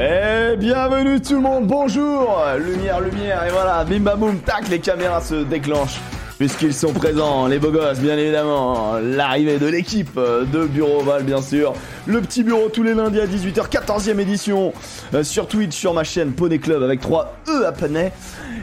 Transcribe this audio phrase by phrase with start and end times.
[0.00, 4.78] Et bienvenue tout le monde, bonjour Lumière, lumière, et voilà, bim bam boum, tac, les
[4.78, 6.00] caméras se déclenchent.
[6.38, 11.40] Puisqu'ils sont présents, les beaux gosses, bien évidemment, l'arrivée de l'équipe de Bureau Oval, bien
[11.40, 11.72] sûr.
[12.06, 14.72] Le petit bureau tous les lundis à 18h, 14e édition,
[15.14, 18.12] euh, sur Twitch, sur ma chaîne Poney Club, avec 3 E à Poney.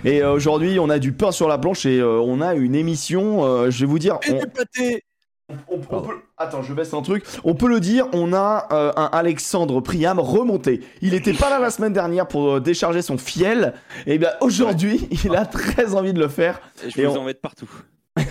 [0.04, 2.76] Et euh, aujourd'hui, on a du pain sur la planche et euh, on a une
[2.76, 4.18] émission, je vais vous dire...
[4.28, 5.04] Et on- du pâté
[5.50, 6.16] on, on peut...
[6.38, 7.26] Attends, je baisse un truc.
[7.44, 10.82] On peut le dire, on a euh, un Alexandre Priam remonté.
[11.02, 13.74] Il était pas là la semaine dernière pour euh, décharger son fiel.
[14.06, 16.62] Et bien aujourd'hui, il a très envie de le faire.
[16.88, 17.70] Je Et vous on- en mettre partout.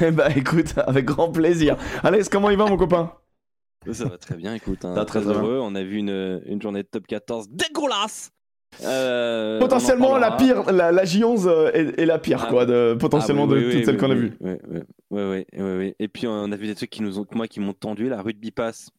[0.02, 1.76] Eh bah écoute, avec grand plaisir.
[2.02, 3.12] Alex, comment il va mon copain?
[3.92, 4.84] Ça va très bien, écoute.
[4.84, 5.60] hein, très heureux.
[5.62, 8.30] On a vu une, une journée de top 14 dégueulasse.
[8.84, 12.92] Euh, Potentiellement la pire, la, la J11 euh, est, est la pire Ah, quoi, de,
[12.94, 14.32] Ah, potentiellement oui, de toutes oui, celles oui, qu'on a vues.
[14.40, 14.78] Oui, oui,
[15.10, 15.94] oui, oui, oui, oui.
[15.98, 18.22] Et puis on a vu des trucs qui nous ont, moi, qui m'ont tendu, la
[18.22, 18.90] rugby pass.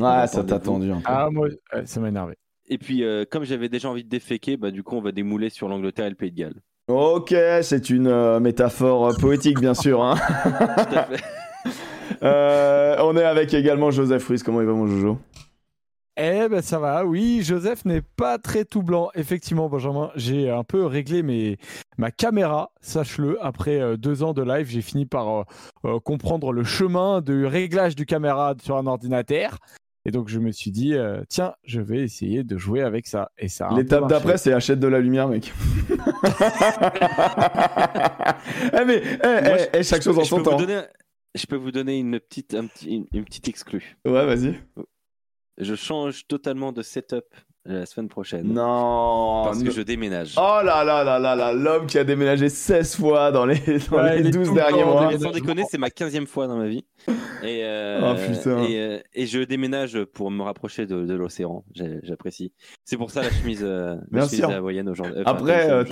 [0.00, 1.02] Ouais, ça t'a tendu un peu.
[1.04, 1.48] Ah, moi,
[1.84, 2.34] ça m'a énervé.
[2.68, 5.50] Et puis euh, comme j'avais déjà envie de déféquer, bah du coup on va démouler
[5.50, 6.60] sur l'Angleterre et le Pays de Galles.
[6.88, 10.02] Ok, c'est une euh, métaphore euh, poétique bien sûr.
[10.02, 10.14] hein.
[10.44, 11.22] Tout à fait.
[12.22, 14.42] Euh, on est avec également Joseph Ruiz.
[14.42, 15.18] Comment il va mon Jojo?
[16.16, 19.10] Eh ben ça va, oui, Joseph n'est pas très tout blanc.
[19.14, 21.56] Effectivement, Benjamin, j'ai un peu réglé mes...
[21.98, 23.42] ma caméra, sache-le.
[23.44, 25.44] Après euh, deux ans de live, j'ai fini par euh,
[25.86, 29.58] euh, comprendre le chemin du réglage du caméra sur un ordinateur.
[30.04, 33.30] Et donc je me suis dit, euh, tiens, je vais essayer de jouer avec ça.
[33.38, 35.52] Et ça L'étape d'après, c'est achète de la lumière, mec.
[38.74, 40.56] eh mais, eh, Moi, eh, je- eh, chaque chose en son temps.
[40.56, 40.82] donner-
[41.34, 43.96] je peux vous donner une petite, un petit- une, une petite exclue.
[44.06, 44.58] Ouais, vas-y.
[45.58, 47.24] Je change totalement de setup
[47.66, 48.46] la semaine prochaine.
[48.54, 49.42] Non.
[49.44, 49.70] Parce que non.
[49.70, 50.34] je déménage.
[50.38, 53.56] Oh là là là là là, l'homme qui a déménagé 16 fois dans les,
[53.90, 55.18] dans Ouais, les il est 12 tout le derniers mois.
[55.18, 56.84] sans déconner, c'est ma 15e fois dans ma vie.
[57.42, 58.62] Et, euh, Oh, putain.
[58.64, 61.64] et, euh, et je déménage pour me rapprocher de, de l'océan.
[62.02, 62.52] J'apprécie.
[62.84, 64.90] C'est pour ça la chemise, euh, Bien la chemise sûr.
[64.90, 65.20] aujourd'hui.
[65.20, 65.84] Enfin, Après, euh,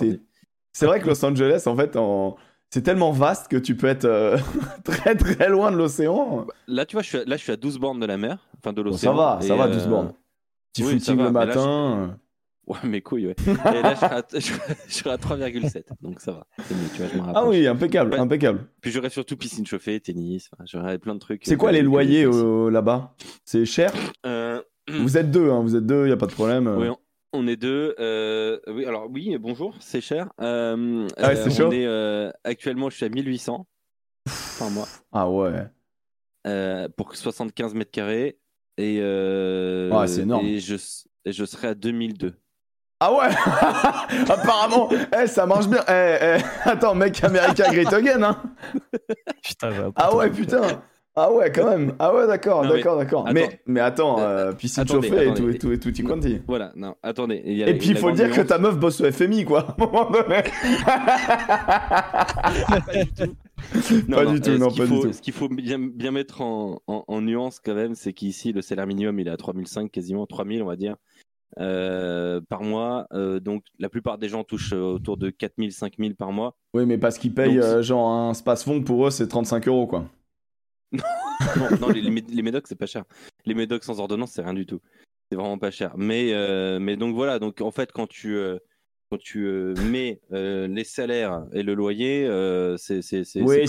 [0.73, 2.37] c'est vrai que Los Angeles, en fait, en...
[2.71, 4.37] c'est tellement vaste que tu peux être euh,
[4.85, 6.47] très très loin de l'océan.
[6.67, 8.39] Là, tu vois, je suis à, là, je suis à 12 bornes de la mer,
[8.59, 9.13] enfin de Bon, l'océan.
[9.13, 10.13] ça va, ça va, euh, 12 bornes.
[10.73, 12.19] Petit oui, footing va, le là, matin.
[12.67, 13.37] Ouais, mes couilles, ouais.
[13.47, 15.85] Et là, je serai à, je serai- je serai à 3,7.
[16.03, 16.47] Donc ça va.
[16.69, 18.19] C'est mieux, tu vois, je me Ah oui, impeccable, Ouais.
[18.21, 18.67] impeccable.
[18.83, 20.51] Puis j'aurai surtout piscine chauffée, tennis.
[20.53, 21.43] enfin, j'aurai plein de trucs.
[21.47, 23.15] C'est quoi euh, les loyers euh, là-bas?
[23.47, 23.91] C'est cher?
[24.27, 26.67] Euh, Vous êtes deux, hein, vous êtes deux, y a pas de problème.
[26.67, 26.77] euh.
[26.79, 26.99] Oui, on,
[27.33, 27.95] on est deux.
[27.99, 30.29] euh, oui, alors oui, bonjour, c'est cher.
[30.41, 31.67] Euh, Ah ouais, c'est euh, chaud.
[31.69, 33.67] on est, euh, actuellement, je suis à 1800
[34.59, 35.67] par mois Ah ouais.
[36.47, 38.39] euh, pour 75 mètres carrés.
[38.77, 40.47] Et, euh, Ouais, c'est énorme.
[40.47, 40.77] Et je,
[41.25, 42.35] et je serai à 2002.
[43.01, 43.29] Ah ouais
[44.29, 44.89] Apparemment,
[45.23, 45.85] eh, ça marche bien.
[45.89, 48.43] Eh, eh, Attends, mec américain great again, hein
[49.43, 50.83] Putain, Ah ouais, putain
[51.21, 53.29] Ah ouais, quand même Ah ouais, d'accord, d'accord, d'accord.
[53.33, 55.59] Mais, mais attends, Euh, euh, piscine attendez, chauffée et attendez.
[55.59, 56.39] tout, et tout, et tout, quanti.
[56.47, 57.43] Voilà, non, attendez.
[57.45, 59.61] il y a Et puis, il faut dire que ta meuf bosse au FMI, quoi,
[59.69, 60.43] à un moment donné.
[62.87, 63.35] Pas du tout.
[64.15, 65.13] Pas du tout, euh, non, pas du faut- tout.
[65.13, 68.63] Ce qu'il faut bien, bien mettre en, en- en nuance quand même, c'est qu'ici, le
[68.63, 70.97] salaire minimum, il est à 3005 quasiment, 3000 on va dire,
[71.59, 73.07] euh, par mois.
[73.13, 76.55] Euh, donc, la plupart des gens touchent euh, autour de 4000, 5000 par mois.
[76.75, 79.87] Oui, mais parce qu'ils payent, Donc, euh, genre, un space-fond, pour eux, c'est 35 euros,
[79.87, 80.05] quoi.
[80.93, 83.05] Non, non les, les, mé- les médocs, c'est pas cher.
[83.47, 84.81] Les médocs sans ordonnance, c'est rien du tout.
[85.31, 85.93] C'est vraiment pas cher.
[85.97, 88.59] Mais, euh, mais donc voilà, donc en fait, quand tu, euh,
[89.11, 92.25] quand tu euh, mets les salaires et le loyer,
[92.79, 93.67] c'est c'est- c'est- Oui,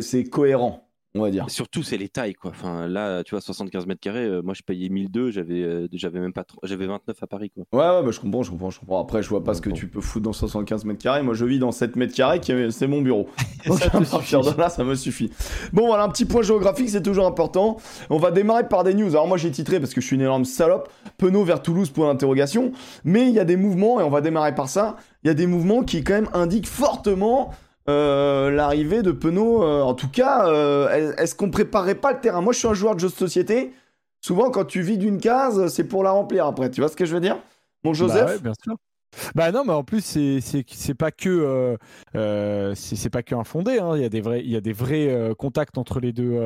[0.00, 1.48] c'est cohérent, on va dire.
[1.50, 2.50] Surtout, c'est les tailles, quoi.
[2.50, 6.20] Enfin, là, tu vois, 75 mètres carrés, euh, moi, je payais 1002, j'avais euh, j'avais
[6.20, 6.44] même pas...
[6.62, 7.64] J'avais 29 à Paris, quoi.
[7.72, 9.00] Ouais, ouais, bah, je comprends, je comprends, je comprends.
[9.00, 9.74] Après, je vois pas ce que Bon.
[9.76, 11.22] tu peux foutre dans 75 mètres carrés.
[11.22, 13.28] Moi, je vis dans 7 mètres carrés, qui est- c'est mon bureau.
[13.66, 15.30] Donc, Ça à de là, ça me suffit.
[15.72, 17.76] Bon, voilà, un petit point géographique, c'est toujours important.
[18.08, 19.10] On va démarrer par des news.
[19.10, 20.88] Alors, moi, j'ai titré, parce que je suis une énorme salope,
[21.18, 22.72] Penaud vers Toulouse, point d'interrogation.
[23.04, 24.96] Mais il y a des mouvements, et on va démarrer par ça.
[25.24, 27.50] Il y a des mouvements qui, quand même, indiquent fortement
[27.88, 29.62] euh, l'arrivée de Penaud.
[29.62, 32.40] euh, en tout cas, euh, est-ce qu'on préparerait pas le terrain?
[32.40, 33.72] Moi, je suis un joueur de jeux de société.
[34.20, 36.70] Souvent, quand tu vides une case, c'est pour la remplir après.
[36.70, 37.38] Tu vois ce que je veux dire?
[37.84, 38.24] Mon Joseph?
[38.26, 38.76] Bah ouais, bien sûr.
[39.34, 41.76] Bah non, mais en plus c'est c'est pas que euh,
[42.14, 43.78] euh, c'est pas que infondé.
[43.80, 43.96] Hein.
[43.96, 46.38] Il y a des vrais il y a des vrais euh, contacts entre les deux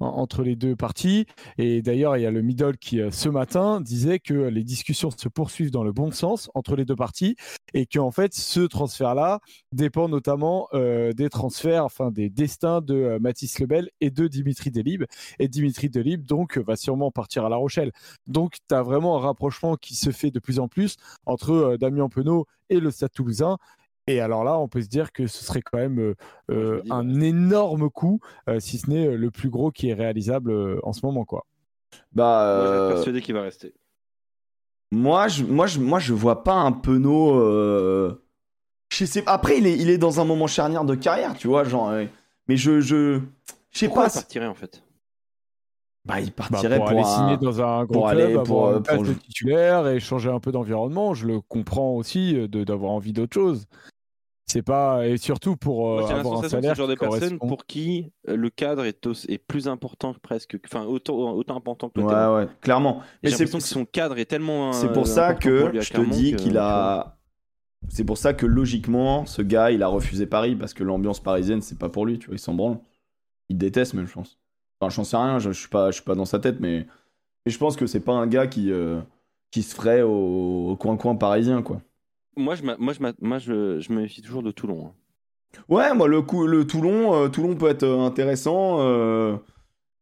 [0.00, 1.24] en- entre les deux parties.
[1.56, 5.28] Et d'ailleurs il y a le middle qui ce matin disait que les discussions se
[5.28, 7.36] poursuivent dans le bon sens entre les deux parties
[7.72, 9.40] et que en fait ce transfert là
[9.72, 15.04] dépend notamment des transferts, enfin des destins de Mathis Lebel et de Dimitri Delib.
[15.38, 17.92] Et Dimitri Delib donc va sûrement partir à La Rochelle.
[18.26, 21.76] Donc tu as vraiment un rapprochement qui se fait de plus en plus entre euh,
[22.02, 23.58] Damien Penaud et le Stade Toulousain.
[24.08, 26.14] Et alors là, on peut se dire que ce serait quand même euh,
[26.50, 28.18] euh, dis, un énorme coup,
[28.48, 31.46] euh, si ce n'est le plus gros qui est réalisable euh, en ce moment, quoi.
[32.12, 33.74] Bah, Moi, je suis persuadé qu'il va rester.
[34.90, 37.36] Moi, je, moi, je, moi, je vois pas un Penaud.
[37.38, 38.22] euh,
[38.90, 39.22] Je sais.
[39.26, 41.88] Après, il est, il est dans un moment charnière de carrière, tu vois, genre.
[41.90, 42.04] euh,
[42.48, 43.20] Mais je, je,
[43.70, 44.08] je sais pas.
[44.08, 44.82] il partirait en fait?
[46.04, 48.32] Bah, il Bah, partirait pour, pour, aller un- signer dans un gros pour club, aller-
[48.34, 51.14] pour, avoir euh, une place pour- de titulaire et changer un peu d'environnement.
[51.14, 53.66] Je le comprends aussi euh, de- d'avoir envie d'autre chose.
[54.46, 56.76] C'est pas et surtout pour euh, Moi, j'ai avoir un sensation que c'est salaire le
[56.76, 57.46] genre de qui personne correspond.
[57.48, 61.88] pour qui le cadre est, aussi- est plus important presque, que- enfin autant, autant important
[61.88, 62.98] que le Ouais, ouais, clairement.
[62.98, 64.72] Et Mais J'ai c'est l'impression que son cadre est tellement.
[64.72, 67.16] c'est euh, pour ça que lui je te dis que, qu'il a.
[67.88, 71.62] C'est pour ça que logiquement, ce gars, il a refusé Paris parce que l'ambiance parisienne,
[71.62, 72.78] c'est pas pour lui, tu vois, il s'en branle.
[73.48, 74.38] Il déteste même, je pense.
[74.82, 76.86] Enfin, j'en sais rien, je, je suis pas, je suis pas dans sa tête, mais,
[77.46, 79.00] je pense que c'est pas un gars qui, euh,
[79.52, 81.80] qui se ferait au, coin-coin parisien, quoi.
[82.36, 84.86] Moi, je, m'a- moi, je, m'a- moi je, je me méfie toujours de Toulon.
[84.86, 84.92] hein.
[85.68, 88.78] Ouais, moi, le, coup, le Toulon, euh, Toulon peut être euh, intéressant.
[88.80, 89.36] euh,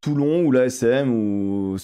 [0.00, 1.76] Toulon ou l'ASM ou,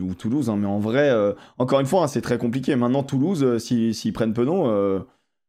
[0.00, 2.74] ou Toulouse, hein, mais en vrai, euh, encore une fois, hein, c'est très compliqué.
[2.74, 5.00] Maintenant, Toulouse, euh, si- s'ils prennent Penaud, euh,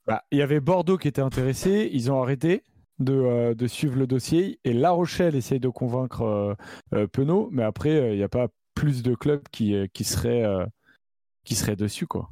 [0.05, 2.61] Bah, il y avait Bordeaux qui était intéressé, ils ont arrêté
[2.99, 6.53] de, euh, de suivre le dossier et La Rochelle essaye de convaincre euh,
[6.93, 10.45] euh, Penaud, mais après euh, il n'y a pas plus de clubs qui, qui seraient
[11.45, 12.29] qui seraient dessus quoi.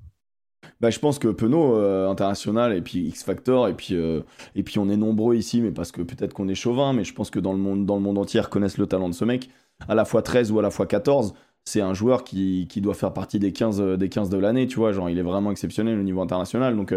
[0.79, 1.75] Bah, je pense que Penaud,
[2.09, 5.91] international, et puis X Factor, et puis, et puis on est nombreux ici, mais parce
[5.91, 8.17] que peut-être qu'on est chauvin, mais je pense que dans le, monde, dans le monde
[8.17, 9.51] entier, ils reconnaissent le talent de ce mec.
[9.87, 12.95] À la fois 13 ou à la fois 14, c'est un joueur qui, qui doit
[12.95, 14.91] faire partie des 15, euh, des 15 de l'année, tu vois.
[14.91, 16.75] Genre, il est vraiment exceptionnel au niveau international.
[16.75, 16.95] Donc,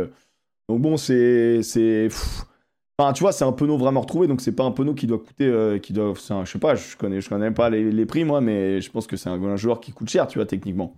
[0.69, 1.63] donc bon, c'est.
[1.63, 2.09] c'est.
[2.99, 5.19] Enfin, tu vois, c'est un Penaud vraiment retrouvé, donc c'est pas un Penaud qui doit
[5.19, 5.47] coûter.
[5.47, 8.07] euh, qui doit, c'est un- je sais pas, je connais, je connais pas les, les
[8.07, 10.47] prix, moi, mais je pense que c'est un, un joueur qui coûte cher, tu vois,
[10.47, 10.95] techniquement.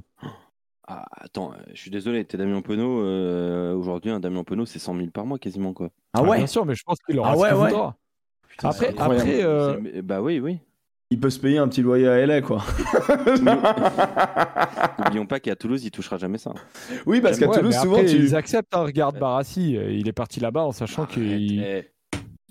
[0.86, 3.00] Ah, attends, euh, je suis désolé, t'es Damien Penaud.
[3.02, 5.88] euh, Aujourd'hui, un Damien Penaud, c'est 100 000 par mois quasiment quoi.
[6.12, 7.70] Ah Bien sûr, mais je pense qu'il aura Ah ouais, ouais.
[8.68, 10.58] Après- après, euh, Bah oui, oui.
[11.10, 12.64] Il peut se payer un petit loyer à LA, quoi.
[14.98, 16.52] N'oublions pas qu'à Toulouse, il touchera jamais ça.
[17.06, 18.16] oui, parce qu'à Ouais, Toulouse, mais souvent, après, tu.
[18.16, 18.74] ils acceptent.
[18.74, 21.60] hein, regarde Barassi, euh, il est parti là-bas en sachant Arrête, qu'il.
[21.62, 21.90] eh.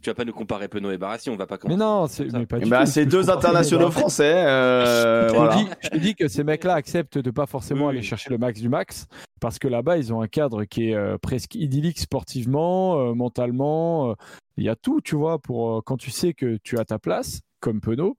[0.01, 1.79] Tu vas pas nous comparer Penaud et Barassi, on va pas Mais commencer.
[1.79, 2.37] non, c'est ça.
[2.37, 2.91] mais pas du Bah, tout.
[2.91, 4.33] c'est Je deux internationaux français.
[4.45, 5.55] euh, Je te voilà.
[5.55, 8.37] dis- je te dis que ces mecs-là acceptent de pas forcément Oui, aller chercher le
[8.37, 9.07] max du max
[9.41, 14.11] parce que là-bas ils ont un cadre qui est euh, presque idyllique sportivement, euh, mentalement.
[14.11, 14.13] euh,
[14.57, 16.99] Il y a tout, tu vois, pour euh, quand tu sais que tu as ta
[16.99, 18.15] place comme Penaud.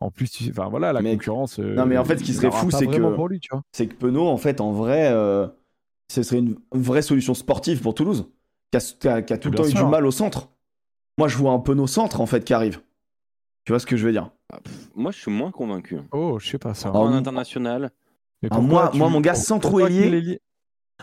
[0.00, 1.58] En plus, tu- enfin voilà, la Mais- concurrence.
[1.58, 3.62] euh, Non, mais en fait, ce qui serait fou, c'est que- pour lui, tu vois.
[3.72, 5.46] C'est que Penaud, en fait, en vrai, euh,
[6.10, 8.28] ce serait une vraie solution sportive pour Toulouse,
[8.70, 10.48] qui a, qui a- qui a tout le temps eu du mal au centre.
[11.18, 12.80] Moi, je vois un Penaud centre, en fait, qui arrive.
[13.64, 14.30] Tu vois ce que je veux dire?
[14.52, 15.98] Ah, pff, Moi, je suis moins convaincu.
[16.12, 16.90] Oh, je sais pas ça.
[16.94, 17.90] Ah, En moi- international,
[18.40, 20.20] Mais Ah, pourquoi moi- tu- moi, mon gars, pour- centre ou pourquoi ailier, qu'il est
[20.20, 20.40] lié?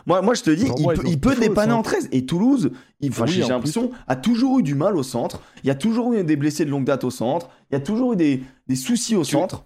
[0.06, 1.92] Moi, moi, je te dis, il peut, il dépanner en centre.
[1.92, 2.10] 13.
[2.12, 5.42] Et Toulouse, il- Oui, j'ai l'impression, a toujours eu du mal au centre.
[5.64, 7.50] Il y a toujours eu des blessés de longue date au centre.
[7.72, 9.66] Il y a toujours eu des, des soucis au Tu- centre.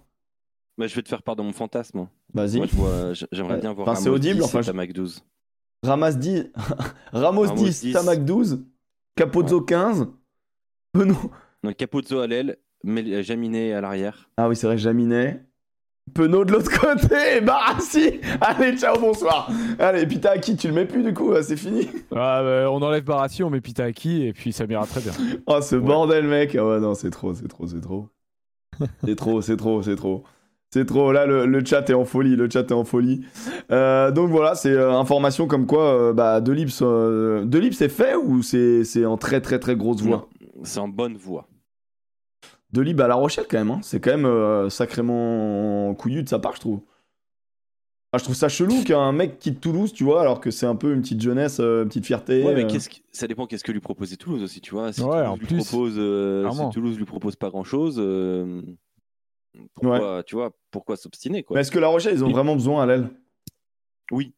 [0.78, 2.06] bah, je vais te faire part de mon fantasme.
[2.32, 2.58] Vas-y.
[2.58, 2.66] Moi,
[3.32, 3.60] j'aimerais Ouais.
[3.60, 5.24] bien voir Enfin, c'est Ramos audible, 10 enfin, je- Tamac 12.
[5.82, 6.44] Ramas 10,
[7.12, 7.92] Ramos, Ramos 10, 10.
[7.92, 8.62] Tamac 12,
[9.16, 10.06] Capozzo 15,
[10.92, 11.16] Penaud.
[11.64, 14.30] Donc Capuzzo à l'aile, Jaminet à l'arrière.
[14.36, 15.42] Ah oui, c'est vrai, Jaminet.
[16.14, 20.06] Penaud de l'autre côté, Barassi Allez, ciao, bonsoir Allez,
[20.40, 23.42] qui Tu le mets plus du coup, ah, c'est fini Ah, bah, On enlève Barassi,
[23.42, 25.12] on met Pitaki et puis ça m'ira très bien.
[25.46, 28.08] Oh, ce bordel, mec Ah ouais, non, c'est trop, c'est trop, c'est trop.
[29.04, 30.24] C'est trop, c'est trop, c'est trop.
[30.72, 33.24] C'est trop, là, le, le chat est en folie, le chat est en folie.
[33.72, 38.14] Euh, donc voilà, c'est euh, information comme quoi, euh, bah, Delibes, euh, Delibes, c'est fait
[38.14, 40.28] ou c'est c'est en très, très, très grosse voie?
[40.62, 41.48] C'est en bonne voie.
[42.72, 43.80] Delibes à La Rochelle, quand même, hein.
[43.82, 46.80] c'est quand même euh, sacrément couillu de sa part, je trouve.
[48.12, 50.76] Ah, je trouve ça chelou qu'un mec quitte Toulouse, tu vois, alors que c'est un
[50.76, 52.44] peu une petite jeunesse, euh, une petite fierté.
[52.44, 52.68] Ouais, mais euh.
[52.68, 54.92] qu'est-ce que- ça dépend qu'est-ce que lui proposait Toulouse aussi, tu vois.
[54.92, 56.70] Si, Ouais, en Toulouse, lui plus, propose, euh, si.
[56.70, 57.98] Toulouse lui propose pas grand chose,
[59.74, 61.54] pourquoi, tu vois, pourquoi s'obstiner quoi?
[61.56, 63.10] Mais est-ce que La Rochelle, ils ont vraiment besoin à l'aile?
[64.12, 64.32] Oui.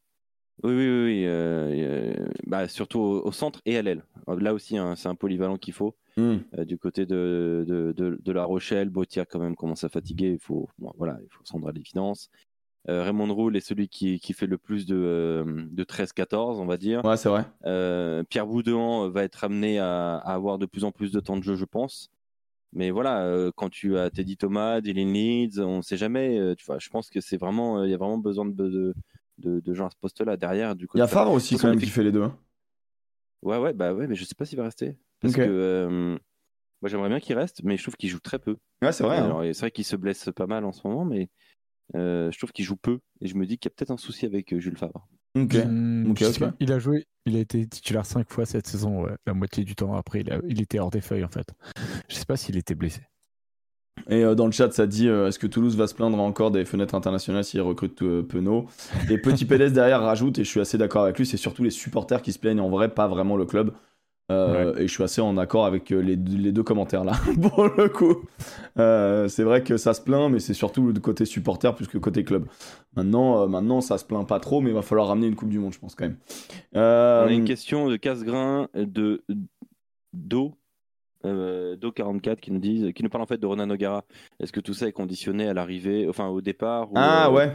[0.64, 1.26] Oui, oui, oui.
[1.26, 2.14] oui,
[2.46, 4.04] bah, surtout au, au centre et à l'aile.
[4.28, 5.96] Là aussi, hein, c'est un polyvalent qu'il faut.
[6.16, 6.38] Hmm.
[6.58, 10.32] Euh, du côté de, de, de, de La Rochelle, Bautier quand même commence à fatiguer.
[10.32, 12.28] Il faut, bon, voilà, il faut se rendre à l'évidence.
[12.88, 16.66] Euh, Raymond Roule est celui qui, qui fait le plus de, euh, de 13-14, on
[16.66, 17.04] va dire.
[17.04, 17.46] Ouais, c'est vrai.
[17.64, 21.36] Euh, Pierre Boudouan va être amené à, à avoir de plus en plus de temps
[21.36, 22.10] de jeu, je pense.
[22.74, 26.54] Mais voilà, quand tu as Teddy Thomas, Dylan Leeds, on ne sait jamais.
[26.56, 28.94] tu vois, je pense que c'est vraiment, il y a vraiment besoin de, de,
[29.38, 30.74] de, de gens à ce poste-là derrière.
[30.74, 32.22] Du Il y a Favre aussi, quand même, qui fait les deux.
[32.22, 32.36] hein.
[33.42, 34.96] Ouais, ouais, bah ouais, mais je sais pas s'il va rester.
[35.22, 36.18] Parce que euh,
[36.82, 38.56] moi j'aimerais bien qu'il reste, mais je trouve qu'il joue très peu.
[38.82, 39.18] Ouais, c'est vrai.
[39.18, 39.24] hein.
[39.24, 41.30] Alors, c'est vrai qu'il se blesse pas mal en ce moment, mais
[41.94, 42.98] euh, je trouve qu'il joue peu.
[43.20, 45.06] Et je me dis qu'il y a peut-être un souci avec euh, Jules Favre.
[46.60, 49.74] Il a joué, il a été titulaire cinq fois cette saison, ouais, la moitié du
[49.74, 49.94] temps.
[49.94, 51.46] Après, il, a- il était hors des feuilles en fait.
[52.08, 53.00] Je sais pas s'il était blessé.
[54.08, 56.50] Et euh, dans le chat, ça dit euh, est-ce que Toulouse va se plaindre encore
[56.50, 58.66] des fenêtres internationales s'il recrute euh, Penaud?
[59.10, 61.70] Et Petit PLS derrière rajoute, et je suis assez d'accord avec lui, c'est surtout les
[61.70, 63.72] supporters qui se plaignent en vrai, pas vraiment le club.
[64.30, 67.12] Euh, Et je suis assez en accord avec euh, les, les deux commentaires là,
[67.50, 68.24] pour le coup.
[68.78, 71.98] Euh, c'est vrai que ça se plaint, mais c'est surtout le côté supporter plus que
[71.98, 72.46] côté club.
[72.96, 75.50] Maintenant, euh, maintenant, ça se plaint pas trop, mais il va falloir ramener une Coupe
[75.50, 76.16] du Monde, je pense quand même.
[76.76, 79.22] Euh, On a une question de Casgrain de
[80.12, 80.54] Do.
[81.24, 84.04] Euh, Do 44 qui nous dit qui nous parle en fait de Ronan O'Gara.
[84.40, 87.52] Est-ce que tout ça est conditionné à l'arrivée, enfin au départ ou Ah euh, ouais,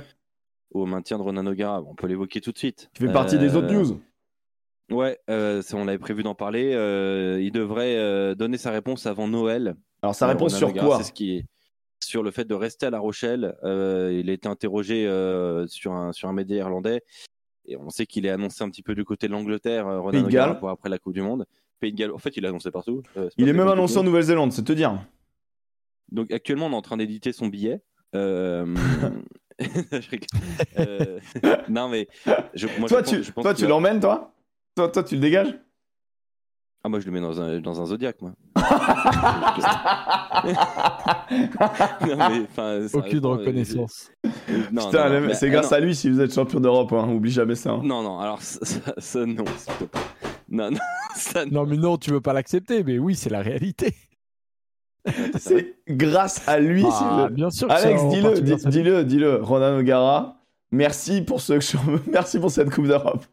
[0.72, 1.82] au maintien de Ronan O'Gara?
[1.84, 2.90] On peut l'évoquer tout de suite.
[2.94, 4.00] tu fais partie des autres news.
[4.90, 6.74] Ouais, euh, on avait prévu d'en parler.
[6.74, 9.76] Euh, il devrait euh, donner sa réponse avant Noël.
[10.02, 11.46] Alors sa réponse sur quoi C'est ce qui est
[12.00, 13.56] sur le fait de rester à La Rochelle.
[13.64, 15.04] Il a été interrogé
[15.68, 17.02] sur un sur un média irlandais
[17.66, 19.86] et on sait qu'il est annoncé un petit peu du côté de l'Angleterre.
[19.86, 20.60] Ronan Pays de O'Gara, Galles.
[20.60, 21.46] pour après la Coupe du Monde.
[21.80, 22.12] Pays de Galles.
[22.12, 23.04] En fait, il est annoncé partout.
[23.38, 25.04] Il est même annoncé en Nouvelle-Zélande, c'est te dire.
[26.12, 27.82] Donc actuellement, on est en train d'éditer son billet.
[28.14, 31.20] Je rigole.
[31.68, 32.08] Non mais
[32.54, 34.32] je, moi, toi, je pense- tu, je pense toi, tu l'emmènes, toi?
[34.78, 35.54] Toi, toi, tu le dégages
[36.84, 38.32] Ah moi je le mets dans un dans un zodiaque moi.
[42.08, 44.12] non mais enfin Aucune euh, reconnaissance.
[44.26, 44.30] euh,
[44.72, 45.78] non, Putain, non, mais- c'est grâce non.
[45.78, 47.10] à lui si vous êtes champion d'Europe, hein.
[47.12, 47.72] oublie jamais ça.
[47.72, 47.82] hein.
[47.84, 50.02] Non non alors ça, ça- ça, non s'il te plaît.
[50.50, 50.78] Non non
[51.16, 51.64] ça non.
[51.64, 53.96] Non, mais non, tu veux pas l'accepter, mais oui, c'est la réalité.
[55.40, 56.82] C'est grâce à lui.
[56.84, 57.68] si Ah, vous- bien sûr.
[57.68, 59.36] que Alex, dis-le, dis-le, dis-le.
[59.42, 60.38] Ronan O'Gara,
[60.72, 61.54] merci pour ce,
[62.12, 63.26] merci pour cette Coupe d'Europe.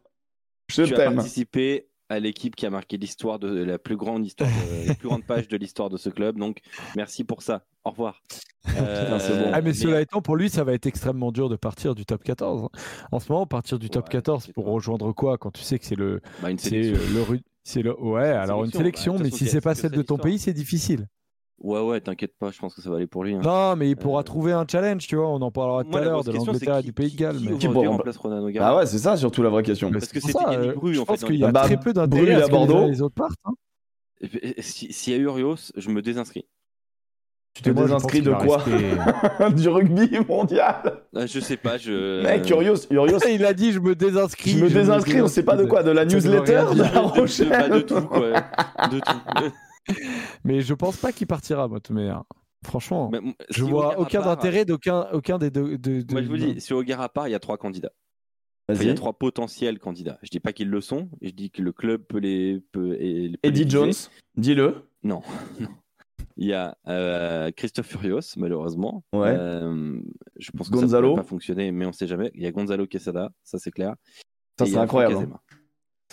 [0.68, 4.48] Je Tu as participé à l'équipe qui a marqué l'histoire de la plus grande histoire,
[4.50, 6.38] de- la plus grande page de l'histoire de ce club.
[6.38, 6.58] Donc
[6.96, 7.64] merci pour ça.
[7.84, 8.22] Au revoir.
[8.76, 9.50] Bon.
[9.52, 12.24] Ah, mais cela étant, pour lui, ça va être extrêmement dur de partir du top
[12.24, 12.68] 14.
[13.12, 15.78] En ce moment, partir du top Ouais, 14 t'inquiète pour rejoindre quoi quand tu sais
[15.78, 17.04] que c'est le, Bah, une c'est sélection.
[17.74, 20.38] le le, ouais, alors une sélection, bah, mais si c'est pas celle de ton pays,
[20.38, 21.06] c'est difficile.
[21.60, 23.34] Ouais ouais, t'inquiète pas, je pense que ça va aller pour lui.
[23.34, 23.40] hein.
[23.42, 25.28] Non, mais il pourra Euh, trouver un challenge, tu vois.
[25.30, 27.16] On en parlera tout à l'heure de question, c'est l'Angleterre et qui- du Pays de
[27.16, 27.36] Galles.
[27.36, 29.62] Qui mais- Qui aujourd'hui pour- remplace Ronan O'Gara Ah ouais, c'est ça surtout la vraie
[29.62, 29.90] question.
[29.90, 31.78] Parce que c'est Yannick euh, Bru, je en pense fait, qu'il y a Bah, très
[31.78, 32.86] peu d'intérêt à Bordeaux.
[32.86, 33.38] et les autres partent.
[33.44, 33.52] hein.
[34.60, 36.44] Si- S'il y a Urios, je me désinscris.
[37.54, 38.46] Tu te Et moi, je désinscris pense de
[39.38, 42.22] quoi Du rugby mondial Ah, je sais pas, je.
[42.24, 44.50] Mec, Urios, Urios, Il a dit je me désinscris.
[44.50, 47.68] je me désinscris, on sait pas de quoi, de la newsletter de la Rochelle bah,
[47.68, 48.30] de tout, quoi.
[48.90, 49.50] De tout.
[50.44, 52.24] Mais je pense pas qu'il partira, manière.
[52.64, 55.76] Franchement, Mais, je si vois aucun part, intérêt d'aucun aucun des deux.
[55.76, 57.92] de- de- Moi, je vous dis, si O'Gara part, il y a trois candidats.
[58.70, 60.18] Enfin, il y a trois potentiels candidats.
[60.22, 62.62] Je dis pas qu'ils le sont, je dis que le club peut les.
[62.72, 63.68] Peut, et- peut les Eddie.
[63.68, 63.92] Jones,
[64.38, 64.88] dis-le.
[65.02, 65.20] Non.
[65.60, 65.68] non.
[66.38, 69.04] Il y a euh, Christophe Furios, malheureusement.
[69.12, 69.28] Ouais.
[69.28, 70.00] Euh,
[70.38, 71.08] je pense que Gonzalo.
[71.08, 72.30] ça ne pas fonctionner, mais on sait jamais.
[72.34, 73.94] Il y a Gonzalo Quesada, ça c'est clair.
[74.58, 75.16] Ça a incroyable.
[75.16, 75.40] Hein.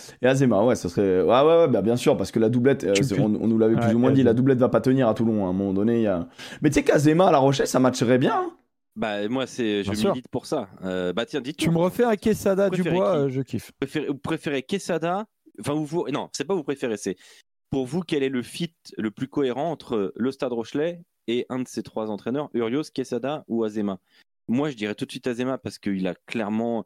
[0.02, 0.16] Azema.
[0.22, 1.22] Et Azema, ouais, ça serait.
[1.22, 3.76] Ouais, ouais, ouais, bah, bien sûr, parce que la doublette, euh, on, on nous l'avait
[3.76, 5.72] plus Ouais, ou moins dit, la doublette va pas tenir à Toulon à un moment
[5.72, 5.96] donné.
[5.98, 6.28] il Y a...
[6.60, 8.34] Mais tu sais qu'Azema à La Rochelle, ça matcherait bien.
[8.34, 8.56] hein.
[8.94, 10.10] Bah, moi, c'est, je Bien sûr.
[10.10, 10.68] milite pour ça.
[10.84, 13.68] Euh, bah, tiens, dites Tu me refais un Quesada Dubois, qui euh, je kiffe.
[13.68, 15.24] Vous préférez, vous préférez Quesada?
[15.60, 17.16] Enfin, vous, vous- non, c'est pas vous préférez, c'est
[17.70, 21.60] pour vous quel est le fit le plus cohérent entre le Stade Rochelet et un
[21.60, 23.98] de ces trois entraîneurs, Urios, Quesada ou Azema?
[24.48, 26.84] Moi, je dirais tout de suite Azema parce qu'il a clairement.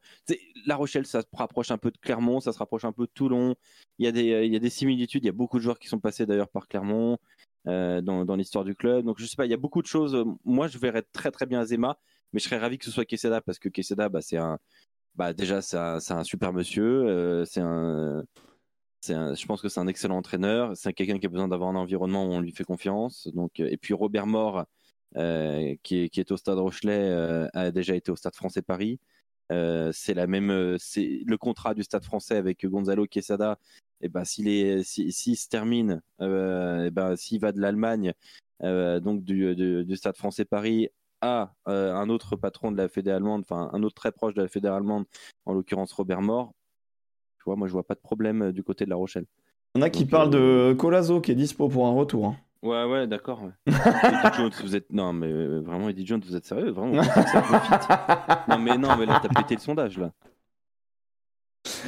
[0.66, 3.10] La Rochelle, ça se rapproche un peu de Clermont, ça se rapproche un peu de
[3.12, 3.54] Toulon.
[3.98, 5.25] Il y a des, similitudes.
[5.25, 7.18] Il y a beaucoup de joueurs qui sont passés d'ailleurs par Clermont
[7.66, 9.04] euh, dans, l'histoire du club.
[9.04, 10.25] Donc, je sais pas, il y a beaucoup de choses.
[10.44, 11.98] Moi, je verrais très très bien Azema,
[12.32, 14.58] mais je serais ravi que ce soit Quesada parce que Quesada, bah, c'est un.
[15.14, 17.06] Bah, déjà, c'est un, super monsieur.
[17.08, 18.25] euh, c'est un.
[19.08, 20.76] Un- je pense que c'est un excellent entraîneur.
[20.76, 23.28] C'est quelqu'un qui a besoin d'avoir un environnement où on lui fait confiance.
[23.34, 24.62] Donc, euh, et puis Robert euh,
[25.82, 28.99] qui, est, qui est au Stade Rochelet, euh, a déjà été au Stade Français Paris.
[29.52, 33.58] Euh, c'est la même, euh, c'est le contrat du Stade Français avec Gonzalo Quesada.
[34.02, 38.12] Et ben, s'il est, si- s'il se termine, euh, et ben, s'il va de l'Allemagne,
[38.62, 40.88] euh, donc du, du, du Stade Français Paris
[41.23, 44.42] à euh, un autre patron de la Fédé allemande, enfin un autre très proche de
[44.42, 45.04] la Fédé allemande,
[45.46, 46.52] en l'occurrence Robert Moore.
[47.38, 49.25] Tu vois, moi je vois pas de problème euh, du côté de La Rochelle.
[49.75, 51.92] Il y en a qui Donc, parlent euh, de Colazo qui est dispo pour un
[51.92, 52.26] retour.
[52.26, 52.37] hein.
[52.62, 53.42] Ouais, ouais, d'accord.
[53.42, 53.50] ouais.
[53.66, 54.90] Eddie Jones, vous êtes.
[54.92, 57.58] Non, mais euh, vraiment, Eddie Jones, vous êtes sérieux Vraiment vous pensez que ça peut
[57.58, 58.42] fit?
[58.48, 60.10] Non, mais non, mais là, t'as pété le sondage, là.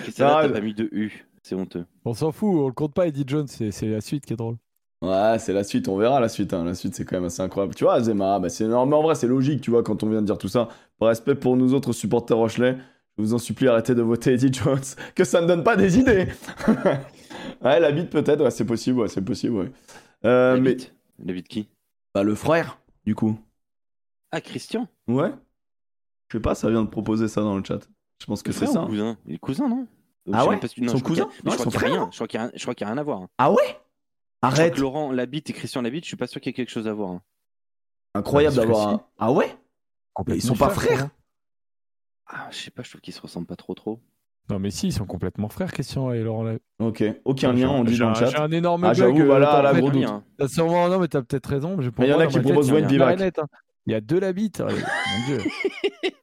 [0.06, 1.26] Et ça, là, Ah, t'as pas mis de U.
[1.42, 1.86] C'est honteux.
[2.04, 4.36] On s'en fout, on le compte pas, Eddie Jones, c'est c'est la suite qui est
[4.36, 4.56] drôle.
[5.00, 6.52] Ouais, c'est la suite, on verra la suite.
[6.52, 6.64] hein.
[6.64, 7.74] La suite, c'est quand même assez incroyable.
[7.74, 8.90] Tu vois, Azema, bah, c'est énorme.
[8.90, 10.68] Mais en vrai, c'est logique, tu vois, quand on vient de dire tout ça.
[10.98, 12.76] Par respect pour nous autres supporters Rochelet,
[13.16, 14.80] je vous en supplie, arrêtez de voter Eddie Jones,
[15.14, 16.26] que ça ne donne pas des idées.
[17.64, 19.70] ouais, la bite peut-être, ouais, c'est possible, ouais, c'est possible, ouais.
[20.24, 20.94] Euh, la mais bite.
[21.24, 21.68] La bite qui?
[22.14, 23.38] Bah, le frère, du coup.
[24.32, 24.88] Ah, Christian?
[25.06, 25.32] Ouais.
[26.30, 27.88] Je sais pas, ça vient de proposer ça dans le chat.
[28.20, 28.84] Je pense que c'est ça.
[28.86, 29.16] cousin?
[29.26, 29.86] Il est cousin, non?
[30.30, 32.08] Ah ouais pas non, Son je cousin Ouais, je son crois qu'il rien.
[32.10, 33.22] Je crois qu'il y a rien- je crois qu'il y a rien à voir.
[33.22, 33.28] hein.
[33.38, 33.64] Ah ouais?
[33.66, 34.74] Je crois Arrête.
[34.74, 36.86] que Laurent Labitte et Christian Labitte, je suis pas sûr qu'il y ait quelque chose
[36.86, 37.12] à voir.
[37.12, 37.22] hein.
[38.14, 39.06] Incroyable d'avoir un.
[39.18, 39.56] Ah ouais?
[40.28, 41.08] Ils sont pas frères?
[42.26, 44.00] Ah, je sais pas, je trouve qu'ils se ressemblent pas trop trop.
[44.50, 46.54] Non, mais si, ils sont complètement frères, Christian et Laurent.
[46.78, 48.26] Ok, aucun lien, on dit J'ai dans un- le chat.
[48.26, 48.96] J'ai un énorme Ah, bug.
[48.96, 50.04] j'avoue, euh, voilà, la gros doute.
[50.04, 50.22] Hein.
[50.38, 51.76] T'as sûrement, non, mais t'as peut-être raison.
[51.76, 52.88] mais il y en a qui proposent Wayne un
[53.88, 54.60] Il y a deux Labitte.
[54.60, 55.38] allez, Mon Dieu.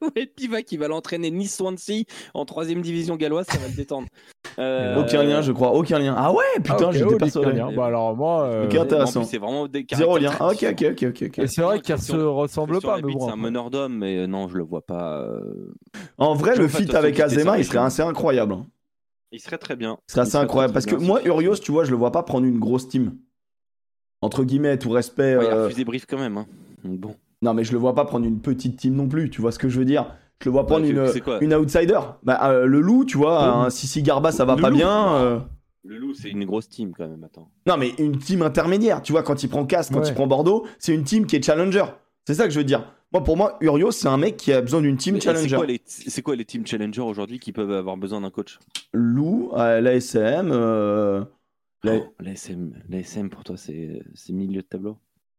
[0.16, 4.06] ouais, Piva qui va l'entraîner Nice Swansea en troisième division galloise, ça va le détendre.
[4.58, 6.14] Euh, Aucun lien, je crois, aucun lien.
[6.16, 7.70] Ah ouais, putain, Ah, ok, j'étais oh, lien.
[7.72, 8.44] Bah alors moi.
[8.44, 9.20] euh, intéressant.
[9.20, 10.30] plus, C'est vraiment des Zéro lien.
[10.40, 11.38] Ah, ok, ok, ok, ok.
[11.40, 13.26] Et c'est vrai qu'elles se ressemblent pas, mais bon.
[13.26, 15.20] C'est un meneur d'homme, mais euh, non, je le vois pas.
[15.20, 15.74] euh,
[16.16, 18.54] En vrai, Je le pas feat avec Azema, il serait assez incroyable.
[18.54, 18.66] hein.
[19.32, 19.98] Il serait très bien.
[20.08, 20.72] Il serait assez incroyable.
[20.72, 23.16] Parce que moi, Urios, tu vois, je le vois pas prendre une grosse team.
[24.22, 25.36] Entre guillemets, tout respect.
[25.36, 26.38] Ouais, il a euh, refusé brief quand même.
[26.38, 26.46] hein.
[26.84, 27.14] Donc Bon.
[27.42, 29.30] Non, mais je le vois pas prendre une petite team non plus.
[29.30, 30.14] Tu vois ce que je veux dire?
[30.40, 31.42] Je le vois prendre une, c'est quoi?
[31.42, 31.98] une outsider.
[32.22, 34.76] Bah, euh, le loup, tu vois, Le un Sissi Garba, ça va Le pas loup.
[34.76, 35.14] bien.
[35.16, 35.38] euh.
[35.84, 37.22] Le loup, c'est une grosse team quand même.
[37.24, 37.48] Attends.
[37.66, 39.02] Non, mais une team intermédiaire.
[39.02, 40.08] Tu vois, quand il prend Casse, quand Ouais.
[40.08, 41.84] il prend Bordeaux, c'est une team qui est challenger.
[42.26, 42.92] C'est ça que je veux dire.
[43.12, 45.56] Moi, pour moi, Urios, c'est un mec qui a besoin d'une team Mais C'est challenger.
[45.56, 48.58] quoi, les, c'est quoi les team challenger aujourd'hui qui peuvent avoir besoin d'un coach?
[48.92, 50.50] Loup, euh, l'ASM.
[50.50, 51.24] Euh...
[51.84, 54.96] La- Oh, L'ASM, l'ASM pour toi, c'est c'est milieu de tableau?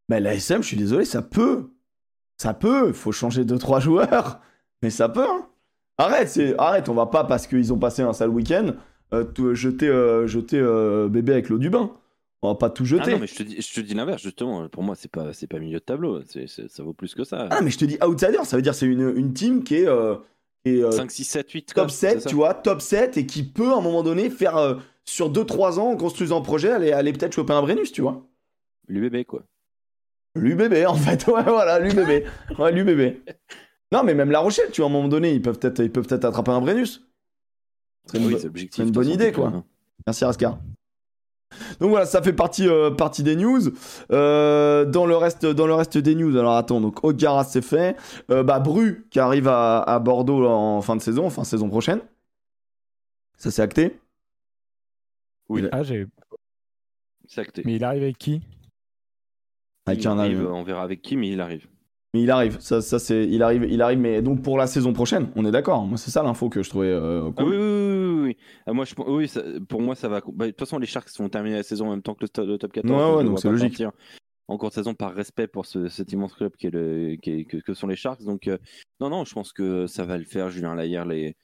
[0.07, 1.71] Mais l'ASM, je suis désolé, ça peut.
[2.37, 2.93] Ça peut.
[2.93, 4.39] Faut changer 2-3 joueurs.
[4.81, 5.25] Mais ça peut.
[5.27, 5.45] hein.
[5.97, 6.55] Arrête, c'est...
[6.59, 8.73] Arrête, on va pas, parce qu'ils ont passé un sale week-end,
[9.13, 11.91] euh, tout- jeter, euh, jeter euh, bébé avec l'eau du bain.
[12.43, 13.11] On va pas tout Ah jeter.
[13.13, 14.69] non, mais je te dis, je te dis l'inverse, justement.
[14.69, 16.21] Pour moi, c'est pas, c'est pas milieu de tableau.
[16.27, 17.47] C'est, c'est- ça vaut plus que ça.
[17.49, 19.87] Ah, mais je te dis outsider, ça veut dire c'est une, une team qui est,
[19.87, 20.15] euh,
[20.63, 21.73] qui est, euh, 5, 6, 7, 8.
[21.73, 24.75] top 7, tu vois, top 7, et qui peut à un moment donné faire euh,
[25.03, 28.21] sur 2-3 ans en construisant un projet, aller, aller peut-être choper un Brennus, tu vois.
[28.87, 29.41] L'UBB, quoi.
[30.37, 32.25] L'UBB en fait, ouais, voilà, l'UBB.
[32.59, 33.17] Ouais, l'UBB.
[33.91, 35.91] Non, mais même La Rochelle, tu vois, à un moment donné, ils peuvent peut-être ils
[35.91, 37.03] peuvent peut-être attraper un Brennus.
[38.05, 39.47] C'est une, Oui, bo- c'est une de bonne idée, quoi.
[39.47, 39.63] hein.
[40.05, 40.59] Merci Rascar.
[41.79, 43.61] Donc voilà, ça fait partie, euh, partie des news.
[44.11, 47.95] Euh, dans, le reste, dans le reste des news, alors attends, donc Ogaras c'est fait.
[48.31, 52.01] Euh, bah, Bru qui arrive à, à Bordeaux en fin de saison, fin saison prochaine.
[53.37, 53.97] Ça c'est acté.
[55.49, 56.05] Oui, Ah, j'ai.
[57.27, 57.61] c'est acté.
[57.65, 58.41] Mais il arrive avec qui?
[59.87, 61.67] Avec il un arrive, on verra avec qui, mais il arrive.
[62.13, 64.93] Mais il arrive, ça, ça c'est, il arrive, il arrive, mais donc pour la saison
[64.93, 65.85] prochaine, on est d'accord.
[65.85, 67.49] Moi c'est ça l'info que je trouvais euh, Ah cool.
[67.53, 68.37] oui, oui, oui, oui, oui.
[68.65, 70.21] Ah, moi, je, oui ça- pour moi, ça va.
[70.33, 72.29] bah, De toute façon, les Sharks vont terminer la saison en même temps que le,
[72.29, 73.17] to- le top 14.
[73.17, 73.69] Ouais, donc c'est logique.
[73.77, 73.91] partir
[74.47, 77.31] En cours de saison, par respect pour ce- cet immense club qui est le, qui
[77.31, 78.23] est- que, que sont les Sharks.
[78.23, 78.57] Donc, euh,
[79.01, 80.49] non, non, je pense que ça va le faire.
[80.49, 81.35] Julien Layer, les,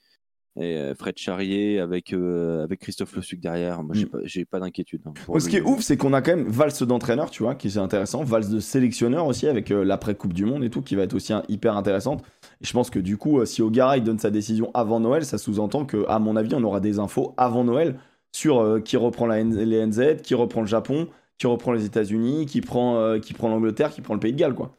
[0.56, 3.82] et euh, Fred Charrier avec, euh, avec Christophe Le Suc derrière.
[3.82, 4.04] Moi, j'ai
[4.42, 4.44] Mm.
[4.46, 5.00] pas, pas d'inquiétude.
[5.06, 7.70] hein, ce qui est ouf, c'est qu'on a quand même valse d'entraîneur, tu vois, qui
[7.70, 10.94] c'est intéressant, valse de sélectionneur aussi avec euh, l'après Coupe du Monde et tout, qui
[10.94, 12.22] va être aussi un- hyper intéressante.
[12.60, 15.24] Et je pense que du coup, euh, si O'Gara il donne sa décision avant Noël,
[15.24, 17.96] ça sous-entend que, à mon avis, on aura des infos avant Noël
[18.32, 22.46] sur qui reprend la N- les NZ, qui reprend le Japon, qui reprend les États-Unis,
[22.46, 24.72] qui prend, qui prend l'Angleterre, qui prend le Pays de Galles, quoi.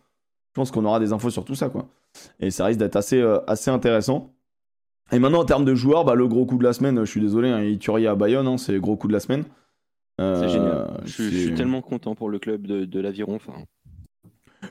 [0.51, 1.87] Je pense qu'on aura des infos sur tout ça, quoi.
[2.39, 4.31] Et ça risque d'être assez, assez intéressant.
[5.11, 7.21] Et maintenant, en termes de joueurs, bah, le gros coup de la semaine, je suis
[7.21, 9.45] désolé, hein, Ituria à Bayonne, hein, c'est le gros coup de la semaine.
[10.19, 11.01] Euh, C'est génial.
[11.05, 13.35] Je, suis- je suis c'est- tellement content pour le club de, de l'Aviron.
[13.35, 13.53] Enfin,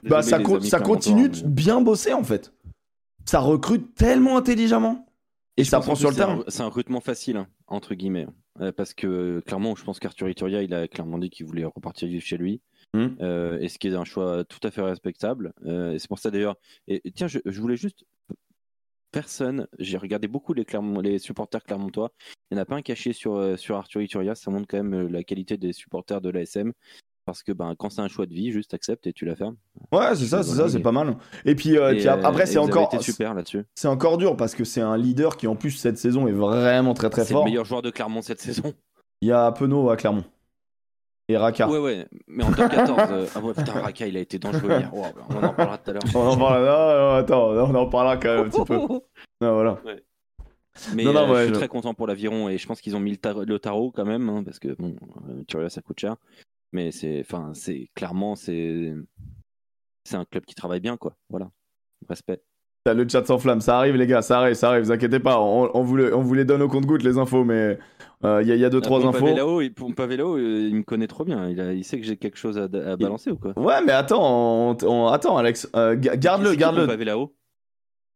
[0.02, 2.52] Bah, ça, co- continue mais- de bien bosser en fait.
[3.26, 5.06] Ça recrute tellement intelligemment.
[5.56, 6.42] Et, ça prend en sur le terrain.
[6.48, 8.26] C'est un, recrutement facile, hein, entre guillemets.
[8.60, 11.64] Euh, parce que euh, clairement, je pense qu'Arthur Ituria, il a clairement dit qu'il voulait
[11.64, 12.60] repartir vivre chez lui.
[12.92, 13.08] Hmm.
[13.20, 15.52] Euh, et ce qui est un choix tout à fait respectable.
[15.66, 16.56] Euh, et c'est pour ça d'ailleurs.
[16.88, 18.04] Et, et tiens, je, je voulais juste.
[19.14, 22.10] Personne, j'ai regardé beaucoup les, Clermont- les supporters clermontois.
[22.50, 24.34] Il n'y en a pas un caché sur, euh, sur Arthur Ituria.
[24.34, 26.72] Ça montre quand même euh, la qualité des supporters de l'ASM.
[27.24, 29.56] Parce que ben, quand c'est un choix de vie, juste accepte et tu la fermes.
[29.92, 31.16] Ouais, c'est ça, c'est ça, c'est pas mal.
[31.46, 33.62] Et puis, euh, et puis après, c'est encore, super là-dessus.
[33.76, 36.92] c'est encore dur parce que c'est un leader qui en plus cette saison est vraiment
[36.92, 37.44] très très C'est le fort.
[37.46, 38.74] meilleur joueur de Clermont cette saison.
[39.22, 40.24] Il y a Penaud à Clermont
[41.28, 41.68] et Raka.
[41.68, 43.10] Ouais, ouais, mais en top 14.
[43.10, 44.94] euh, Ah ouais, putain, Raka, il a été dangereux hier.
[44.94, 46.02] Wow, on en parlera tout à l'heure.
[46.14, 46.94] On en parlera.
[46.96, 48.78] non, non, attends, on en parlera quand même un petit peu.
[49.40, 49.80] Ah, voilà.
[50.94, 52.80] Mais Non, non, euh, ouais, je suis je- très content pour l'aviron et je pense
[52.80, 54.96] qu'ils ont mis le, tar- le tarot quand même, hein, parce que bon,
[55.28, 56.16] euh, Turia ça coûte cher.
[56.72, 58.92] Mais c'est, enfin, c'est clairement, c'est,
[60.04, 61.16] c'est un club qui travaille bien, quoi.
[61.30, 61.50] Voilà,
[62.08, 62.42] respect.
[62.86, 65.40] T'as Le chat s'enflamme, ça arrive les gars, ça arrive, ça arrive, vous inquiétez pas,
[65.40, 67.78] on, on vous, les, on vous les donne au compte-goutte les infos, mais
[68.26, 69.24] euh, il y, a- y a deux, trois infos.
[69.24, 71.48] Pavelao, il, Pavelao, euh, il me connaît trop bien.
[71.48, 73.58] Il, a- il sait que j'ai quelque chose à, à balancer ou quoi?
[73.58, 76.86] Ouais, mais attends, on- attends Alex, euh, ga- garde-le, garde-le.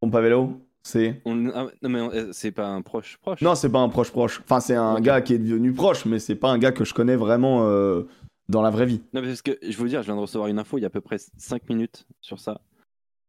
[0.03, 1.23] Ton Pavelo, c'est.
[1.25, 3.41] Ah, Non, mais euh, c'est pas un proche proche?
[3.41, 4.43] Non, c'est pas un proche proche.
[4.45, 6.93] Enfin, c'est un gars qui est devenu proche, mais c'est pas un gars que je
[6.93, 8.03] connais vraiment euh,
[8.51, 9.01] dans la vraie vie.
[9.15, 10.85] Non, mais parce que je veux dire, je viens de recevoir une info il y
[10.85, 12.61] a à peu près 5 minutes sur ça.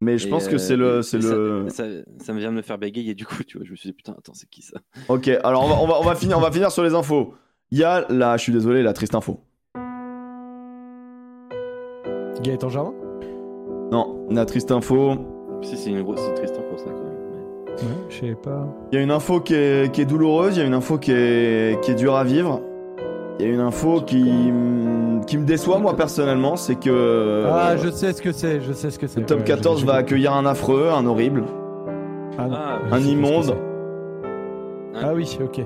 [0.01, 1.65] Mais je Et, pense que euh, c'est le, et c'est ça- le.
[1.69, 1.83] Ça,
[2.23, 3.65] ça me vient de me faire bégayer du coup, tu vois.
[3.65, 4.79] Je me suis dit, putain, attends, c'est qui ça?
[5.09, 7.33] Ok, alors on va, on va, on va finir, on va finir sur les infos.
[7.71, 9.41] Il y a la, je suis désolé, la triste info.
[12.41, 12.93] Gaëtan Jardin?
[13.91, 15.15] Non, la triste info.
[15.61, 17.09] Si, c'est une grosse, c'est triste pour ça quand même.
[17.67, 18.67] Ouais, je sais pas.
[18.91, 20.97] Il y a une info qui est, qui est douloureuse, il y a une info
[20.97, 22.61] qui est, qui est dure à vivre.
[23.39, 24.51] Il y a une info qui,
[25.25, 27.45] qui me déçoit, moi, personnellement, c'est que.
[27.47, 29.19] Ah, euh, je sais ce que c'est, je sais ce que c'est.
[29.19, 31.43] Le top Ouais, 14 je- va accueillir un affreux, un horrible.
[32.37, 32.47] Ah.
[32.51, 33.55] Ah, Un immonde.
[35.01, 35.61] Ah oui, ok.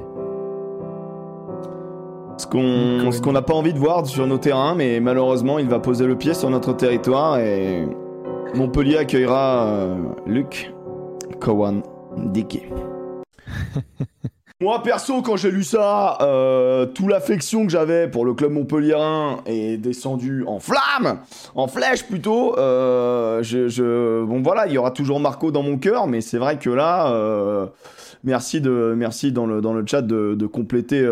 [2.37, 5.67] Ce qu'on ce qu'on n'a pas envie de voir sur nos terrains, mais malheureusement, il
[5.69, 7.87] va poser le pied sur notre territoire et
[8.55, 10.73] Montpellier accueillera euh, Luc
[11.39, 11.81] Cowan
[12.17, 12.69] Dickey.
[14.63, 19.41] Moi, perso, quand j'ai lu ça, euh, toute l'affection que j'avais pour le club montpelliérain
[19.45, 21.19] est descendue en flamme,
[21.53, 22.57] en flèche plutôt.
[22.57, 23.43] Euh,
[24.25, 27.11] Bon, voilà, il y aura toujours Marco dans mon cœur, mais c'est vrai que là,
[27.11, 27.65] euh,
[28.23, 31.05] merci, de, merci dans, le, chat de, compléter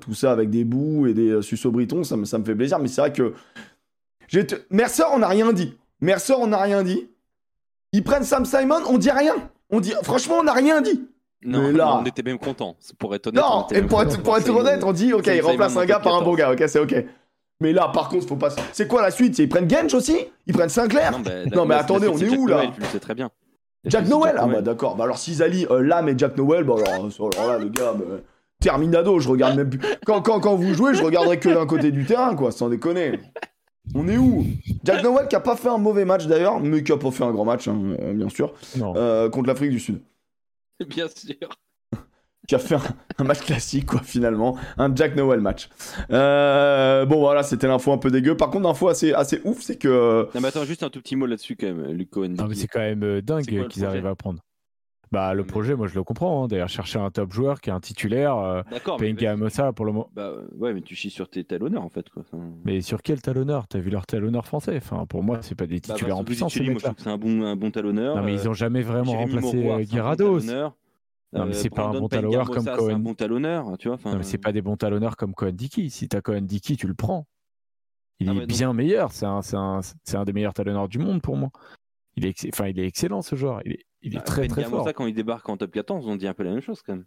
[0.00, 2.56] tout ça avec des bouts et des euh, suceaux britons, ça me, ça me fait
[2.56, 3.34] plaisir, mais c'est vrai que.
[4.70, 5.76] Mercer, on n'a rien dit.
[6.00, 7.08] Mercer, on n'a rien dit.
[7.92, 9.36] Ils prennent Sam Simon, on dit rien.
[9.70, 11.06] On dit, franchement, on n'a rien dit.
[11.44, 12.76] Non, Mais là- non, on était même contents.
[12.98, 13.42] Pour être honnête.
[13.46, 15.76] on Non, et pour être, pour être C'est- honnête, on dit, ok, c'est il remplace
[15.76, 16.56] un gars par un bon 14.
[16.56, 17.04] gars, ok, c'est ok.
[17.60, 18.50] Mais là, par contre, faut pas.
[18.72, 19.38] C'est quoi la suite?
[19.38, 20.16] Ils prennent Gench aussi?
[20.46, 21.12] Ils prennent Sinclair?
[21.12, 22.56] Non, bah, Non, mais la- la attendez, suite, on c'est est Jack où, là?
[22.56, 23.30] Noël, Tu le sais très bien.
[23.86, 24.34] Jack c'est Noël?
[24.38, 24.96] Ah bah d'accord.
[24.96, 27.68] Bah alors s'ils allient euh, Lam et Jack Noël, bah alors, euh, alors là, le
[27.68, 28.04] gars, bah,
[28.60, 29.78] Terminado, je regarde même plus.
[30.04, 33.20] Quand, quand, quand vous jouez, je regarderai que d'un côté du terrain, quoi, sans déconner.
[33.94, 34.44] On est où?
[34.82, 37.22] Jack Noël qui a pas fait un mauvais match d'ailleurs, mais qui a pas fait
[37.22, 38.52] un grand match, hein, euh, bien sûr,
[38.96, 40.00] euh, contre l'Afrique du Sud.
[40.88, 41.48] Bien sûr.
[42.46, 42.82] qui a fait un,
[43.18, 44.56] un match classique, quoi, finalement.
[44.78, 45.68] Un Jack Noel match.
[46.10, 48.36] Euh, bon, voilà, c'était l'info un peu dégueu.
[48.36, 50.28] Par contre, l'info assez, assez ouf, c'est que.
[50.34, 52.34] Non, mais attends, juste un tout petit mot là-dessus quand même, Luc Cohen.
[52.38, 54.40] Non, mais c'est quand même euh, dingue qu'ils arrivent à prendre.
[55.12, 56.44] Bah, le projet, moi, je le comprends.
[56.44, 56.48] Hein.
[56.48, 59.00] D'ailleurs, chercher un top joueur qui est un titulaire, euh, D'accord.
[59.28, 60.10] Amosa pour le moment.
[60.14, 62.08] Bah ouais, mais tu chies sur tes talonneurs en fait.
[62.10, 62.22] Quoi.
[62.26, 63.68] Enfin, Mais sur quel talonneur?
[63.68, 64.76] T'as vu leur talonneur français?
[64.76, 66.86] Enfin, pour moi, c'est pas des bah, titulaires en Vincent puissance, ces Budicelli, moi, je
[66.88, 66.94] mecs-là.
[66.94, 68.16] trouve que c'est un bon, un bon talonneur.
[68.16, 70.76] Non, mais ils euh, ont jamais vraiment Jérémy remplacé euh, talonneur.
[71.32, 72.98] Non, mais Euh, c'est pas un bon talonneur comme Mossa, C'est un Cohen.
[72.98, 73.98] bon talonneur, tu vois.
[74.04, 75.88] Non, mais c'est pas des bons talonneurs comme Cohen Dickey.
[75.88, 77.26] Si t'as Cohen Dickey, tu le prends.
[78.18, 79.12] Il Ah, est bien meilleur.
[79.12, 79.80] C'est un, un,
[80.14, 81.50] un des meilleurs talonneurs du monde pour moi.
[82.16, 83.60] Il est, ex- enfin, il est excellent ce joueur.
[83.66, 84.88] Il est, il est bah, très très fort.
[84.94, 87.04] Quand il débarque en top 14, on dit un peu la même chose quand même.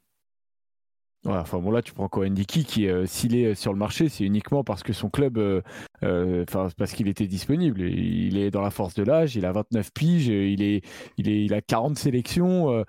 [1.26, 4.08] Ouais, enfin bon là tu prends Cohen Dickey qui euh, s'il est sur le marché
[4.08, 5.62] c'est uniquement parce que son club euh,
[6.02, 9.52] euh, enfin parce qu'il était disponible il est dans la force de l'âge il a
[9.52, 10.82] 29 piges euh, il est
[11.18, 12.84] il est il a 40 sélections euh,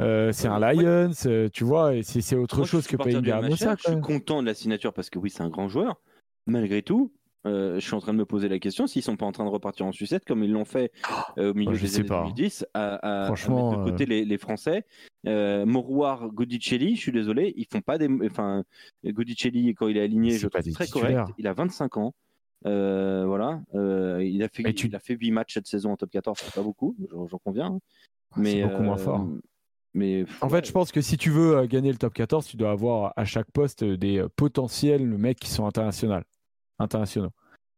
[0.00, 0.58] euh, c'est un.
[0.58, 3.76] Lions euh, tu vois et c'est autre Moi, chose que supporter du Penga MHR, Amosa
[3.78, 6.00] Je suis content de la signature parce que oui, c'est un grand joueur.
[6.46, 7.12] Malgré tout,
[7.46, 9.44] euh, je suis en train de me poser la question s'ils sont pas en train
[9.44, 10.92] de repartir en sucette comme ils l'ont fait
[11.38, 12.22] euh, au milieu Oh, je des sais années pas.
[12.22, 14.84] 2010 à, à- à Franchement, mettre de côté les, les Français.
[15.26, 18.08] Euh, Moroir, Godicelli, je suis désolé, ils font pas des.
[18.26, 18.62] Enfin,
[19.04, 21.24] Godicelli quand il est aligné, C'est je trouve très titulaires.
[21.24, 21.34] correct.
[21.38, 22.14] Il a 25 ans.
[22.66, 25.92] Euh, voilà, Euh, il a fait, Et tu- il a fait 8 matchs cette saison
[25.92, 26.96] en top 14, c'est pas beaucoup,
[27.30, 27.66] j'en conviens.
[27.66, 27.78] hein.
[28.36, 29.26] c'est Mais beaucoup moins euh, fort
[29.92, 32.56] Mais en fait je pense que si tu veux euh, gagner le top 14 tu
[32.56, 36.14] dois avoir à chaque poste euh, des euh, potentiels mecs qui sont internationaux
[36.78, 37.30] internationaux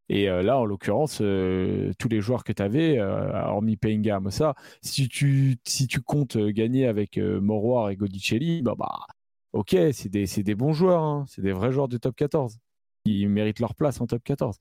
[0.09, 4.55] et euh, là en l'occurrence euh, tous les joueurs que tu avais hormis Penga Amosa
[4.83, 9.07] si tu, si tu comptes euh, gagner avec euh, Moroir et Godicelli, bah, bah
[9.53, 11.25] ok, c'est des, des bons joueurs, hein.
[11.29, 12.59] c'est des vrais joueurs de top 14.
[13.05, 14.57] Ils méritent leur place en top 14.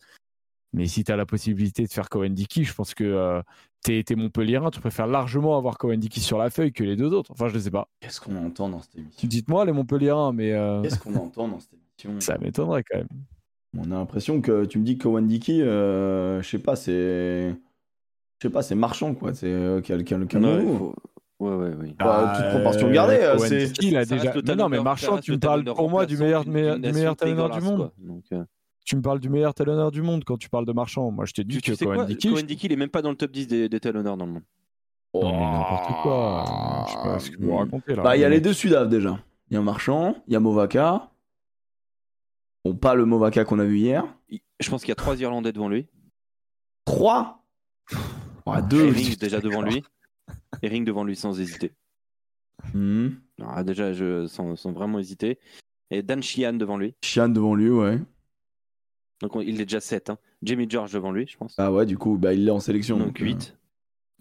[0.73, 3.41] Mais si tu as la possibilité de faire Cohen Dickey, je pense que euh,
[3.81, 7.13] t'es, t'es Montpellierin, tu préfères largement avoir Cohen Dickey sur la feuille que les deux
[7.13, 7.31] autres.
[7.31, 7.87] Enfin, je ne sais pas.
[8.01, 9.27] Qu'est-ce qu'on entend dans cette émission?
[9.27, 12.19] Dites-moi les Montpellierins, mais euh, Qu'est-ce qu'on entend dans cette émission?
[12.19, 13.07] ça m'étonnerait quand même.
[13.77, 17.49] On a l'impression que tu me dis que Dickey, euh, je sais pas, c'est.
[18.39, 19.33] Je sais pas, c'est marchand, quoi.
[19.33, 20.95] C'est euh, quel, quel, Ouais, faut-
[21.39, 21.95] ouais, ouais, oui.
[21.97, 24.33] Bah, toute proportion gardée, euh, c'est- il a déjà.
[24.45, 27.61] Mais non, mais Marchand, tu me parles pour moi du meilleur, meilleur, meilleur talonneur du
[27.65, 27.77] monde.
[27.77, 27.93] quoi.
[27.99, 28.43] Donc, euh,
[28.87, 31.09] Tu me parles du meilleur talonneur du monde quand tu parles de Marchand.
[31.09, 31.77] Moi, je t'ai dit tu, tu que.
[32.29, 34.33] Cohen Dickey, il est même pas dans le top 10 des, des talonneurs dans le
[34.33, 34.43] monde.
[35.15, 36.85] Non, mais n'importe quoi.
[36.87, 38.03] Je sais pas ce que vous racontez là.
[38.03, 39.17] Bah, il y a les deux Sudaf déjà.
[39.49, 41.09] Il y a Marchand, il y a Movaka.
[42.65, 44.03] Bon, pas le Movaka qu'on a vu hier.
[44.59, 45.85] Je pense qu'il y a trois Irlandais devant lui.
[46.83, 47.45] Trois?
[48.47, 48.87] Ouais, deux.
[48.87, 49.83] Herring déjà devant lui.
[50.63, 51.73] Herring devant lui sans hésiter.
[52.73, 53.09] Hmm.
[53.43, 55.37] Ah, déjà, je, sans, sans vraiment hésiter.
[55.91, 56.95] Et Dan Sheehan devant lui.
[57.03, 57.99] Chian devant lui, ouais.
[59.21, 60.09] Donc on- il est déjà 7.
[60.09, 60.17] Hein.
[60.41, 61.53] Jamie George devant lui, je pense.
[61.59, 62.97] Ah ouais, du coup, bah, il est en sélection.
[62.97, 63.25] donc euh.
[63.25, 63.55] 8.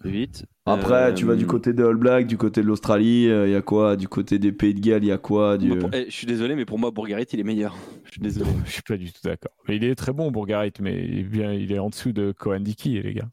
[0.03, 0.45] 8.
[0.67, 3.63] Après, tu vas du côté des All Blacks, du côté de l'Australie, il y a
[3.63, 3.97] quoi?
[3.97, 5.57] Du côté des Pays de Galles, il y a quoi?
[5.59, 5.71] Du...
[5.71, 7.75] je suis désolé, mais pour moi, Bourgarit, il est meilleur.
[8.05, 8.51] Je suis désolé.
[8.67, 9.53] Je suis pas du tout d'accord.
[9.69, 12.33] Mais il est très bon, Bourgarit, mais il est, bien, il est en dessous de
[12.33, 13.29] Cohen Dickey, les gars.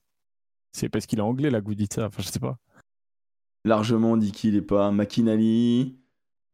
[0.74, 2.06] C'est parce qu'il est anglais, là, que vous dites ça.
[2.08, 2.58] Enfin, je sais pas.
[3.65, 4.91] Largement dit qu'il est pas.
[4.91, 5.93] McKinley,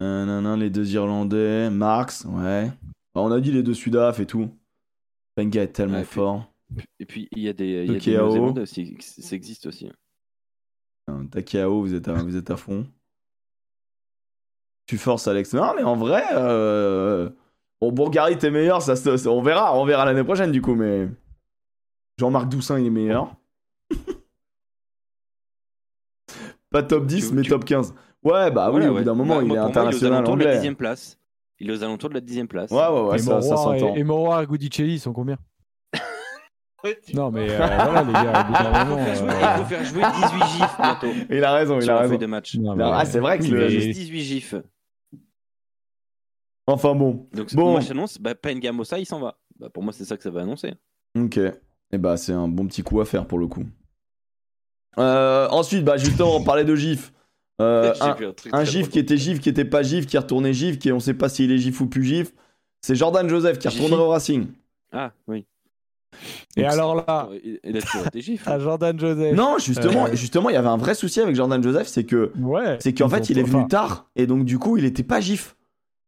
[0.02, 2.68] euh, nanan, les deux Irlandais, Marx, ouais.
[3.14, 4.50] Bah, on a dit les deux Sudaf et tout.
[5.36, 6.52] Penga est tellement Ouais, puis- fort.
[7.00, 8.12] Et puis il y a des, il y a De des KO.
[8.12, 9.90] Néo-Zélandais aussi, ça existe aussi.
[11.32, 12.86] Takeao, vous êtes à, vous êtes à fond.
[14.86, 15.54] Tu forces Alex.
[15.54, 17.30] Non, mais en vrai, euh...
[17.82, 21.08] bon, Bourgarit est meilleur, ça, ça- on verra, on verra l'année prochaine du coup, mais
[22.18, 23.36] Jean-Marc Doussin il est meilleur.
[26.70, 27.94] Pas top 10, Tu- mais tu- top 15.
[28.24, 30.04] Ouais, bah oui, au bout d'un moment, Bah, il moi, est moi, international il est
[30.04, 30.58] aux alentours de la anglais.
[30.58, 31.18] dixième place.
[31.60, 32.72] Il est aux alentours de la dixième place.
[32.72, 33.96] Ouais, ouais, ouais, et ça, ça Moroir s'entend.
[33.96, 35.38] et, et Moroir et Goudicelli, ils sont combien?
[37.14, 39.58] Non, mais euh, voilà, les gars, au bout d'un moment, Il faut faire jouer- euh,
[39.58, 41.08] il faut faire jouer 18 gifs bientôt.
[41.32, 42.18] Il a raison, il a raison.
[42.18, 42.56] de match.
[42.56, 44.56] non, Non, ah, c'est vrai que le- mais- Juste 18 gifs.
[46.68, 47.28] Enfin bon.
[47.34, 47.72] Donc Bon.
[47.72, 49.38] moi j'annonce, bah, Pengamosa il s'en va.
[49.60, 50.74] Bah, pour moi c'est ça que ça va annoncer.
[51.18, 51.38] Ok.
[51.92, 53.64] Et bah, c'est un bon petit coup à faire pour le coup.
[55.00, 57.14] Euh, ensuite, bah, justement, on parlait de GIF.
[57.62, 58.02] Euh, J'ai
[58.52, 60.92] un, un GIF qui était GIF, qui était pas GIF, qui est retourné GIF, qui
[60.92, 62.34] on sait pas s'il est GIF ou plus GIF.
[62.82, 64.48] C'est Jordan Joseph qui retourné au Racing.
[64.92, 65.46] Ah oui.
[66.56, 67.30] Et Donc, alors là,
[67.64, 68.48] Il a toujours été gif.
[68.48, 69.36] à Jordan Joseph.
[69.36, 70.14] Non, justement, Euh.
[70.16, 72.78] justement, il y avait un vrai souci avec Jordan Joseph, c'est que Ouais.
[72.80, 75.20] c'est qu'en fait, il est venu enfin, tard et donc du coup, il était pas
[75.20, 75.56] GIF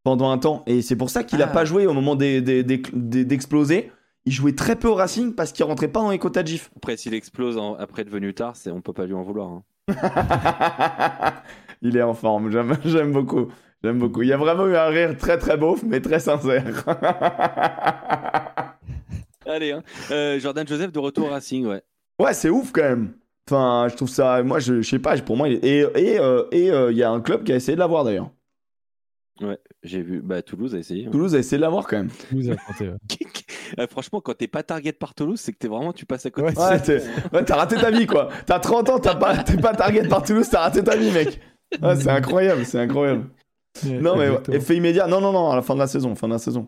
[0.03, 1.53] pendant un temps et c'est pour ça qu'il a Ah.
[1.53, 3.91] pas joué au moment des- des- des- des- d'exploser.
[4.25, 6.69] Il jouait très peu au Racing parce qu'il rentrait pas dans les quotas de GIF.
[6.75, 9.49] Après s'il explose en- après devenu tard, c'est on peut pas lui en vouloir.
[9.49, 9.63] hein.
[11.81, 13.47] il est en forme, j'aime, j'aime beaucoup.
[13.83, 14.21] J'aime beaucoup.
[14.23, 16.83] Il y a vraiment eu un rire très très beauf, mais très sincère.
[19.49, 19.83] Allez, hein.
[20.11, 21.81] Euh, Jordan Joseph de retour au Racing, ouais.
[22.19, 23.13] ouais, c'est ouf quand même.
[23.49, 24.43] Enfin, je trouve ça.
[24.43, 25.79] Moi, je, je sais pas, pour moi, il est- et
[26.13, 28.29] et euh, et, euh, il y a un club qui a essayé de l'avoir d'ailleurs.
[29.41, 30.21] Ouais, j'ai vu.
[30.21, 31.09] Bah Toulouse a essayé.
[31.09, 32.09] Toulouse a essayé de l'avoir quand même.
[32.31, 32.95] vous avez tenté, ouais.
[33.79, 36.31] Euh, franchement, quand t'es pas target par Toulouse, c'est que t'es vraiment tu passes à
[36.31, 36.47] côté.
[36.47, 36.79] Ouais, de Ouais, ça.
[36.79, 38.29] t'es- ouais, t'as raté ta vie quoi.
[38.47, 41.39] T'as 30 ans, t'as pas, t'es pas target par Toulouse, t'as raté ta vie, mec.
[41.81, 43.25] Ouais, c'est incroyable, c'est incroyable.
[43.85, 45.05] Non, mais effet immédiat.
[45.07, 46.67] Non, non, non, à la fin de la saison, fin de la saison.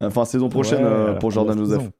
[0.00, 1.78] Enfin, saison prochaine euh, pour Jordan Joseph.
[1.80, 1.92] saison.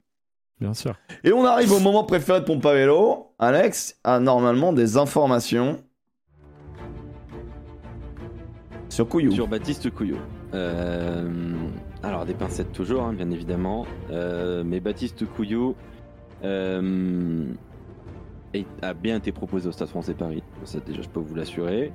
[0.61, 0.95] Bien sûr.
[1.25, 3.33] Et on arrive au moment préféré de Pompavello.
[3.39, 5.83] Alex a normalement des informations
[8.91, 9.33] sur Couillou.
[9.33, 10.19] Sur Baptiste Couillot.
[10.53, 11.55] Euh,
[12.03, 13.87] alors des pincettes toujours, hein, bien évidemment.
[14.11, 15.77] Euh, mais Baptiste Couillot
[16.45, 17.47] euh,
[18.83, 20.43] a bien été proposé au Stade Français Paris.
[20.65, 21.93] Ça déjà, je peux vous l'assurer.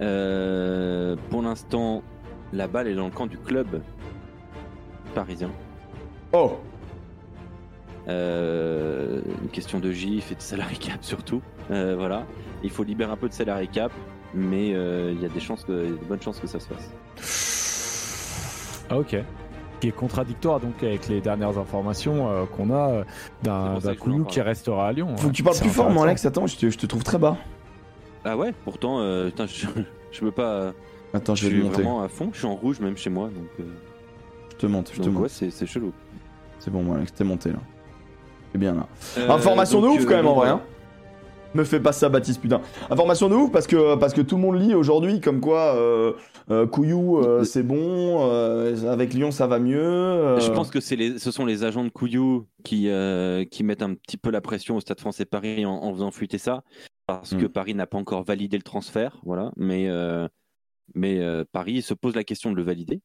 [0.00, 2.02] Euh, pour l'instant,
[2.52, 3.80] la balle est dans le camp du club
[5.14, 5.50] parisien.
[6.32, 6.58] Oh,
[8.08, 11.42] Euh, une question de gif et de salarié cap surtout.
[11.70, 12.24] Euh, voilà,
[12.62, 13.90] il faut libérer un peu de salarié cap,
[14.34, 16.90] mais euh, il y a des chances, que, de bonnes chances que ça se fasse.
[18.90, 19.16] Ah, ok.
[19.80, 23.02] Qui est contradictoire donc avec les dernières informations euh, qu'on a
[23.42, 25.16] d'un Couillou qui restera à Lyon.
[25.16, 25.30] faut ouais.
[25.30, 26.08] que tu parles C'est plus fort, moi, intéressant.
[26.08, 26.26] Alex.
[26.26, 27.36] Attends, je te, je te trouve très bas.
[28.24, 29.66] Ah ouais, pourtant, euh, putain, je,
[30.12, 30.72] je peux pas.
[31.12, 31.82] Attends, je Je vais suis te monter.
[31.82, 32.30] vraiment à fond.
[32.32, 33.48] Je suis en rouge même chez moi, donc.
[33.60, 33.64] euh,
[34.52, 35.22] Je te monte, je te donc monte.
[35.24, 35.92] ouais, c'est c'est chelou.
[36.58, 37.58] C'est bon, moi, Alex, t'es monté là.
[38.52, 38.86] C'est bien là.
[39.18, 40.48] Euh, Information de ouf euh, quand même en vrai.
[40.48, 40.52] voilà.
[40.54, 40.62] hein.
[41.54, 42.60] Me fais pas ça, Baptiste, putain.
[42.90, 46.12] Information de ouf parce que, parce que tout le monde lit aujourd'hui comme quoi euh,
[46.50, 48.20] euh, Couillou, euh, c'est bon,
[48.90, 50.38] avec Lyon ça va mieux.
[50.38, 52.90] Je pense que c'est les, ce sont les agents de Couillou qui,
[53.50, 56.36] qui mettent un petit peu la pression au Stade Français Paris en, en faisant fuiter
[56.38, 56.62] ça,
[57.06, 57.38] parce Mm.
[57.40, 59.50] que Paris n'a pas encore validé le transfert, voilà.
[59.56, 59.88] Mais,
[60.94, 63.00] mais Paris se pose la question de le valider,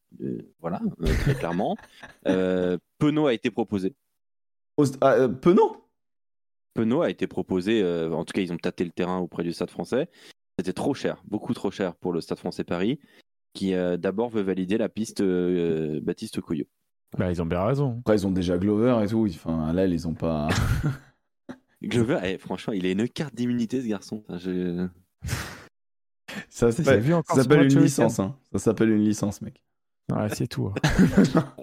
[0.60, 0.80] voilà,
[1.22, 1.76] très clairement.
[2.98, 3.94] Penaud a été proposé.
[5.00, 5.76] Ah, euh, Penaud
[6.74, 9.52] Penaud a été proposé, euh, en tout cas ils ont tâté le terrain auprès du
[9.52, 10.08] Stade français.
[10.58, 12.98] C'était trop cher, beaucoup trop cher pour le Stade français Paris,
[13.52, 16.66] qui euh, d'abord veut valider la piste euh, Baptiste Couillot.
[17.18, 17.98] Bah, ils ont bien raison.
[18.00, 19.26] Après, ils ont déjà Glover et tout.
[19.28, 20.48] Enfin, là, ils ont pas.
[21.82, 24.24] Glover, eh, franchement, il a une carte d'immunité ce garçon.
[24.28, 24.86] Enfin, je-
[26.48, 28.18] Ça s'appelle une ce licence.
[28.18, 28.36] Hein.
[28.52, 29.62] Ça s'appelle une licence, mec.
[30.10, 30.68] Ouais, c'est tout.
[30.68, 30.74] hein.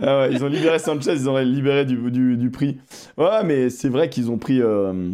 [0.00, 2.78] Ah ouais, ils ont libéré Sanchez, ils ont libéré du, du, du prix.
[3.16, 4.60] Ouais, mais c'est vrai qu'ils ont pris.
[4.60, 5.12] euh,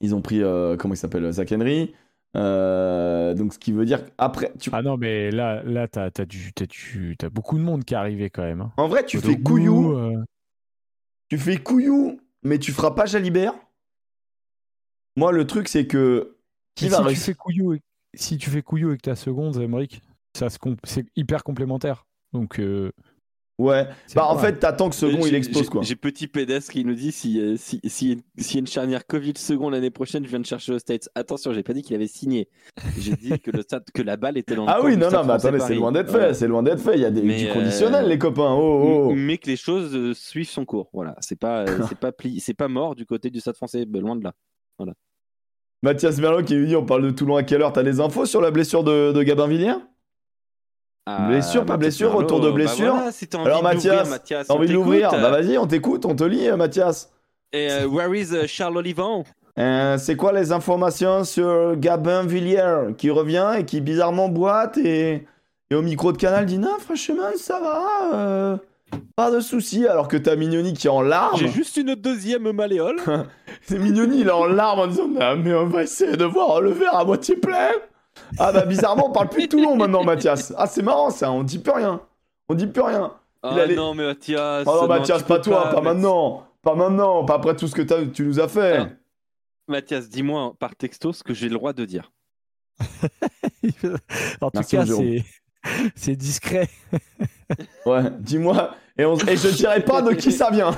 [0.00, 0.42] ils ont pris.
[0.42, 1.94] euh, comment il s'appelle Zach Henry.
[2.36, 4.00] Euh, donc, ce qui veut dire.
[4.18, 4.52] Après.
[4.58, 4.68] Tu...
[4.72, 7.96] Ah non, mais là, là t'as as du, du- t'as beaucoup de monde qui est
[7.96, 8.60] arrivé quand même.
[8.60, 8.72] hein.
[8.76, 9.96] En vrai, tu fais couillou.
[11.28, 13.54] Tu fais couillou, mais tu feras pas Jalibert?
[15.16, 16.36] Moi, le truc, c'est que.
[16.74, 17.80] Qui va si tu fais couillou, et-
[18.14, 20.02] si tu fais couillou avec ta seconde, Emmerich,
[20.36, 22.04] ça se c'est hyper complémentaire.
[22.32, 22.92] Donc, euh,
[23.58, 23.86] Ouais.
[24.14, 25.80] Bah, en fait, t'attends que second il explose, quoi.
[25.82, 29.06] J'ai petit pédestre qui nous dit si, euh, si, si, s'il y a une charnière
[29.06, 31.08] Covid second l'année prochaine, je viens de chercher aux States.
[31.14, 32.50] Attention, j'ai pas dit qu'il avait signé.
[32.98, 35.24] J'ai dit que, le stade, que la balle était dans le Ah oui, non, non,
[35.24, 36.28] mais attendez, c'est loin d'être Voilà.
[36.28, 36.34] fait.
[36.34, 36.96] C'est loin d'être fait.
[36.96, 38.52] Il y a des, du euh, conditionnel, les copains.
[38.52, 39.12] Oh, oh, oh.
[39.14, 40.90] Mais que les choses euh, suivent son cours.
[40.92, 43.86] Voilà, c'est pas, euh, c'est pas, pli- c'est pas mort du côté du Stade français,
[43.86, 44.32] ben, loin de là.
[45.82, 47.72] Mathias Merlot qui lui dit on parle de Toulon à quelle heure?
[47.72, 49.76] T'as des infos sur la blessure de, de Gabin Villiers?
[51.08, 52.94] Ah, Blessure, pas Mathias blessure, retour de bah blessure.
[52.96, 55.10] voilà, Alors, Mathias, Mathias, envie de l'ouvrir.
[55.12, 57.12] Bah vas-y, on t'écoute, on te lit, euh, Mathias.
[57.52, 59.22] Et euh, where is euh, Charles Olivon
[59.58, 65.26] Euh, c'est quoi les informations sur Gabin Villiers qui revient et qui bizarrement boite et,
[65.70, 68.56] et au micro de canal dit non franchement ça va euh,
[69.14, 72.50] pas de soucis alors que t'as Mignoni qui est en larmes J'ai juste une deuxième
[72.52, 72.96] malléole.
[73.62, 76.60] c'est Mignoni il est en larmes en disant non mais on va essayer de voir
[76.60, 77.70] le verre à moitié plein
[78.38, 81.42] ah bah bizarrement on parle plus de Toulon maintenant Mathias ah c'est marrant ça on
[81.42, 82.00] dit plus rien
[82.48, 84.64] on dit plus rien Ah Il allait- non, mais Mathias.
[84.66, 87.82] oh non non, Mathias pas toi pas maintenant pas maintenant pas après tout ce que
[88.04, 88.88] tu nous as fait Ah.
[89.68, 92.12] Mathias, dis-moi par texto ce que j'ai le droit de dire.
[94.40, 94.84] en tout Merci, cas,
[95.96, 96.68] c'est discret.
[97.86, 100.76] ouais dis-moi et, on- et je dirai pas de qui ça vient Et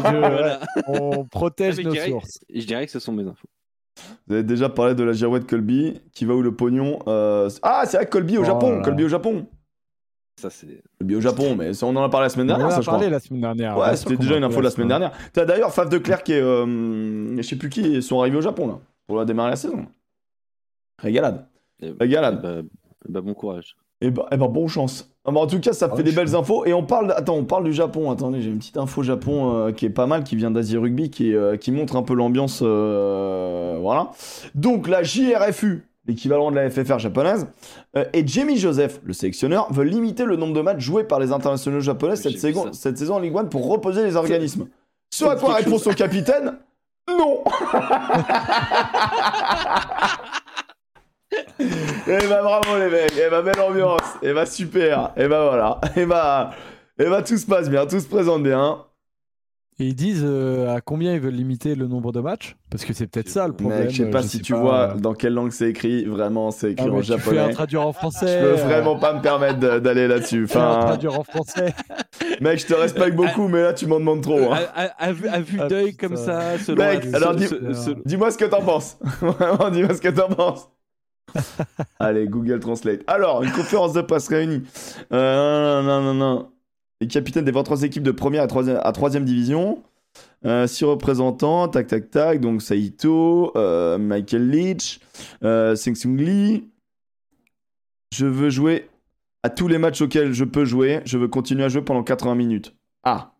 [0.00, 0.60] je- Voilà.
[0.88, 2.38] on protège Mais nos dirais- sources.
[2.52, 3.48] Je dirais que ce sont mes infos.
[4.26, 7.82] Vous avez déjà parlé de la girouette Colby, qui va où le pognon euh, Ah,
[7.86, 8.82] c'est vrai, Colby au Japon.
[8.82, 9.46] Colby au Japon.
[10.36, 10.82] Ça, c'est.
[10.98, 12.76] Colby au Japon, mais ça, on en a parlé la semaine On en dernière, a
[12.76, 13.10] ça, je parlé crois.
[13.10, 13.76] la semaine dernière.
[13.76, 15.12] Ouais, c'était déjà une info la semaine dernière.
[15.32, 18.66] T'as d'ailleurs Faf de Clerc et euh, je sais plus qui, sont arrivés au Japon,
[18.66, 19.86] là, pour la démarrer la saison.
[20.98, 21.46] Régalade.
[21.82, 22.40] Eh, Régalade.
[22.40, 22.62] bah,
[23.08, 23.76] bah, bon courage.
[24.00, 25.09] Et bah, bonne chance.
[25.26, 26.64] Ah en tout cas, ça fait Ouais, des belles infos.
[26.64, 28.10] Et on parle, attends, on parle du Japon.
[28.10, 31.10] Attendez, j'ai une petite info Japon euh, qui est pas mal, qui vient d'Asie Rugby,
[31.10, 32.60] qui, euh, qui montre un peu l'ambiance.
[32.62, 34.10] euh, voilà.
[34.54, 37.46] Donc la JRFU, l'équivalent de la FFR japonaise,
[37.96, 41.32] euh, et Jamie Joseph, le sélectionneur, veulent limiter le nombre de matchs joués par les
[41.32, 44.68] internationaux japonais cette, saison, cette saison en Ligue 1 pour reposer les organismes.
[45.12, 46.54] Ce à quoi réponse au capitaine
[47.08, 47.44] Non
[51.60, 55.80] Eh bah bravo les mecs, eh bah belle ambiance, eh bah super, eh bah voilà,
[55.96, 56.52] eh bah,
[56.98, 58.84] eh bah tout se passe bien, tout se présente bien.
[59.78, 62.54] Et ils disent euh, à combien ils veulent limiter le nombre de matchs?
[62.70, 63.80] Parce que c'est peut-être ça le problème.
[63.84, 66.50] Mec, je sais pas euh, si sais tu vois dans quelle langue c'est écrit, vraiment
[66.50, 67.52] c'est Ah, écrit mais en tu fais un japonais.
[67.52, 68.40] traduire en Je français.
[68.40, 70.42] peux euh, vraiment pas me permettre d'aller là-dessus.
[70.42, 71.72] un Enfin, traduire en français.
[72.42, 74.52] mec, je te respecte beaucoup, mais là tu m'en demandes trop.
[74.52, 74.58] hein.
[74.74, 77.48] À, à- à vue, à vue Ah, d'œil comme ça, selon Mec, la- alors dis-
[78.04, 78.98] Dis-moi ce que t'en penses.
[79.22, 80.68] Vraiment, dis-moi ce que t'en penses.
[81.98, 83.02] Allez, Google Translate.
[83.06, 84.62] Alors, une conférence de presse réunie.
[85.12, 86.50] Euh, non, non, non, non.
[87.00, 89.82] Les capitaines des 23 équipes de première à troisième, à troisième division.
[90.44, 92.40] Euh, six représentants, tac, tac, tac.
[92.40, 95.00] Donc, Saito, euh, Michael Leach,
[95.42, 96.68] euh, Sing Sung Lee.
[98.12, 98.88] Je veux jouer
[99.42, 101.00] à tous les matchs auxquels je peux jouer.
[101.04, 102.74] Je veux continuer à jouer pendant 80 minutes.
[103.04, 103.32] Ah.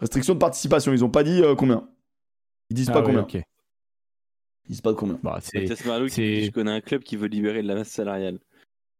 [0.00, 0.92] Restriction de participation.
[0.92, 1.88] Ils ont pas dit combien?
[2.70, 3.26] Ils disent Ah pas ouais, combien.
[4.68, 5.18] Ils disent pas combien.
[5.22, 7.68] Bah, c'est- Mathias Marlowe qui c'est- dit, Je connais un club qui veut libérer de
[7.68, 8.38] la masse salariale.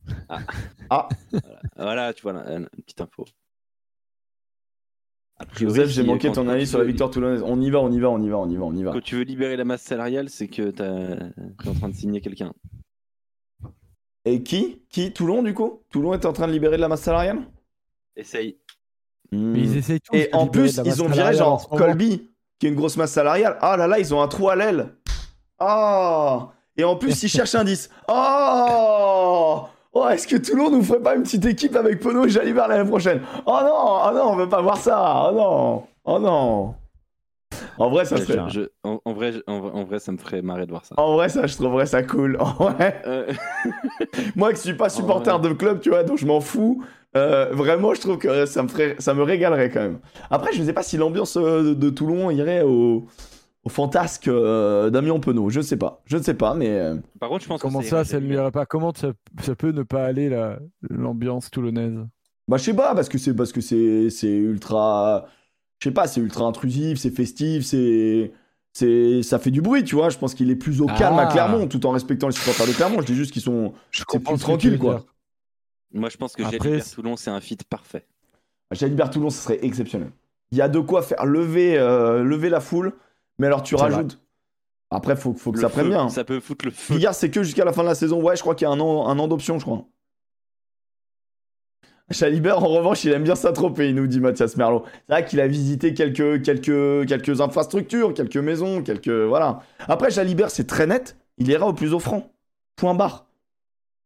[0.29, 0.41] Ah.
[0.91, 1.09] Ah.
[1.33, 3.25] Voilà, Voilà, tu vois, là, une petite info.
[5.57, 7.43] Joseph, j'ai manqué ton avis sur la victoire toulonnaise.
[7.45, 8.93] On y va, on y va, on y va, on y va, on y va.
[8.93, 12.55] Quand tu veux libérer la masse salariale, c'est que t'es en train de signer quelqu'un.
[14.25, 14.83] Et qui?
[14.89, 15.13] Qui?
[15.13, 15.83] Toulon, du coup?
[15.91, 17.41] Toulon est en train de libérer de la masse salariale?
[18.17, 18.57] Essaye.
[19.31, 19.53] Hmm.
[19.53, 21.69] Mais ils essayent tous Et en plus, ils ont viré genre.
[21.69, 23.59] Colby, qui est une grosse masse salariale.
[23.61, 24.96] Ah là là, ils ont un trou à l'aile.
[25.59, 27.89] Ah Et en plus, ils cherchent un 10.
[28.09, 29.63] Oh
[29.99, 32.87] Oh, est-ce que Toulon nous ferait pas une petite équipe avec Pono et Jalibert l'année
[32.89, 33.23] prochaine?
[33.47, 33.73] Oh non
[34.05, 36.75] Oh non, on veut pas voir ça Oh non Oh non
[37.79, 38.39] En vrai, ça serait...
[38.49, 40.85] je- en, en vrai, je- en, vrai- en vrai, ça me ferait marrer de voir
[40.85, 40.95] ça.
[40.99, 42.37] En vrai, ça, je trouverais ça cool.
[42.41, 43.33] En vrai, Euh,
[44.35, 46.85] moi qui suis pas supporter de club, tu vois, donc je m'en fous.
[47.17, 50.01] euh, vraiment, je trouve que ça me ferait, ça me régalerait quand même.
[50.31, 53.07] Après, je ne sais pas si l'ambiance euh, de, de Toulon irait au,
[53.67, 55.51] au fantasque euh, d'Amiens Penaud.
[55.51, 56.01] Je ne sais pas.
[56.07, 58.27] Je ne sais pas, mais euh, Par contre, je pense Comment que ça, ça ne
[58.27, 58.65] lui irait pas?
[58.65, 61.99] Comment ça, ça peut ne pas aller la- l'ambiance toulonnaise?
[62.49, 65.27] Bah je sais pas parce que c'est parce que c'est c'est ultra,
[65.81, 68.31] je sais pas, c'est ultra intrusif, c'est festif, c'est
[68.73, 70.11] c'est ça fait du bruit, tu vois.
[70.11, 71.33] Je pense qu'il est plus au calme à Ah.
[71.33, 73.01] Clermont, tout en respectant les supporters de Clermont.
[73.01, 74.95] Je dis juste qu'ils sont, Je c'est comprends plus ce que tu tranquille, veux quoi.
[74.95, 75.05] dire.
[75.93, 78.07] Moi, je pense que Après, Jalibert c'est- Toulon, c'est un fit parfait.
[78.71, 80.11] Jalibert Toulon, ce serait exceptionnel.
[80.53, 82.93] Il y a de quoi faire lever, euh, lever la foule,
[83.39, 84.21] mais alors tu rajoutes.
[84.91, 86.09] Après, faut, faut que Le ça prenne bien.
[86.09, 86.95] Ça peut foutre le feu.
[86.95, 88.23] Bigard, c'est que jusqu'à la fin de la saison.
[88.23, 89.85] Ouais, je crois qu'il y a un an, un an d'option, je crois.
[92.09, 94.85] Jalibert, en revanche, il aime bien s'attroper, il nous dit Mathias Merlot.
[95.09, 99.09] C'est vrai qu'il a visité quelques, quelques, quelques infrastructures, quelques maisons, quelques.
[99.11, 99.63] Voilà.
[99.89, 101.17] Après, Jalibert, c'est très net.
[101.39, 102.31] Il ira au plus offrant.
[102.77, 103.27] Point barre.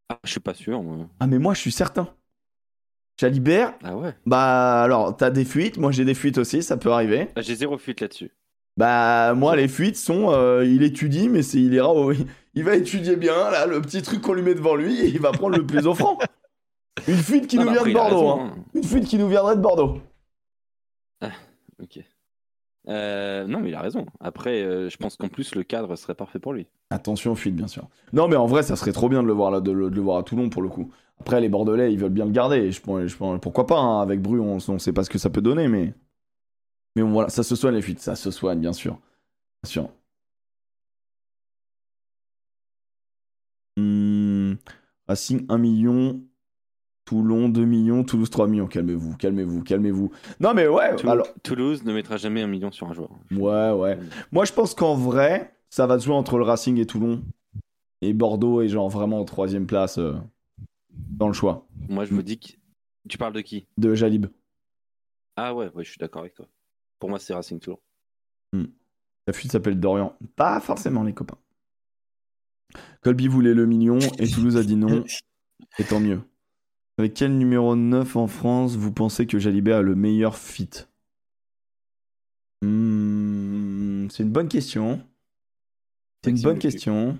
[0.09, 0.83] Ah, je suis pas sûr.
[0.83, 1.07] moi.
[1.21, 2.09] Ah, mais moi, je suis certain.
[3.21, 4.15] Jalibert, Ah ouais.
[4.25, 5.77] bah alors, t'as des fuites.
[5.77, 7.29] Moi, j'ai des fuites aussi, ça peut arriver.
[7.37, 8.31] Ah, J'ai zéro fuite là-dessus.
[8.81, 12.13] Bah moi les fuites sont euh, il étudie mais c'est il ira au-
[12.55, 15.21] il va étudier bien là le petit truc qu'on lui met devant lui et il
[15.21, 16.19] va prendre le plus offrant.
[17.09, 18.53] Une fuite qui Ah, nous bah, vient de Bordeaux raison, hein.
[18.57, 18.65] hein.
[18.75, 19.99] Une fuite qui nous viendrait de Bordeaux.
[21.83, 21.99] Ok.
[22.89, 24.07] Euh, non, mais il a raison.
[24.21, 26.67] Après, euh, je pense qu'en plus, le cadre serait parfait pour lui.
[26.91, 27.87] Attention aux fuites, bien sûr.
[28.13, 29.95] Non, mais en vrai, ça serait trop bien de le voir, là, de, le, de
[29.95, 30.91] le voir à Toulon pour le coup.
[31.21, 32.71] Après, les Bordelais, ils veulent bien le garder.
[32.73, 35.31] Je, pense- je pourquoi pas hein, Avec Bru, on, on sait pas ce que ça
[35.31, 35.93] peut donner, mais.
[37.01, 38.99] Mais bon, voilà, ça se soigne les fuites, ça se soigne, bien sûr.
[39.63, 39.89] Bien sûr.
[43.79, 44.55] Hmm,
[45.09, 46.21] Racing 1 million.
[47.07, 48.05] Toulon 2 millions.
[48.05, 48.67] Toulouse 3 millions.
[48.67, 50.11] Calmez-vous, calmez-vous, calmez-vous.
[50.41, 51.27] Non, mais ouais, Tou- alors.
[51.43, 53.11] Toulouse ne mettra jamais un million sur un joueur.
[53.31, 53.99] Ouais, ouais.
[54.31, 57.25] Moi, je pense qu'en vrai, ça va se jouer entre le Racing et Toulon.
[58.03, 60.15] Et Bordeaux est genre vraiment en troisième place euh,
[60.91, 62.49] dans le choix Moi, je vous dis que.
[63.09, 63.67] Tu parles de qui?
[63.79, 64.27] De Jalib.
[65.37, 66.47] Ah ouais, ouais, je suis d'accord avec toi.
[67.01, 67.81] Pour moi, c'est Racing toujours.
[69.27, 70.17] La fuite s'appelle Dorian.
[70.37, 71.39] Pas forcément, les copains.
[73.03, 75.05] Colby voulait le million et Toulouse a dit non.
[75.79, 76.21] Et tant mieux.
[76.99, 80.71] Avec quel numéro 9 en France vous pensez que Jalibert a le meilleur fit?
[82.63, 85.01] Hmm, C'est une bonne question.
[86.23, 87.19] C'est une bonne question.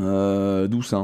[0.00, 0.94] Euh, Douce,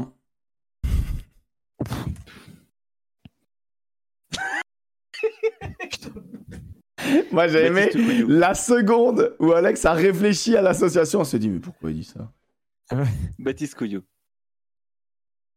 [7.33, 7.91] Moi j'ai aimé
[8.29, 11.21] la seconde où Alex a réfléchi à l'association.
[11.21, 12.31] On s'est dit, mais pourquoi il dit ça?
[13.39, 14.03] Baptiste Couillou.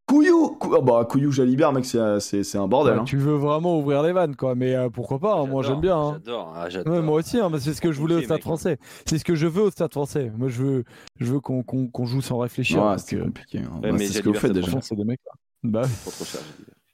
[0.05, 2.93] Couillou Cou- ah bah, Couillou Jalibert, mec, c'est c'est- c'est un bordel.
[2.93, 3.03] Ouais, hein.
[3.03, 4.55] Tu veux vraiment ouvrir les vannes, quoi.
[4.55, 5.97] Mais euh, pourquoi pas hein, Moi, j'aime bien.
[5.97, 6.13] hein.
[6.13, 6.67] J'adore, ah.
[6.89, 8.41] Ouais, moi aussi, hein, c'est ce que je voulais au Stade mec.
[8.43, 8.77] français.
[9.05, 10.31] C'est ce que je veux au Stade français.
[10.37, 10.83] Moi, je veux,
[11.19, 12.81] je veux qu'on qu'on- qu'on joue sans réfléchir.
[12.81, 13.57] Ouais, c'est que, compliqué.
[13.59, 13.79] hein.
[13.83, 14.71] Ouais, Bah, c'est ce que vous faites déjà.
[14.91, 15.19] des mecs.
[15.63, 15.81] Bah.
[16.05, 16.39] Trop, cher.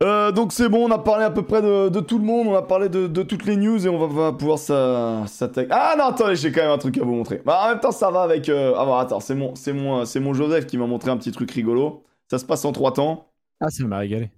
[0.04, 2.48] Euh, donc c'est bon, on a parlé à peu près de, de tout le monde,
[2.48, 5.70] on a parlé de, de toutes les news et on va, va pouvoir s'a- s'attaquer.
[5.72, 7.42] Ah non, attendez, j'ai quand même un truc à vous montrer.
[7.46, 8.50] Bah, en même temps, ça va avec.
[8.50, 11.10] euh, Ah bon, attends, c'est mon, c'est mon, euh, c'est mon Joseph qui m'a montré
[11.10, 12.04] un petit truc rigolo.
[12.30, 13.28] Ça se passe en trois temps.
[13.62, 14.30] Ah, ça m'a régalé.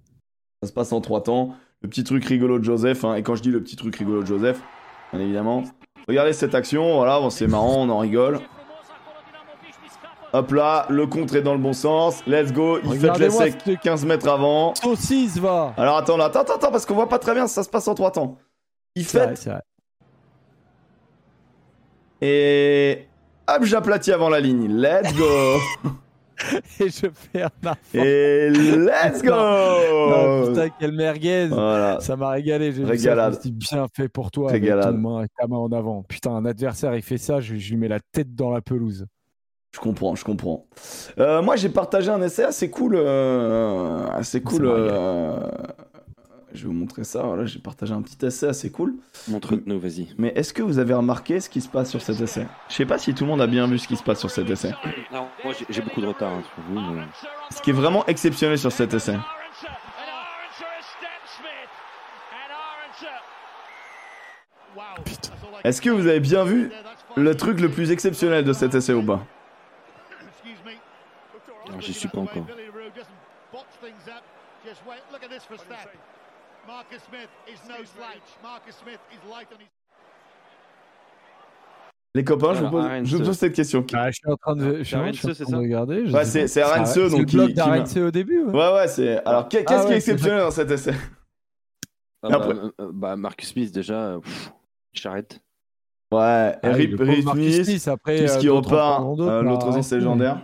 [0.62, 1.54] Ça se passe en trois temps.
[1.82, 4.22] Le petit truc rigolo de Joseph, hein, et quand je dis le petit truc rigolo
[4.22, 4.60] de Joseph,
[5.12, 5.64] bien évidemment.
[6.06, 8.38] Regardez cette action, voilà, bon, c'est marrant, on en rigole.
[10.36, 12.22] Hop là, le contre est dans le bon sens.
[12.26, 14.74] Let's go, il fait l'essai ce- 15 mètres avant.
[14.74, 17.62] Saucisse, va Alors attends, là, attends, attends, attends, parce qu'on voit pas très bien, ça
[17.62, 18.36] se passe en trois temps.
[18.94, 19.34] Il fait
[22.20, 23.06] et
[23.48, 24.68] hop, j'aplatis avant la ligne.
[24.68, 25.24] Let's go
[26.80, 28.02] Et je fais un affront.
[28.04, 29.32] et let's go
[30.48, 31.98] putain, quelle merguez Voilà.
[32.00, 34.84] Ça m'a régalé, j'ai vu ça, bien fait pour toi, Régalade.
[34.88, 36.02] avec ton main, ta main en avant.
[36.02, 39.06] Putain, un adversaire, il fait ça, je, je lui mets la tête dans la pelouse.
[39.76, 40.64] Je comprends, je comprends.
[41.18, 42.94] Euh, moi, j'ai partagé un essai assez cool.
[42.96, 44.62] euh, assez cool.
[44.64, 45.38] Euh,
[46.54, 47.20] je vais vous montrer ça.
[47.24, 48.94] Voilà, j'ai partagé un petit essai assez cool.
[49.28, 50.08] Montre-nous, vas-y.
[50.16, 52.46] Mais est-ce que vous avez remarqué ce qui se passe sur cet essai?
[52.70, 54.30] Je sais pas si tout le monde a bien vu ce qui se passe sur
[54.30, 54.72] cet essai.
[55.12, 56.80] Non, moi j'ai- j'ai beaucoup de retard hein, sur vous.
[56.94, 57.02] mais-
[57.50, 59.16] Ce qui est vraiment exceptionnel sur cet essai.
[65.64, 66.70] Est-ce que vous avez bien vu
[67.16, 69.24] le truc le plus exceptionnel de cet essai ou pas
[71.76, 72.46] Non, j'y suis pas encore.
[82.14, 83.06] Les copains, je vous pose, Arens.
[83.06, 83.84] je vous pose cette question.
[83.92, 86.02] Ah, je suis en train de, je suis en train Rennes, de c'est regarder.
[86.10, 86.60] Ouais, C'est
[87.10, 88.42] donc le qui- bloc qui d'Arense au début.
[88.42, 88.52] ouais.
[88.54, 89.22] Ouais, ouais, c'est.
[89.26, 90.94] Alors, qu'est- qu'est-ce Ah qui est exceptionnel dans cet essai
[92.22, 92.48] Ah, bah,
[92.80, 94.18] euh, bah, Marcus Smith, déjà,
[94.94, 95.40] j'arrête.
[96.10, 99.82] Ouais, Ah, Rip Smith, Smith, après, tout ce euh, qui repart, euh, bah, l'autre aussi
[99.82, 100.00] c'est ouais.
[100.00, 100.38] légendaire.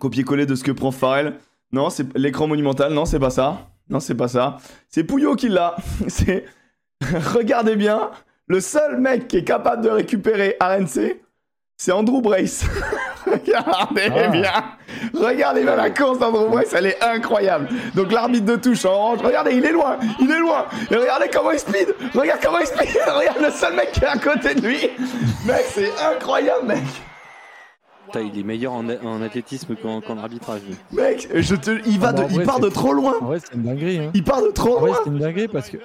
[0.00, 1.34] Copier-coller de ce que prend Farrell.
[1.72, 3.68] Non, c'est l'écran monumental, non, c'est pas ça.
[3.88, 4.56] Non, c'est pas ça.
[4.88, 5.76] C'est Pouillot qui l'a.
[6.08, 6.44] c'est.
[7.34, 8.10] Regardez bien,
[8.48, 11.20] le seul mec qui est capable de récupérer RNC,
[11.76, 12.64] c'est Andrew Brace.
[13.26, 14.28] Regardez Ah.
[14.28, 14.52] bien.
[15.14, 17.68] Regardez bien la course d'Andrew Brace, elle est incroyable.
[17.94, 20.66] Donc l'arbitre de touche en orange, regardez, il est loin, il est loin.
[20.90, 21.94] Et regardez comment il speed.
[22.14, 22.88] Regarde comment il speed.
[23.06, 24.90] Regarde le seul mec qui est à côté de lui.
[25.46, 26.82] Mec, c'est incroyable, mec.
[28.12, 30.60] Putain, il est meilleur en, athlétisme qu'en arbitrage.
[30.92, 33.14] Mec, il, va ah bah il part de trop loin.
[33.20, 33.98] En vrai, c'est une dinguerie.
[33.98, 34.10] Hein.
[34.14, 34.96] Il part de trop loin.
[35.04, 35.76] c'est une dinguerie parce que.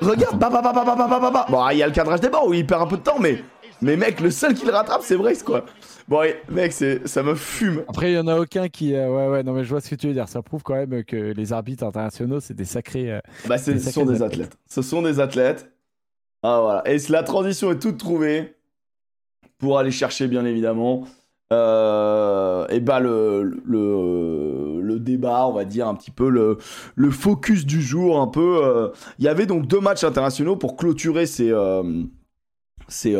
[0.00, 2.20] Regarde, bah, bah, bah, bah, bah, bah, bah, Bon, ah, il y a le cadrage
[2.20, 3.42] des bords où il perd un peu de temps, mais.
[3.82, 5.64] Mais mec, le seul qui le rattrape, c'est Brace, quoi.
[6.06, 7.82] Bon, mec, ça me fume.
[7.88, 8.94] Après, il y en a aucun qui.
[8.94, 10.28] Euh, ouais, ouais, non, mais je vois ce que tu veux dire.
[10.28, 13.12] Ça prouve quand même que les arbitres internationaux, c'est des sacrés.
[13.12, 14.32] Euh, ah bah, ce sont des athlètes.
[14.32, 14.58] athlètes.
[14.68, 15.70] Ce sont des athlètes.
[16.42, 16.82] Ah, voilà.
[16.86, 18.54] Et la transition est toute trouvée
[19.58, 21.04] pour aller chercher, bien évidemment,
[21.52, 26.58] euh, et bah, le, le, le débat, on va dire, un petit peu le,
[26.94, 28.60] le focus du jour, un peu.
[28.64, 28.88] euh.
[29.18, 32.02] Il y avait donc deux matchs internationaux pour clôturer ces, euh,
[32.88, 33.14] ces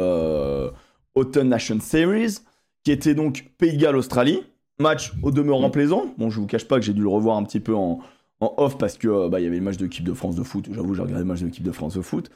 [1.15, 2.39] Autumn Nation Series,
[2.83, 4.43] qui étaient donc Pays de Galles, Australie.
[4.81, 6.13] Match au demeurant plaisant.
[6.19, 8.01] Bon, je vous cache pas que j'ai dû le revoir un petit peu en,
[8.41, 10.43] en off parce que bah, il y avait le match de l'équipe de France de
[10.43, 10.67] foot.
[10.73, 12.29] J'avoue, j'ai regardé le match de l'équipe de France de foot.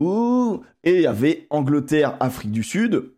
[0.00, 3.12] Ouh et il y avait Angleterre, Afrique du Sud.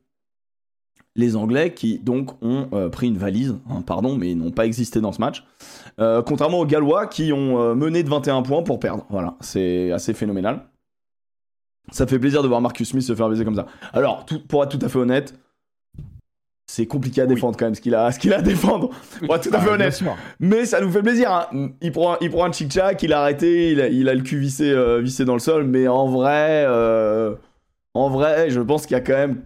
[1.16, 5.00] Les Anglais qui donc ont euh, pris une valise, hein, pardon, mais n'ont pas existé
[5.00, 5.44] dans ce match.
[5.98, 9.04] Euh, contrairement aux Gallois qui ont euh, mené de 21 points pour perdre.
[9.10, 10.62] Voilà, c'est assez phénoménal.
[11.90, 13.66] Ça fait plaisir de voir Marcus Smith se faire baiser comme ça.
[13.92, 15.34] Alors, tout- pour être tout à fait honnête,
[16.68, 18.90] c'est compliqué à défendre quand même ce qu'il a, ce qu'il a à défendre.
[19.26, 20.02] Pour être tout à fait Ah, bien honnête.
[20.38, 21.32] Mais ça nous fait plaisir.
[21.32, 21.70] hein.
[21.80, 24.38] Il, prend, il prend un chic-chac, il a arrêté, il a, il a le cul
[24.38, 25.64] vissé, vissé dans le sol.
[25.64, 26.64] Mais en vrai,
[27.94, 29.42] en vrai, je pense qu'il y a quand même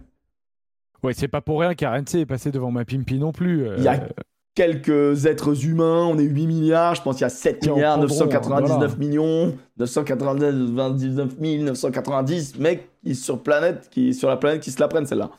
[1.05, 3.67] Ouais, c'est pas pour rien qu'RNC est passé devant ma Pimpi non plus.
[3.67, 4.07] euh, Il y a
[4.55, 6.05] quelques êtres humains.
[6.05, 6.95] On est 8 milliards.
[6.95, 8.95] Je pense qu'il y a 7 Qui en milliards, prendront, 999 voilà.
[8.97, 14.87] millions, millions, 999 990 mecs qui sur planète, qui sur la planète qui se la
[14.87, 15.29] prennent celle-là.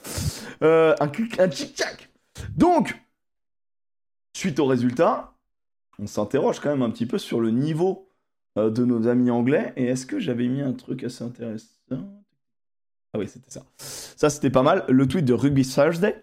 [0.63, 2.09] Euh, un, un chic-chac.
[2.57, 2.95] Donc,
[4.35, 5.33] suite au résultat,
[5.99, 8.09] on s'interroge quand même un petit peu sur le niveau
[8.59, 9.73] euh, de nos amis anglais.
[9.77, 11.67] Et est-ce que j'avais mis un truc assez intéressant?
[13.17, 13.63] Ah oui, c'était ça.
[13.79, 14.85] Ça, c'était pas mal.
[14.89, 16.23] Le tweet de Rugby Thursday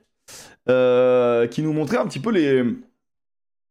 [0.69, 2.63] euh, qui nous montrait un petit peu les.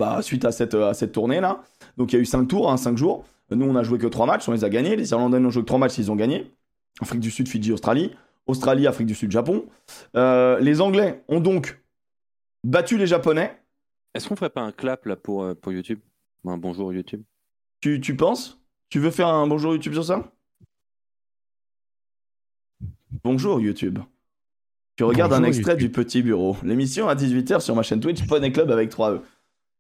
[0.01, 1.63] Bah, suite à cette, à cette tournée-là.
[1.97, 3.25] Donc, il y a eu 5 tours, 5 jours.
[3.51, 4.97] Nous, on a joué que 3 matchs, on les a gagnés.
[4.97, 6.51] Les Irlandais n'ont joué que 3 matchs, ils ont gagné.
[7.01, 8.11] Afrique du Sud, Fidji, Australie.
[8.49, 9.67] Australie, Afrique du Sud, Japon.
[10.17, 11.81] Euh, les Anglais ont donc
[12.65, 13.57] battu les Japonais.
[14.15, 16.01] Est-ce qu'on ferait pas un clap là pour, euh, pour YouTube?
[16.45, 17.23] Un bonjour YouTube?
[17.81, 18.61] Tu, tu penses?
[18.89, 20.33] Tu veux faire un bonjour YouTube sur ça?
[23.25, 23.99] Bonjour YouTube.
[24.97, 25.89] Tu regardes un extrait YouTube.
[25.89, 26.57] du Petit Bureau.
[26.65, 29.21] L'émission à 18h sur ma chaîne Twitch, Poney Club avec 3E.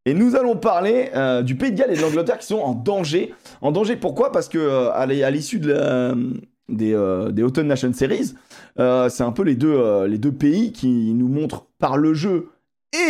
[0.05, 2.74] Et nous allons parler euh, du Pays de Galles et de l'Angleterre qui sont en
[2.74, 3.34] danger.
[3.61, 4.32] En danger pourquoi?
[4.32, 6.14] Parce que euh, à l'issue de la-
[6.68, 8.34] des, euh, des Autumn Nation Series,
[8.78, 12.49] euh, c'est un peu les deux, les deux pays qui nous montrent par le jeu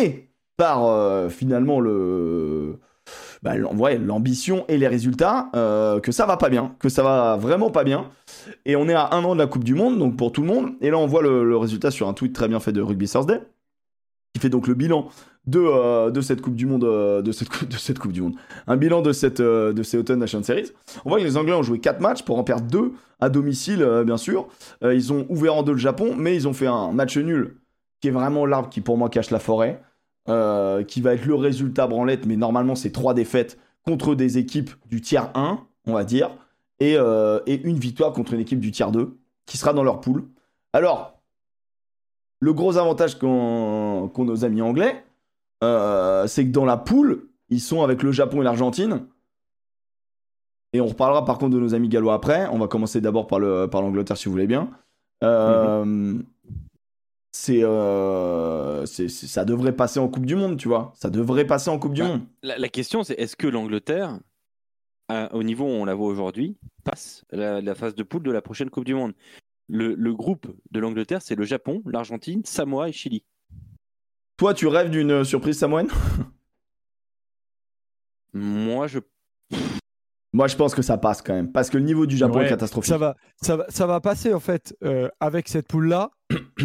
[0.00, 2.78] et par finalement le
[3.42, 7.70] bah, l'ambition et les résultats euh, que ça va pas bien, que ça va vraiment
[7.70, 8.06] pas bien.
[8.66, 10.46] Et on est à un an de la Coupe du Monde, donc pour tout le
[10.46, 10.72] monde.
[10.80, 13.40] Et là, on voit le, résultat sur un tweet très bien fait de Rugby Thursday,
[14.32, 15.08] qui fait donc le bilan
[15.46, 18.34] de, euh, de cette Coupe du Monde, euh, de, cette, de cette Coupe du Monde,
[18.68, 20.70] un bilan de, cette, de ces Autumn Nation Series.
[21.04, 23.84] On voit que les Anglais ont joué 4 matchs pour en perdre 2 à domicile,
[24.06, 24.46] bien sûr.
[24.82, 27.56] Ils ont ouvert en deux le Japon, mais ils ont fait un match nul
[28.00, 29.80] qui est vraiment l'arbre qui pour moi cache la forêt,
[30.28, 34.70] euh, qui va être le résultat branlette, mais normalement c'est trois défaites contre des équipes
[34.88, 36.30] du tiers 1, on va dire,
[36.80, 39.16] et, euh, et une victoire contre une équipe du tiers 2,
[39.46, 40.24] qui sera dans leur poule.
[40.72, 41.18] Alors,
[42.40, 45.04] le gros avantage qu'ont nos amis anglais,
[45.64, 49.06] euh, c'est que dans la poule, ils sont avec le Japon et l'Argentine.
[50.72, 52.48] Et on reparlera par contre de nos amis gallois après.
[52.50, 54.70] On va commencer d'abord par le- par l'Angleterre si vous voulez bien.
[55.22, 56.14] Euh,
[57.32, 60.92] c'est, euh, c'est- c'est- ça devrait passer en Coupe du Monde, tu vois.
[60.96, 62.22] Ça devrait passer en Coupe du Bah, Monde.
[62.42, 64.18] La, la question, c'est est-ce que l'Angleterre,
[65.32, 68.42] au niveau où on la voit aujourd'hui, passe la, la phase de poule de la
[68.42, 69.12] prochaine Coupe du Monde?
[69.68, 73.24] Le, le groupe de l'Angleterre, c'est le Japon, l'Argentine, Samoa et Chili.
[74.36, 75.88] Toi, tu rêves d'une surprise samoane?
[78.32, 78.98] Moi, je.
[80.32, 81.52] Moi, je pense que ça passe quand même.
[81.52, 82.88] Parce que le niveau du Japon Ouais, est catastrophique.
[82.88, 86.10] Ça va, ça va, ça va passer en fait euh, avec cette poule-là,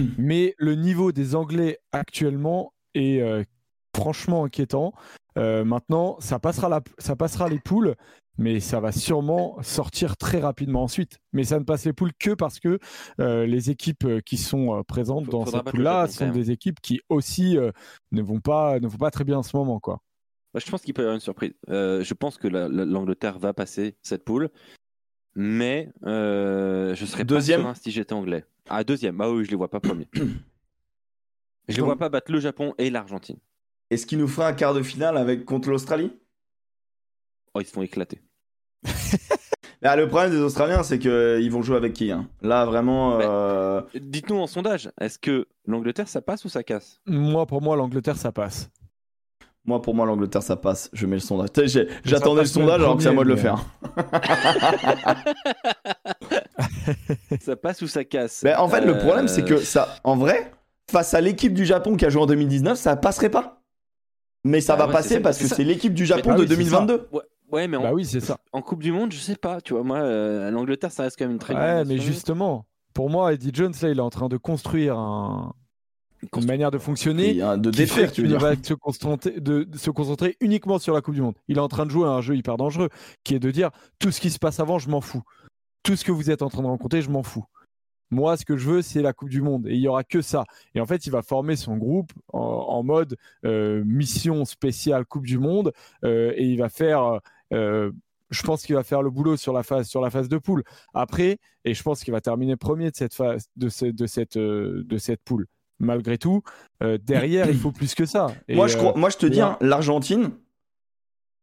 [0.18, 3.44] mais le niveau des Anglais actuellement est euh,
[3.96, 4.94] franchement inquiétant.
[5.38, 7.96] Euh, maintenant, ça passera, la, ça passera les poules,
[8.40, 11.18] mais ça va sûrement sortir très rapidement ensuite.
[11.34, 12.80] Mais ça ne passe les poules que parce que
[13.20, 17.58] euh, les équipes qui sont présentes dans cette poule-là sont des équipes qui aussi
[18.12, 20.00] ne vont pas, ne vont pas très bien en ce moment, quoi.
[20.56, 21.54] Je pense qu'il peut y avoir une surprise.
[21.70, 24.50] Euh, je pense que la- la- l'Angleterre va passer cette poule,
[25.40, 28.44] mais euh, je serais Deuxième pas serein si j'étais anglais.
[28.68, 29.22] Ah, deuxième.
[29.22, 30.10] Ah oui, je les vois pas premiers.
[30.14, 30.22] je
[31.70, 33.38] les Donc- vois pas battre le Japon et l'Argentine.
[33.92, 36.12] Est-ce qu'il nous fera un quart de finale avec contre l'Australie?
[37.54, 38.22] Oh, ils se font éclater.
[39.84, 42.28] Ah, Le problème des Australiens, c'est qu'ils vont jouer avec qui hein?
[42.42, 43.20] Là, vraiment.
[43.22, 47.00] euh, Dites-nous en sondage, est-ce que l'Angleterre ça passe ou ça casse?
[47.06, 48.72] Moi, pour moi, l'Angleterre, ça passe.
[49.68, 50.90] Moi, pour moi, l'Angleterre, ça passe.
[50.94, 51.50] Je mets le sondage.
[52.06, 53.64] J'attendais le sondage alors que c'est à moi de le faire.
[57.42, 58.42] Ça passe ou ça casse?
[58.44, 60.52] Mais en fait, le problème, c'est que Euh, ça, en vrai,
[60.90, 63.62] face à l'équipe du Japon qui a joué en 2019, ça passerait pas.
[64.44, 66.42] Mais ça Bah va ouais, passer ça, parce que c'est l'équipe du Japon Ah de
[66.42, 66.86] oui, c'est ça.
[66.86, 67.08] 2022.
[67.12, 68.38] Ouais, ouais, mais en, Bah oui, c'est ça.
[68.54, 69.60] en Coupe du Monde, je sais pas.
[69.60, 72.66] Tu vois, moi, euh, l'Angleterre, ça reste quand même une très Ouais, grande mais justement,
[72.94, 75.54] pour moi, Eddie Jones, là, il est en train de construire un-
[76.22, 78.40] une manière de fonctionner de fait tu veux dire.
[78.40, 81.36] va se concentrer, de, se concentrer uniquement sur la Coupe du Monde.
[81.48, 82.90] Il est en train de jouer à un jeu hyper dangereux,
[83.24, 85.24] qui est de dire tout ce qui se passe avant, je m'en fous.
[85.84, 87.46] Tout ce que vous êtes en train de rencontrer, je m'en fous.
[88.10, 89.68] Moi, ce que je veux, c'est la Coupe du Monde.
[89.68, 90.46] Et il y aura que ça.
[90.76, 95.26] Et en fait, il va former son groupe en, en mode euh, mission spéciale Coupe
[95.26, 95.74] du Monde.
[96.06, 97.20] euh, et il va faire.
[97.54, 97.92] euh,
[98.30, 100.64] je pense qu'il va faire le boulot sur la phase sur la phase de poule.
[100.94, 104.38] Après, et je pense qu'il va terminer premier de cette phase de, ce- de cette
[104.38, 105.46] de cette poule.
[105.80, 106.42] Malgré tout,
[106.82, 108.28] euh, derrière, il faut plus que ça.
[108.48, 110.32] Et, moi, je euh, crois, moi, je te dis, hein, l'Argentine,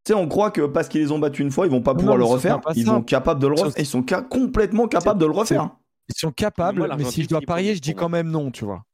[0.04, 1.94] tu sais, on croit que parce qu'ils les ont battus une fois, ils vont pas
[1.94, 2.60] pouvoir le refaire.
[2.74, 2.92] Ils ça.
[2.92, 3.72] vont capables de le refaire.
[3.78, 5.70] Ils sont ca- complètement capables de le refaire.
[6.08, 8.64] ils sont capables, Moi, mais si je dois parier, je dis quand même non, tu
[8.64, 8.84] vois.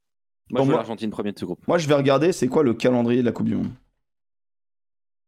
[0.51, 1.65] Moi, je l'Argentine premier de ce groupe.
[1.67, 3.71] Moi, je vais regarder, c'est quoi le calendrier de la Coupe du Monde?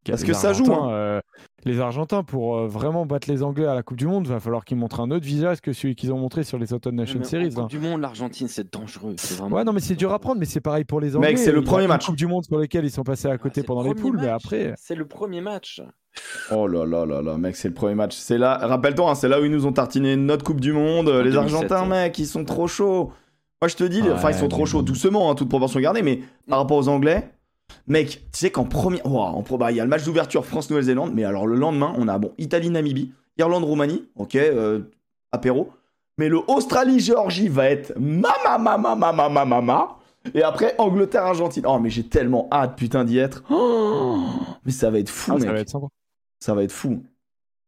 [0.05, 0.91] Parce Les que ça joue, Argentins, hein.
[0.91, 1.21] euh,
[1.65, 4.65] les Argentins, pour euh, vraiment battre les Anglais à la Coupe du Monde, va falloir
[4.65, 7.49] qu'ils montrent un autre visage que celui qu'ils ont montré sur les Autumn Nation Series.
[7.49, 7.67] Coupe hein.
[7.67, 9.15] du Monde, l'Argentine, c'est dangereux.
[9.37, 9.55] Vraiment.
[9.55, 11.29] Ouais, non, mais c'est dur à prendre, mais c'est pareil pour les Anglais.
[11.29, 12.05] Mec, c'est le premier match.
[12.05, 14.17] Coupe du Monde sur lesquels ils sont passés à Ah, côté pendant le les poules,
[14.19, 14.73] mais après.
[14.77, 15.81] C'est le premier match.
[16.51, 18.15] Oh là là là là, mec, c'est le premier match.
[18.15, 21.09] C'est là, rappelle-toi, hein, c'est là où ils nous ont tartiné notre Coupe du Monde.
[21.09, 21.87] En les 2007, Argentins, ouais.
[22.03, 23.11] mec, ils sont trop chauds.
[23.61, 26.01] Moi, je te dis, Ouais, enfin, ils sont trop chauds, doucement, hein, toute proportion gardée,
[26.03, 27.29] mais par rapport aux Anglais,
[27.87, 28.99] mec, tu sais qu'en premier.
[29.05, 31.93] Oh, en pro- bah, il y a le match d'ouverture France-Nouvelle-Zélande, mais alors le lendemain,
[31.97, 34.79] on a bon, Italie-Namibie, Irlande-Roumanie, ok, euh,
[35.31, 35.71] apéro.
[36.17, 39.97] Mais le Australie-Géorgie va être mama, mama, mama, mama, mama.
[40.33, 41.65] Et après, Angleterre-Argentine.
[41.67, 43.43] Oh, mais j'ai tellement hâte, putain, d'y être.
[43.49, 44.19] Oh,
[44.65, 45.43] mais ça va être fou, Ah, mec.
[45.45, 45.87] ça va être sympa.
[46.39, 47.03] Ça va être fou.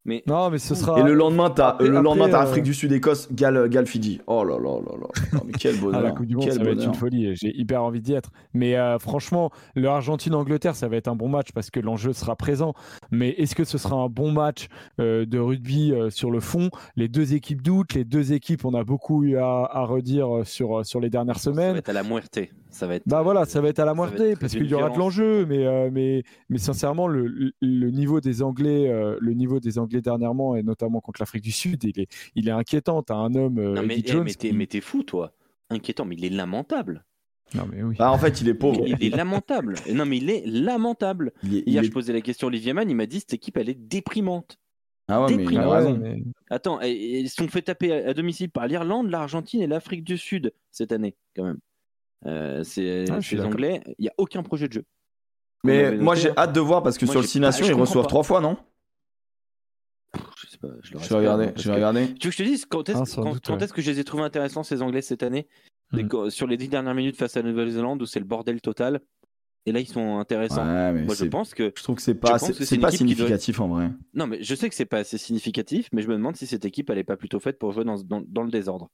[0.05, 0.99] Mais Non, mais ce sera.
[0.99, 3.67] Et le lendemain, t'as Après- le lendemain, après, t'as euh, Afrique du Sud, Écosse, Gal,
[3.69, 4.21] Gal Fidji.
[4.27, 5.07] Oh là là là là.
[5.33, 6.01] Non, mais quel bonheur.
[6.01, 6.89] la Coupe du Monde, quel ça va être bonheur.
[6.93, 7.35] une folie.
[7.35, 8.29] J'ai hyper envie d'y être.
[8.53, 12.35] Mais euh, franchement, le Argentine-Angleterre, ça va être un bon match parce que l'enjeu sera
[12.35, 12.73] présent.
[13.11, 14.67] Mais est-ce que ce sera un bon match
[14.99, 16.69] euh, de rugby euh, sur le fond?
[16.95, 17.93] Les deux équipes doutent.
[17.95, 21.09] Les deux équipes, on a beaucoup eu à, à redire euh, sur, euh, sur les
[21.09, 21.75] dernières ça va semaines.
[21.77, 22.37] être à la muerte.
[22.75, 23.03] Ça va être.
[23.07, 25.65] Bah voilà, ça va être à la moitié parce qu'il y aura de l'enjeu, mais,
[25.65, 30.61] euh, mais, mais sincèrement, le, niveau des Anglais, euh, le niveau des Anglais dernièrement, et
[30.63, 33.01] notamment contre l'Afrique du Sud, il est, il est inquiétant.
[33.01, 34.23] T'as un homme, euh, Non, mais, Eddie eh, Jones.
[34.25, 35.31] mais t'es qui- mais t'es fou, toi.
[35.69, 37.05] Inquiétant, mais il est lamentable.
[37.53, 37.95] Non mais oui.
[37.97, 38.83] Bah, en fait, il est pauvre.
[38.85, 39.75] Il est lamentable.
[39.93, 41.31] Non, mais il est lamentable.
[41.43, 43.21] Il est- il Hier, est- je posais la question à Olivier Mann, il m'a dit
[43.21, 44.57] cette équipe, elle est déprimante.
[45.07, 45.97] Ah ouais, mais il a raison.
[46.01, 50.03] mais- Attends, ils se sont fait taper à, à domicile par l'Irlande, l'Argentine et l'Afrique
[50.03, 51.59] du Sud cette année, quand même.
[52.25, 53.51] Euh, c'est Ah, je suis ces d'accord.
[53.53, 54.83] Anglais, il n'y a aucun projet de jeu.
[55.63, 56.33] On Mais moi, j'ai hein.
[56.37, 58.07] hâte de voir parce que Moi, sur le j'ai 6 pas- Nations, je ils reçoivent
[58.07, 58.57] trois fois, non?
[60.41, 61.45] Je sais pas, je, le Je vais regarder.
[61.45, 62.13] hein, Je vais que- regarder.
[62.15, 63.63] Tu veux que je te dise quand est-ce Ah, sans quand- doute, quand ouais.
[63.63, 65.47] est-ce que je les ai trouvés intéressants ces Anglais cette année?
[65.91, 66.29] Hmm.
[66.29, 69.01] Sur les dix dernières minutes face à la Nouvelle-Zélande où c'est le bordel total.
[69.67, 70.65] Et là ils sont intéressants.
[70.65, 72.57] Ouais, mais Moi je pense que je trouve que c'est je pas, pense c'est que
[72.59, 73.89] c'est c'est une pas équipe qui doit- significatif en vrai.
[74.13, 76.65] non mais je sais que c'est pas assez significatif, mais je me demande si cette
[76.65, 78.89] équipe elle est pas plutôt faite pour jouer dans, dans, dans le désordre.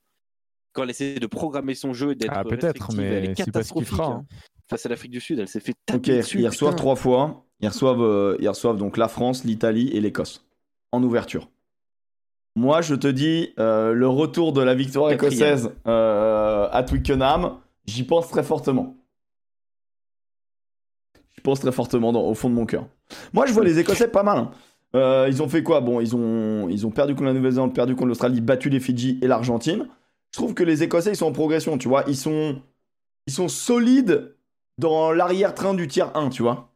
[0.73, 3.35] Quand elle essaie de programmer son jeu et d'être Ah, peut-être, restrictive, elle mais est
[3.35, 3.89] pas ce catastrophique.
[3.89, 4.25] fera, hein.
[4.69, 6.39] Face à l'Afrique du Sud, elle s'est fait taper dessus.
[6.39, 7.43] ils reçoivent trois fois.
[7.59, 10.45] Ils reçoivent, euh, ils reçoivent donc la France, l'Italie et l'Écosse
[10.93, 11.49] en ouverture.
[12.55, 15.33] Moi, je te dis, euh, le retour de la victoire Quatrième.
[15.33, 18.95] écossaise euh, à Twickenham, j'y pense très fortement.
[21.35, 22.87] Je pense très fortement dans- au fond de mon cœur.
[23.33, 24.37] Moi, je vois les Écossais pas mal.
[24.37, 24.51] hein.
[24.95, 25.79] Euh, ils ont fait quoi?
[25.81, 29.17] Bon, ils ont, ils ont perdu contre la Nouvelle-Zélande, perdu contre l'Australie, battu les Fidji
[29.21, 29.87] et l'Argentine.
[30.33, 32.03] Je trouve que les Écossais, ils sont en progression, tu vois.
[32.07, 32.61] Ils sont,
[33.27, 34.35] ils sont solides
[34.77, 36.69] dans l'arrière-train du tiers 1, tu vois.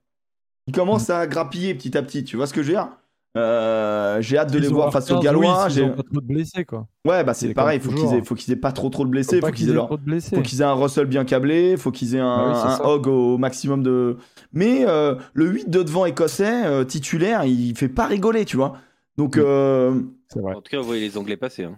[0.67, 2.89] Ils commencent à grappiller petit à petit, tu vois ce que je veux dire?
[3.37, 5.65] Euh, J'ai hâte de les Ils voir face aux 15, Gallois.
[5.67, 6.87] oui, j'ai- ont pas trop de blessés quoi.
[7.05, 9.11] Ouais, bah c'est pareil, faut qu'ils aient, faut qu'ils aient pas trop trop de Faut
[9.11, 11.91] blessés, pas faut qu'ils aient aient leur, faut qu'ils aient un Russell bien câblé, faut
[11.91, 12.85] qu'ils aient un, Bah oui, un.
[12.87, 14.17] Hogg au maximum de.
[14.53, 18.77] Mais euh, le 8 de devant écossais euh, titulaire, il fait pas rigoler, tu vois.
[19.17, 19.43] Donc Oui.
[19.45, 20.01] euh,
[20.35, 20.53] vrai.
[20.55, 21.65] En tout cas, vous voyez les Anglais passer.
[21.65, 21.77] hein.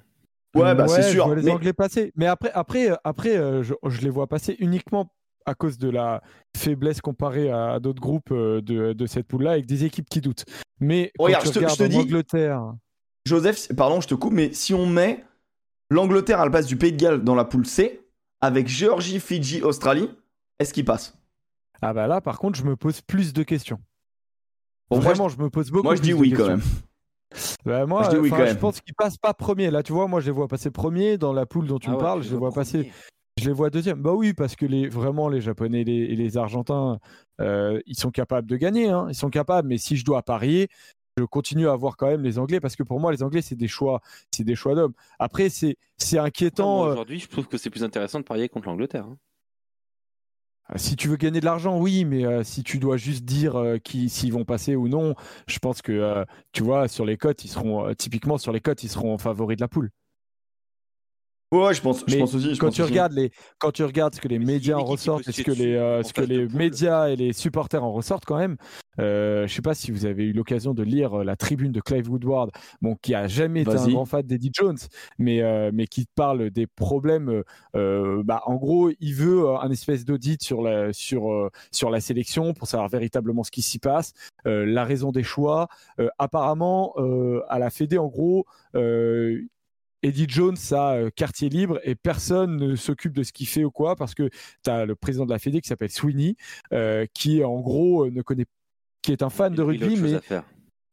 [0.61, 1.25] Ouais, bah c'est je sûr.
[1.27, 2.11] vois les mais- Anglais passer.
[2.15, 5.11] Mais après, après, euh, après euh, je, je les vois passer uniquement
[5.45, 6.21] à cause de la
[6.55, 10.45] faiblesse comparée à d'autres groupes euh, de, de cette poule-là avec des équipes qui doutent.
[10.79, 12.73] Mais quand Regarde, tu je te- je dis- Angleterre,
[13.25, 15.23] Joseph, pardon, je te coupe, mais si on met
[15.89, 18.01] l'Angleterre à la place du Pays de Galles dans la poule C,
[18.41, 20.09] avec Géorgie, Fidji, Australie,
[20.59, 21.17] est-ce qu'il passe?
[21.81, 23.79] Ah bah là, par contre, je me pose plus de questions.
[24.89, 25.83] Bon, moi, Vraiment, je, me pose beaucoup.
[25.83, 26.57] Moi, je dis de oui quand questions.
[26.57, 26.65] même.
[27.65, 29.69] Bah, moi, Je dis oui enfin, quand je pense qu'ils passent pas premier.
[29.71, 31.91] Là, tu vois, moi, je les vois passer premier dans la poule dont tu Ah
[31.91, 32.23] me ouais, parles.
[32.23, 32.91] Je les vois passer.
[33.39, 34.01] Je les vois deuxième.
[34.01, 36.97] Bah oui, parce que les, vraiment, les Japonais et les, et les Argentins,
[37.39, 38.89] euh, ils sont capables de gagner.
[38.89, 39.07] hein.
[39.09, 39.67] Ils sont capables.
[39.67, 40.69] Mais si je dois parier,
[41.17, 43.55] je continue à voir quand même les Anglais parce que pour moi, les Anglais, c'est
[43.55, 44.01] des choix,
[44.31, 44.93] c'est des choix d'hommes.
[45.19, 46.85] Après, c'est, c'est inquiétant.
[46.85, 49.05] euh, Aujourd'hui, je trouve que c'est plus intéressant de parier contre l'Angleterre.
[49.05, 49.17] hein.
[50.75, 53.77] Si tu veux gagner de l'argent, oui, mais euh, si tu dois juste dire euh,
[53.77, 55.15] qui, s'ils vont passer ou non,
[55.47, 58.59] je pense que euh, tu vois, sur les cotes, ils seront euh, typiquement sur les
[58.59, 59.91] cotes, ils seront favoris de la poule.
[61.53, 62.53] Ouais, je pense, je Mais pense aussi.
[62.55, 62.91] je quand pense tu aussi.
[62.91, 65.51] regardes les quand tu regardes ce que les médias en ressortent et se ce que
[65.51, 66.57] les euh, ce que les poule.
[66.57, 68.57] médias et les supporters en ressortent quand même
[68.99, 71.79] euh, je sais pas si vous avez eu l'occasion de lire euh, la tribune de
[71.79, 74.77] Clive Woodward bon qui a jamais été un grand fan d'Eddie Jones
[75.19, 77.43] mais euh, mais qui parle des problèmes euh,
[77.77, 81.89] euh, bah en gros il veut euh, un espèce d'audit sur la sur euh, sur
[81.89, 84.11] la sélection pour savoir véritablement ce qui s'y passe
[84.47, 85.69] euh, la raison des choix
[85.99, 88.45] Euh, apparemment euh, à la Fédé en gros
[88.75, 89.41] euh,
[90.03, 93.71] Eddie Jones a euh, quartier libre et personne ne s'occupe de ce qu'il fait ou
[93.71, 94.29] quoi parce que
[94.63, 96.35] tu as le président de la Fédé qui s'appelle Sweeney
[96.73, 98.45] euh, qui en gros euh, ne connaît
[99.01, 100.19] qui est un fan de rugby mais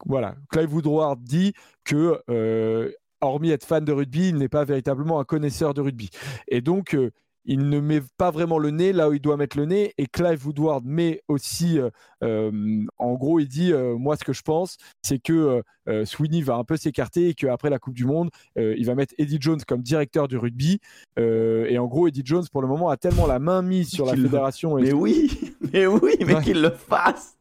[0.05, 0.35] voilà.
[0.51, 1.53] Clive Woodward dit
[1.83, 2.91] que euh,
[3.21, 6.09] hormis être fan de rugby il n'est pas véritablement un connaisseur de rugby.
[6.47, 7.11] Et donc euh,
[7.45, 10.07] il ne met pas vraiment le nez là où il doit mettre le nez et
[10.07, 11.89] Clive Woodward met aussi euh,
[12.23, 16.41] euh, en gros il dit euh, moi ce que je pense c'est que euh, Sweeney
[16.41, 19.61] va un peu s'écarter et qu'après la Coupe du Monde il va mettre Eddie Jones
[19.67, 20.79] comme directeur du rugby
[21.17, 24.13] et en gros Eddie Jones pour le moment a tellement la main mise sur la
[24.15, 25.29] le- fédération et Mais oui,
[25.73, 26.43] mais oui, mais Ouais.
[26.43, 27.37] qu'il le fasse.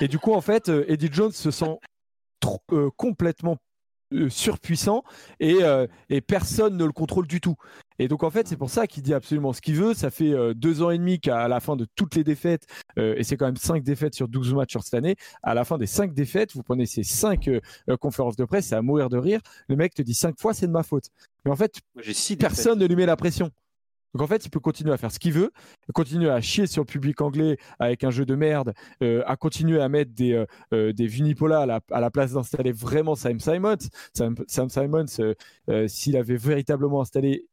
[0.00, 1.78] et du coup, en fait, Eddie Jones se sent
[2.40, 2.62] trop-
[2.96, 3.56] complètement
[4.28, 5.02] surpuissant
[5.38, 7.56] et, euh, et personne ne le contrôle du tout.
[8.00, 9.92] Et donc, en fait, c'est pour ça qu'il dit absolument ce qu'il veut.
[9.92, 12.66] Ça fait euh, deux ans et demi qu'à la fin de toutes les défaites,
[12.98, 15.64] euh, et c'est quand même cinq défaites sur 12 matchs sur cette année, à la
[15.64, 18.80] fin des cinq défaites, vous prenez ces cinq euh, euh, conférences de presse, c'est à
[18.80, 19.40] mourir de rire.
[19.68, 21.10] Le mec te dit cinq fois, c'est de ma faute.
[21.44, 23.50] Mais en fait, Moi, six personne ne lui met la pression.
[24.14, 25.50] Donc en fait, il peut continuer à faire ce qu'il veut,
[25.94, 29.80] continuer à chier sur le public anglais avec un jeu de merde, euh, à continuer
[29.80, 33.76] à mettre des, euh, euh, des Vunipola à la, place d'installer vraiment Sam Simons.
[34.14, 34.36] Sam,
[34.68, 35.34] Simons,
[35.86, 37.46] s'il avait véritablement installé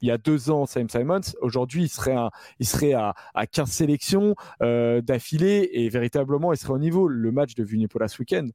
[0.00, 5.70] il y a deux ans Sam Simons, aujourd'hui il serait, à, à 15 sélections d'affilée
[5.74, 7.06] et véritablement il serait au niveau.
[7.06, 8.48] Le match de Vunipola ce week-end,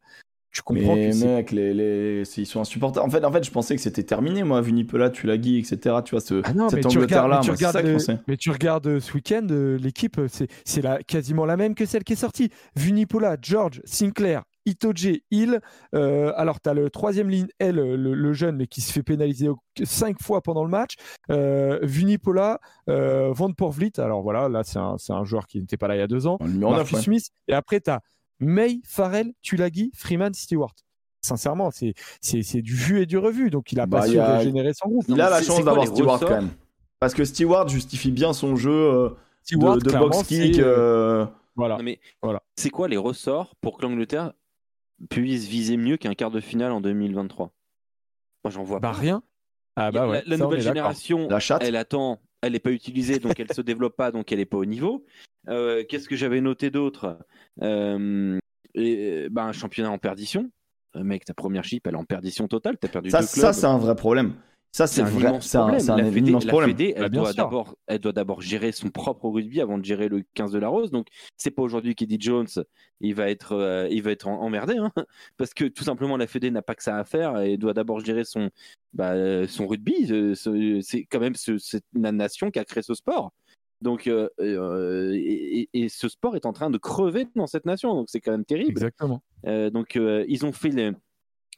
[0.51, 2.23] je comprends Mais que mec, les, les...
[2.39, 3.05] ils sont insupportables.
[3.05, 5.97] En fait, en fait, je pensais que c'était terminé, moi, Vunipola, Tulagi, etc.
[6.03, 6.41] Tu vois, ce...
[6.45, 8.17] Ah non, cette tu Angleterre-là, mais tu moi, c'est regardes ça que je le- pensais.
[8.27, 11.75] mais tu regardes euh, ce week-end, euh, l'équipe, euh, c'est, c'est la, quasiment la même
[11.75, 12.49] que celle qui est sortie.
[12.75, 15.59] Vunipola, George, Sinclair, Itoje, Hill.
[15.95, 19.03] Euh, alors, tu as le troisième ligne L, le, le jeune, mais qui se fait
[19.03, 19.49] pénaliser
[19.83, 20.95] cinq fois pendant le match.
[21.29, 23.99] Euh, Vunipola, euh, Van Porvliet.
[23.99, 26.25] Alors voilà, là, c'est un, un joueur qui n'était pas là il y a deux
[26.27, 26.37] ans.
[26.39, 27.29] En numéro 9, Marcus Smith.
[27.47, 28.01] Et après, tu as
[28.39, 30.75] May, Farrell, Tulagi, Freeman, Stewart.
[31.21, 33.49] Sincèrement, c'est, c'est, c'est du vu et du revu.
[33.49, 35.05] Donc, il a Bah, pas il su a- régénérer son groupe.
[35.07, 36.49] Il Non, a la chance d'avoir Stewart quand même.
[36.99, 39.09] Parce que Stewart justifie bien son jeu euh,
[39.43, 40.55] Stewart, de, de box kick.
[40.55, 41.25] c'est, euh,
[41.55, 41.77] Voilà.
[41.77, 42.41] Non, mais Voilà.
[42.55, 44.33] c'est quoi les ressorts pour que l'Angleterre
[45.09, 47.51] puisse viser mieux qu'un quart de finale en 2023
[48.43, 48.97] Moi, j'en vois Bah pas.
[48.97, 49.21] rien.
[49.75, 50.23] Ah bah La- ouais.
[50.25, 51.63] la, nouvelle génération, La chatte.
[51.63, 54.57] elle attend, elle n'est pas utilisée, donc elle se développe pas, donc elle n'est pas
[54.57, 55.05] au niveau.
[55.49, 57.17] Euh, Qu'est-ce que j'avais noté d'autre?
[57.61, 58.37] Euh,
[58.73, 60.49] et, bah, Un championnat en perdition.
[60.95, 62.77] Euh, mec, ta première chip, elle est en perdition totale.
[62.77, 63.53] T'as perdu Ça, deux ça clubs.
[63.53, 64.35] c'est un vrai problème.
[64.77, 65.29] Ça, c'est un vrai.
[65.29, 65.89] immense problème.
[65.89, 66.69] un la Fédé, immense la problème.
[66.69, 70.07] Fédé, elle, Bah, doit d'abord, elle doit d'abord gérer son propre rugby avant de gérer
[70.07, 70.91] le 15 de la Rose.
[70.91, 72.45] Donc, c'est pas aujourd'hui qu'Eddie Jones,
[73.01, 74.77] il va être, euh, il va être emmerdé.
[74.77, 74.91] hein.
[75.37, 78.01] parce que tout simplement, la Fédé n'a pas que ça à faire et doit d'abord
[78.05, 78.51] gérer son,
[78.93, 80.11] bah, euh, son rugby.
[80.11, 83.33] Euh, ce- C'est quand même ce- c'est la nation qui a créé ce sport.
[83.81, 87.95] Donc, euh, euh, et, ce sport est en train de crever dans cette nation.
[87.95, 88.69] Donc, c'est quand même terrible.
[88.73, 89.23] Exactement.
[89.47, 90.91] Euh, donc euh, ils ont fait les,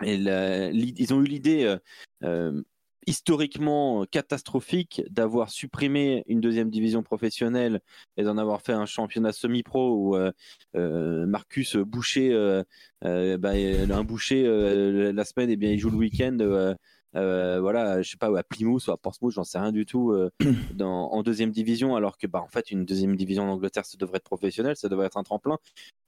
[0.04, 1.78] ils ont eu l'idée euh,
[2.24, 2.62] euh,
[3.08, 7.82] historiquement catastrophique d'avoir supprimé une deuxième division professionnelle
[8.18, 10.32] et d'en avoir fait un championnat semi-pro où euh,
[10.76, 12.64] euh, Marcus Boucher, euh,
[13.06, 16.38] euh, bah, euh, un Boucher euh, la semaine, et bien il joue le week-end.
[16.42, 16.76] euh,
[17.16, 20.12] euh, voilà, je sais pas, à Plymouth ou à Portsmouth, j'en sais rien du tout,
[20.12, 20.30] euh,
[20.74, 23.98] dans, en deuxième division, alors que bah, en fait, une deuxième division en Angleterre, ça
[23.98, 25.58] devrait être professionnel, ça devrait être un tremplin,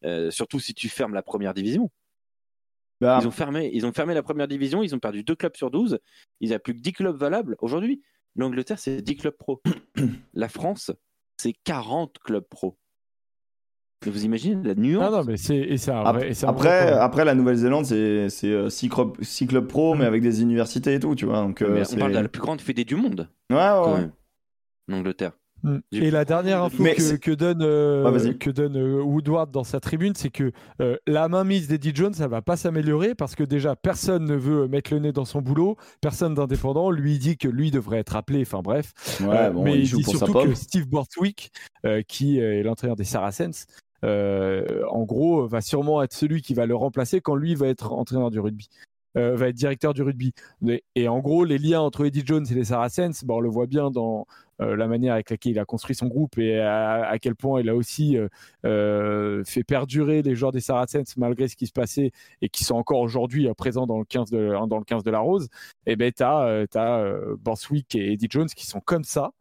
[0.06, 1.90] euh, surtout si tu fermes la première division.
[3.02, 5.56] Bah, Ils ont, fermé, ils ont fermé la première division, ils ont perdu deux clubs
[5.58, 6.00] sur 12,
[6.40, 7.56] il n'y a plus que 10 clubs valables.
[7.60, 8.02] Aujourd'hui,
[8.36, 9.62] l'Angleterre, c'est 10 clubs pro.
[10.36, 10.92] la France,
[11.38, 12.78] c'est 40 clubs pro.
[14.06, 15.12] Mais vous imaginez la nuance?
[15.12, 15.78] Non, non, mais c'est
[16.48, 21.00] après, après, la Nouvelle-Zélande, c'est c'est, euh, six clubs, pro, mais avec des universités et
[21.00, 21.42] tout, tu vois.
[21.42, 24.10] Donc, euh, Mais on c'est- parle de la plus grande fédé du monde, Ouais, ouais.
[24.88, 25.34] L'Angleterre.
[25.64, 25.78] Mm.
[25.92, 30.30] Et la dernière info que, donne, euh, que donne euh, Woodward dans sa tribune, c'est
[30.30, 30.52] que
[30.82, 34.68] euh, la mainmise d'Eddie Jones, ça va pas s'améliorer parce que déjà personne ne veut
[34.68, 36.92] mettre le nez dans son boulot, personne d'indépendant.
[36.92, 38.42] Lui dit que lui devrait être appelé.
[38.42, 41.52] Enfin bref, Ouais, bon, mais il joue dit pour surtout que Steve Borthwick,
[41.86, 43.68] euh, qui est l'entraîneur des Saracens,
[44.04, 48.32] en gros, va sûrement être celui qui va le remplacer quand lui va être entraîneur
[48.32, 48.68] du rugby.
[49.18, 50.34] Euh, va être directeur du rugby.
[50.96, 53.68] Et, en gros, les liens entre Eddie Jones et les Saracens, bon, on le voit
[53.68, 54.26] bien dans
[54.62, 57.70] euh, la manière avec laquelle il a construit son groupe et à, quel point il
[57.70, 58.18] a aussi
[58.66, 62.76] euh, fait perdurer les joueurs des Saracens malgré ce qui se passait et qui sont
[62.76, 65.50] encore aujourd'hui présents dans le 15 de, dans le 15 de la Rose.
[65.86, 69.34] Et ben, tu as, as Borswick et Eddie Jones qui sont comme ça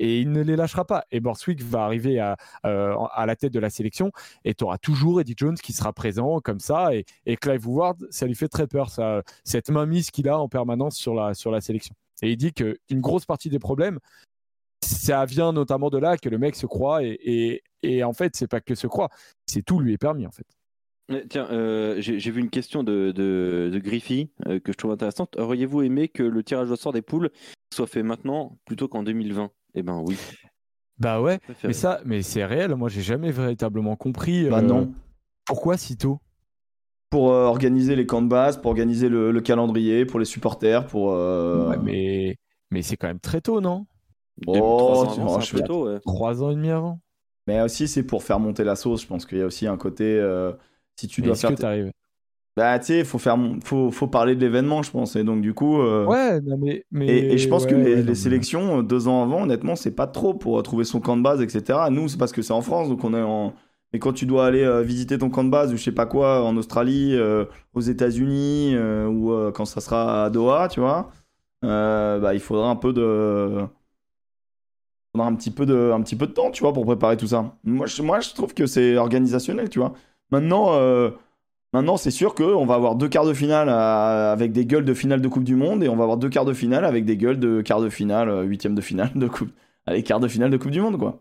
[0.00, 1.04] et il ne les lâchera pas.
[1.12, 4.10] Et Borswick va arriver à, euh, à la tête de la sélection
[4.44, 6.94] et tu auras toujours Eddie Jones qui sera présent comme ça.
[6.94, 10.48] Et, et Clive Ward, ça lui fait très peur, ça, cette mainmise qu'il a en
[10.48, 11.94] permanence sur la, sur la sélection.
[12.22, 13.98] Et il dit qu'une grosse partie des problèmes,
[14.82, 18.34] ça vient notamment de là que le mec se croit et, et, et en fait,
[18.34, 19.10] c'est pas que se croit,
[19.46, 20.46] c'est tout lui est permis en fait.
[21.28, 25.36] Tiens, euh, j'ai vu une question de, de, de Griffy euh, que je trouve intéressante.
[25.36, 27.30] Auriez-vous aimé que le tirage au sort des poules
[27.74, 30.16] soit fait maintenant plutôt qu'en 2020 eh ben oui.
[30.98, 32.74] Bah ouais, mais ça, mais c'est réel.
[32.74, 34.48] Moi, j'ai jamais véritablement compris.
[34.48, 34.82] Bah non.
[34.82, 34.86] Euh,
[35.46, 36.20] pourquoi si tôt
[37.08, 41.12] Pour euh, organiser les camps de base, pour organiser le, calendrier, pour les supporters, pour.
[41.12, 42.36] Euh, mais
[42.70, 43.86] mais c'est quand même très tôt, non?
[44.46, 45.06] Oh,
[46.04, 47.00] Trois ans et demi avant.
[47.46, 49.02] Mais aussi, c'est pour faire monter la sauce.
[49.02, 50.22] Je pense qu'il y a aussi un côté.
[50.96, 51.54] si tu dois faire.
[51.54, 51.90] Que
[52.56, 55.14] bah, tu sais, faut faire, faut, faut parler de l'événement, je pense.
[55.16, 55.80] Et donc, du coup.
[55.80, 57.06] Euh, ouais, non, mais, mais.
[57.06, 60.60] Et, je pense que les, sélections, euh, deux ans avant, honnêtement, c'est pas trop pour
[60.62, 61.78] trouver son camp de base, etc.
[61.90, 63.54] Nous, c'est parce que c'est en France, donc on est en.
[63.92, 66.06] Mais quand tu dois aller euh, visiter ton camp de base ou je sais pas
[66.06, 67.16] quoi, en Australie,
[67.74, 68.76] aux États-Unis,
[69.08, 71.10] ou quand ça sera à Doha, tu vois,
[71.62, 73.62] bah, il faudra un peu de.
[75.12, 77.16] Il faudra un petit peu de, un petit peu de temps, tu vois, pour préparer
[77.16, 77.56] tout ça.
[77.64, 79.92] Moi, je, moi, je trouve que c'est organisationnel, tu vois.
[80.30, 80.72] Maintenant.
[81.72, 85.20] Maintenant, c'est sûr qu'on va avoir deux quarts de finale avec des gueules de finale
[85.20, 87.38] de Coupe du Monde et on va avoir deux quarts de finale avec des gueules
[87.38, 89.50] de quarts de finale, euh, huitième de finale de Coupe.
[89.86, 91.20] Allez, quarts de finale de Coupe du Monde, quoi.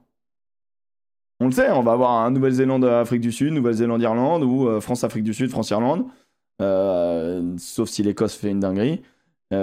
[1.40, 5.34] On le sait, on va avoir un Nouvelle-Zélande-Afrique du Sud, Nouvelle-Zélande-Irlande ou euh, France-Afrique du
[5.34, 6.06] Sud, France-Irlande.
[6.62, 9.02] Euh, sauf si l'Écosse fait une dinguerie.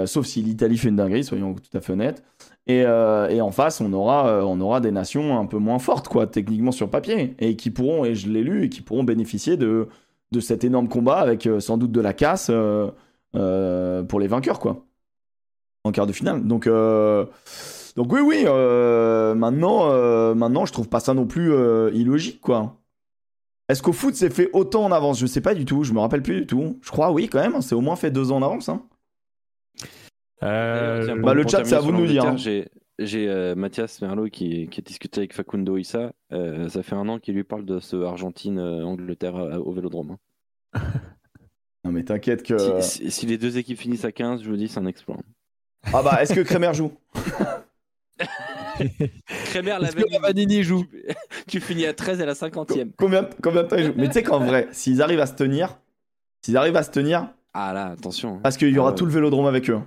[0.05, 2.23] sauf si l'Italie fait une dinguerie, soyons tout à fait honnêtes.
[2.65, 6.27] Et, et en face, on aura, on aura des nations un peu moins fortes, quoi,
[6.27, 9.87] techniquement sur papier, et qui pourront, et je l'ai lu, et qui pourront bénéficier de,
[10.31, 12.89] de cet énorme combat avec euh, sans doute de la casse euh,
[13.35, 14.85] euh, pour les vainqueurs, quoi.
[15.83, 16.45] En quart de finale.
[16.45, 18.43] Donc, donc oui, oui.
[18.43, 21.53] maintenant, maintenant, je trouve pas ça non plus
[21.93, 22.75] illogique, quoi.
[23.69, 25.17] Est-ce qu'au foot, c'est fait autant en avance?
[25.19, 25.83] Je sais pas du tout.
[25.83, 26.77] Je me rappelle plus du tout.
[26.81, 27.61] Je crois, oui, quand même.
[27.61, 28.67] C'est au moins fait deux ans en avance.
[28.67, 28.81] Hein.
[30.41, 32.25] bah, le chat, c'est à vous de nous dire.
[32.25, 32.35] Hein.
[32.99, 36.13] J'ai Mathias Merlot qui, qui, a discuté avec Facundo Issa.
[36.31, 40.17] ça fait un an qu'il lui parle de ce Argentine-Angleterre au Vélodrome.
[40.73, 40.79] Hein.
[41.83, 42.81] non mais t'inquiète que...
[42.81, 45.17] Si, les deux équipes finissent à 15, je vous dis, c'est un exploit.
[45.93, 46.91] Ah bah, est-ce que Kremer joue?
[49.45, 49.89] Kremer, la
[50.21, 50.85] Vanini joue?
[51.47, 52.91] Tu, finis à 13 et à la 50e.
[52.97, 53.93] Combien, combien de temps il joue?
[53.95, 55.79] Mais tu sais qu'en vrai, s'ils arrivent à se tenir,
[56.41, 57.29] s'ils arrivent à se tenir...
[57.53, 58.39] Ah là, attention.
[58.43, 59.79] Parce qu'il y aura ah tout le vélodrome avec eux.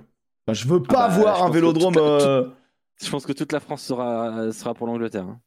[0.51, 2.51] je veux pas ah bah, voir un vélodrome...
[3.01, 5.25] Je pense que toute la France sera, sera pour l'Angleterre.
[5.25, 5.39] Hein.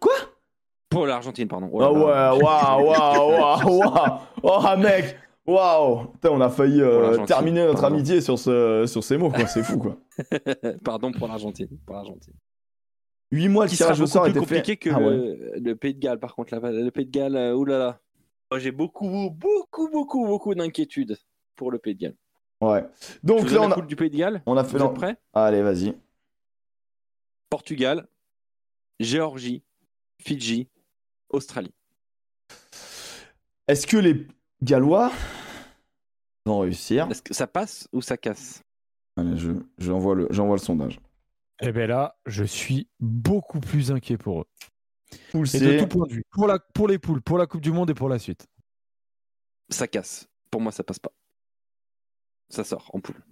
[0.00, 0.14] Quoi?
[0.88, 1.68] Pour l'Argentine, pardon.
[1.72, 4.18] Oh, ouais, waouh, waouh, waouh, waouh.
[4.42, 6.12] Oh, mec, waouh.
[6.24, 9.46] On a failli euh, terminer notre amitié sur, ce, sur ces mots, quoi.
[9.46, 9.96] C'est fou, quoi.
[10.84, 11.68] pardon pour l'Argentine.
[11.84, 12.34] Pour l'Argentine.
[13.32, 16.34] 8 mois de tirage au sort était compliqué que ah le, Pays de Galles, par
[16.34, 16.54] contre.
[16.54, 17.98] le Pays de Galles, euh, oulala.
[18.56, 21.16] J'ai beaucoup, beaucoup, beaucoup, beaucoup d'inquiétudes
[21.56, 22.16] pour le Pays de Galles.
[22.60, 22.84] Ouais.
[23.22, 23.80] Donc là, on a.
[23.80, 24.42] du Pays de Galles?
[24.46, 24.78] On a fait.
[24.78, 25.94] Vous prêt Allez, vas-y.
[27.50, 28.08] Portugal,
[29.00, 29.62] Géorgie,
[30.20, 30.68] Fidji,
[31.28, 31.74] Australie.
[33.66, 34.26] Est-ce que les
[34.62, 35.12] Gallois
[36.46, 37.10] vont réussir?
[37.10, 38.62] Est-ce que ça passe ou ça casse?
[39.16, 41.00] Allez, je, j'envoie, le, j'envoie le sondage.
[41.60, 44.46] Eh bien là, je suis beaucoup plus inquiet pour eux.
[45.34, 46.24] et de tout point de vue.
[46.30, 48.46] Pour, la, pour les poules, pour la Coupe du Monde et pour la suite.
[49.68, 50.28] Ça casse.
[50.50, 51.12] Pour moi, ça passe pas.
[52.48, 53.22] Ça sort en poule.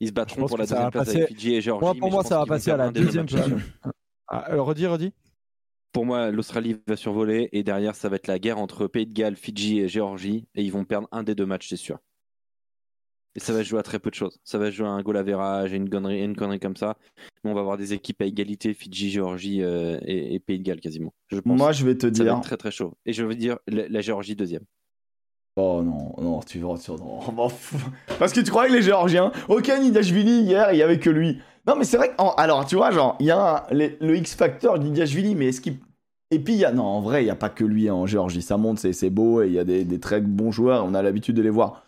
[0.00, 1.84] Ils se battront pour la deuxième place avec Fidji et Géorgie.
[1.84, 3.58] Moi, pour moi, ça va passer à la deuxième position.
[4.28, 5.12] Ah, redis, redis.
[5.92, 9.12] Pour moi, l'Australie va survoler et derrière, ça va être la guerre entre Pays de
[9.12, 11.98] Galles, Fidji et Géorgie et ils vont perdre un des deux matchs, c'est sûr.
[13.34, 14.40] Et ça va jouer à très peu de choses.
[14.44, 16.96] Ça va jouer à un goal à et une connerie, une connerie comme ça.
[17.42, 20.80] Mais on va avoir des équipes à égalité, Fidji, Géorgie euh, et, Pays de Galles
[20.80, 21.12] quasiment.
[21.28, 21.58] Je pense.
[21.58, 22.24] Moi, je vais te ça dire.
[22.24, 22.94] Va être très très chaud.
[23.06, 24.64] Et je veux dire la Géorgie deuxième.
[25.60, 26.98] Oh non, tu vas sur.
[26.98, 27.20] Non,
[28.18, 29.30] Parce que tu croyais que les Géorgiens.
[29.48, 31.38] Ok, Nidashvili, hier, il y avait que lui.
[31.66, 32.40] Non, mais c'est vrai que.
[32.40, 35.76] Alors, tu vois, genre, il y a le X-Factor de Nidashvili, mais est-ce qu'il.
[36.30, 36.72] Et puis, y a.
[36.72, 38.42] Non, en vrai, il n'y a pas que lui en Géorgie.
[38.42, 41.36] Ça monte, c'est beau, et il y a des, très bons joueurs, on a l'habitude
[41.36, 41.84] de les voir.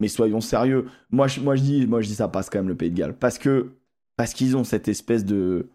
[0.00, 0.86] Mais soyons sérieux.
[1.10, 2.96] Moi je, moi, je dis, moi, je dis ça passe quand même le Pays de
[2.96, 3.14] Galles.
[3.14, 3.72] Parce que.
[4.16, 5.68] Parce qu'ils ont cette espèce de.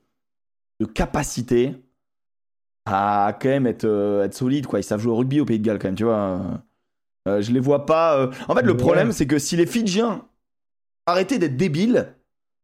[0.80, 1.74] de capacité
[2.86, 4.80] à quand même être, euh, être solide, quoi.
[4.80, 6.64] Ils savent jouer au rugby au Pays de Galles, quand même, tu vois.
[7.28, 8.18] Euh, je les vois pas.
[8.18, 8.78] euh, En fait, le Ouais.
[8.78, 10.28] problème, c'est que si les Fidjiens
[11.06, 12.14] arrêtaient d'être débiles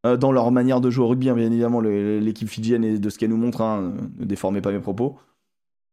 [0.06, 3.10] euh, dans leur manière de jouer au rugby, hein, bien évidemment, l'équipe fidjienne et de
[3.10, 5.18] ce qu'elle nous montre, hein, ne déformez pas mes propos.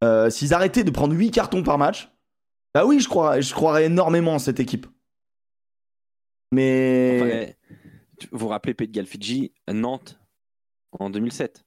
[0.04, 2.08] euh, S'ils arrêtaient de prendre 8 cartons par match,
[2.74, 4.86] bah oui, je crois, je croirais énormément en cette équipe.
[6.52, 10.18] Mais Enfin, eh, vous vous rappelez Pays de Galles Fidji, Nantes
[10.92, 11.64] en 2007.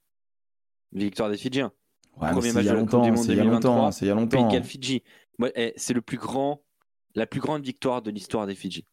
[0.94, 1.72] Victoire des Fidjiens.
[2.18, 3.40] Ouais, premier c'est match il y a de la Coupe du Monde c'est il y
[3.40, 4.48] a 2023, longtemps, c'est il y a Pays longtemps.
[4.48, 5.04] de Galles Fidji.
[5.56, 6.62] Eh, c'est le plus grand,
[7.20, 8.86] la plus grande victoire de l'histoire des Fidji.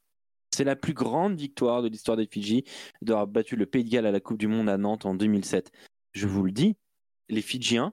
[0.50, 2.64] C'est la plus grande victoire de l'histoire des Fidji
[3.02, 5.70] d'avoir battu le Pays de Galles à la Coupe du Monde à Nantes en 2007.
[6.12, 6.76] Je vous le dis,
[7.28, 7.92] les Fidjiens,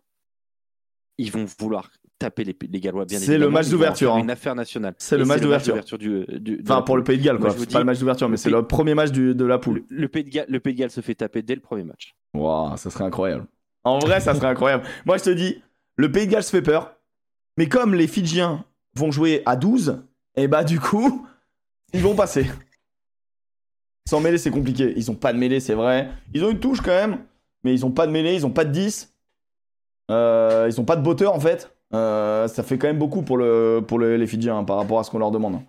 [1.18, 4.20] ils vont vouloir taper les, les Gallois bien C'est le match d'ouverture, hein.
[4.20, 4.96] Une affaire nationale.
[4.98, 5.76] C'est le match d'ouverture.
[5.98, 7.04] du, du- de Enfin, pour le.
[7.04, 7.52] Pays de Galles, quoi.
[7.52, 9.84] C'est pas le match d'ouverture, mais c'est le premier match du- de la poule.
[9.90, 11.84] Le, le Pays de Galles, le Pays de Galles se fait taper dès le premier
[11.84, 12.16] match.
[12.34, 13.46] Waouh, ça serait incroyable.
[13.84, 14.86] En vrai, ça serait incroyable.
[15.06, 15.62] Moi, je te dis,
[15.98, 16.96] le Pays de Galles se fait peur.
[17.58, 18.64] Mais comme les Fidjiens
[18.96, 20.02] vont jouer à 12,
[20.36, 21.28] et bah du coup,
[21.94, 22.46] ils vont passer.
[24.08, 24.94] Sans mêlée, c'est compliqué.
[24.98, 26.10] Ils ont pas de mêlée, c'est vrai.
[26.34, 27.24] Ils ont une touche quand même,
[27.64, 29.14] mais ils ont pas de mêlée, ils ont pas de 10.
[30.12, 31.74] Euh, ils ont pas de botteur en fait.
[31.94, 35.00] Euh, ça fait quand même beaucoup pour, le, pour le- les Fidjiens hein, par rapport
[35.00, 35.62] à ce qu'on leur demande.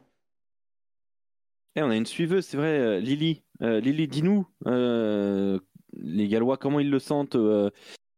[1.76, 3.42] Eh, on a une suiveuse, c'est vrai, Lily.
[3.62, 7.36] Euh, Lily, dis-nous, les Gallois, comment ils le sentent,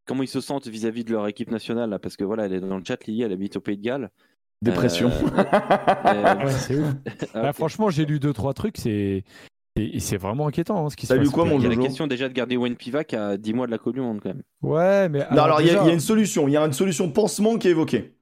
[0.05, 2.59] comment ils se sentent vis-à-vis de leur équipe nationale, là, parce que voilà, elle est
[2.59, 4.09] dans le chat, Lily, elle habite au Pays de Galles.
[4.61, 5.09] Dépression.
[5.09, 5.43] Euh,
[6.05, 6.77] euh, Ouais, c'est
[7.33, 9.23] Bah, franchement, j'ai lu deux trois trucs, c'est
[9.75, 11.29] et- c'est vraiment inquiétant hein, ce qui se T'as passe.
[11.29, 13.67] quoi, mon Il y a la question déjà de garder Wayne Pivac à 10 mois
[13.67, 14.41] de la Coupe du Monde, quand même.
[14.63, 16.47] Ouais, mais Non, alors il y, a- déjà- il y a une solution.
[16.47, 18.15] Il y a une solution pansement qui est évoquée.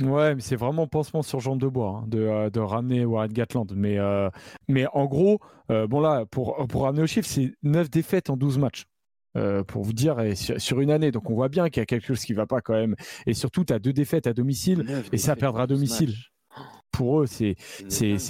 [0.00, 3.30] Ouais, mais c'est vraiment pansement sur jambe de bois hein, de, euh, de ramener Warren
[3.32, 3.70] Gatland.
[3.76, 4.28] Mais, euh,
[4.66, 5.38] mais en gros,
[5.70, 8.86] euh, bon là, pour, pour ramener au chiffre, c'est 9 défaites en 12 matchs.
[9.36, 11.10] Euh, pour vous dire, et sur, sur une année.
[11.10, 12.94] Donc on voit bien qu'il y a quelque chose qui va pas quand même.
[13.26, 14.80] Et surtout, tu as deux défaites à domicile.
[14.80, 16.14] Neuf Et ça perdre à en 12 domicile.
[16.92, 17.56] Pour eux, c'est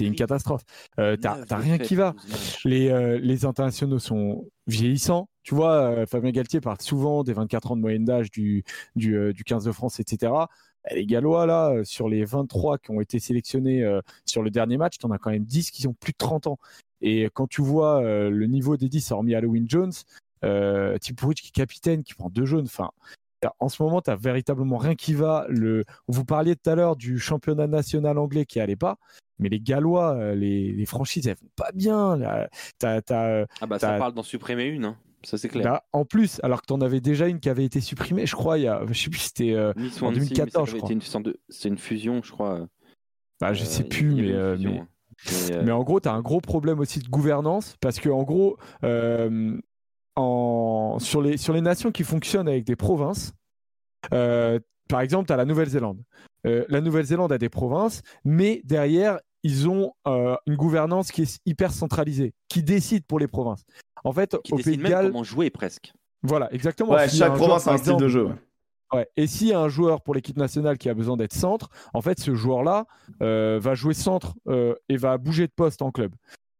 [0.00, 0.62] une catastrophe.
[0.98, 2.12] Euh, T'as rien qui va.
[2.12, 2.64] 12 matchs.
[2.64, 5.28] Les, euh, les internationaux sont vieillissants.
[5.42, 8.64] Tu vois, euh, Fabien Galtier part souvent des 24 ans de moyenne d'âge du,
[8.96, 10.32] du, du 15 de France, etc.
[10.90, 14.76] Et Les Gallois, là, sur les 23 qui ont été sélectionnés euh, sur le dernier
[14.76, 16.58] match, tu en as quand même 10 qui ont plus de 30 ans.
[17.00, 19.92] Et quand tu vois euh, le niveau des 10, hormis Halloween Jones,
[20.44, 22.90] euh, Tipuric qui est capitaine, qui prend deux jaunes, enfin,
[23.60, 25.44] en ce moment, tu as véritablement rien qui va.
[25.48, 25.84] Le...
[26.08, 28.96] Vous parliez tout à l'heure du championnat national anglais qui allait pas,
[29.38, 32.16] mais les Gallois, euh, les, les franchises, elles vont pas bien.
[32.16, 32.48] là.
[32.84, 34.96] Euh, Ah bah ça parle d'en supprimer une, hein.
[35.24, 35.64] ça c'est clair.
[35.64, 38.34] bah, en plus, alors que tu en avais déjà une qui avait été supprimée, je
[38.34, 40.66] crois, il y a, je sais plus, c'était, euh, Nice en Swansea, mais ça 2014,
[40.66, 40.86] je avait crois.
[40.88, 42.66] été une sorte de- C'est une fusion, je crois.
[43.40, 44.88] bah, je Euh, sais plus, avait mais, une euh, fusion, mais, hein.
[45.64, 48.56] Mais, en gros, tu as un gros problème aussi de gouvernance parce que, en gros,
[50.16, 53.32] en, sur, les, sur les nations qui fonctionnent avec des provinces,
[54.12, 54.58] euh,
[54.88, 56.02] par exemple, tu as la Nouvelle-Zélande.
[56.46, 61.38] Euh, la Nouvelle-Zélande a des provinces, mais derrière, ils ont euh, une gouvernance qui est
[61.46, 63.64] hyper centralisée, qui décide pour les provinces.
[64.04, 65.92] En fait, qui au décide Pays de même Galles, comment jouer presque.
[66.22, 66.92] voilà, exactement.
[66.92, 68.24] Ouais, chaque un joueur, province a un style de jeu.
[68.26, 68.34] ouais.
[68.92, 69.08] Ouais.
[69.16, 72.00] Et s'il y a un joueur pour l'équipe nationale qui a besoin d'être centre, en
[72.00, 72.86] fait, ce joueur-là
[73.22, 76.14] euh, va jouer centre euh, et va bouger de poste en club.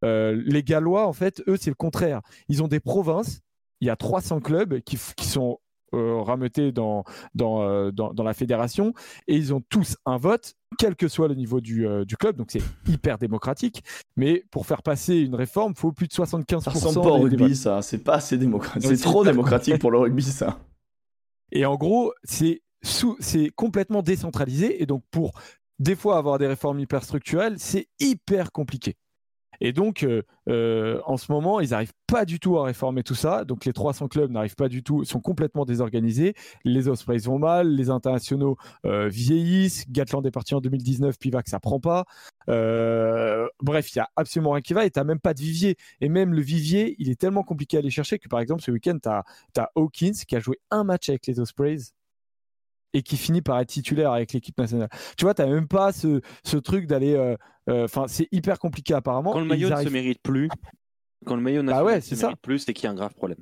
[0.04, 2.20] Euh, les Gallois, en fait, eux, c'est le contraire.
[2.48, 3.40] Ils ont des provinces.
[3.84, 5.58] Il y a 300 clubs qui, sont
[5.92, 7.04] euh, rameutés dans,
[7.34, 8.94] dans, euh, dans, dans la fédération
[9.28, 12.36] et ils ont tous un vote, quel que soit le niveau du, euh, du club.
[12.36, 13.84] Donc, c'est hyper démocratique.
[14.16, 17.28] Mais pour faire passer une réforme, il faut plus de 75% Ça ressemble pas au
[17.28, 17.82] des rugby, ça.
[17.82, 18.90] C'est pas assez démocratique.
[18.90, 20.58] Non, C'est trop démocratique pour le rugby, ça.
[21.52, 22.62] Et en gros, c'est
[23.54, 24.82] complètement décentralisé.
[24.82, 25.34] Et donc, pour
[25.78, 28.96] des fois avoir des réformes hyper structurelles, c'est hyper compliqué.
[29.60, 33.14] Et donc, euh, euh, en ce moment, ils n'arrivent pas du tout à réformer tout
[33.14, 33.44] ça.
[33.44, 36.34] Donc, les 300 clubs n'arrivent pas du tout, sont complètement désorganisés.
[36.64, 39.84] Les Ospreys vont mal, les internationaux euh, vieillissent.
[39.90, 42.04] Gatland est parti en 2019, Pivac, ça prend pas.
[42.46, 45.76] Bref, il y a absolument rien qui va et tu même pas de vivier.
[46.00, 48.70] Et même le vivier, il est tellement compliqué à aller chercher que, par exemple, ce
[48.70, 51.92] week-end, tu as, Hawkins qui a joué un match avec les Ospreys
[52.94, 54.88] et qui finit par être titulaire avec l'équipe nationale.
[55.16, 56.20] Tu vois, tu même pas ce,
[56.58, 57.36] truc d'aller.
[57.68, 59.32] Enfin, c'est hyper compliqué apparemment.
[59.32, 60.48] Quand le maillot ne se mérite plus,
[61.24, 62.26] quand le maillot Bah national ouais, ne c'est se ça.
[62.28, 63.38] mérite plus, c'est qu'il y a un grave problème.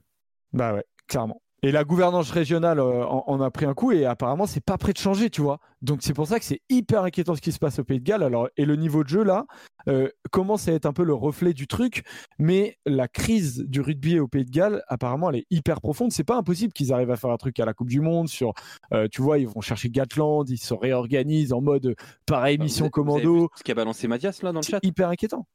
[0.52, 1.40] Bah ouais, clairement.
[1.64, 4.76] Et la gouvernance régionale euh, en, en a pris un coup et apparemment c'est pas
[4.78, 5.60] prêt de changer, tu vois.
[5.80, 8.04] Donc c'est pour ça que c'est hyper inquiétant ce qui se passe au Pays de
[8.04, 8.24] Galles.
[8.24, 9.46] Alors et le niveau de jeu là
[9.88, 12.02] euh, commence à être un peu le reflet du truc,
[12.38, 16.10] mais la crise du rugby au Pays de Galles apparemment elle est hyper profonde.
[16.10, 18.54] C'est pas impossible qu'ils arrivent à faire un truc à la Coupe du Monde sur,
[18.92, 21.94] euh, tu vois, ils vont chercher Gatland, ils se réorganisent en mode
[22.26, 23.50] pareil Vous mission avez- vous avez vu commando.
[23.56, 25.46] Ce qu'a balancé Mathias là dans le chat, C'est hyper inquiétant.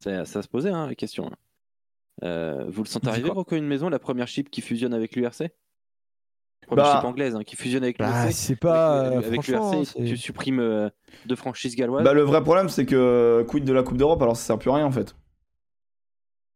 [0.00, 1.30] ça, ça se posait hein, la question.
[2.24, 5.14] Euh, vous le sentez arriver, quoi Rocco une maison, la première chip qui fusionne avec
[5.16, 5.50] l'URC
[6.66, 9.00] Première Bah, chip anglaise hein, qui fusionne avec Bah, c'est pas.
[9.02, 10.88] avec, euh, le- avec le franchement, RC, c'est- tu supprimes euh,
[11.26, 12.04] deux franchises galloises.
[12.04, 14.70] Bah, le vrai problème, c'est que quid de la Coupe d'Europe, alors ça sert plus
[14.70, 15.14] à rien en fait.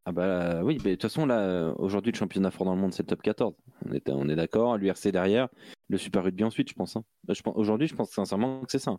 [0.07, 2.81] Ah bah euh, oui, mais de toute façon là, aujourd'hui le championnat fort dans le
[2.81, 3.55] monde c'est le top 14.
[3.87, 5.49] On est, on est d'accord, l'URC derrière,
[5.89, 6.97] le Super Rugby ensuite je pense.
[6.97, 7.05] hein.
[7.25, 8.97] Bah, je pense aujourd'hui je pense sincèrement que c'est ça.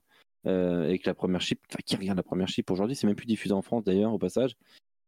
[0.48, 3.16] Euh, et que la première chip, enfin qui regarde la première chip aujourd'hui, c'est même
[3.16, 4.56] plus diffusé en France d'ailleurs au passage.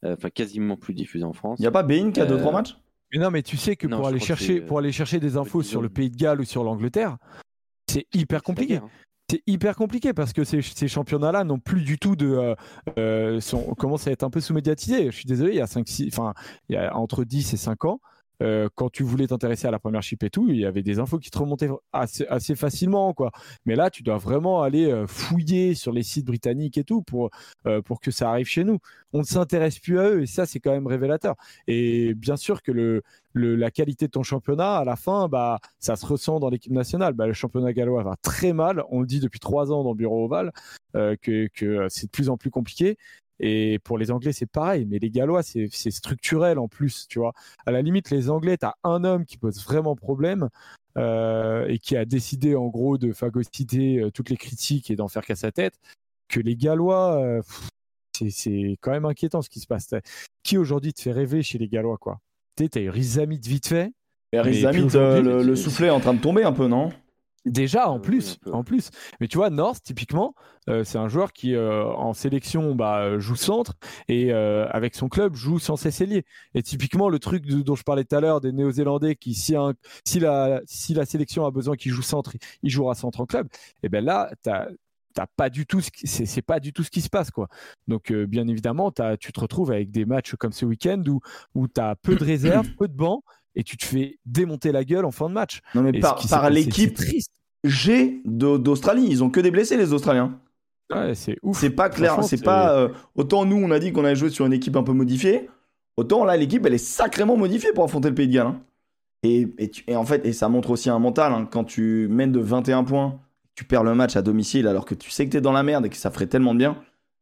[0.03, 1.59] Euh, Enfin quasiment plus diffusé en France.
[1.59, 2.77] Y a pas Bein qui a Euh, 2-3 matchs?
[3.11, 4.91] Mais non, mais tu sais que Non, pour aller que chercher, c'est, euh, pour aller
[4.91, 5.89] chercher des infos plus sur le.
[5.89, 7.17] Pays de Galles ou sur l'Angleterre,
[7.87, 8.77] c'est hyper compliqué.
[8.77, 8.89] hein.
[9.29, 12.27] C'est hyper compliqué parce que ces, ces championnats-là n'ont plus du tout de.
[12.27, 12.55] euh,
[12.99, 15.05] euh, sont, commencent à être un peu sous-médiatisés.
[15.05, 16.33] Je suis désolé, il y a 5, 6, enfin,
[16.69, 17.99] il y a entre 10 et 5 ans,
[18.43, 20.99] euh, quand tu voulais t'intéresser à la première chip et tout, il y avait des
[20.99, 23.13] infos qui te remontaient assez, facilement.
[23.13, 23.31] Quoi.
[23.65, 27.29] Mais là, tu dois vraiment aller euh, fouiller sur les sites britanniques et tout pour,
[27.67, 28.79] euh, pour que ça arrive chez nous.
[29.13, 31.35] On ne s'intéresse plus à eux et ça, c'est quand même révélateur.
[31.67, 33.01] Et bien sûr que
[33.35, 37.13] la qualité de ton championnat, à la fin, bah, ça se ressent dans l'équipe nationale.
[37.13, 38.83] Bah, le championnat gallois va très mal.
[38.89, 40.51] On le dit depuis trois ans dans Bureau Oval
[40.93, 42.97] que, que c'est de plus en plus compliqué.
[43.39, 44.85] Et pour les Anglais, c'est pareil.
[44.85, 47.07] Mais les Gallois, c'est structurel en plus.
[47.07, 47.33] Tu vois.
[47.65, 50.49] À la limite, les Anglais, tu as un homme qui pose vraiment problème
[50.97, 55.07] euh, et qui a décidé en gros de phagocyter euh, toutes les critiques et d'en
[55.07, 55.79] faire qu'à sa tête.
[56.29, 57.41] Que les Gallois, euh,
[58.29, 59.93] c'est- quand même inquiétant ce qui se passe.
[60.43, 62.19] Qui aujourd'hui te fait rêver chez les Gallois quoi?
[62.55, 63.91] Tu t'as eu Rizamit vite fait.
[64.31, 66.91] Et Rizamit, euh, le, le soufflet est en train de tomber un peu, non?
[67.45, 68.89] Déjà, en Euh, plus, en plus.
[69.19, 70.33] Mais tu vois, North, typiquement,
[70.69, 73.73] euh, c'est un joueur qui, euh, en sélection, bah, joue centre
[74.07, 76.23] et euh, avec son club joue sans cesse ailier.
[76.55, 79.55] Et typiquement, le truc de- dont je parlais tout à l'heure des Néo-Zélandais qui, si,
[79.57, 79.73] un-
[80.05, 82.31] si, la, si la sélection a besoin qu'il joue centre,
[82.63, 83.47] il jouera centre en club.
[83.83, 84.67] Et ben là, t'as
[85.15, 87.29] t'as pas du tout ce qui- c'est c'est pas du tout ce qui se passe
[87.29, 87.47] quoi
[87.87, 91.19] donc euh, bien évidemment t'as- tu te retrouves avec des matchs comme ce week-end où
[91.53, 93.21] où t'as peu de réserves peu de bancs
[93.55, 96.15] et tu te fais démonter la gueule en fin de match Non, mais Et par,
[96.49, 96.97] l'équipe
[97.63, 100.39] G d'Australie, ils ont que des blessés, les Australiens.
[100.93, 101.57] Ouais, c'est ouf.
[101.59, 102.75] C'est pas clair, c'est c'est- pas.
[102.77, 105.49] euh, autant nous, on a dit qu'on allait jouer sur une équipe un peu modifiée,
[105.97, 108.47] autant là, l'équipe, elle est sacrément modifiée pour affronter le Pays de Galles.
[108.47, 108.61] hein.
[109.23, 112.07] Et, et, tu- et en fait, et ça montre aussi un mental, hein, quand tu
[112.11, 113.19] mènes de 21 points,
[113.55, 115.85] tu perds le match à domicile alors que tu sais que t'es dans la merde
[115.85, 116.75] et que ça ferait tellement de bien,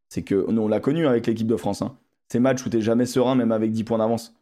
[0.08, 1.80] c'est que nous, on l'a connu avec l'équipe de France.
[1.82, 1.96] hein.
[2.32, 4.34] Ces matchs où t'es jamais serein, même avec 10 points d'avance.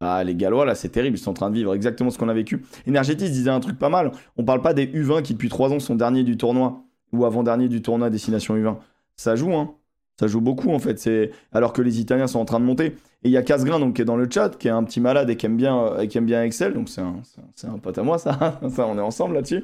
[0.00, 1.16] Ah, les Gallois, là, c'est terrible.
[1.16, 2.62] Ils sont en train de vivre exactement ce qu'on a vécu.
[2.88, 4.12] Energetis disait un truc pas mal.
[4.38, 6.82] On parle pas des U20 qui, depuis 3 ans, sont derniers du tournoi
[7.12, 8.76] ou avant-dernier du tournoi Destination U20.
[9.16, 9.74] Ça joue, hein.
[10.18, 10.98] Ça joue beaucoup, en fait.
[10.98, 12.86] C'est Alors que les Italiens sont en train de monter.
[13.22, 15.00] Et il y a Casgrain, donc, qui est dans le chat, qui est un petit
[15.00, 16.72] malade et qui aime bien, euh, qui aime bien Excel.
[16.72, 18.58] Donc, c'est un, c'est un- c'est un pote à moi, ça.
[18.70, 19.62] ça, on est ensemble là-dessus.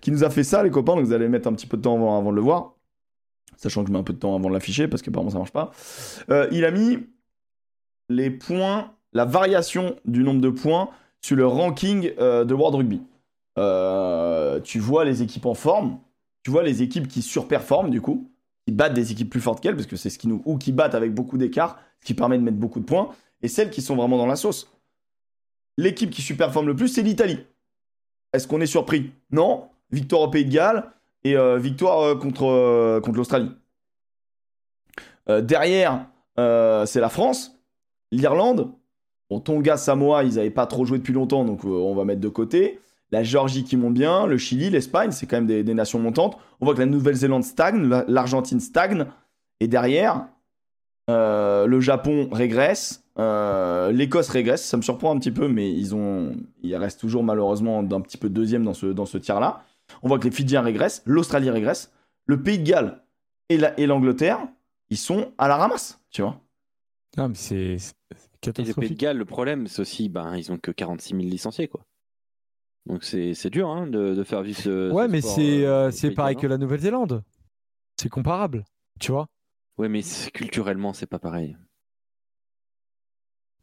[0.00, 0.96] Qui nous a fait ça, les copains.
[0.96, 2.72] Donc, vous allez mettre un petit peu de temps avant, avant de le voir.
[3.56, 5.38] Sachant que je mets un peu de temps avant de l'afficher, parce que apparemment, ça
[5.38, 5.70] marche pas.
[6.30, 6.98] Euh, il a mis
[8.08, 10.90] les points, la variation du nombre de points
[11.22, 13.02] sur le ranking euh, de World Rugby.
[13.58, 15.98] Euh, tu vois les équipes en forme,
[16.42, 18.30] tu vois les équipes qui surperforment du coup,
[18.66, 20.42] qui battent des équipes plus fortes qu'elles, parce que c'est ce qui nous.
[20.44, 23.08] ou qui battent avec beaucoup d'écart, ce qui permet de mettre beaucoup de points,
[23.40, 24.70] et celles qui sont vraiment dans la sauce.
[25.78, 27.38] L'équipe qui surperforme le plus, c'est l'Italie.
[28.34, 29.12] Est-ce qu'on est surpris?
[29.30, 29.70] Non.
[29.92, 30.90] Victoire au Pays de Galles
[31.24, 33.50] et euh, victoire contre, contre l'Australie.
[35.26, 36.06] Derrière,
[36.36, 37.58] c'est la France,
[38.12, 38.72] l'Irlande.
[39.30, 42.20] Bon, Tonga, Samoa, ils n'avaient pas trop joué depuis longtemps, donc euh, on va mettre
[42.20, 42.80] de côté.
[43.12, 46.36] La Géorgie qui monte bien, le Chili, l'Espagne, c'est quand même des, nations montantes.
[46.60, 49.06] On voit que la Nouvelle-Zélande stagne, la- l'Argentine stagne.
[49.60, 50.26] Et derrière,
[51.08, 54.64] euh, le Japon régresse, euh, l'Écosse régresse.
[54.64, 58.28] Ça me surprend un petit peu, mais ils, ont, restent toujours malheureusement d'un petit peu
[58.28, 59.62] deuxième dans ce, dans ce tiers-là.
[60.02, 61.92] On voit que les Fidjiens régressent, l'Australie régresse,
[62.26, 63.02] le Pays de Galles
[63.48, 64.40] et la- et l'Angleterre,
[64.90, 66.40] ils sont à la ramasse, tu vois.
[67.16, 67.76] Non, mais c'est
[68.46, 68.94] Et les Pays de.
[68.94, 71.84] Galles, le problème, c'est aussi, ben, ils ont que 46 000 licenciés, quoi.
[72.86, 74.92] Donc c'est dur hein, de, de faire vivre ce.
[74.92, 76.50] Ouais, ce mais c'est euh, euh, c'est pareil que hein.
[76.50, 77.24] la Nouvelle-Zélande.
[78.00, 78.64] C'est comparable,
[79.00, 79.26] tu vois.
[79.76, 81.56] Ouais, mais culturellement, c'est pas pareil.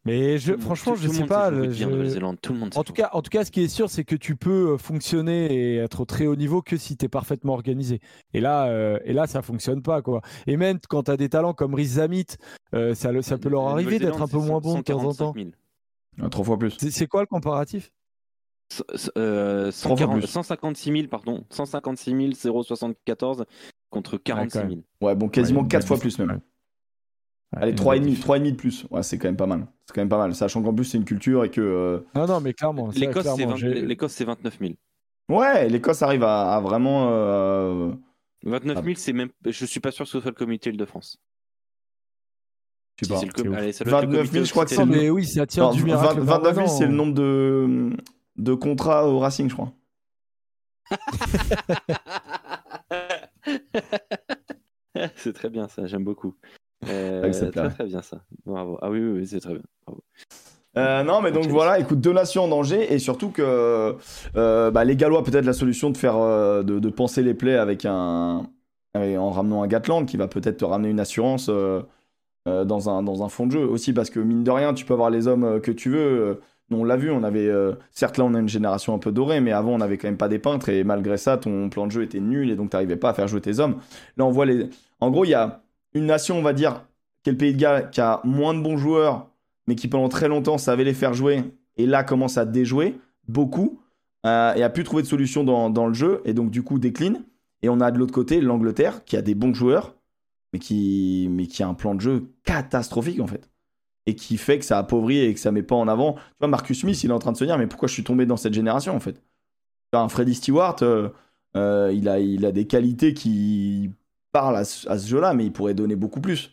[0.06, 1.50] Mais je, Tout franchement, tout- je le sais pas.
[1.50, 3.68] le- je- Nouvelle-Zélande, tout le monde En tout, cas, en tout cas, ce qui est
[3.68, 6.96] sûr, c'est que tu peux euh, fonctionner et être au très haut niveau que si
[6.96, 8.00] tu es parfaitement organisé.
[8.34, 10.02] Et là, euh, et là ça fonctionne pas.
[10.02, 10.20] quoi.
[10.46, 12.26] Et même quand tu as des talents comme Riz Zamit,
[12.74, 15.12] euh, ça, le- ça peut leur arriver d'être un peu moins bon de temps en
[15.12, 15.34] 145 temps.
[15.34, 15.48] 000.
[16.22, 16.76] Ah, trois fois plus.
[16.78, 17.90] C'est quoi le comparatif?
[19.16, 20.26] Euh, Trois fois 140 plus.
[20.28, 21.44] 156 000, pardon.
[21.50, 23.44] 156 074
[23.90, 24.70] contre 46 000.
[25.00, 26.40] Ouais, bon, quasiment Ouais, 4 ouais, fois plus même.
[27.56, 28.24] Allez, Ouais, 3,5 diff.
[28.26, 28.86] 3,5 de plus.
[28.90, 29.66] Ouais, c'est quand même pas mal.
[29.86, 30.34] C'est quand même pas mal.
[30.34, 31.60] Sachant qu'en plus, c'est une culture et que.
[31.60, 32.88] euh, Non, non, mais clairement.
[32.94, 34.74] L'Écosse, c'est clairement, 20 j'ai- l'Écosse, c'est 29 000.
[35.28, 37.08] Ouais, l'Écosse arrive à, à vraiment.
[37.10, 37.92] euh,
[38.44, 38.82] 29 Ah.
[38.84, 39.30] 000, c'est même.
[39.46, 41.18] Je suis pas sûr que ce soit le comité Île-de-France.
[43.00, 43.20] Je sais pas.
[43.42, 43.54] le.
[43.54, 45.24] Allez, ça doit être le 29 000, comité je crois que c'est le- mais oui,
[45.26, 46.20] ça tire du 20 miracle.
[46.20, 47.04] 29 000, c'est le permanent.
[47.04, 47.90] nombre de,
[48.36, 49.72] de contrats au Racing, je crois.
[55.16, 56.34] c'est très bien ça, j'aime beaucoup.
[56.88, 58.18] Euh, ça te très bien ça.
[58.44, 58.78] Bravo.
[58.82, 59.62] Ah oui, oui, oui, c'est très bien.
[59.86, 60.02] Bravo.
[60.76, 63.94] Euh, non, mais donc voilà, écoute, deux nations en danger et surtout que
[64.36, 67.56] euh, bah, les Gallois, peut-être la solution de faire, euh, de, de penser les plaies
[67.56, 68.46] avec un,
[68.96, 71.82] en ramenant un Gatland qui va peut-être te ramener une assurance euh,
[72.48, 74.84] euh, dans, un, dans un fond de jeu aussi parce que mine de rien, tu
[74.84, 75.98] peux avoir les hommes euh, que tu veux.
[75.98, 76.34] euh,
[76.70, 79.12] nous, on l'a vu, on avait, euh, certes là on a une génération un peu
[79.12, 81.86] dorée, mais avant on avait quand même pas des peintres et malgré ça, ton plan
[81.86, 83.76] de jeu était nul et donc t'arrivais pas à faire jouer tes hommes.
[84.16, 84.70] Là, on voit les.
[85.00, 85.60] En gros, il y a
[85.94, 86.84] une nation, on va dire,
[87.22, 89.28] qui est le Pays de Galles, qui a moins de bons joueurs
[89.66, 91.42] mais qui pendant très longtemps savait les faire jouer,
[91.76, 92.98] et là commence à déjouer
[93.28, 93.80] beaucoup,
[94.26, 97.24] euh, et a pu trouver de solutions dans, le jeu, et donc du coup décline.
[97.62, 99.94] Et on a de l'autre côté l'Angleterre, qui a des bons joueurs,
[100.52, 101.28] mais qui,
[101.60, 103.48] a un plan de jeu catastrophique en fait.
[104.06, 106.12] Et qui fait que ça appauvrit et que ça met pas en avant.
[106.12, 108.04] Tu vois, Marcus Smith, il est en train de se dire, mais pourquoi je suis
[108.04, 109.22] tombé dans cette génération en fait?
[109.94, 111.08] Un Freddy Stewart, euh,
[111.56, 113.90] euh, il a des qualités qui
[114.34, 116.50] parlent à ce, jeu-là, mais il pourrait donner beaucoup plus.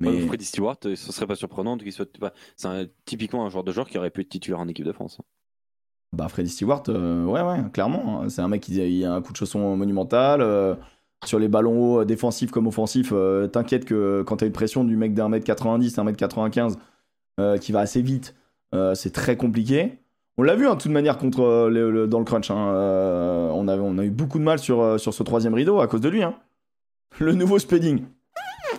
[0.00, 0.26] Ouais, Mais...
[0.26, 2.08] Freddy Stewart, euh, ce serait pas surprenant qu'il soit.
[2.18, 4.84] bah, c'est un- typiquement un joueur de joueur qui aurait pu être titulaire en équipe
[4.84, 5.20] de France.
[6.12, 8.22] Bah Freddy Stewart, euh, ouais ouais, clairement.
[8.22, 8.28] hein.
[8.28, 10.40] C'est un mec qui il a un coup de chausson monumental.
[10.42, 10.74] euh,
[11.24, 14.96] sur les ballons hauts, défensifs comme offensifs, euh, t'inquiète que quand t'as une pression du
[14.96, 16.78] mec d'un mètre 90, un mètre 95,
[17.38, 18.34] euh, qui va assez vite,
[18.94, 19.98] c'est très compliqué.
[20.38, 22.50] On l'a vu hein, de toute manière contre euh, le- le- dans le crunch.
[22.50, 22.56] hein.
[22.74, 25.80] Euh, on, a, on a eu beaucoup de mal sur, euh, sur ce troisième rideau
[25.80, 26.22] à cause de lui.
[26.22, 26.34] hein.
[27.18, 28.04] Le nouveau Spedding.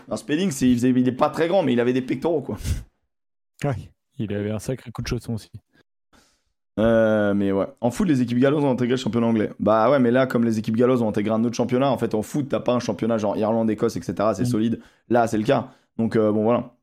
[0.10, 2.58] Un Spedding, il, faisait- il est pas très grand, mais il avait des pectoraux quoi.
[3.64, 3.76] Ouais,
[4.18, 5.52] il avait un sacré coup de chausson aussi.
[6.78, 7.68] Mais ouais.
[7.82, 9.52] En foot, les équipes galloises ont intégré le championnat anglais.
[9.60, 12.16] Bah ouais, mais là, comme les équipes galloises ont intégré un autre championnat, en fait,
[12.16, 14.14] en foot, t'as pas un championnat genre Irlande, Écosse, etc.
[14.34, 14.46] C'est Mm.
[14.46, 14.80] solide.
[15.10, 15.70] Là, c'est le cas.
[15.98, 16.74] Donc bon, voilà.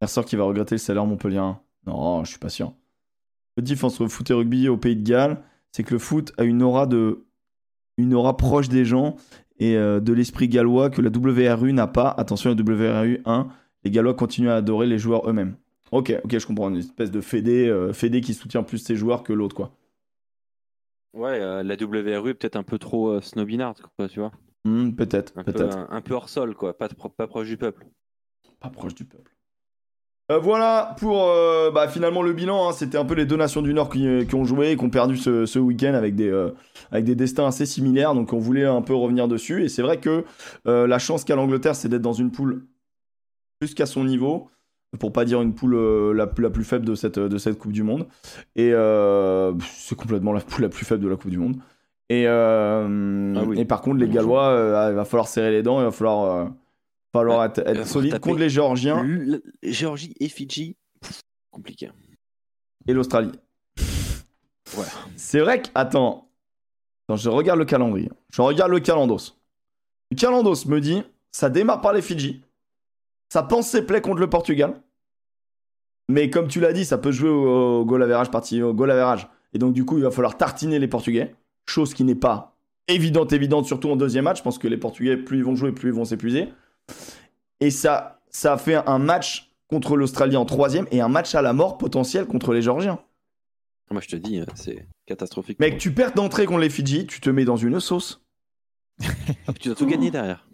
[0.00, 1.42] Ressort qui va regretter le salaire Montpellier.
[1.86, 2.72] Non, je suis pas sûr.
[3.56, 5.42] Le diff entre foot et rugby au Pays de Galles,
[5.72, 7.24] c'est que le foot a une aura de,
[7.96, 9.16] une aura proche des gens
[9.58, 12.08] et euh, de l'esprit gallois que la WRU n'a pas.
[12.10, 13.48] Attention, la WRU 1,
[13.84, 15.56] les Gallois continuent à adorer les joueurs eux-mêmes.
[15.92, 16.68] Ok, ok, je comprends.
[16.68, 19.72] Une espèce de fédé, euh, fédé qui soutient plus ses joueurs que l'autre, quoi.
[21.14, 24.32] Ouais, euh, la WRU est peut-être un peu trop euh, snobinard, quoi, tu vois.
[24.64, 25.76] Hmm, peut-être, Un peu, peut-être.
[25.78, 26.76] un, un peu hors sol, quoi.
[26.76, 27.86] Pas, pas proche du peuple.
[28.60, 29.35] Pas proche du peuple.
[30.32, 32.68] Euh, voilà pour euh, bah, finalement le bilan.
[32.68, 32.72] hein.
[32.72, 34.84] C'était un peu les deux nations du Nord qui, euh, qui ont joué et qui
[34.84, 36.50] ont perdu ce, ce week-end avec des, euh,
[36.90, 38.12] avec des destins assez similaires.
[38.14, 39.64] Donc on voulait un peu revenir dessus.
[39.64, 40.24] Et c'est vrai que
[40.64, 42.64] la chance qu'a l'Angleterre, c'est d'être dans une poule
[43.60, 44.48] plus qu'à son niveau.
[45.00, 45.76] Pour pas dire une poule
[46.14, 48.06] la, plus- la plus faible de cette, de cette Coupe du Monde.
[48.54, 48.72] Et
[49.76, 51.56] c'est complètement la poule la plus faible de la Coupe du Monde.
[52.08, 52.84] Et, Ah
[53.46, 53.60] oui.
[53.60, 56.48] et par contre, les Gallois, il va falloir serrer les dents, il va falloir,
[57.20, 61.20] falloir Ouais, être, être falloir solide contre les Géorgiens Le- Géorgie et Fidji, pff,
[61.50, 61.90] compliqué.
[62.86, 63.32] et l'Australie.
[64.76, 64.84] Ouais.
[65.16, 65.68] C'est vrai que.
[65.74, 66.28] Attends.
[67.08, 68.10] Attends, je regarde le calendrier.
[68.32, 69.34] Je regarde le calendos.
[70.10, 72.42] Le calendos me dit ça démarre par les Fidji.
[73.28, 74.80] Ça pense ses plaies contre le Portugal.
[76.08, 78.90] Mais comme tu l'as dit, ça peut jouer au, au goal average parti au goal
[78.90, 79.28] average.
[79.52, 81.34] Et donc, du coup, il va falloir tartiner les Portugais.
[81.66, 82.54] Chose qui n'est pas
[82.88, 84.38] évidente, évidente, surtout en deuxième match.
[84.38, 86.48] Je pense que les Portugais, plus ils vont jouer, plus ils vont s'épuiser.
[87.60, 91.42] Et ça, ça a fait un match contre l'Australie en troisième et un match à
[91.42, 92.98] la mort potentiel contre les Géorgiens.
[93.90, 95.60] Moi, je te dis, euh, c'est catastrophique.
[95.60, 98.22] Mec, tu perds d'entrée contre les Fidji, tu te mets dans une sauce.
[99.60, 100.48] Tu dois tout gagner derrière.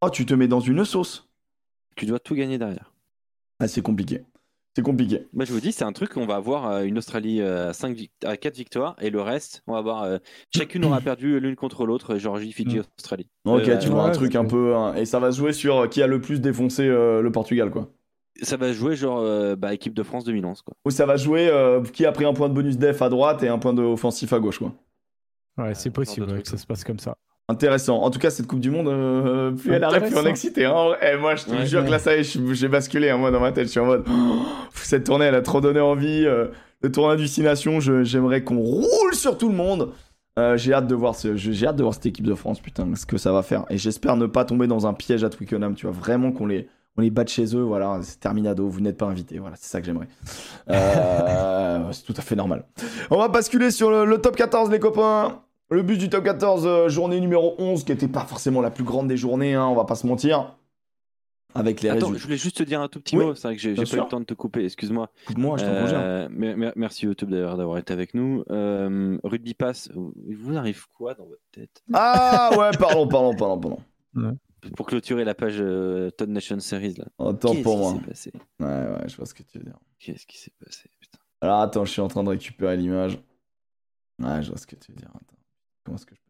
[0.00, 1.28] Oh, tu te mets dans une sauce.
[1.96, 2.92] Tu dois tout gagner derrière.
[3.60, 4.24] Ah, c'est compliqué.
[4.76, 5.26] C'est compliqué.
[5.32, 7.72] Moi, je vous dis, c'est un truc, on va avoir euh, une Australie euh, à,
[7.72, 10.02] 5 à 4 victoires et le reste, on va avoir.
[10.02, 10.18] euh,
[10.54, 12.82] chacune aura perdu l'une contre l'autre, Géorgie, Fidji, Mm.
[12.98, 13.28] Australie.
[13.44, 14.74] Ok, Euh, tu vois un truc un peu.
[14.74, 17.70] hein, et ça va se jouer sur qui a le plus défoncé euh, le Portugal,
[17.70, 17.88] quoi.
[18.42, 20.74] Ça va jouer genre euh, bah, équipe de France 2011, quoi.
[20.84, 23.44] Ou ça va jouer euh, qui a pris un point de bonus def à droite
[23.44, 24.72] et un point de offensif à gauche, quoi.
[25.56, 27.16] Ouais, c'est possible ouais, que ça se passe comme ça.
[27.48, 28.00] Intéressant.
[28.02, 30.64] En tout cas, cette Coupe du Monde, euh, plus elle arrive, plus on est excité.
[30.64, 30.94] Hein.
[31.02, 31.66] Eh, moi, je te Ouais.
[31.66, 33.10] jure que là, ça y est, j'ai basculé.
[33.10, 34.04] hein, moi, dans ma tête, je suis en mode.
[34.08, 34.38] oh,
[34.72, 36.24] cette tournée, elle a trop donné envie.
[36.26, 36.46] euh,
[36.82, 39.92] le tournoi du j'aimerais qu'on roule sur tout le monde.
[40.38, 42.60] Euh, j'ai hâte de voir ce, je- j'ai hâte de voir cette équipe de France,
[42.60, 43.64] putain, ce que ça va faire.
[43.70, 46.68] Et j'espère ne pas tomber dans un piège à Twickenham, tu vois, vraiment qu'on les,
[46.98, 49.80] on les batte chez eux, voilà, c'est terminado, vous n'êtes pas invités, voilà, c'est ça
[49.80, 50.08] que j'aimerais.
[50.70, 52.64] Euh, c'est tout à fait normal.
[53.10, 55.40] On va basculer sur le, le top 14, les copains.
[55.70, 58.84] Le but du top 14, euh, journée numéro 11, qui n'était pas forcément la plus
[58.84, 60.56] grande des journées, hein, on va pas se mentir.
[61.56, 62.18] Avec les Attends, résultats.
[62.18, 63.34] je voulais juste te dire un tout petit Oui, mot.
[63.36, 65.08] C'est vrai que j'ai pas eu le temps de te couper, excuse-moi.
[65.22, 65.70] Écoute-moi, je t'en.
[65.70, 68.42] Euh, mer- mer- merci YouTube d'ailleurs d'avoir été avec nous.
[68.50, 69.88] Euh, Rugby Pass,
[70.26, 71.82] il vous arrive quoi dans votre tête?
[71.92, 73.78] Ah ouais, pardon, pardon, pardon,
[74.14, 74.36] pardon.
[74.76, 77.04] Pour clôturer la page euh, Todd Nation Series là.
[77.18, 77.92] Autant Qu'est-ce pour qui moi.
[77.92, 78.32] s'est passé?
[78.60, 79.78] Ouais, ouais, je vois ce que tu veux dire.
[80.00, 80.90] Qu'est-ce qui s'est passé?
[81.00, 81.18] Putain.
[81.40, 83.18] Alors attends, je suis en train de récupérer l'image.
[84.20, 85.10] Ouais, je vois ce que tu veux dire.
[85.14, 85.36] Attends.
[85.84, 86.24] Comment est-ce que je peux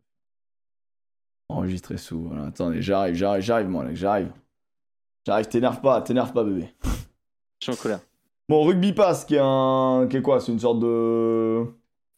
[1.48, 2.22] Enregistrer sous.
[2.24, 2.44] Voilà.
[2.47, 4.32] Attendez, j'arrive, j'arrive, j'arrive, moi, là, j'arrive.
[5.26, 6.68] J'arrive, t'énerve pas, t'énerve pas, bébé.
[7.60, 8.01] Je suis en colère.
[8.48, 10.06] Bon, Rugby Pass, qui est un.
[10.10, 11.64] qui est quoi C'est une sorte de.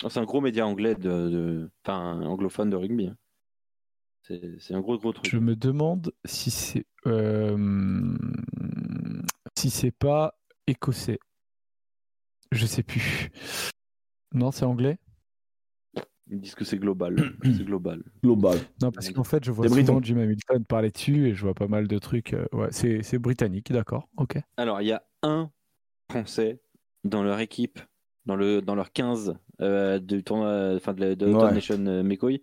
[0.04, 3.06] Oh, C'est un gros média anglais de, de- enfin anglophone de rugby.
[3.08, 3.16] hein.
[4.22, 5.24] C'est c'est un gros gros truc.
[5.30, 8.16] Je me demande si c'est euh,
[9.56, 10.36] si c'est pas
[10.66, 11.20] écossais.
[12.50, 13.30] Je sais plus.
[14.34, 14.98] Non, c'est anglais?
[16.30, 17.16] Ils disent que c'est global.
[17.44, 18.02] c'est global.
[18.22, 18.58] global.
[18.82, 20.00] Non, parce qu'en fait, je vois souvent.
[20.02, 22.32] Jim Hamilton parler dessus et je vois pas mal de trucs.
[22.34, 24.08] euh, Ouais, c'est c'est britannique, d'accord.
[24.16, 24.36] Ok.
[24.56, 25.50] Alors il y a un
[26.10, 26.60] Français
[27.04, 27.78] dans leur équipe,
[28.26, 31.52] dans le dans leur 15 euh, du tournoi, enfin de, la- de Ouais.
[31.52, 32.42] Nation euh, McCoy,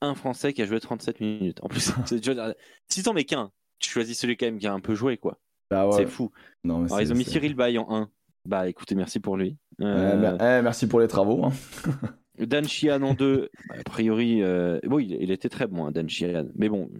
[0.00, 1.58] un Français qui a joué 37 minutes.
[1.62, 2.54] En plus, déjà-
[2.88, 5.38] si t'en mets qu'un, tu choisis celui quand même qui a un peu joué quoi.
[5.70, 5.92] Bah ouais.
[5.98, 6.30] C'est fou.
[6.64, 8.10] Non, mais Alors ils ont mis Cyril Bay en 1.
[8.46, 9.56] Bah écoutez, merci pour lui.
[9.80, 11.44] Euh, mer- eh, merci pour les travaux.
[11.44, 11.52] hein.
[12.38, 16.08] Dan Sheehan en 2, a priori, euh, bon, il, il était très bon, hein, Dan
[16.08, 16.46] Sheehan.
[16.56, 16.90] Mais bon,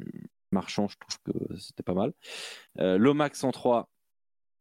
[0.52, 2.12] marchand, je trouve que c'était pas mal.
[2.78, 3.88] Euh, Lomax en 3,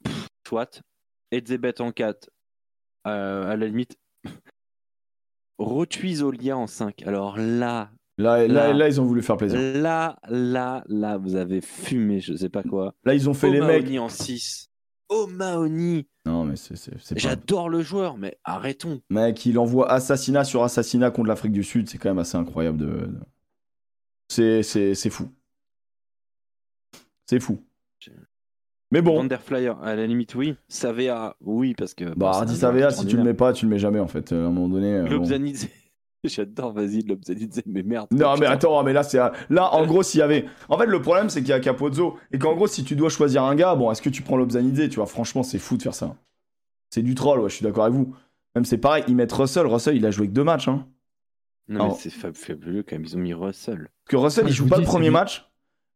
[0.03, 0.81] pff, soit.
[1.31, 2.29] Edzebet en 4,
[3.07, 3.97] euh, à la limite.
[5.57, 7.03] Rotuizolia en 5.
[7.05, 8.73] Alors là, Là, là, Là.
[8.73, 9.59] là, ils ont voulu faire plaisir.
[9.59, 12.93] là, là, là, vous avez fumé, je sais pas quoi.
[13.05, 13.89] Là, ils ont fait les mecs.
[13.99, 14.69] En 6.
[15.09, 16.75] O'Mahony Non, mais c'est.
[17.17, 19.01] J'adore le joueur, mais arrêtons.
[19.09, 21.89] Mec, il envoie assassinat sur assassinat contre l'Afrique du Sud.
[21.89, 23.09] C'est quand même assez incroyable de.
[24.27, 24.63] C'est
[25.09, 25.29] fou.
[27.25, 27.59] C'est fou.
[28.91, 30.55] Mais bon, Vanderflyer, à la limite, oui.
[30.67, 32.05] Savea, oui, parce que.
[32.05, 34.31] bah, bon, Hardy Savea, si tu le mets pas, tu le mets jamais en fait.
[34.31, 34.93] À un moment donné.
[34.93, 35.25] euh, bon.
[36.27, 38.07] J'adore, vas-y, Lobzanidze, mais merde.
[38.11, 39.17] Non, mais attends, mais là, c'est.
[39.49, 40.45] Là, en gros, s'il y avait.
[40.69, 42.17] En fait, le problème, c'est qu'il y a Capozzo.
[42.31, 44.89] Et qu'en gros, si tu dois choisir un gars, bon, est-ce que tu prends Lobzanidze
[44.89, 46.15] Tu vois, franchement, c'est fou de faire ça.
[46.89, 48.15] C'est du troll, ouais, je suis d'accord avec vous.
[48.55, 49.65] Même c'est pareil, ils mettent Russell.
[49.65, 50.67] Russell, il a joué que deux matchs.
[50.67, 50.85] Hein.
[51.67, 53.89] Non, mais c'est fab- fabuleux quand même, ils ont mis Russell.
[54.05, 55.49] Parce que Russell, il joue pas dis, le premier match.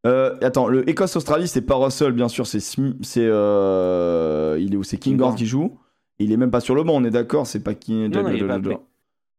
[0.05, 2.79] Euh, attends, le Écosse-Australie, c'est pas Russell, bien sûr, c'est c'est
[3.17, 4.83] euh, il est où?
[4.83, 5.77] C'est Kingor qui joue.
[6.19, 7.93] Il est même pas sur le banc, on est d'accord, c'est pas qui.
[7.93, 8.77] Non, non, il est pas appelé.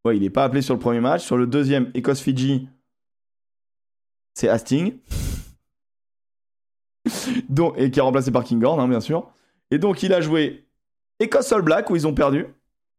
[0.04, 1.24] Ouais, il est pas appelé sur le premier match.
[1.24, 2.68] Sur le deuxième, Écosse-Fidji,
[4.34, 4.98] c'est Hastings.
[7.48, 9.30] donc, et qui est remplacé par Kingorn, hein, bien sûr.
[9.70, 10.66] Et donc, il a joué
[11.20, 12.46] Écosse-All Black, où ils ont perdu.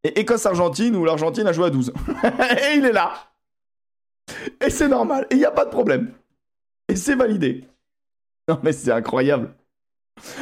[0.03, 1.93] Et Écosse-Argentine, où l'Argentine a joué à 12.
[2.23, 3.13] et il est là.
[4.65, 5.27] Et c'est normal.
[5.29, 6.11] Et il n'y a pas de problème.
[6.87, 7.65] Et c'est validé.
[8.47, 9.53] Non, mais c'est incroyable.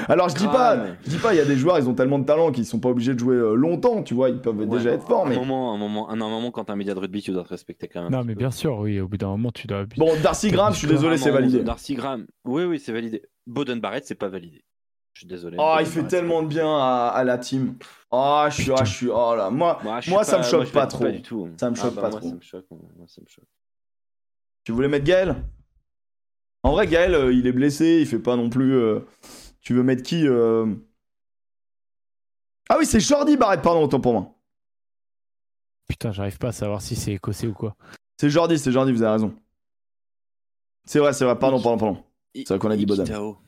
[0.08, 1.88] Alors, je dis pas, Ah, mais- je dis pas, il y a des joueurs, ils
[1.90, 4.40] ont tellement de talent qu'ils sont pas obligés de jouer euh, longtemps, tu vois, ils
[4.42, 5.36] peuvent déjà être forts, Un mais.
[5.36, 7.50] moment, un moment, un, un moment, quand t'es un média de rugby, tu dois te
[7.50, 8.12] respecter quand même.
[8.12, 8.40] Non, mais peu.
[8.40, 9.00] bien sûr, oui.
[9.00, 9.86] Au bout d'un moment, tu dois.
[9.98, 11.64] Bon, Darcy Graham, je suis désolé, c'est validé.
[11.64, 13.24] Darcy Graham, oui, oui, c'est validé.
[13.46, 14.64] Boden Barrett, c'est pas validé.
[15.14, 15.58] Je suis désolé.
[15.60, 17.74] Oh, il fait Barrett, tellement de bien à, à la team.
[18.12, 21.08] Oh, je suis, ah, je suis, oh là, moi, Moi, ça me choque pas trop.
[21.08, 21.50] du tout.
[21.58, 22.30] Ça me Ah, choque bah, pas moi, trop.
[22.30, 22.66] Ça me choque.
[22.70, 23.46] Moi, ça me choque.
[24.64, 25.36] tu voulais mettre Gaël?
[26.64, 28.74] En vrai, Gaël, euh, il est blessé, il fait pas non plus.
[29.68, 30.66] Tu veux mettre qui euh
[32.70, 34.34] Ah oui, c'est Jordi Barrett, pardon, autant pour moi.
[35.90, 37.76] Putain, j'arrive pas à savoir si c'est écossais ou quoi.
[38.16, 39.36] C'est Jordi, c'est Jordi, vous avez raison.
[40.86, 42.04] C'est vrai, c'est vrai, pardon, pardon, pardon.
[42.34, 43.04] C'est vrai qu'on a dit Boden.
[43.04, 43.40] Ikitao.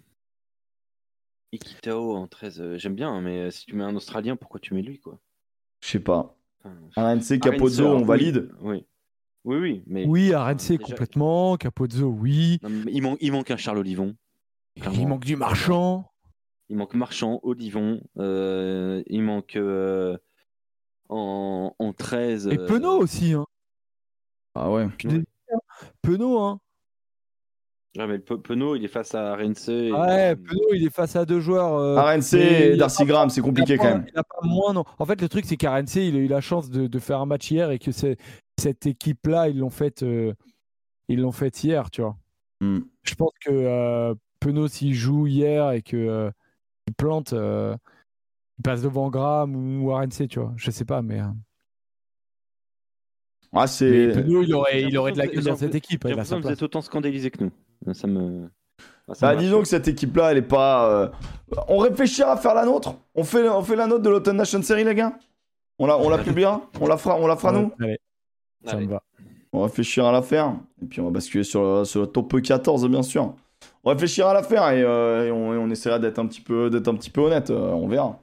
[1.54, 4.74] Ikitao en 13, euh, j'aime bien, mais euh, si tu mets un Australien, pourquoi tu
[4.74, 5.22] mets lui, quoi?
[5.80, 6.36] Je sais pas.
[6.66, 8.86] Enfin, RNC, Capozzo, on valide Oui.
[9.46, 10.06] Oui, oui, mais.
[10.06, 11.56] Oui, RNC Déjà- complètement.
[11.56, 12.60] Capozzo, oui.
[12.62, 14.18] Non, mais il, manque, il manque un Charles Olivon.
[14.76, 16.12] Il manque du marchand.
[16.70, 18.00] Il manque Marchand, Olivon.
[18.18, 20.18] euh, il manque euh,
[21.10, 22.48] en, en 13.
[22.48, 23.34] Et euh, Penaud aussi.
[23.34, 23.46] Hein.
[24.56, 24.88] Ah ouais.
[26.02, 26.60] Penaud, hein.
[27.98, 29.68] Ouais, mais Pe- Penaud, il est face à Rense.
[29.68, 31.74] et- Ouais, Penaud, il est face à deux joueurs.
[31.74, 34.06] euh, RNC mais et Darcy Graham, c'est compliqué pas- quand même.
[34.14, 34.84] Il a pas moins, non.
[35.00, 37.26] En fait, le truc, c'est qu'RNC, il a eu la chance de, de faire un
[37.26, 38.18] match hier et que c'est-
[38.60, 40.34] cette équipe-là, ils l'ont fait, euh,
[41.08, 42.16] ils l'ont fait hier, tu vois.
[42.62, 42.82] Hmm.
[43.04, 46.32] Je pense que euh, Penaud, s'il joue hier et que euh,
[46.88, 47.76] il plante, euh,
[48.58, 50.54] il passe devant Graham ou RNC, tu vois.
[50.56, 51.26] Je sais pas, mais, euh,
[53.54, 54.12] Ah, mais c'est.
[54.14, 56.02] Penaud, il aurait, J'ai il aurait de la gueule dans cette équipe.
[56.04, 56.58] J'ai Il a l'impression que vous place.
[56.58, 57.94] êtes autant scandalisé que nous.
[57.94, 58.50] Ça me.
[59.08, 60.88] Ah, ça Bah, disons que cette équipe-là, elle est pas.
[60.90, 61.10] euh,
[61.68, 62.96] On réfléchira à faire la nôtre.
[63.16, 65.18] On fait, on fait la nôtre de l'Autumn Nation Series, les gars.
[65.80, 66.62] On la, on la publiera.
[66.80, 67.72] On la fera, on la fera nous.
[67.80, 67.98] Allez,
[68.66, 68.86] ça Allez.
[68.86, 69.02] me va.
[69.52, 70.54] On réfléchira à la faire.
[70.82, 73.34] Et puis on va basculer sur, le- sur le top 14, bien sûr.
[73.90, 76.42] On réfléchira à la faire et, euh, et on, et on essaiera d'être un petit
[76.42, 77.50] peu, d'être un petit peu honnête.
[77.50, 78.20] euh, on verra.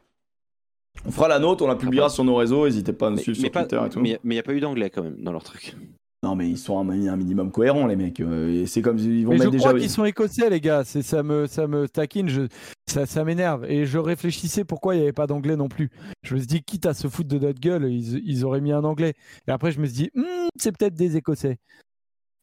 [1.05, 2.67] On fera la nôtre, on la publiera sur nos réseaux.
[2.67, 4.01] N'hésitez pas à nous Mais suivre mais sur pas- Twitter et tout.
[4.01, 5.75] mais il n'y a pas eu d'anglais quand même dans leur truc.
[6.23, 8.21] Non, mais ils sont un, un minimum cohérents, les mecs.
[8.21, 9.83] euh, et c'est comme ils vont Mais je mettre crois déjà.
[9.83, 10.85] qu'ils sont écossais, les gars.
[10.85, 12.43] C'est ça me ça me taquine, je,
[12.87, 13.65] ça, ça m'énerve.
[13.71, 15.91] Et je réfléchissais pourquoi il n'y avait pas d'anglais non plus.
[16.23, 18.73] Je me suis dit, quitte à se foutre de notre gueule, ils, ils auraient mis
[18.73, 19.15] un anglais.
[19.49, 21.59] Et après, je me suis dit, Hmm, c'est peut-être des écossais.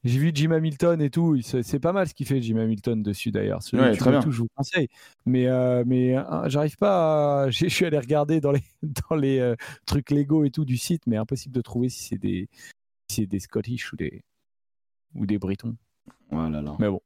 [0.03, 1.39] J'ai vu Jim Hamilton et tout.
[1.41, 3.61] C'est pas mal ce qu'il fait, Jim Hamilton, dessus d'ailleurs.
[3.71, 4.19] Ouais, très bien.
[4.19, 4.89] tout, je vous conseille.
[5.25, 7.49] Mais, euh, mais euh, j'arrive pas à...
[7.49, 8.63] Je suis allé regarder dans les,
[9.09, 9.55] dans les euh,
[9.85, 12.49] trucs Lego et tout du site, mais impossible de trouver si c'est des,
[13.09, 14.23] si des Scottish ou des,
[15.15, 15.75] ou des Britons.
[16.29, 16.75] Voilà, là.
[16.79, 17.01] Mais bon.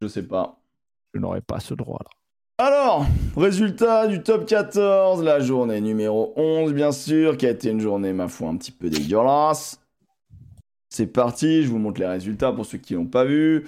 [0.00, 0.60] Je sais pas.
[1.12, 2.10] Je n'aurais pas ce droit-là.
[2.58, 3.04] Alors,
[3.36, 8.12] résultat du top 14, la journée numéro 11, bien sûr, qui a été une journée,
[8.12, 9.80] ma foi, un petit peu dégueulasse.
[10.88, 13.66] C'est parti, je vous montre les résultats pour ceux qui l'ont pas vu.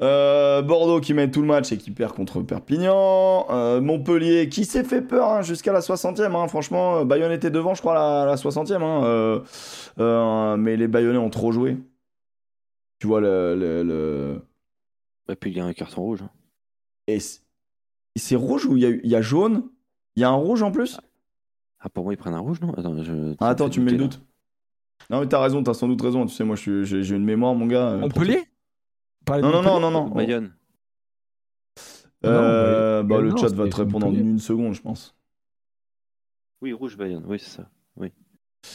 [0.00, 3.46] Euh, Bordeaux qui mène tout le match et qui perd contre Perpignan.
[3.50, 6.34] Euh, Montpellier qui s'est fait peur hein, jusqu'à la 60e.
[6.36, 6.46] hein.
[6.48, 8.82] Franchement, Bayonne était devant, je crois, la, la 60e.
[8.82, 9.04] hein.
[9.04, 9.40] Euh,
[9.98, 11.76] euh, mais les Bayonnais ont trop joué.
[13.00, 13.56] Tu vois, le.
[13.56, 14.42] le, le-
[15.28, 16.20] Et puis il y a un carton rouge.
[17.08, 19.64] Et c'est- rouge ou il y, a eu- il y a jaune?
[20.16, 21.00] Il y a un rouge en plus?
[21.80, 22.72] Ah, pour moi, ils prennent un rouge, non?
[22.74, 23.34] Attends, je...
[23.40, 24.20] Ah, attends, tu me mets le doute.
[25.08, 26.26] Non, mais t'as raison, t'as sans doute raison.
[26.26, 27.90] Tu sais, moi, j'ai une mémoire, mon gars.
[27.90, 28.42] euh, Montpellier
[29.28, 30.08] Non, non, non, non, non.
[30.08, 30.52] Bayonne.
[32.26, 35.14] Euh, Non, bah, le non, chat va te répondre en une seconde, je pense.
[36.60, 37.24] Oui, rouge Bayonne.
[37.26, 37.68] Oui, c'est ça.
[37.96, 38.12] Oui.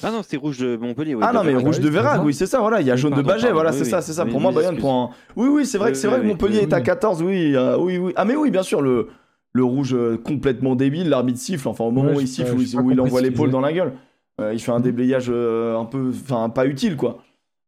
[0.01, 1.13] Ah non, c'était rouge de Montpellier.
[1.13, 2.81] oui, ah non, mais rouge de Vérac, oui, c'est ça, voilà.
[2.81, 3.89] Il y a jaune de pardon, voilà, oui, c'est oui.
[3.91, 4.25] ça, c'est ça.
[4.25, 5.11] Oui, Pour moi, Bayonne prend.
[5.11, 6.83] un- Oui, oui, c'est vrai que c'est vrai que Montpellier est à oui.
[6.83, 8.11] 14, oui, euh, oui, oui.
[8.15, 9.09] Ah, mais oui, bien sûr, le,
[9.53, 11.67] le rouge euh, complètement débile, l'arbitre siffle.
[11.67, 13.93] Enfin, au moment Ouais, où il siffle, où, il- envoie l'épaule dans la gueule.
[14.41, 16.09] Euh, il fait un déblayage euh, un peu.
[16.09, 17.23] Enfin, pas utile, quoi.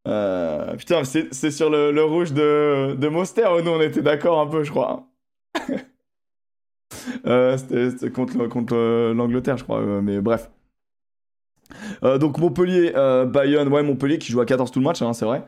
[0.07, 4.39] Euh, putain, c'est sur le, le rouge de, de Moster, où nous on était d'accord
[4.39, 5.07] un peu, je crois.
[7.25, 10.49] Euh, C'était contre, contre l'Angleterre, je crois, mais bref.
[12.03, 15.13] Euh, donc Montpellier, euh, Bayonne, ouais, Montpellier qui joue à 14 tout le match, hein,
[15.13, 15.45] c'est vrai.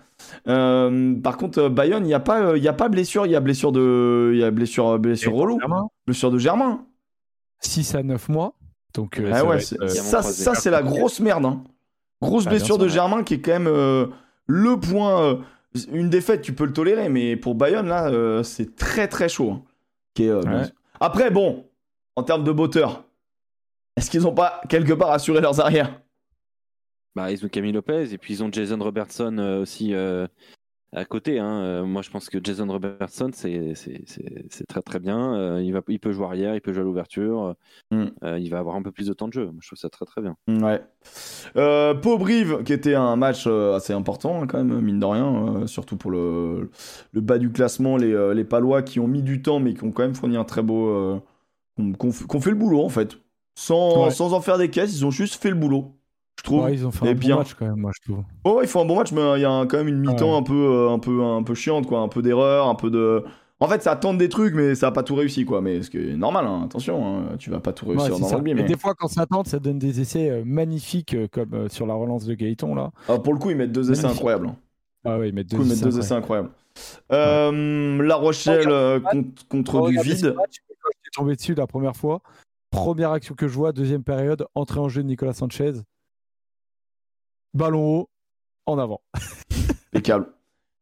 [0.47, 3.31] Euh, par contre, Bayonne, il n'y a, pas, euh, il y a pas blessure, il
[3.31, 4.31] y a blessure de.
[4.33, 5.59] Il y a blessure, blessure relou.
[5.59, 6.85] Germain, Blessure de Germain.
[7.61, 8.53] 6 à 9 mois.
[8.94, 11.45] Donc, euh, Ah ça ouais, être, euh, ça, c'est la grosse merde.
[11.45, 11.64] hein.
[12.22, 12.88] Grosse Ah, blessure de.
[12.88, 14.07] Germain qui est quand même euh,
[14.48, 15.22] le point.
[15.22, 15.36] euh,
[15.91, 19.52] une défaite, tu peux le tolérer, mais pour Bayonne, là, euh, c'est très très chaud.
[19.52, 19.61] hein.
[20.16, 20.66] Qui est, euh, bien Ouais.
[20.66, 20.74] sûr.
[20.99, 21.66] Après, bon,
[22.16, 23.03] en termes de botteur,
[23.95, 26.02] est-ce qu'ils n'ont pas quelque part assuré leurs arrières?
[27.16, 30.28] Bah, ils ont Camille Lopez et puis ils ont Jason Robertson euh, aussi euh,
[30.94, 31.40] à côté.
[31.40, 31.61] hein.
[31.61, 33.74] Euh, moi, je pense que Jason Robertson, c'est
[34.68, 35.36] très très bien.
[35.36, 37.56] Euh, il, va, il peut jouer arrière, il peut jouer à l'ouverture.
[37.91, 38.06] Mm.
[38.24, 39.45] Euh, il va avoir un peu plus de temps de jeu.
[39.45, 40.36] Moi, je trouve ça très très bien.
[40.48, 40.82] Ouais.
[41.56, 45.57] Euh, Pau-Brive, qui était un match euh, assez important, hein, quand même, mine de rien,
[45.57, 46.70] euh, surtout pour le,
[47.11, 49.84] le bas du classement, les, euh, les Palois qui ont mis du temps, mais qui
[49.84, 50.88] ont quand même fourni un très beau.
[50.90, 51.20] euh,
[51.98, 53.18] qu'on- fait le boulot, en fait.
[53.56, 54.11] Sans, Ouais.
[54.11, 55.98] sans en faire des caisses, ils ont juste fait le boulot.
[56.40, 56.64] Je trouve.
[56.64, 57.36] ouais, ils ont fait Et un bien.
[57.36, 58.24] bon match quand même, moi je trouve.
[58.45, 60.32] Oh, ils font un bon match, mais il y a un- quand même une mi-temps
[60.32, 60.38] Ouais.
[60.38, 61.99] un, peu, euh, un, peu, un peu chiante, quoi.
[61.99, 63.24] Un peu d'erreur, un peu de.
[63.60, 65.60] En fait, ça tente des trucs, mais ça n'a pas tout réussi, quoi.
[65.61, 68.36] Mais ce qui est normal, hein, attention, hein, tu vas pas tout réussir dans le
[68.36, 68.52] rugby.
[68.52, 68.64] Et Mais...
[68.64, 71.86] des fois, quand ça tente, ça donne des essais euh, magnifiques, euh, comme euh, sur
[71.86, 72.91] la relance de Gaëton là.
[73.10, 74.48] Ah, pour le coup, ils mettent deux essais incroyables.
[74.48, 74.56] hein.
[75.06, 75.99] Ah ils mettent deux coup, ils mettent essais, deux ouais.
[76.03, 76.49] essais incroyables.
[77.11, 80.36] Euh, La Rochelle euh, contre, contre du vide.
[81.14, 82.22] tombé dessus la première fois.
[82.72, 85.74] Première action que je vois, deuxième période, entrée en jeu de Nicolas Sanchez.
[87.53, 88.09] Ballon haut,
[88.65, 89.01] en avant.
[89.93, 90.27] Impeccable.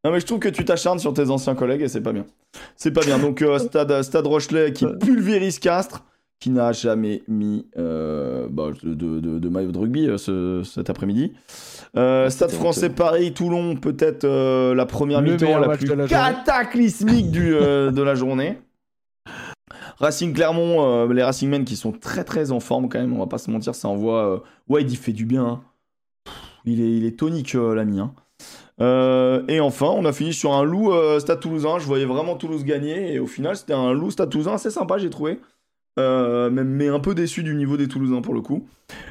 [0.04, 2.26] Non, mais je trouve que tu t'acharnes sur tes anciens collègues et c'est pas bien.
[2.76, 3.18] C'est pas bien.
[3.20, 6.04] Donc, euh, Stade, Stade Rochelet qui pulvérise Castres,
[6.40, 10.62] qui n'a jamais mis euh, bah, de, de- de- de maillot de rugby euh, ce-
[10.64, 11.34] cet après-midi.
[11.98, 12.90] Euh, Stade français.
[12.90, 16.34] Paris, Toulon, peut-être euh, la première mi-temps la plus de la journée.
[16.36, 18.60] cataclysmique du, euh, de la journée.
[20.00, 23.26] Racing Clermont, euh, les Racingmen qui sont très très en forme quand même, on va
[23.28, 24.26] pas se mentir, ça envoie.
[24.36, 24.38] euh,
[24.70, 25.46] Ouais, il fait du bien.
[25.46, 25.62] hein.
[26.68, 28.00] Il est, tonique, euh, l'ami.
[28.00, 28.14] hein.
[28.80, 31.80] Euh, et enfin, on a fini sur un loup euh, Stade Toulousain.
[31.80, 34.98] Je voyais vraiment Toulouse gagner et au final, c'était un loup Stade Toulousain assez sympa,
[34.98, 35.40] j'ai trouvé.
[35.98, 38.68] Mais un peu déçu du niveau des Toulousains pour le coup.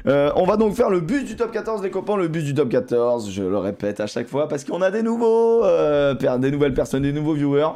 [0.07, 2.15] Euh, on va donc faire le bus du top 14, les copains.
[2.15, 5.03] Le bus du top 14, je le répète à chaque fois parce qu'on a des
[5.03, 7.71] nouveaux, euh, des nouvelles personnes, des nouveaux viewers.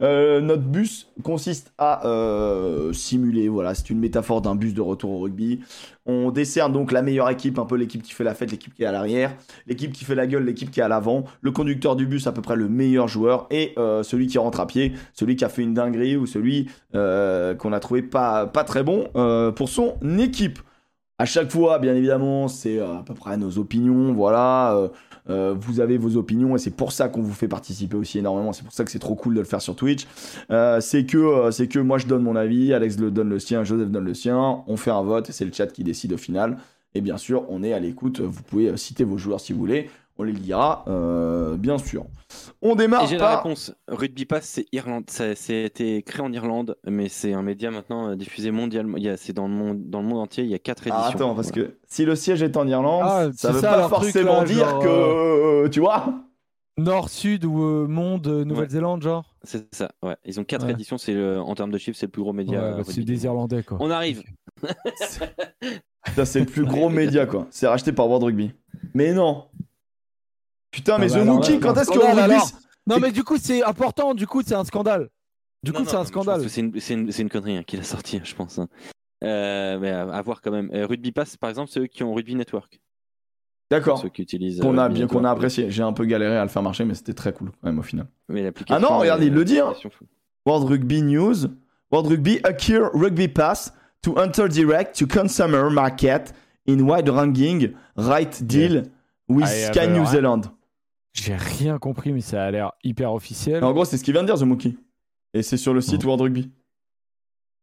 [0.00, 2.02] Euh, notre bus consiste à
[2.92, 5.60] simuler, voilà, c'est une métaphore d'un bus de retour au rugby.
[6.06, 8.82] On décerne donc la meilleure équipe, un peu l'équipe qui fait la fête, l'équipe qui
[8.82, 9.34] est à l'arrière,
[9.66, 12.32] l'équipe qui fait la gueule, l'équipe qui est à l'avant, le conducteur du bus à
[12.32, 15.62] peu près le meilleur joueur et celui qui rentre à pied, celui qui a fait
[15.62, 19.08] une dinguerie ou celui qu'on a trouvé pas, très bon
[19.54, 20.58] pour son équipe.
[21.22, 24.74] À chaque fois, bien évidemment, c'est euh, à peu près nos opinions, voilà.
[24.74, 24.88] euh,
[25.30, 28.52] euh, vous avez vos opinions et c'est pour ça qu'on vous fait participer aussi énormément.
[28.52, 30.08] C'est pour ça que c'est trop cool de le faire sur Twitch.
[30.80, 33.88] C'est que c'est que moi je donne mon avis, Alex le donne le sien, Joseph
[33.88, 34.64] donne le sien.
[34.66, 36.56] On fait un vote et c'est le chat qui décide au final.
[36.96, 38.20] Et bien sûr, on est à l'écoute.
[38.20, 39.90] Vous pouvez citer vos joueurs si vous voulez.
[40.18, 42.04] On les lira, euh, bien sûr.
[42.60, 43.42] On démarre j'ai la par.
[43.42, 43.74] réponse.
[43.88, 45.04] Rugby Pass, c'est Irlande.
[45.08, 48.96] Ça, c'est été créé en Irlande, mais c'est un média maintenant euh, diffusé mondialement.
[48.98, 50.44] Il y a- C'est dans le monde, dans le monde entier.
[50.44, 51.02] Il y a quatre éditions.
[51.02, 51.68] Ah, attends, parce Voilà.
[51.68, 54.40] que si le siège est en Irlande, Ah, ça c'est veut ça, pas truc, forcément
[54.40, 54.88] là, dire genre, que.
[54.88, 56.12] euh, tu vois
[56.78, 60.16] Nord-Sud ou euh, Monde, euh, Nouvelle-Zélande, genre C'est ça, ouais.
[60.24, 60.72] Ils ont quatre Ouais.
[60.72, 62.60] éditions, c'est le- en termes de chiffres, c'est le plus gros média.
[62.62, 63.76] Ouais, bah, C'est des Irlandais, quoi.
[63.80, 64.22] On arrive.
[66.16, 67.46] Ça, c'est le plus gros média, quoi.
[67.50, 68.52] C'est racheté par World Rugby.
[68.94, 69.44] Mais non.
[70.72, 72.42] Putain, mais Ah bah The Mookie, quand est-ce World Rugby.
[72.88, 74.14] Non, mais du coup, c'est important.
[74.14, 75.08] Du coup, c'est un scandale.
[75.62, 76.48] Du Non, coup, c'est un mais scandale.
[76.48, 76.60] C'est
[77.20, 78.58] une, connerie hein, qu'il a sorti, je pense.
[78.58, 78.68] hein.
[79.22, 80.68] Euh, mais à, à voir quand même.
[80.74, 82.80] Euh, Rugby Pass, par exemple, ceux qui ont Rugby Network.
[83.70, 84.00] D'accord.
[84.00, 84.60] Ceux qui utilisent.
[84.60, 85.70] Qu'on euh, a Rugby bien qu'on a apprécié.
[85.70, 87.82] J'ai un peu galéré à le faire marcher, mais c'était très cool quand même au
[87.82, 88.06] final.
[88.28, 89.72] Mais l'application, Ah non, regarde, euh, il le dit, hein.
[90.44, 91.36] World Rugby News.
[91.92, 93.72] World Rugby acquire Rugby Pass
[94.02, 96.32] to enter direct to consumer market
[96.66, 98.82] in wide ranging right deal
[99.28, 100.04] with Sky New.
[100.06, 100.42] Zealand.
[101.12, 103.62] J'ai rien compris, mais ça a l'air hyper officiel.
[103.64, 104.78] En gros, c'est ce qu'il vient de dire, The Mookie.
[105.34, 106.06] Et c'est sur le site Oh.
[106.08, 106.50] World Rugby.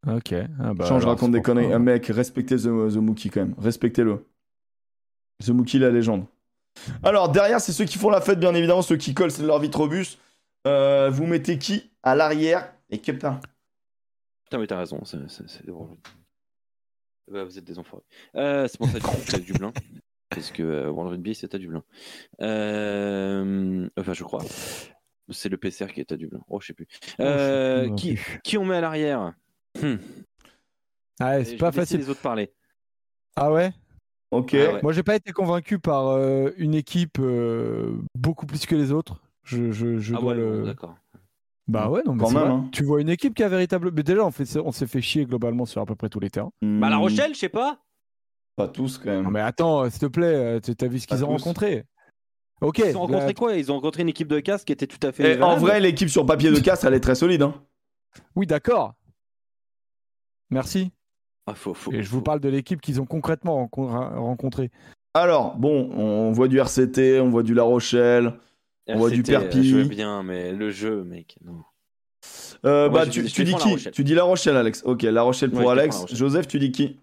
[0.07, 0.33] Ok.
[0.59, 1.73] Ah bah, Change, je raconte des conneries.
[1.73, 3.55] Un mec, respectez The, The Mookie quand même.
[3.57, 4.25] Respectez-le.
[5.43, 6.25] The Mookie, la légende.
[7.03, 9.59] Alors, derrière, c'est ceux qui font la fête, bien évidemment, ceux qui collent, c'est leur
[9.59, 10.17] vitrobus.
[10.67, 13.39] Euh, vous mettez qui à l'arrière Et Kepta.
[14.45, 15.89] Putain, mais t'as raison, c'est c'est- c'est drôle.
[17.31, 18.03] Bah, vous êtes des enfoirés.
[18.35, 19.71] Euh, c'est pour ça que c'est à Dublin.
[20.29, 21.83] Parce que euh, World Rugby, c'est à Dublin.
[22.41, 24.43] Euh, Enfin, je crois.
[25.31, 26.39] C'est le PCR qui est à Dublin.
[26.49, 26.87] Oh, je sais plus.
[27.19, 28.39] Euh, Oh, je sais qui, plus.
[28.43, 29.33] qui on met à l'arrière?
[29.81, 29.95] Hmm.
[31.19, 31.99] Ah, c'est je pas facile.
[31.99, 32.51] les autres parler.
[33.35, 33.71] Ah ouais?
[34.31, 34.53] Ok.
[34.55, 34.79] Ah ouais.
[34.83, 39.21] Moi, j'ai pas été convaincu par euh, une équipe euh, beaucoup plus que les autres.
[39.43, 40.63] Je, je, je Ah dois ouais, le.
[40.63, 40.95] d'accord.
[41.67, 42.51] Bah ouais, non, mais Quand c'est même, vrai.
[42.51, 42.69] hein.
[42.71, 43.91] Tu vois une équipe qui a véritable.
[43.91, 46.29] Mais déjà, on, fait, on s'est fait chier globalement sur à peu près tous les
[46.31, 46.51] terrains.
[46.63, 47.79] Bah, La Hmm, Rochelle, je sais pas.
[48.59, 49.23] Pas tous quand même.
[49.23, 51.43] Non, mais attends, euh, s'il te plaît, euh, tu- t'as vu ce qu'ils ont tous.
[51.43, 51.85] rencontré?
[52.61, 52.79] Ok.
[52.85, 53.55] Ils ont rencontré quoi?
[53.55, 55.37] Ils ont rencontré une équipe de casse qui était tout à fait.
[55.37, 57.41] Et en vrai, l'équipe sur papier de Castres, elle est très solide.
[57.41, 57.53] Hein.
[58.35, 58.95] Oui, d'accord.
[60.49, 60.91] Merci.
[61.47, 63.87] Ah, faut, faut, Et je vous parle de l'équipe qu'ils ont concrètement rencon-
[64.19, 64.71] rencontrée.
[65.13, 68.33] Alors, bon, on voit du RCT, on voit du La Rochelle.
[68.87, 69.69] on voit du euh, Perpi.
[69.69, 71.63] Je veux bien, mais le jeu, mec, non.
[72.65, 73.91] Euh, Moi, bah, tu, dis qui?
[73.91, 74.81] Tu dis La Rochelle, Alex.
[74.85, 75.95] Ok, La Rochelle pour Ouais, Alex.
[75.97, 76.17] Rochelle.
[76.17, 76.99] Joseph, tu dis qui?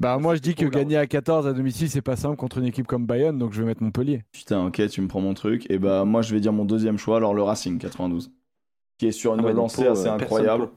[0.00, 2.58] Bah, moi, je dis que la gagner à 14 à domicile, c'est pas simple contre
[2.58, 4.24] une équipe comme Bayonne, donc je vais mettre Montpellier.
[4.30, 5.68] Putain, ok, tu me prends mon truc.
[5.70, 8.30] Et bah, moi, je vais dire mon deuxième choix, alors le Racing 92.
[8.98, 10.68] Qui est sur une Ah ouais, lancée Pau, assez euh, incroyable.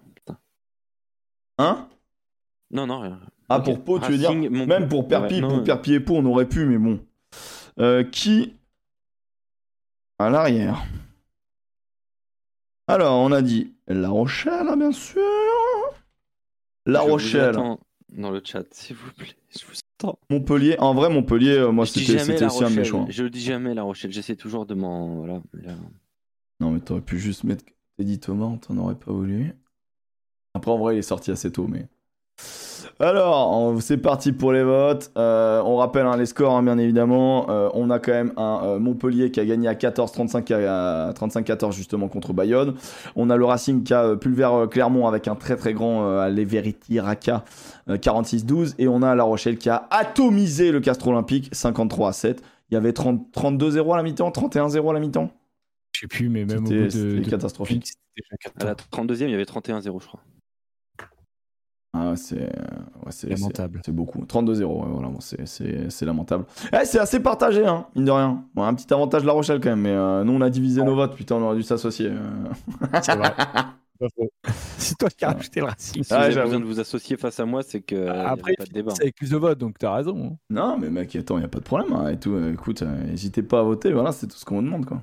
[1.59, 1.87] Hein?
[2.71, 3.19] Non, non, rien.
[3.49, 6.15] Ah, pour Pau, tu veux dire Même pour Perpi, Ouais, non, pour Perpi et Pau,
[6.15, 6.99] on aurait pu, mais bon.
[7.79, 8.55] Euh, qui
[10.17, 10.83] À l'arrière?
[12.87, 15.21] Alors, on a dit La Rochelle, hein, bien sûr.
[16.87, 17.49] La Rochelle.
[17.49, 17.79] attends
[18.11, 19.35] Dans le chat, s'il vous plaît.
[19.59, 20.19] Je vous attends.
[20.29, 20.75] Montpellier.
[20.79, 22.01] En vrai, Montpellier, euh, moi, c'était
[22.45, 23.05] aussi un de mes choix.
[23.09, 24.11] Je dis jamais La Rochelle.
[24.11, 25.15] J'essaie toujours de m'en.
[25.17, 25.41] Voilà.
[25.53, 25.75] là-
[26.59, 27.63] Non, mais t'aurais pu juste mettre
[27.97, 29.53] Teddy Thomas, t'en aurait pas voulu.
[30.53, 31.87] Après, en vrai, il est sorti assez tôt, mais.
[33.01, 35.11] Alors, c'est parti pour les votes.
[35.17, 37.49] Euh, on rappelle hein, les scores, hein, bien évidemment.
[37.49, 41.71] Euh, on a quand même un euh, Montpellier qui a gagné à 14-35 à 35-14
[41.73, 42.75] justement contre Bayonne.
[43.15, 46.05] On a le Racing qui a euh, pulvère euh, Clermont avec un très très grand
[46.05, 47.43] euh, Leverity Raka
[47.89, 48.75] euh, 46-12.
[48.77, 52.43] Et on a La Rochelle qui a atomisé le Castre Olympique 53 à 7.
[52.69, 55.31] Il y avait 30 32-0 à la mi-temps, 31-0 à la mi-temps?
[55.93, 56.89] Je sais plus, mais même au bout C'était de.
[56.89, 57.93] c'était de- catastrophique.
[58.59, 60.19] À la 32e, il y avait 31-0, je crois.
[62.03, 63.79] Ah, ouais, c'est ouais, c'est- Lamentable.
[63.83, 64.25] C'est c'est beaucoup.
[64.25, 66.45] 32-0, ouais, voilà, bon, c'est- c'est c'est lamentable.
[66.73, 68.43] Eh, c'est assez partagé, hein, mine de rien.
[68.55, 70.81] Bon, un petit avantage de La Rochelle quand même, mais euh, nous on a divisé
[70.83, 72.09] nos votes, putain, on aurait dû s'associer.
[72.11, 72.19] euh.
[73.03, 73.33] C'est vrai.
[74.77, 76.03] C'est toi qui as rajouté le Racing.
[76.03, 76.47] Si Ah, vous avez j'avoue.
[76.47, 77.95] besoin de vous associer face à moi, c'est que.
[77.95, 78.55] il y avait Après,
[78.99, 80.31] c'est plus de votes, donc t'as raison.
[80.33, 80.37] hein.
[80.49, 82.31] Non, mais mec, attends, y a pas de problème, hein, et tout.
[82.33, 85.01] euh, écoute, euh, n'hésitez pas à voter, voilà, c'est tout ce qu'on vous demande, quoi.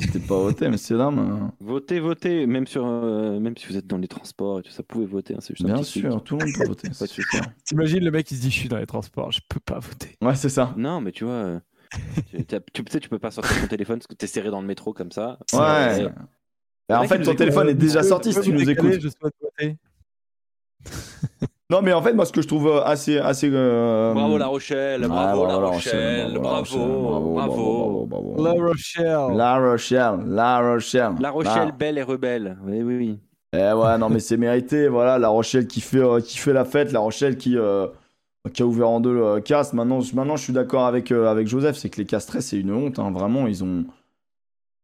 [0.00, 1.50] N'hésitez pas à voter, messieurs, dames.
[1.60, 4.78] Votez, votez, même, sur, euh, même si vous êtes dans les transports et tout ça,
[4.82, 5.34] vous pouvez voter.
[5.34, 6.24] hein, c'est juste un Bien sûr, truc.
[6.24, 6.88] tout le monde peut voter.
[7.64, 10.16] T'imagines le mec, il se dit Je suis dans les transports, je peux pas voter.
[10.22, 10.72] Ouais, c'est ça.
[10.76, 11.60] Non, mais tu vois, euh,
[12.30, 14.60] tu, tu, tu sais, tu peux pas sortir ton téléphone parce que t'es serré dans
[14.60, 15.38] le métro comme ça.
[15.52, 16.06] Ouais.
[16.90, 19.00] Et en fait, ton téléphone est déjà sorti si tu nous écoutes.
[19.00, 19.76] Je souhaite voter.
[21.70, 23.18] Non, mais en fait, moi, ce que je trouve euh, assez.
[23.18, 28.06] assez euh, Bravo La Rochelle, bravo La Rochelle, bravo, La bravo, Rochelle, bravo.
[28.06, 28.42] bravo.
[28.42, 29.36] La Rochelle.
[29.36, 31.12] La Rochelle, La Rochelle.
[31.20, 31.76] La Rochelle, Ah.
[31.78, 32.56] belle et rebelle.
[32.64, 33.20] Oui, oui, oui.
[33.52, 34.88] Eh ouais, non, mais c'est mérité.
[34.88, 36.90] Voilà, La Rochelle qui fait, euh, qui fait la fête.
[36.92, 37.86] La Rochelle qui, euh,
[38.54, 39.74] qui a ouvert en deux le casse.
[39.74, 41.76] Maintenant, je- maintenant, je suis d'accord avec, euh, avec Joseph.
[41.76, 42.98] C'est que les castrés, c'est une honte.
[42.98, 43.10] hein.
[43.10, 43.84] Vraiment, ils ont.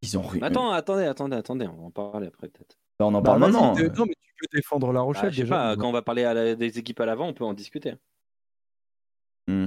[0.03, 0.43] Ils ont rien.
[0.43, 2.77] Attends, attendez, attendez, attendez, on va en parler après peut-être.
[3.01, 3.73] on en Bah, parle maintenant.
[3.75, 5.55] Non, mais tu défendre La Rochelle je sais déjà.
[5.57, 7.95] pas, quand on va parler à la- des équipes à l'avant, on peut en discuter.
[9.49, 9.67] Hmm.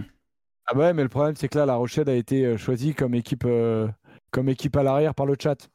[0.65, 2.93] Ah bah ouais, mais le problème, c'est que là, La Rochelle a été euh, choisie
[2.93, 3.87] comme équipe, euh,
[4.31, 5.69] comme équipe à l'arrière par le chat.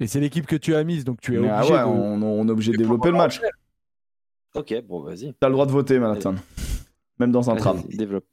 [0.00, 1.84] Et c'est l'équipe que tu as mise, donc tu es Mais, ah obligé ouais, de.
[1.86, 3.40] on, on est obligé de développer le match.
[4.54, 5.34] Ok, bon, vas-y.
[5.38, 6.34] T'as le droit de voter, Manhattan.
[7.20, 7.76] Même dans un trap.
[7.76, 8.24] Vas-y, Développe.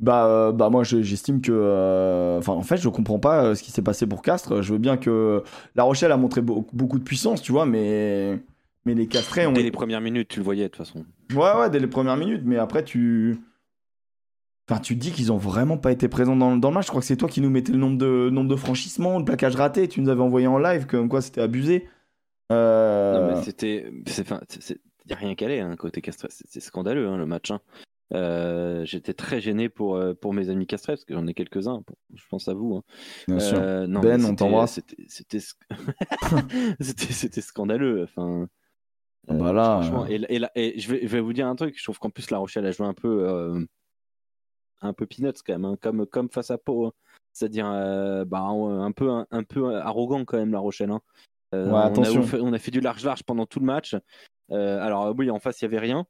[0.00, 3.54] bah, euh, bah moi je- j'estime que, euh, enfin en fait je comprends pas euh,
[3.54, 4.62] ce qui s'est passé pour Castres.
[4.62, 5.44] Je veux bien que
[5.74, 8.40] La Rochelle a montré beau- beaucoup de puissance, tu vois, mais
[8.84, 11.04] mais les Castrés ont Dès les premières minutes, tu le voyais de toute façon.
[11.34, 13.38] Ouais, ouais, dès les premières minutes, mais après, tu.
[14.68, 16.84] Enfin, tu dis qu'ils ont vraiment pas été présents dans, dans le match.
[16.86, 19.24] Je crois que c'est toi qui nous mettais le nombre de, nombre de franchissements, le
[19.24, 19.88] plaquage raté.
[19.88, 21.88] Tu nous avais envoyé en live, comme quoi c'était abusé.
[22.52, 23.92] Euh, Non, mais c'était.
[24.06, 26.26] c'est- enfin, c'est- c'est- y a rien qu'à aller, hein, côté Castres.
[26.30, 27.50] C'est scandaleux, hein, le match.
[27.50, 27.60] hein.
[28.12, 31.82] Euh, J'étais très gêné pour, euh, pour mes amis Castres, parce que j'en ai quelques-uns.
[32.14, 32.76] Je pense à vous.
[32.76, 32.82] hein.
[33.28, 33.58] bien sûr.
[33.60, 34.74] Euh, non, Ben, on t'embrasse.
[34.74, 35.56] C'était c'était sc-
[36.80, 38.02] c'était- c'était scandaleux.
[38.04, 38.48] Enfin,
[39.28, 40.08] Bah là, franchement, euh.
[40.08, 41.74] et, et là- et je, vais, je vais vous dire un truc.
[41.78, 43.64] Je trouve qu'en plus, La Rochelle a joué un peu, euh,
[44.82, 46.86] un peu peanuts quand même, hein, comme, comme face à Pau.
[46.86, 46.92] hein.
[47.32, 50.90] C'est-à-dire euh, bah, un, peu, un, un peu arrogant quand même, La Rochelle.
[50.90, 51.00] hein.
[51.54, 52.24] Euh, Ouais, on a attention.
[52.40, 53.94] on a fait du large-large pendant tout le match.
[54.52, 56.06] Euh, alors oui, en face, il y avait rien.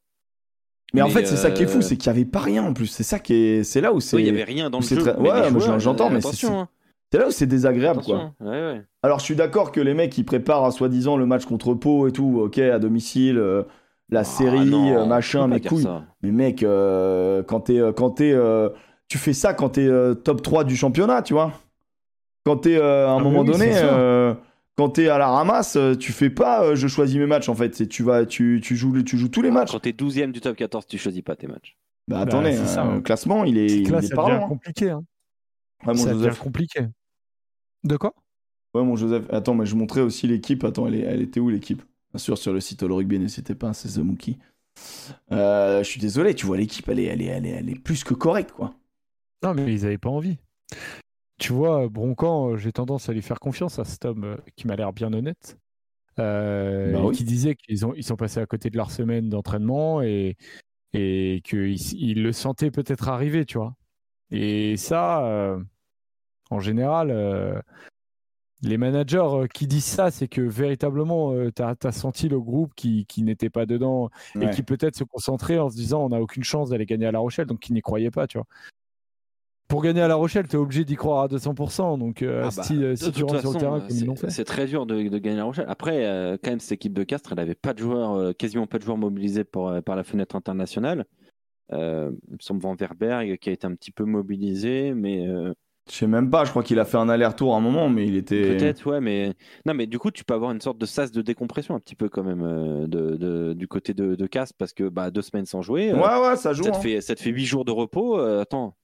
[0.93, 2.63] Mais en fait, c'est ça qui est fou, euh, c'est qu'il y avait pas rien
[2.63, 2.87] en plus.
[2.87, 3.63] C'est ça qui est.
[3.63, 4.15] C'est là où c'est.
[4.17, 4.97] Oui, il y avait rien dans le jeu.
[4.97, 6.67] très- ouais, j'entends, mais c'est- hein,
[7.11, 8.15] C'est là où c'est désagréable, quoi.
[8.17, 8.81] attention, ouais, ouais.
[9.03, 12.11] Alors, je suis d'accord que les mecs qui préparent soi-disant le match contre Pau et
[12.11, 13.63] tout, ok, à domicile, euh,
[14.09, 15.83] la Ah, série, non, euh, machin, dire couilles.
[15.83, 16.05] ça.
[16.21, 18.69] Mais mec, euh, quand t'es, quand t'es, euh,
[19.09, 21.51] tu fais ça quand t'es euh, top 3 du championnat, tu vois.
[22.45, 24.33] Quand t'es euh, à un Ah, mais moment oui, donné, euh,
[24.77, 27.55] quand t'es à la ramasse, euh, tu fais pas, euh, je choisis mes matchs en
[27.55, 27.75] fait.
[27.75, 29.71] C'est tu vas, tu, tu joues, tu joues tous les matchs.
[29.71, 31.75] Quand t'es 12ème du top 14, tu choisis pas tes matchs.
[32.07, 32.95] Bah Bah, attendez, ça, euh, hein.
[32.95, 34.29] le classement, il est, il est ça parlant.
[34.35, 34.47] devient hein.
[34.47, 34.89] compliqué.
[34.89, 35.03] hein.
[35.95, 36.81] Ça devient compliqué.
[37.83, 38.13] De quoi?
[38.73, 39.25] Ouais, mon Joseph.
[39.29, 40.63] Attends, mais je montrais aussi l'équipe.
[40.63, 41.81] Attends, elle, est- elle était où l'équipe?
[42.13, 44.37] Bien sûr, sur le site All Rugby, n'hésitez pas, c'est The Mookie.
[45.31, 47.79] Euh, je suis désolé, tu vois, l'équipe, elle est, elle, est, elle, est, elle est
[47.79, 48.75] plus que correcte, quoi.
[49.43, 50.37] Non, mais ils avaient pas envie.
[51.39, 54.67] Tu vois, Broncan, euh, j'ai tendance à lui faire confiance à cet homme euh, qui
[54.67, 55.57] m'a l'air bien honnête.
[56.19, 57.15] euh, Bah oui.
[57.15, 60.37] qui disait qu'ils ont, ils sont passés à côté de leur semaine d'entraînement et,
[60.93, 63.75] et qu'ils ils le sentaient peut-être arriver, tu vois.
[64.31, 65.63] Et ça, euh,
[66.51, 67.59] en général, euh,
[68.61, 73.05] les managers euh, qui disent ça, c'est que véritablement, tu as, senti le groupe qui,
[73.07, 74.09] qui n'était pas dedans
[74.39, 77.11] et qui peut-être se concentrait en se disant on n'a aucune chance d'aller gagner à
[77.11, 78.45] La Rochelle, donc qui n'y croyait pas, tu vois.
[79.67, 82.49] Pour gagner à La Rochelle, tu es obligé d'y croire à 200%, donc euh, Ah
[82.53, 84.05] bah, si, euh, de si tu toute rentres sur le façon, terrain euh, comme ils
[84.05, 84.29] l'ont c'est- fait.
[84.29, 85.65] C'est très dur de, de gagner la Rochelle.
[85.69, 88.67] Après, euh, quand même, cette équipe de Castres, elle avait pas de joueurs, euh, quasiment
[88.67, 91.05] pas de joueurs mobilisés pour, euh, par la fenêtre internationale.
[91.71, 95.53] Euh, il me semble Van Verberg qui a été un petit peu mobilisé, mais euh,
[95.89, 98.05] Je sais même pas, je crois qu'il a fait un aller-retour à un moment, mais
[98.05, 98.55] il était.
[98.57, 99.33] peut-être, ouais, mais
[99.65, 101.95] non, mais du coup, tu peux avoir une sorte de sas de décompression un petit
[101.95, 105.23] peu quand même euh, de, de- du côté de, de Castres parce que bah, deux
[105.23, 106.63] semaines sans jouer, euh, Ouais, ouais, ça joue.
[106.63, 106.79] ça, te hein.
[106.81, 108.17] fait, ça te fait huit jours de repos.
[108.19, 108.75] euh, attends,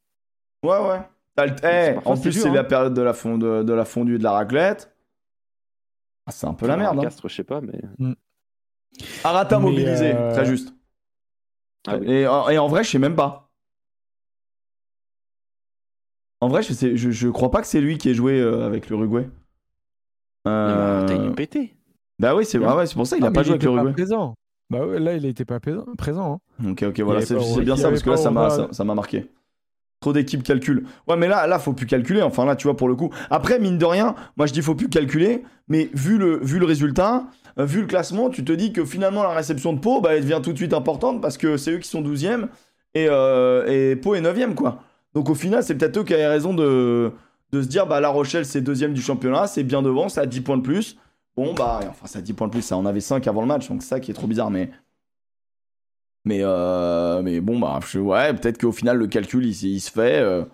[0.64, 1.00] Ouais, ouais.
[1.36, 2.54] T'as le- Eh, en plus, c'est hein.
[2.54, 4.92] la période de la, fond- de, de la fondue et de la raclette.
[6.26, 6.98] Ah, c'est un peu la merde.
[6.98, 7.04] Hein.
[7.04, 7.80] Castres, je sais pas, mais
[9.24, 10.74] Arata Mais, mobilisé, euh, très juste.
[11.88, 12.10] Ah oui.
[12.12, 13.47] et, en- et en vrai, je sais même pas.
[16.42, 18.66] En vrai, je, sais, je, je crois pas que c'est lui qui ait joué euh,
[18.66, 19.28] avec l'Uruguay.
[20.48, 21.74] Euh, Arta, il est pété.
[22.20, 23.64] Bah oui, c'est vrai, ouais, c'est pour ça qu'il Ah, a mais pas joué avec
[23.64, 23.94] était l'Uruguay.
[23.94, 24.36] présent.
[24.70, 25.86] Bah ouais, là, il n'était pas présent.
[25.98, 26.72] présent hein.
[26.72, 29.28] Ok, ok, voilà, c'est bien ça parce que là, ça m'a ça, ça m'a marqué.
[30.00, 30.86] Trop d'équipes calculent.
[31.08, 32.22] Ouais, mais là, là, faut plus calculer.
[32.22, 33.10] Enfin, là, tu vois, pour le coup.
[33.32, 36.66] Après, mine de rien, moi, je dis faut plus calculer, mais vu le, vu le
[36.68, 37.26] résultat,
[37.58, 40.22] euh, vu le classement, tu te dis que finalement, la réception de Pau, bah, elle
[40.22, 42.48] devient tout de suite importante parce que c'est eux qui sont 12e
[42.94, 44.84] et, euh, et Pau est 9e, quoi.
[45.18, 47.12] Donc, au final, c'est peut-être eux qui avaient raison de,
[47.52, 50.42] se dire, bah, La Rochelle, c'est deuxième du championnat, c'est bien devant, ça a 10
[50.42, 50.96] points de plus.
[51.36, 53.48] Bon, bah, enfin, ça a 10 points de plus, ça en avait 5 avant le
[53.48, 54.70] match, donc c'est ça qui est trop bizarre, mais.
[56.24, 60.20] Mais, euh, mais bon, bah, ouais, peut-être qu'au final, le calcul, il se fait.
[60.22, 60.46] euh.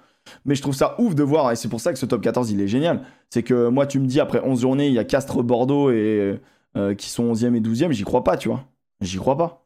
[0.45, 2.49] mais je trouve ça ouf de voir, et c'est pour ça que ce top 14,
[2.52, 3.02] il est génial.
[3.31, 6.40] C'est que moi, tu me dis, après 11 journées, il y a Castres, Bordeaux, et,
[6.77, 8.64] euh, qui sont 11e et 12e, j'y crois pas, tu vois.
[9.02, 9.62] J'y crois pas.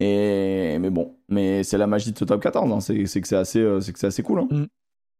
[0.00, 3.28] Et, mais bon, mais c'est la magie de ce top 14, hein, c'est c'est que
[3.28, 4.40] c'est assez, euh, c'est que c'est assez cool.
[4.40, 4.66] hein.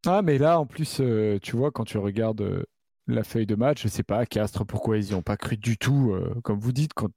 [0.06, 2.62] Ah, mais là, en plus, euh, tu vois, quand tu regardes euh,
[3.08, 5.78] la feuille de match, je sais pas, Castres, pourquoi ils y ont pas cru du
[5.78, 7.08] tout, euh, comme vous dites, quand,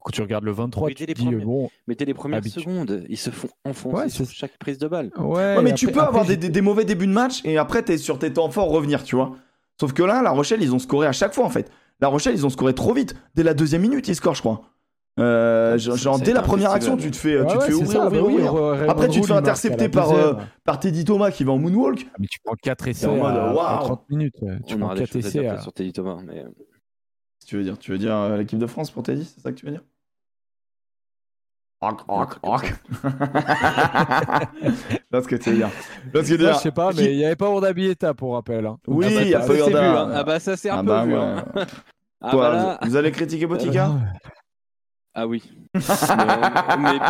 [0.00, 1.44] quand tu regardes le 23, Oui, tu les dis, premiers.
[1.44, 4.78] bon, Mais dès les premières Habitu- secondes, ils se font enfoncer Ouais, sur chaque prise
[4.78, 5.10] de balle.
[5.16, 7.82] ouais, Ouais, mais tu après- peux avoir des- des mauvais débuts de match, et après,
[7.82, 9.34] t'es sur tes temps forts revenir, tu vois.
[9.80, 11.70] Sauf que là, La Rochelle, ils ont scoré à chaque fois, en fait.
[12.00, 13.16] La Rochelle, ils ont scoré trop vite.
[13.34, 14.62] Dès la deuxième minute, ils scorent, je crois.
[15.18, 17.90] Euh, Ça- genre, dès la première action, tu te fais, Ouais, tu te fais ouvrir,
[18.00, 18.90] ça, ouvrir, bah ouvrir.
[18.90, 20.34] Après, tu te fais intercepter par, euh,
[20.64, 22.06] par Teddy Thomas qui va en moonwalk.
[22.08, 23.84] Ah, Mais tu prends 4 essais en mode, à, à waouh.
[23.84, 24.34] 30 minutes.
[24.66, 26.18] Tu On prends aura des 4 choses à essais sur Teddy Thomas.
[26.24, 26.38] Mais...
[26.44, 26.48] euh,
[27.46, 29.56] Tu veux dire, tu veux dire euh, l'équipe de France pour Teddy, c'est ça que
[29.56, 29.82] tu veux dire?
[31.80, 32.74] Rock, rock, rock.
[35.12, 35.68] Là, ce que tu veux dire.
[35.68, 35.72] Là,
[36.12, 36.54] ce que tu veux dire.
[36.54, 38.66] je sais pas, mais il n'y avait pas Urdabieta pour rappel.
[38.66, 38.78] hein.
[38.88, 40.02] Oui, Ah bah, il y a pas Urda.
[40.02, 40.10] hein.
[40.14, 41.14] Ah bah ça c'est un Ah peu bah vu.
[41.14, 41.20] ouais.
[41.20, 41.44] hein.
[42.20, 43.92] Ah Quoi, bah là, Vous allez critiquer Botica?
[45.20, 45.42] Ah, oui.
[45.74, 45.80] mais,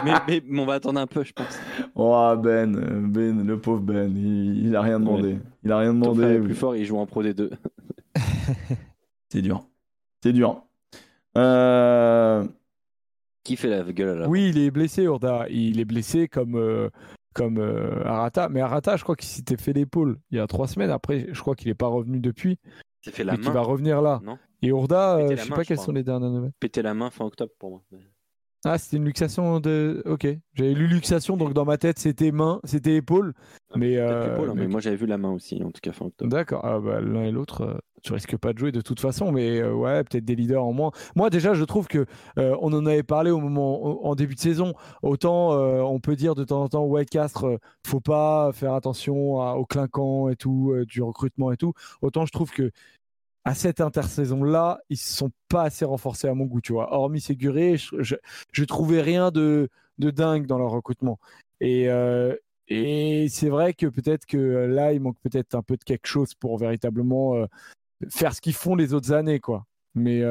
[0.04, 1.58] mais, mais, mais on va attendre un peu, je pense.
[1.94, 2.72] Oh Ben,
[3.10, 5.36] Ben, le pauvre Ben, il, il a rien demandé.
[5.62, 6.46] Il a rien Ton frère est demandé.
[6.46, 7.50] plus fort, il joue en Pro D2.
[9.28, 9.66] C'est dur.
[10.22, 10.62] C'est dur.
[11.36, 12.46] Euh...
[13.44, 15.46] Qui fait la gueule à la Oui, il est blessé, Urda.
[15.50, 16.88] Il est blessé comme, euh,
[17.34, 18.48] comme euh, Arata.
[18.48, 20.90] Mais Arata, je crois qu'il s'était fait l'épaule il y a trois semaines.
[20.90, 22.58] Après, je crois qu'il n'est pas revenu depuis.
[23.02, 23.54] C'est fait la Mais qu'il main.
[23.54, 24.20] va revenir là.
[24.24, 24.38] Non?
[24.62, 25.86] Et Péter euh, je sais main, pas je quelles crois.
[25.86, 26.52] sont les dernières nouvelles.
[26.58, 27.82] Péter la main fin octobre pour moi.
[28.64, 30.02] Ah, c'était une luxation de.
[30.04, 30.26] Ok.
[30.54, 33.32] J'avais lu luxation, donc dans ma tête, c'était main, c'était épaule.
[33.76, 35.80] Mais, Peut-être euh, l'épaule, hein, mais mais- moi j'avais vu la main aussi, en tout
[35.80, 36.28] cas fin octobre.
[36.28, 36.62] D'accord.
[36.64, 39.60] Ah, bah, L'un et l'autre, euh, tu risques pas de jouer de toute façon, mais
[39.60, 40.90] euh, ouais, peut-être des leaders en moins.
[41.14, 42.04] Moi, déjà, je trouve que
[42.36, 44.74] on en avait parlé au moment en début de saison.
[45.04, 47.46] Autant on peut dire de temps en temps, ouais, Castres,
[47.86, 51.74] faut pas faire attention à- au clinquant et tout, du recrutement et tout.
[52.02, 52.72] Autant je trouve que
[53.44, 56.92] à cette intersaison-là, ils se sont pas assez renforcés à mon goût, tu vois.
[56.92, 58.16] Hormis Séguré, je,
[58.52, 61.18] je trouvais rien de, de dingue dans leur recrutement.
[61.60, 62.34] Et, euh,
[62.68, 66.06] et c'est vrai que peut-être que euh, là, il manque peut-être un peu de quelque
[66.06, 67.46] chose pour véritablement euh,
[68.10, 69.64] faire ce qu'ils font les autres années, quoi.
[69.94, 70.22] Mais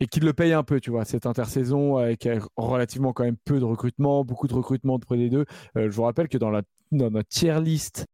[0.00, 3.60] et qu'ils le payent un peu, tu vois, cette intersaison avec relativement quand même peu
[3.60, 5.44] de recrutement, beaucoup de recrutement de des deux.
[5.76, 8.06] Je vous rappelle que dans la dans notre tier list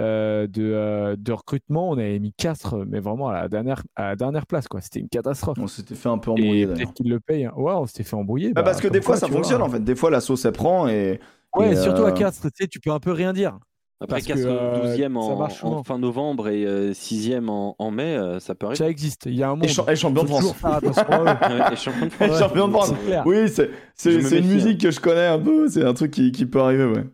[0.00, 4.08] euh, de, euh, de recrutement, on avait mis Castres, mais vraiment à la dernière à
[4.08, 4.80] la dernière place, quoi.
[4.80, 5.58] C'était une catastrophe.
[5.60, 7.44] On s'était fait un peu embrouiller peut-être qu'ils le payent.
[7.46, 7.52] hein.
[7.56, 8.48] Ouais, on s'était fait embrouiller.
[8.52, 9.36] Bah, bah, parce que comme des fois quoi, ça vois.
[9.36, 9.80] fonctionne en fait.
[9.84, 11.20] Des fois la sauce elle prend et.
[11.56, 13.58] Ouais, Et, surtout euh, à Castres, tu sais, tu peux un peu rien dire.
[14.02, 17.48] Après Parce que, Castres euh, 12e ça en, marche en fin novembre et euh, 6e
[17.50, 18.78] en, en mai, euh, ça peut arriver.
[18.78, 19.26] Ça existe.
[19.26, 19.64] Il y a un monde.
[19.64, 20.54] Et, cha- et champion de France.
[20.54, 23.28] et champion de champion de.
[23.28, 23.48] Oui,
[23.94, 25.68] c'est une méfie, musique que je connais un peu.
[25.68, 27.04] C'est un truc qui, qui peut arriver, ouais.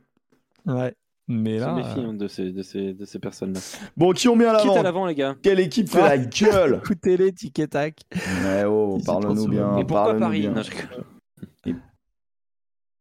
[0.67, 0.95] Ouais.
[1.29, 3.59] Mais Je là, me méfie euh, hein, de ces, de ces, de ces personnes-là.
[3.97, 5.35] Bon, qui on met à Quitte à l'avant l'avant, les gars.
[5.43, 6.09] Quelle équipe fait Ah.
[6.11, 8.01] la gueule écoutez-les, tic et tac.
[8.45, 9.77] Mais oh, parle-nous bien.
[9.79, 10.53] Et pourquoi Paris bien.
[10.53, 11.05] Non, je rigole.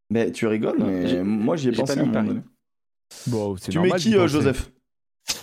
[0.10, 2.40] Mais tu rigoles, mais j'ai- moi j'y ai j'ai pensé pas mis Paris.
[3.28, 4.28] Bon, c'est Tu normal mets qui, euh.
[4.28, 4.72] Joseph?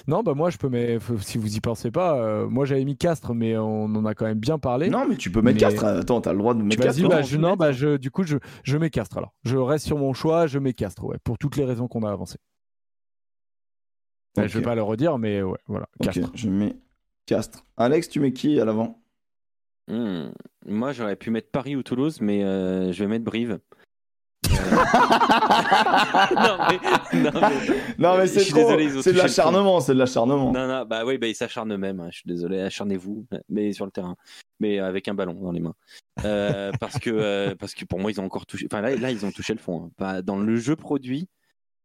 [0.07, 1.05] Non, bah moi je peux mettre.
[1.23, 4.25] Si vous y pensez pas, euh, moi j'avais mis Castres, mais on en a quand
[4.27, 4.89] même bien parlé.
[4.89, 5.85] Non, mais tu peux mettre Mais- Castres.
[5.85, 7.09] Attends, t'as le droit de mettre Vas-y, Castres.
[7.09, 7.23] bah, hein.
[7.23, 9.35] je, non, bah, je, du coup, je, je mets Castres alors.
[9.45, 12.11] Je reste sur mon choix, je mets Castres, ouais, pour toutes les raisons qu'on a
[12.13, 12.39] avancées.
[14.37, 16.31] Bah, Je vais pas le redire, mais ouais, voilà, Castres.
[16.35, 16.77] je mets
[17.27, 17.65] Castres.
[17.77, 18.99] Alex, tu mets qui à l'avant?
[19.89, 20.29] Hmm.
[20.67, 23.59] Moi, j'aurais pu mettre Paris ou Toulouse, mais euh, je vais mettre Brive.
[24.53, 24.59] non,
[26.69, 28.77] mais, non, mais- Non, mais Je c'est trop.
[28.77, 30.53] de l'acharnement, c'est de l'acharnement.
[30.53, 32.01] Non, non, bah oui, bah, ils s'acharnent eux-mêmes.
[32.01, 34.17] hein, Je suis désolé, acharnez-vous, mais sur le terrain,
[34.61, 35.75] mais avec un ballon dans les mains.
[36.25, 38.67] Euh, parce que euh, parce que pour moi, ils ont encore touché.
[38.71, 39.91] Enfin là, là ils ont touché le fond.
[40.01, 40.23] hein.
[40.23, 41.29] Dans le jeu produit.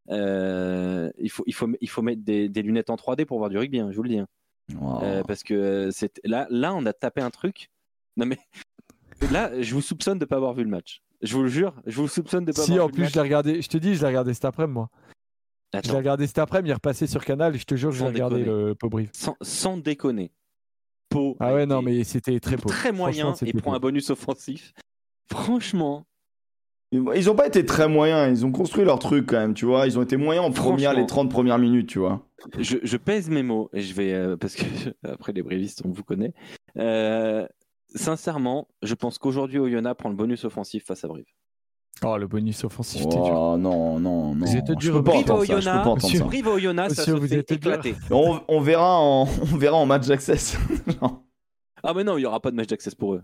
[0.10, 3.50] Euh, il faut il faut il faut mettre des, des lunettes en 3D pour voir
[3.50, 3.80] du rugby.
[3.80, 4.20] hein, je vous le dis.
[4.20, 4.28] hein.
[4.80, 5.02] Wow.
[5.04, 7.70] Euh, parce que euh, c'est là là on a tapé un truc.
[8.18, 8.38] Non mais
[9.32, 11.02] là, je vous soupçonne de pas avoir vu le match.
[11.22, 13.10] Je vous le jure, je vous soupçonne de pas Si, avoir en vu plus, le
[13.10, 14.90] je l'ai regardé, je te dis, je l'ai regardé cet après-midi, moi.
[15.74, 18.10] Je l'ai regardé cet après-midi, il est repassé sur Canal, je te jure, je l'ai
[18.12, 19.10] regardé le Pau Brive.
[19.14, 20.32] sans, sans déconner.
[21.10, 22.70] Pau Ah ouais, non, mais c'était très pauvre.
[22.76, 24.74] très moyen et prend un bonus offensif.
[25.32, 26.06] Franchement,
[26.92, 29.88] Ils ont pas été très moyens, ils ont construit leur truc quand même, tu vois.
[29.88, 32.26] Ils ont été moyens en première, les 30 premières minutes, tu vois.
[32.60, 34.64] je, je pèse mes mots et je vais euh, parce que
[35.04, 36.34] après les brévistes on vous connaît.
[36.78, 37.46] Euh,
[37.94, 41.26] sincèrement, je pense qu'aujourd'hui Oyonnax prend le bonus offensif face à Brive.
[42.06, 43.34] Oh, le bonus offensif, c'était dur.
[43.36, 44.46] Oh non, non, non.
[44.46, 46.20] Vous êtes je dur, peux pas Brive entendre ça, je peux Oyonnax, pas entendre monsieur.
[46.20, 46.26] ça.
[46.26, 47.96] Brive Oyonnax, ça se vous fait éclater.
[48.12, 50.58] On, on verra en, on verra en match d'access.
[51.84, 53.22] Ah mais non, il y aura pas de match d'access pour eux.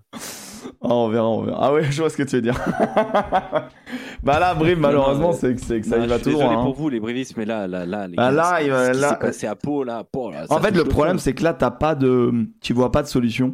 [0.82, 1.58] Ah, on verra, on verra.
[1.62, 2.60] Ah ouais, je vois ce que tu veux dire.
[4.24, 6.38] bah là, Brive, malheureusement, c'est que, c'est que ça Non, y va je suis tout
[6.38, 6.62] désolé droit.
[6.62, 6.66] hein.
[6.66, 8.94] pour vous les brivistes, mais là, là, là, les Ah, gars, là, ce- il va-
[8.94, 11.72] là- passé à Pau, là, Pau, là, En fait, le problème, c'est que là, t'as
[11.72, 12.32] pas de,
[12.62, 13.54] tu vois pas de solution.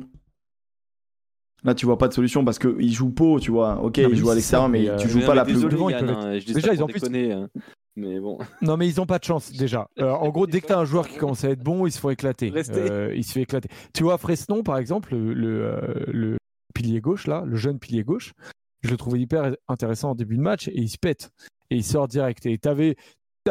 [1.64, 3.82] Là, tu vois pas de solution parce que ils jouent pas, tu vois.
[3.84, 5.56] Ok, ils jouent à l'extérieur, mais mais, tu euh, joues Mais pas la mais plus.
[5.56, 7.50] désolé, devant, ils peuvent hein, Déjà, ils ont plus- déconner, hein.
[7.98, 8.38] Mais bon.
[8.62, 9.88] Non, mais ils ont pas de chance déjà.
[10.00, 11.92] Euh, en gros, dès que tu as un joueur qui commence à être bon, ils
[11.92, 12.50] se font éclater.
[12.50, 12.80] Restez.
[12.90, 13.68] Euh, il se fait éclater.
[13.94, 16.38] Tu vois, Fresnon, par exemple, le, le, euh, le
[16.74, 18.34] pilier gauche, là, le jeune pilier gauche,
[18.82, 21.32] je le trouvais hyper intéressant en début de match et il se pète.
[21.70, 22.46] Et il sort direct.
[22.46, 22.96] Et tu avais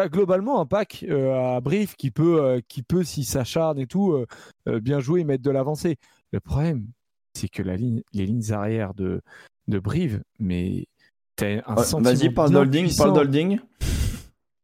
[0.06, 4.12] globalement un pack euh, à Brief qui peut, euh, qui peut s'il s'acharne et tout,
[4.12, 4.26] euh,
[4.68, 5.96] euh, bien jouer et mettre de l'avancée.
[6.32, 6.86] Le problème,
[7.34, 9.22] c'est que la ligne, les lignes arrière de,
[9.66, 10.86] de Brive, mais
[11.34, 13.58] t'as un Ouais, sentiment Vas-y, parle d'holding, parle d'holding.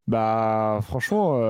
[0.07, 1.41] Bah, franchement,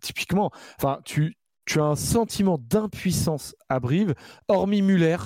[0.00, 4.14] typiquement, enfin, tu, tu as un sentiment d'impuissance à Brive,
[4.46, 5.16] hormis Muller,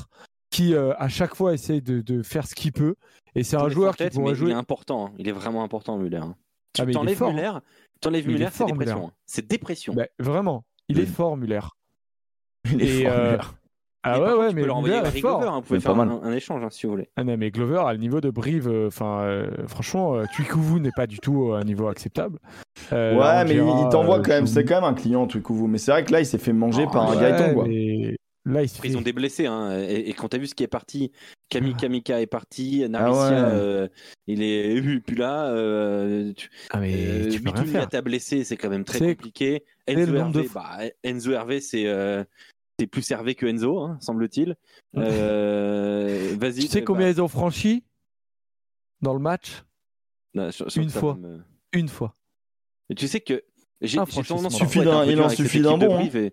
[0.53, 2.95] qui euh, à chaque fois essaye de, de faire ce qu'il peut.
[3.35, 4.51] Et c'est un joueur qui pourrait jouer.
[4.51, 5.13] Il est important, hein.
[5.19, 6.19] il est vraiment important, Muller.
[6.19, 6.37] hein.
[6.75, 7.51] Tu Ah, t'enlèves fort, Muller,
[8.01, 9.07] t'enlèves Muller, c'est fort, dépression.
[9.09, 9.13] Hein.
[9.27, 9.95] C'est dépression.
[9.95, 11.03] Bah, vraiment, il Oui.
[11.03, 11.61] est fort, Muller.
[12.71, 13.43] Il est Et, fort, euh, Muller.
[14.05, 15.39] Ah ouais, ouais, mais est fort.
[15.39, 17.09] Glover, hein, vous pouvez Mais faire un, échange hein, si vous voulez.
[17.17, 18.69] Ah non, mais Glover a le niveau de Brive.
[18.69, 22.39] euh, Enfin, euh, franchement, euh, Tuikuvu n'est pas du tout à un niveau acceptable.
[22.93, 24.47] Euh, Ouais, mais il, t'envoie euh, quand même.
[24.49, 25.69] C'est quand même un client, vous.
[25.69, 27.67] Mais c'est vrai que là, il s'est fait manger par un Gaëtan, quoi.
[28.45, 30.39] Mais Là, il se Après, ils fait- ont des blessés, hein, et, et quand t'as
[30.39, 31.13] vu ce qui est parti,
[31.49, 31.81] Kami Ah.
[31.81, 33.53] Kamika est parti, Naricia, ouais.
[33.53, 33.89] euh,
[34.27, 37.89] il est plus là, euh, tu, Ah, mais euh, tu peux rien faire.
[37.89, 39.65] t'a blessé, c'est quand même très compliqué.
[39.87, 42.25] Enzo de Hervé, bah, Enzo Hervé, c'est euh,
[42.91, 44.57] plus Hervé que Enzo, hein, semble-t-il.
[44.97, 46.61] Euh, Vas-y.
[46.63, 47.85] Tu sais bah, combien ils ont franchi
[49.01, 49.63] dans le match?
[50.35, 51.15] Bah, je- je- Une fois.
[51.15, 51.41] me-
[51.73, 52.17] Une fois.
[52.91, 53.43] Et tu sais que
[53.81, 56.09] j'ai tendance il dur en suffit d'un bon, hein.
[56.15, 56.33] Et-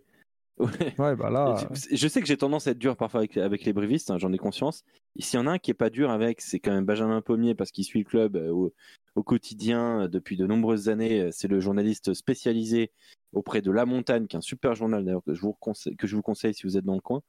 [0.59, 0.93] Ouais.
[0.97, 1.55] Ouais, bah là.
[1.71, 4.17] Je- Je sais que j'ai tendance à être dur parfois avec, avec les brivistes, hein,
[4.17, 4.83] j'en ai conscience.
[5.17, 7.55] S'il y en a un qui est pas dur avec, c'est quand même Benjamin Pommier
[7.55, 8.73] parce qu'il suit le club euh, au,
[9.15, 11.21] au quotidien euh, depuis de nombreuses années.
[11.21, 12.91] Euh, C'est le journaliste spécialisé
[13.31, 16.07] auprès de La Montagne, qui est un super journal d'ailleurs que, je vous conseille- que
[16.07, 17.21] je vous conseille si vous êtes dans le coin.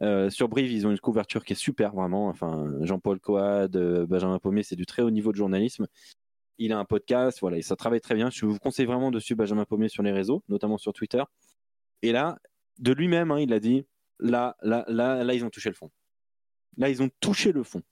[0.00, 2.28] Euh, sur Brive, ils ont une couverture qui est super, vraiment.
[2.28, 3.76] Enfin, Jean-Paul Coad,
[4.08, 5.88] Benjamin Pommier, c'est du très haut niveau de journalisme.
[6.58, 8.30] Il a un podcast, voilà, et ça travaille très bien.
[8.30, 11.22] Je vous conseille vraiment de suivre Benjamin Pommier sur les réseaux, notamment sur Twitter.
[12.02, 12.38] Et là,
[12.78, 13.86] de lui-même, hein, il a dit
[14.18, 15.90] là, là, là, là, ils ont touché le fond.
[16.76, 17.82] Là, ils ont touché le fond.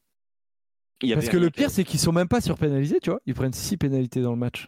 [1.02, 3.20] Il y Parce que le pire, c'est qu'ils sont même pas surpénalisés, tu vois.
[3.26, 4.66] Ils prennent 6 pénalités dans le match.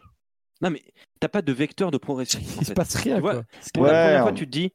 [0.61, 0.83] Non, mais
[1.19, 2.39] t'as pas de vecteur de progression.
[2.39, 4.73] en Il se passe rien, Tu vois, la première fois, tu te dis,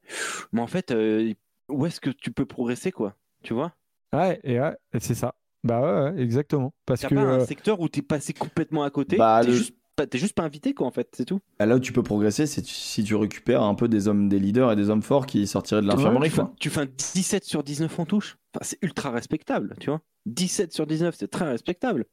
[0.52, 1.32] mais en fait, euh,
[1.68, 3.74] où est-ce que tu peux progresser, quoi Tu vois?
[4.12, 5.34] Ouais, et ouais, et c'est ça.
[5.62, 6.74] Bah ouais, ouais, exactement.
[6.86, 7.14] Parce que.
[7.14, 9.16] pas un euh, secteur où t'es passé complètement à côté.
[9.16, 11.40] Bah, le- juste, t'es juste pas invité, quoi, en fait, c'est tout.
[11.60, 14.38] Et Là où tu peux progresser, c'est si tu récupères un peu des hommes, des
[14.38, 16.28] leaders et des hommes forts qui sortiraient de l'infirmerie.
[16.28, 16.54] tu, fais, quoi.
[16.58, 18.36] tu fais un 17 sur 19 en touche.
[18.54, 20.00] Enfin, c'est ultra respectable, tu vois.
[20.26, 22.06] 17 sur 19, c'est très respectable.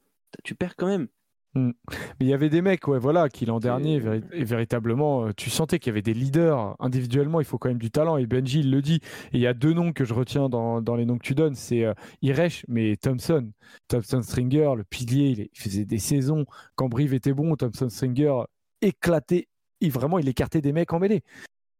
[0.43, 1.07] Tu perds quand même.
[1.53, 1.73] Mais
[2.21, 5.49] il y avait des mecs, ouais, voilà, qui l'an dernier, véri- et véritablement, euh, tu
[5.49, 6.75] sentais qu'il y avait des leaders.
[6.79, 8.15] Individuellement, il faut quand même du talent.
[8.17, 9.01] Et Benji, il le dit.
[9.33, 11.35] Et il y a deux noms que je retiens dans, dans les noms que tu
[11.35, 13.49] donnes c'est euh, Iresh, mais Thompson.
[13.89, 16.45] Thompson Stringer, le pilier, il, est- il faisait des saisons.
[16.75, 18.43] Quand Brive était bon, Thompson Stringer
[18.81, 19.47] éclatait.
[19.81, 21.21] Il, vraiment, il écartait des mecs en mêlée.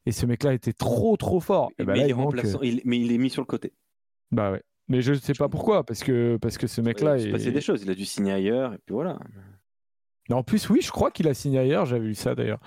[0.05, 1.71] Et ce mec-là était trop, trop fort.
[1.79, 3.71] Et bah mais, là, il remplaçant- il- mais il est mis sur le côté.
[4.31, 4.63] Bah ouais.
[4.87, 7.15] Mais je ne sais pas pourquoi, parce que, parce que ce mec-là.
[7.17, 7.83] il s'est est- passé des choses.
[7.83, 9.19] Il a dû signer ailleurs, et puis voilà.
[10.29, 12.59] Mais En plus, oui, je crois qu'il a signé ailleurs, j'avais vu ça d'ailleurs.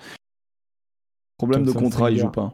[1.37, 2.53] Problème de contrat, il joue pas.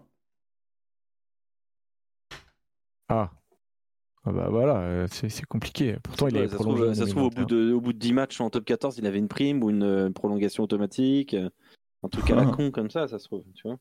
[3.10, 3.32] Ah.
[4.23, 5.98] Ah bah voilà, euh, c'est compliqué.
[6.03, 6.82] Pourtant, il Ouais, est ça se prolongé.
[6.84, 7.57] trouve, en ça se trouve, au, bout 2021.
[7.69, 9.82] de, au bout de 10 matchs en top 14, il avait une prime ou une,
[9.84, 11.34] euh, une prolongation automatique.
[11.34, 11.49] euh,
[12.03, 12.52] Un truc à la Ah.
[12.56, 13.80] con comme ça, ça se trouve, tu vois.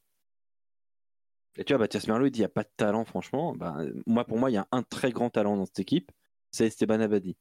[1.56, 3.54] Et tu vois, Mathias Merlo, il dit il n'y a pas de talent, franchement.
[3.54, 3.76] Bah,
[4.06, 6.10] moi, pour moi, il y a un très grand talent dans cette équipe,
[6.50, 7.36] c'est Esteban Abadi.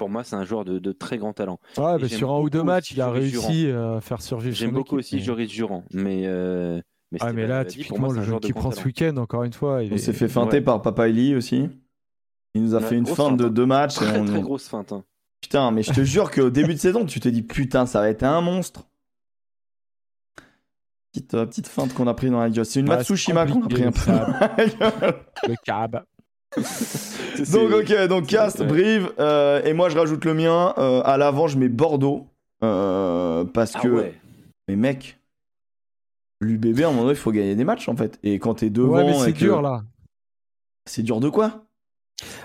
[0.00, 1.60] Pour moi, c'est un joueur de, de très grand talent.
[1.76, 4.70] Ouais, bah, j'aime sur un ou deux matchs, il a réussi à faire survivre J'aime
[4.70, 6.22] beaucoup aussi mais- Joris Durand, mais.
[6.24, 6.80] euh,
[7.12, 8.80] mais Ah, mais là, pour typiquement, moi, le un jeune joueur de qui prend talent.
[8.80, 9.82] ce week-end, encore une fois.
[9.82, 10.60] Il est- s'est fait feinter Ouais.
[10.62, 11.68] par Papa Eli aussi.
[12.54, 13.96] Il nous a Ouais, fait une feinte de deux matchs.
[14.00, 14.90] et Très, on- très grosse feinte.
[14.92, 15.04] hein.
[15.42, 18.08] Putain, mais je te jure qu'au début de saison, tu te dis putain, ça va
[18.08, 18.84] être un monstre.
[21.12, 22.64] Petite, euh, petite feinte qu'on a pris dans la gueule.
[22.64, 24.00] C'est une Bah, Matsushima qu'on a pris un peu.
[24.00, 25.14] compliqué, dans la gueule.
[25.46, 26.04] Le cab.
[27.52, 28.66] donc, ok, donc Cast, ouais.
[28.66, 29.12] Brive.
[29.18, 30.74] euh, et moi, je rajoute le mien.
[30.78, 32.26] euh, à l'avant, je mets Bordeaux.
[32.62, 33.88] euh, parce Ah que.
[33.88, 34.14] ouais.
[34.68, 35.18] Mais mec,
[36.40, 38.18] l'UBB, à un moment donné, il faut gagner des matchs en fait.
[38.22, 38.96] Et quand t'es devant.
[38.96, 39.82] Ouais, mais c'est que- dur là.
[40.86, 41.64] C'est dur de quoi?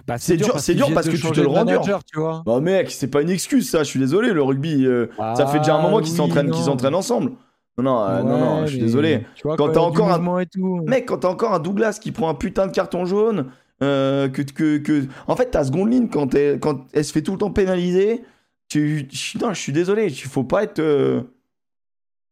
[0.07, 1.81] Bah, C'est dur- c'est dur qu'ils parce que tu te le rends dur.
[2.05, 2.43] tu vois.
[2.45, 3.79] Bah, mec, c'est pas une excuse ça.
[3.79, 4.31] Je suis désolé.
[4.31, 6.65] Le rugby, euh, ça fait déjà un Ah, moment qu'ils oui, s'entraînent qu'ils non.
[6.65, 7.31] s'entraînent ensemble.
[7.77, 9.25] Non, non, euh, non, non, Ouais, je suis désolé.
[9.35, 10.81] Tu vois, Quand quand, t'as encore un- mouvement et tout.
[10.87, 13.47] Mec, quand t'as encore un Douglas qui prend un putain de carton jaune,
[13.83, 15.05] euh, que, que, que...
[15.27, 18.23] En fait, ta seconde ligne, quand, elle- quand elle se fait tout le temps pénaliser,
[18.69, 19.07] tu...
[19.09, 20.79] Putain, je suis désolé, il faut pas être...
[20.79, 21.21] euh,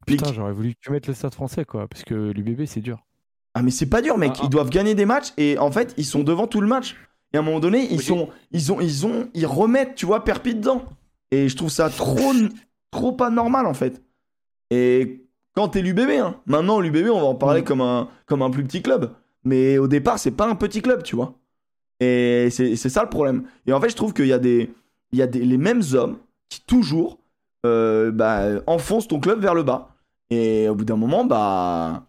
[0.06, 1.88] Putain, j'aurais voulu que tu mettes le stade français, quoi.
[1.88, 2.98] Parce que l'UBB, c'est dur.
[3.54, 4.32] Ah, mais c'est pas dur, mec.
[4.34, 4.44] Ah, ah.
[4.44, 6.96] Ils doivent gagner des matchs et en fait, ils sont devant tout le match.
[7.32, 8.28] Et à un moment donné, ils Oui, sont...
[8.52, 8.80] Ils ont...
[8.80, 9.28] Ils ont...
[9.34, 10.84] Ils remettent, tu vois, Perpi dedans.
[11.30, 12.32] Et je trouve ça trop...
[12.90, 14.02] trop pas normal, en fait.
[14.70, 16.40] Et quand t'es l'UBB, hein.
[16.46, 17.64] Maintenant, l'UBB, on va en parler Mm.
[17.64, 18.08] comme, un...
[18.26, 19.14] comme un plus petit club.
[19.44, 21.34] Mais au départ, c'est pas un petit club, tu vois.
[22.00, 23.44] Et c'est ça le problème.
[23.66, 24.72] Et en fait, je trouve qu'il y a des,
[25.12, 26.18] il y a des, les mêmes hommes
[26.48, 27.18] qui toujours
[27.66, 29.90] euh, bah, enfoncent ton club vers le bas.
[30.30, 32.04] Et au bout d'un moment, bah,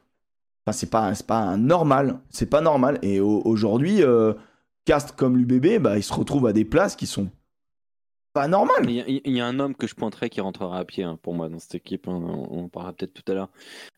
[0.66, 2.20] enfin, c'est pas, c'est pas normal.
[2.30, 3.00] C'est pas normal.
[3.02, 4.34] Et au- aujourd'hui, euh,
[4.86, 7.30] Cast comme l'UBB, bah, ils se retrouvent à des places qui sont
[8.34, 8.84] pas normales.
[8.90, 11.04] Il y, a, il y a un homme que je pointerai qui rentrera à pied
[11.04, 12.08] hein, pour moi dans cette équipe.
[12.08, 12.12] hein.
[12.22, 13.50] On, on en parlera peut-être tout à l'heure.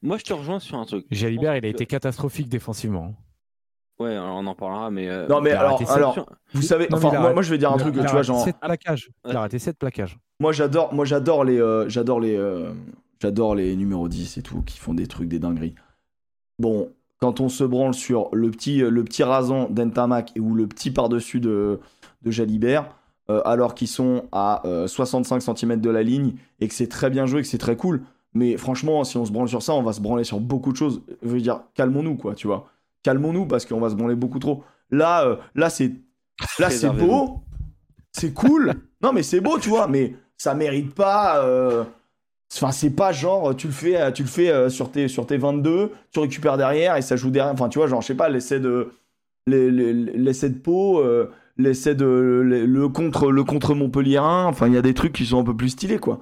[0.02, 1.06] Moi, je te rejoins sur un truc.
[1.10, 3.16] Jalibert, il a été catastrophique défensivement.
[3.99, 5.10] Ouais, alors on en parlera, mais.
[5.10, 7.57] euh, Non, mais alors, arrêté alors, sur- vous savez, Non, enfin, moi, moi, je vais
[7.57, 9.10] dire un truc, tu vois, genre, sept plaquages.
[9.26, 9.36] Il Ouais.
[9.36, 10.18] a raté 7 plaquages.
[10.40, 12.72] Moi j'adore, moi j'adore les, euh, j'adore les, euh,
[13.19, 15.74] j'adore les numéros 10 et tout qui font des trucs, des dingueries.
[16.60, 20.91] Bon, quand on se branle sur le petit, le petit rasant d'Entamac ou le petit
[20.91, 21.80] par-dessus de,
[22.22, 22.88] de Jalibert,
[23.32, 27.26] euh, alors qu'ils sont à 65 cm de la ligne et que c'est très bien
[27.26, 28.03] joué, que c'est très cool.
[28.36, 30.78] Mais franchement, si on se branle sur ça, on va se branler sur beaucoup de
[30.78, 31.02] choses.
[31.24, 32.68] Je veux dire, calmons-nous, quoi, tu vois.
[33.03, 34.64] Calmons-nous parce qu'on va se branler beaucoup trop.
[34.91, 35.91] Là, euh, là c'est
[36.60, 37.41] là c'est beau,
[38.11, 38.74] c'est cool.
[39.02, 39.88] non, mais c'est beau, tu vois.
[39.88, 41.44] Mais ça mérite pas.
[41.44, 41.84] euh,
[42.53, 45.36] Enfin, c'est pas genre tu le fais, tu le fais euh, sur tes sur tes
[45.38, 47.52] 22, tu récupères derrière et ça joue derrière.
[47.53, 48.94] Enfin, tu vois, genre je sais pas, l'essai de
[49.48, 51.26] les- les- l'essai de euh,
[51.57, 54.45] l'essai de le, le contre le contre Montpellierin.
[54.45, 56.22] Enfin, il y a des trucs qui sont un peu plus stylés, quoi.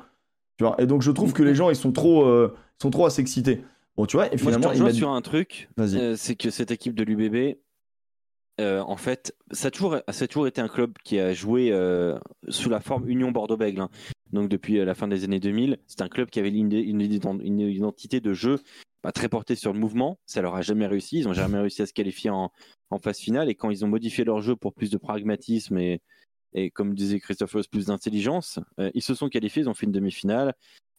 [0.58, 0.76] Tu vois.
[0.80, 3.12] Et donc je trouve que les gens ils sont trop euh, ils sont trop à
[3.12, 3.64] s'exciter.
[3.98, 4.28] Bon, tu vois.
[4.28, 5.70] Et Moi, je te finalement, mettent- sur un truc,
[6.00, 7.58] euh, c'est que cette équipe de l'UBB,
[8.62, 11.72] euh, en fait, ça a, toujours, ça a toujours été un club qui a joué
[11.72, 12.18] euh,
[12.50, 13.82] sous la forme Union Bordeaux-Bègles.
[13.82, 13.90] hein.
[14.32, 17.02] Donc depuis euh, la fin des années 2000, c'est un club qui avait une, une
[17.02, 18.60] une identité de jeu
[19.04, 20.20] bah, très portée sur le mouvement.
[20.26, 21.20] Ça leur a jamais réussi.
[21.20, 22.52] Ils n'ont jamais réussi à se qualifier en,
[22.90, 23.50] en phase finale.
[23.50, 26.02] Et quand ils ont modifié leur jeu pour plus de pragmatisme et,
[26.54, 29.92] et comme disait Christophe plus d'intelligence, euh, ils se sont qualifiés, ils ont fait une
[29.92, 30.54] demi-finale.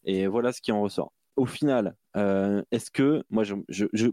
[0.05, 1.11] Et voilà ce qui en ressort.
[1.35, 3.43] Au final, euh, est-ce que, moi,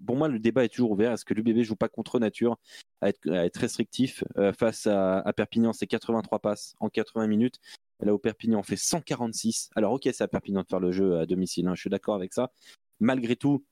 [0.06, 1.12] pour moi, le débat est toujours ouvert.
[1.12, 2.58] Est-ce que l'UBB joue pas contre nature
[3.00, 5.72] à être, restrictif Euh, face à, Perpignan?
[5.72, 7.58] C'est 83 passes en 80 minutes.
[8.00, 9.70] Là où Perpignan fait 146.
[9.74, 11.66] Alors, ok, c'est à Perpignan de faire le jeu à domicile.
[11.68, 12.52] hein, je suis d'accord avec ça.
[13.00, 13.64] Malgré tout,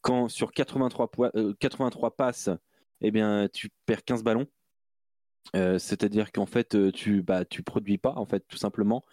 [0.00, 2.50] quand sur 83, poi- euh, 83 passes,
[3.00, 4.46] eh bien, tu perds 15 ballons.
[5.54, 9.04] C'est-à-dire qu'en fait, tu bah, tu produis pas, en fait, tout simplement.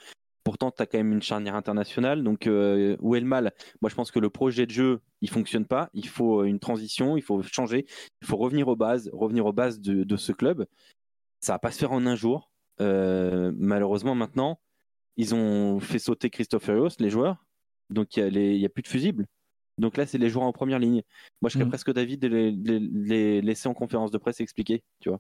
[0.50, 2.24] Pourtant, tu as quand même une charnière internationale.
[2.24, 3.54] Donc, euh, où est le mal?
[3.84, 5.92] Moi, je pense que le projet de jeu, il fonctionne pas.
[5.94, 7.86] Il faut une transition, il faut changer.
[8.24, 10.66] Il faut revenir aux bases, revenir aux bases de, de ce club.
[11.40, 12.52] Ça va pas se faire en un jour.
[12.82, 14.60] Euh, malheureusement, maintenant,
[15.18, 17.46] ils ont fait sauter Christophe Ferios, les joueurs.
[17.92, 19.28] Donc, il n'y a, plus de fusibles.
[19.78, 21.04] Donc là, c'est les joueurs en première ligne.
[21.44, 21.70] Moi, je serais Mm.
[21.70, 25.20] presque d'avis de les, les- les laisser en conférence de presse expliquer, tu vois.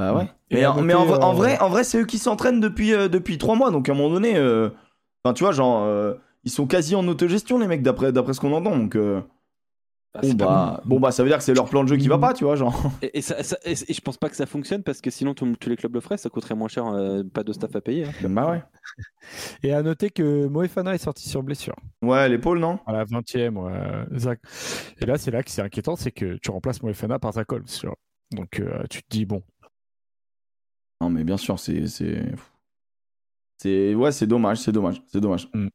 [0.00, 0.28] Bah ouais.
[0.50, 2.06] Et Mais, à en, mais en, noter, vrai- en euh, vrai, en vrai, c'est eux
[2.06, 3.70] qui s'entraînent depuis, euh, depuis 3 mois.
[3.70, 4.70] Donc à un moment donné, euh,
[5.24, 6.14] enfin, tu vois, genre, euh,
[6.44, 8.76] ils sont quasi en autogestion, les mecs, d'après, d'après ce qu'on entend.
[8.78, 9.20] Donc, euh,
[10.14, 12.08] Bah, bon, bah, bon, bah, ça veut dire que c'est leur plan de jeu qui
[12.08, 12.74] va pas, tu vois, genre.
[13.02, 15.34] Et, et ça- ça- et- et je pense pas que ça fonctionne parce que sinon
[15.34, 18.06] tous les clubs le feraient, ça coûterait moins cher, euh, pas de staff à payer.
[18.06, 18.28] hein.
[18.28, 18.62] bah ouais.
[19.62, 21.76] Et à noter que Moefana est sorti sur blessure.
[22.02, 22.78] Ouais, l'épaule, non?
[22.86, 24.40] À la 20e, ouais, Zach.
[25.00, 27.66] Et là, c'est là que c'est inquiétant, c'est que tu remplaces Moefana par Zach Holmes.
[28.32, 29.42] Donc euh, tu te dis, bon,
[31.00, 31.86] Non, mais bien sûr, c'est.
[31.86, 32.22] C'est.
[33.58, 35.48] c'est- Ouais, c'est dommage, c'est dommage, c'est dommage.
[35.54, 35.68] Mm.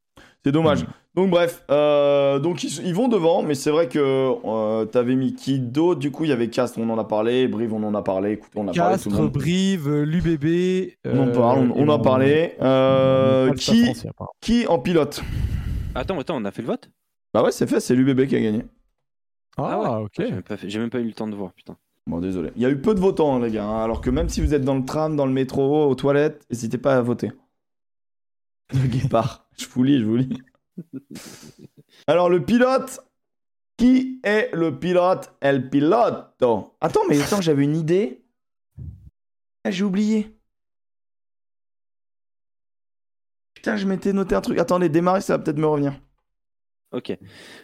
[0.43, 0.83] C'est dommage.
[0.83, 0.87] Mm.
[1.15, 5.33] Donc, bref, euh, donc ils, ils vont devant, mais c'est vrai que euh, t'avais mis
[5.33, 7.95] qui d'autre Du coup, il y avait Castres, on en a parlé, Brive, on en
[7.95, 9.31] a parlé, écoute, on a parlé tout le Castres, monde.
[9.31, 10.91] Brive, l'UBB.
[11.05, 12.53] On en parle, on, euh, on en a parlé.
[12.61, 13.93] Euh, qui,
[14.41, 15.23] qui en pilote?
[15.95, 16.89] Attends, attends, on a fait le vote?
[17.33, 18.63] Bah ouais, c'est fait, c'est l'UBB qui a gagné.
[19.57, 20.11] Ah, ok.
[20.19, 21.77] J'ai même, pas fait- j'ai même pas eu le temps de voir, putain.
[22.07, 22.51] Bon, désolé.
[22.55, 23.65] Il y a eu peu de votants, hein, les gars.
[23.65, 26.45] hein, alors que même si vous êtes dans le tram, dans le métro, aux toilettes,
[26.51, 27.31] n'hésitez pas à voter.
[28.73, 29.47] Le guépard.
[29.57, 30.41] Je vous lis, je vous lis.
[32.07, 32.99] Alors, le pilote.
[33.77, 36.75] Qui est le pilote El piloto?
[36.79, 38.23] Attends, mais attends, j'avais une idée.
[39.65, 40.33] Ah, j'ai oublié.
[43.53, 44.59] Putain, je m'étais noté un truc.
[44.59, 45.99] Attendez, démarrer, ça va peut-être me revenir.
[46.91, 47.17] Ok.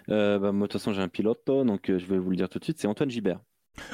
[0.10, 2.36] Euh, bah, moi, de toute façon, j'ai un pilote, donc euh, je vais vous le
[2.36, 3.40] dire tout de suite, c'est Antoine Gibert.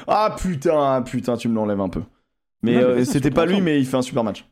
[0.06, 2.02] Ah putain, putain, tu me l'enlèves un peu.
[2.62, 4.46] Mais euh, c'était pas lui, mais il fait un super match.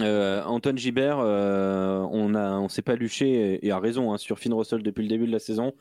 [0.00, 4.18] Euh, Antoine Gibert, euh, on a, on s'est pas luché et, et a raison hein,
[4.18, 5.72] sur Finn Russell depuis le début de la saison.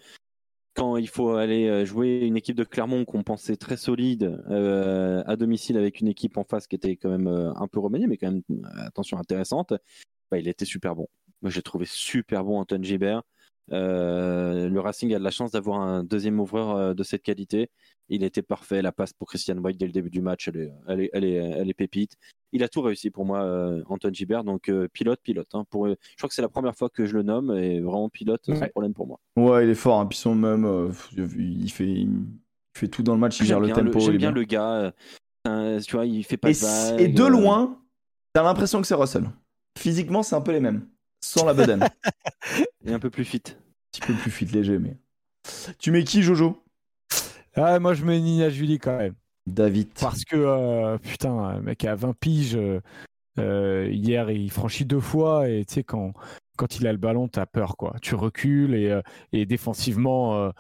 [0.76, 5.36] Quand il faut aller jouer une équipe de Clermont qu'on pensait très solide euh, à
[5.36, 8.18] domicile avec une équipe en face qui était quand même euh, un peu remaniée, mais
[8.18, 8.42] quand même
[8.78, 9.74] attention intéressante,
[10.32, 11.08] bah, il était super bon.
[11.44, 13.22] Moi j'ai trouvé super bon Antoine Gibert.
[13.72, 17.70] Euh, le Racing a de la chance d'avoir un deuxième ouvreur euh, de cette qualité.
[18.10, 18.82] Il était parfait.
[18.82, 21.24] La passe pour Christian White dès le début du match, elle est, elle est, elle
[21.24, 22.18] est, elle est pépite
[22.56, 24.44] il a tout réussi pour moi, euh, Antoine Gibert.
[24.44, 25.48] Donc euh, pilote, pilote.
[25.54, 28.10] hein, pour, je crois que c'est la première fois que je le nomme et vraiment
[28.10, 28.70] pilote, sans Ouais.
[28.70, 29.20] problème pour moi.
[29.36, 30.00] Ouais, il est fort.
[30.00, 30.06] Hein.
[30.06, 30.92] Puis son même,
[31.36, 32.12] il fait, il
[32.76, 33.40] fait tout dans le match.
[33.40, 33.98] Il gère le bien, tempo.
[33.98, 34.40] il j'aime bien bien.
[34.40, 34.94] le gars.
[35.48, 37.82] euh, tu vois, il fait pas Et, de et de loin,
[38.34, 39.24] t'as l'impression que c'est Russell.
[39.80, 40.86] Physiquement, c'est un peu les mêmes.
[41.24, 41.84] Sans la bedaine.
[41.84, 41.90] un
[42.86, 43.40] Et un peu plus fit.
[43.40, 44.98] petit peu plus fit léger, mais.
[45.80, 46.62] Tu mets qui, Jojo?
[47.56, 49.16] Ah, moi, je mets Nina Julie quand même.
[49.48, 49.88] David.
[50.00, 52.82] Parce que, euh, putain, le mec à 20 piges, euh,
[53.40, 56.12] euh, hier, il franchit deux fois et tu sais, quand,
[56.58, 57.96] quand il a le ballon, t'as peur, quoi.
[58.02, 59.00] Tu recules et,
[59.32, 60.52] et défensivement,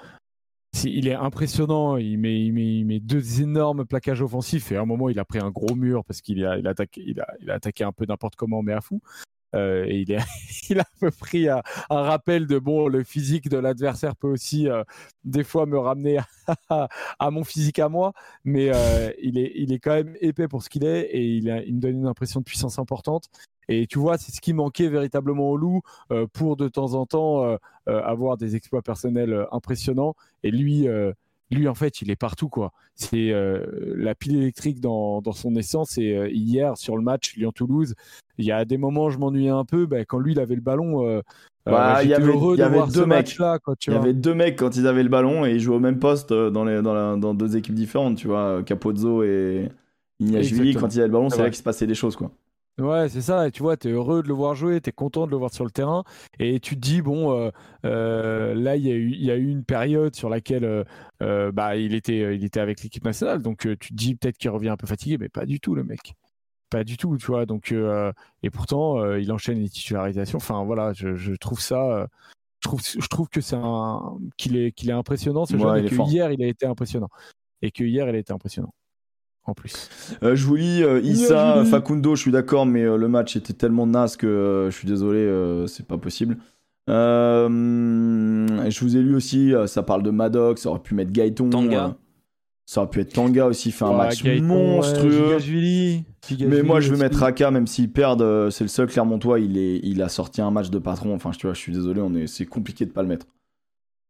[0.86, 1.98] il est impressionnant.
[1.98, 5.20] Il met, il, met, il met deux énormes plaquages offensifs et à un moment, il
[5.20, 7.56] a pris un gros mur parce qu'il a, il a, attaqué, il a, il a
[7.56, 9.02] attaqué un peu n'importe comment, mais à fou.
[9.56, 10.22] Euh, il, a
[10.82, 14.84] un peu pris un, rappel de bon, le physique de l'adversaire peut aussi euh,
[15.24, 16.20] des fois me ramener
[16.70, 18.14] à, mon physique à moi,
[18.44, 21.46] mais euh, il, est, il est quand même épais pour ce qu'il est et il,
[21.46, 23.26] me donne une impression de puissance importante.
[23.70, 25.82] Et tu vois, c'est ce qui manquait véritablement au loup
[26.34, 30.16] pour de temps en temps avoir des exploits personnels impressionnants.
[30.44, 30.86] Et lui,
[31.54, 32.72] lui en fait, il est partout quoi.
[32.96, 33.66] C'est euh,
[33.96, 35.98] la pile électrique dans, dans son essence.
[35.98, 37.96] Et euh, hier sur le match Lyon-Toulouse,
[38.38, 39.86] il y a des moments où je m'ennuyais un peu.
[39.86, 41.22] bah, quand lui, il avait le ballon, euh,
[41.66, 43.26] Bah, euh, il y j'étais avait- heureux y de avait voir deux ce mecs.
[43.80, 45.80] tu Il y avait deux mecs quand ils avaient le ballon et ils jouaient au
[45.80, 48.64] même poste dans, les, dans, la- dans deux équipes différentes, tu vois.
[48.64, 49.70] Capozzo et
[50.20, 52.32] Ignashvili, quand il y avait le ballon, C'est là qu'il se passait des choses, quoi.
[52.80, 53.48] Ouais, c'est ça.
[53.48, 55.38] Et tu vois, tu es heureux de le voir jouer, tu es content de le
[55.38, 56.04] voir sur le terrain.
[56.40, 57.52] Et tu te dis, bon, euh,
[57.86, 60.86] euh, là, il y, a eu, il y a eu une période sur laquelle
[61.22, 63.44] euh, bah, il, était, il était avec l'équipe nationale.
[63.44, 65.84] Donc, tu te dis peut-être qu'il revient un peu fatigué, mais pas du tout, le
[65.84, 66.14] mec.
[66.72, 67.46] Pas du tout, tu vois.
[67.46, 70.38] Donc, et pourtant, il enchaîne les titularisations.
[70.38, 72.08] Enfin, voilà, je, je trouve ça.
[72.60, 75.90] je trouve, je trouve que c'est un qu'il est, qu'il est impressionnant ce Ouais, et
[75.90, 76.10] que fort.
[76.10, 77.10] hier il a été impressionnant
[77.62, 78.74] et que hier il a été impressionnant
[79.46, 79.90] en plus.
[80.24, 81.64] Euh, je vous lis euh, Issa.
[81.66, 84.88] Facundo, je suis d'accord, mais euh, le match était tellement naze que euh, je suis
[84.88, 86.38] désolé, euh, c'est pas possible.
[86.90, 87.50] Euh,
[88.70, 91.50] je vous ai lu aussi, euh, ça parle de Maddox, ça aurait pu mettre Gaëton.
[91.50, 91.86] Tanga.
[91.86, 91.90] euh,
[92.66, 95.36] ça aurait pu être Tanga aussi, fait un Ouais, match monstrueux.
[95.36, 96.04] ouais,
[96.48, 99.58] Mais moi, je vais mettre Raka, même s'ils perdent, euh, c'est le seul Clermontois, il,
[99.58, 101.14] est, il a sorti un match de patron.
[101.14, 103.28] Enfin, je, tu vois, je suis désolé, on est, c'est compliqué de pas le mettre.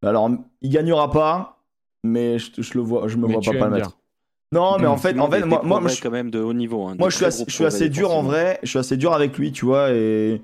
[0.03, 0.29] Alors,
[0.61, 1.63] il gagnera pas,
[2.03, 3.69] mais je, je le vois, je me Mais vois pas pas le bien.
[3.85, 3.97] mettre.
[4.53, 6.85] Non, mais en fait, en fait, moi, moi, je, quand même de haut niveau.
[6.85, 8.59] hein, moi, je suis assez, gros je suis assez progrès dur en vrai.
[8.63, 9.91] Je suis assez dur avec lui, tu vois.
[9.91, 10.41] Et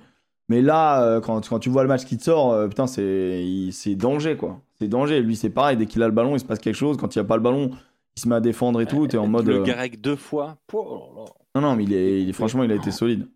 [0.49, 3.95] mais là, euh, quand, quand tu vois le match qui te sort, euh, putain, c'est
[3.95, 4.59] danger quoi.
[4.79, 5.21] C'est danger.
[5.21, 5.77] Lui, c'est pareil.
[5.77, 6.97] Dès qu'il a le ballon, il se passe quelque chose.
[6.97, 7.71] Quand il a pas le ballon,
[8.17, 9.05] il se met à défendre et tout.
[9.07, 9.47] T'es en mode.
[9.47, 10.57] Le euh, Garec deux fois.
[10.73, 11.25] Oh.
[11.55, 13.27] Non, non, mais il est, il est- franchement, il a été solide.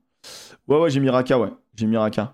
[0.68, 1.50] Ouais, ouais, j'ai mis Raka, ouais.
[1.76, 2.34] J'ai mis Raka.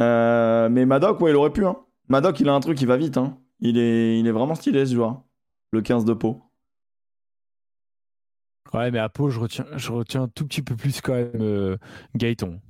[0.00, 1.64] Euh, mais Madoc, ouais, il aurait pu.
[1.66, 1.76] Hein.
[2.08, 3.16] Madoc, il a un truc, il va vite.
[3.18, 3.36] Hein.
[3.60, 5.20] Il, est, il est vraiment stylé, ce joueur.
[5.72, 6.40] Le 15 de Pau.
[8.74, 11.30] Ouais, mais à Pau, je retiens, je retiens un tout petit peu plus quand même
[11.40, 11.76] euh,
[12.16, 12.60] Gaëton.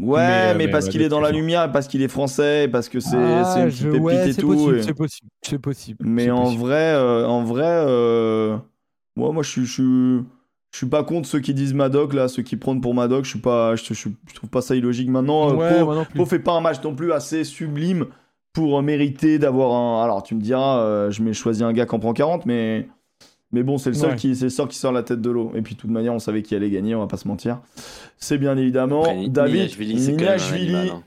[0.00, 2.08] Ouais, Mais, mais, euh, mais parce ouais, qu'il est dans la lumière, parce qu'il est
[2.08, 4.48] français, parce que c'est Ah, une je- pépite ouais, et c'est tout.
[4.48, 5.98] possible, et- c'est possible, c'est possible.
[6.04, 6.62] Mais c'est en possible.
[6.62, 8.58] vrai, euh, en vrai, euh,
[9.16, 9.82] moi, moi, je suis, je suis,
[10.72, 13.24] je suis pas contre ceux qui disent Madoc là, ceux qui prennent pour Madoc.
[13.24, 13.84] Je suis pas, je,
[14.34, 15.08] trouve pas ça illogique.
[15.08, 18.06] Maintenant, euh, Ouais, Pau- non fait pas un match non plus assez sublime
[18.52, 20.02] pour euh, mériter d'avoir un.
[20.04, 22.88] Alors, tu me diras, euh, je m'ai choisi un gars qui en prend 40, mais.
[23.54, 24.16] Mais bon, c'est le seul Ouais.
[24.16, 25.52] qui, c'est le seul qui sort la tête de l'eau.
[25.54, 27.62] Et puis, de toute manière, on savait qui allait gagner, on va pas se mentir.
[28.18, 31.04] C'est bien évidemment Après, David c'est un animal, hein.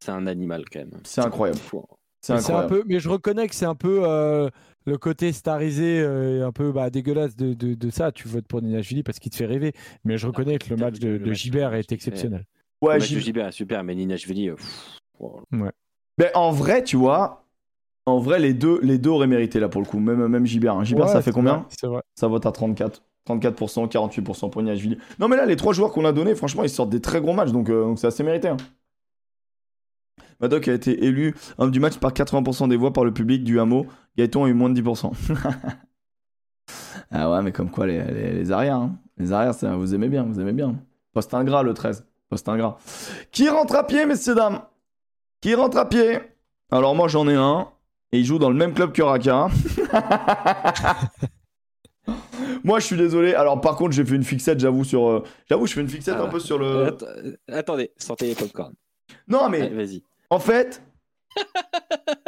[0.00, 0.90] C'est un animal quand même.
[1.04, 1.58] C'est incroyable.
[1.58, 1.84] Fou.
[2.20, 2.82] C'est Mais C'est un incroyable.
[2.86, 4.48] peu, mais je reconnais que c'est un peu euh,
[4.86, 8.12] le côté starisé, euh, un peu bah, dégueulasse de, de, de ça.
[8.12, 9.72] Tu votes pour Ninashvili parce qu'il te fait rêver.
[10.04, 12.44] Mais je reconnais que le match de, de- est exceptionnel.
[12.82, 15.40] Ouais, Le match de Gilbert est super, mais Ninashvili, euh, pff, oh
[16.18, 17.43] Mais en vrai, tu vois,
[18.06, 19.98] en vrai, les deux, les deux auraient mérité là pour le coup.
[19.98, 20.76] Même, même Gibert.
[20.76, 20.84] hein.
[20.84, 22.02] Gibert, Ouais, ça fait combien vrai, C'est vrai.
[22.14, 23.02] Ça vote à 34.
[23.26, 24.98] 34%, 48% pour Niashvili.
[25.18, 27.32] Non, mais là, les trois joueurs qu'on a donnés, franchement, ils sortent des très gros
[27.32, 28.48] matchs, donc euh, c'est assez mérité.
[28.48, 28.56] hein.
[30.40, 33.58] Madoc a été élu homme du match par 80% des voix par le public du
[33.60, 33.86] hameau.
[34.18, 35.10] Gaëton a eu moins de 10%.
[37.10, 38.96] ah ouais, mais comme quoi, les, les, les arrières, hein.
[39.16, 40.74] les arrières, ça, vous aimez bien, vous aimez bien.
[41.14, 42.06] Poste ingrat, le 13.
[42.28, 42.76] Poste ingrat.
[43.30, 44.60] Qui rentre à pied, messieurs, dames?
[45.40, 46.18] Qui rentre à pied?
[46.70, 47.68] Alors, moi, j'en ai un.
[48.14, 49.48] Et il joue dans le même club que Raka.
[52.62, 53.34] Moi, je suis désolé.
[53.34, 55.08] Alors, par contre, j'ai fait une fixette, j'avoue, sur.
[55.08, 56.30] euh, J'avoue, je fais une fixette Ah un bah.
[56.30, 56.86] peu sur le.
[56.86, 57.04] Att-
[57.52, 58.72] Attendez, sortez les popcorn.
[59.28, 60.02] Non, mais Allez, Vas-y.
[60.30, 60.82] en fait.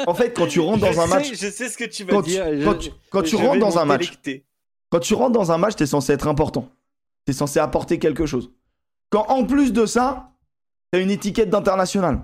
[0.07, 1.31] En fait, quand tu rentres dans un match.
[1.31, 2.45] Je sais ce que tu Quand vas tu, dire.
[2.53, 4.13] je- quand tu- quand rentres dans un match.
[4.91, 6.69] Quand tu rentres dans un match, t'es censé être important.
[7.25, 8.51] T'es censé apporter quelque chose.
[9.11, 10.31] Quand en plus de ça,
[10.91, 12.21] t'as une étiquette d'international.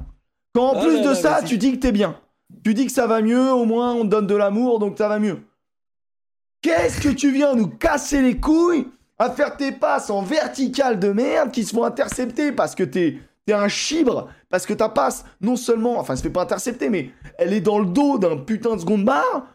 [0.55, 1.45] Quand en Ah plus là de là, ça, vas-y.
[1.45, 2.19] tu dis que t'es bien.
[2.65, 5.09] Tu dis que ça va mieux, au moins on te donne de l'amour, donc ça
[5.09, 5.41] va mieux.
[6.61, 8.87] Qu'est-ce que tu viens nous casser les couilles
[9.19, 13.19] à faire tes passes en verticale de merde qui se font intercepter parce que t'es
[13.45, 16.89] t'es un chibre, parce que ta passe, non seulement, enfin, elle se fait pas intercepter,
[16.89, 19.47] mais elle est dans le dos d'un putain de seconde barre.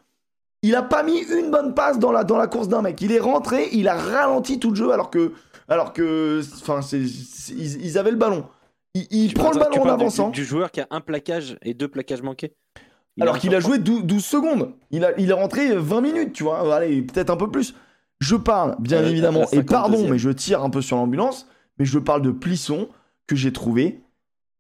[0.61, 2.99] Il a pas mis une bonne passe dans la, dans la course d'un mec.
[3.02, 5.32] Il est rentré, il a ralenti tout le jeu alors que,
[5.69, 8.45] alors que, enfin, ils, ils avaient le ballon.
[8.94, 10.30] Il, prend le ballon en parles du- avançant.
[10.30, 12.56] Du, joueur qui a un plaquage et deux plaquages manqués?
[13.18, 14.73] Il Alors qu'il a joué 12, 12 secondes.
[14.91, 16.76] Il, a, il est rentré 20 minutes, tu vois.
[16.76, 17.73] Allez, peut-être un peu plus.
[18.19, 20.10] Je parle, bien Euh, évidemment, et pardon, 52e.
[20.11, 21.48] mais je tire un peu sur l'ambulance,
[21.80, 22.89] mais je parle de Plisson,
[23.27, 24.02] que j'ai trouvé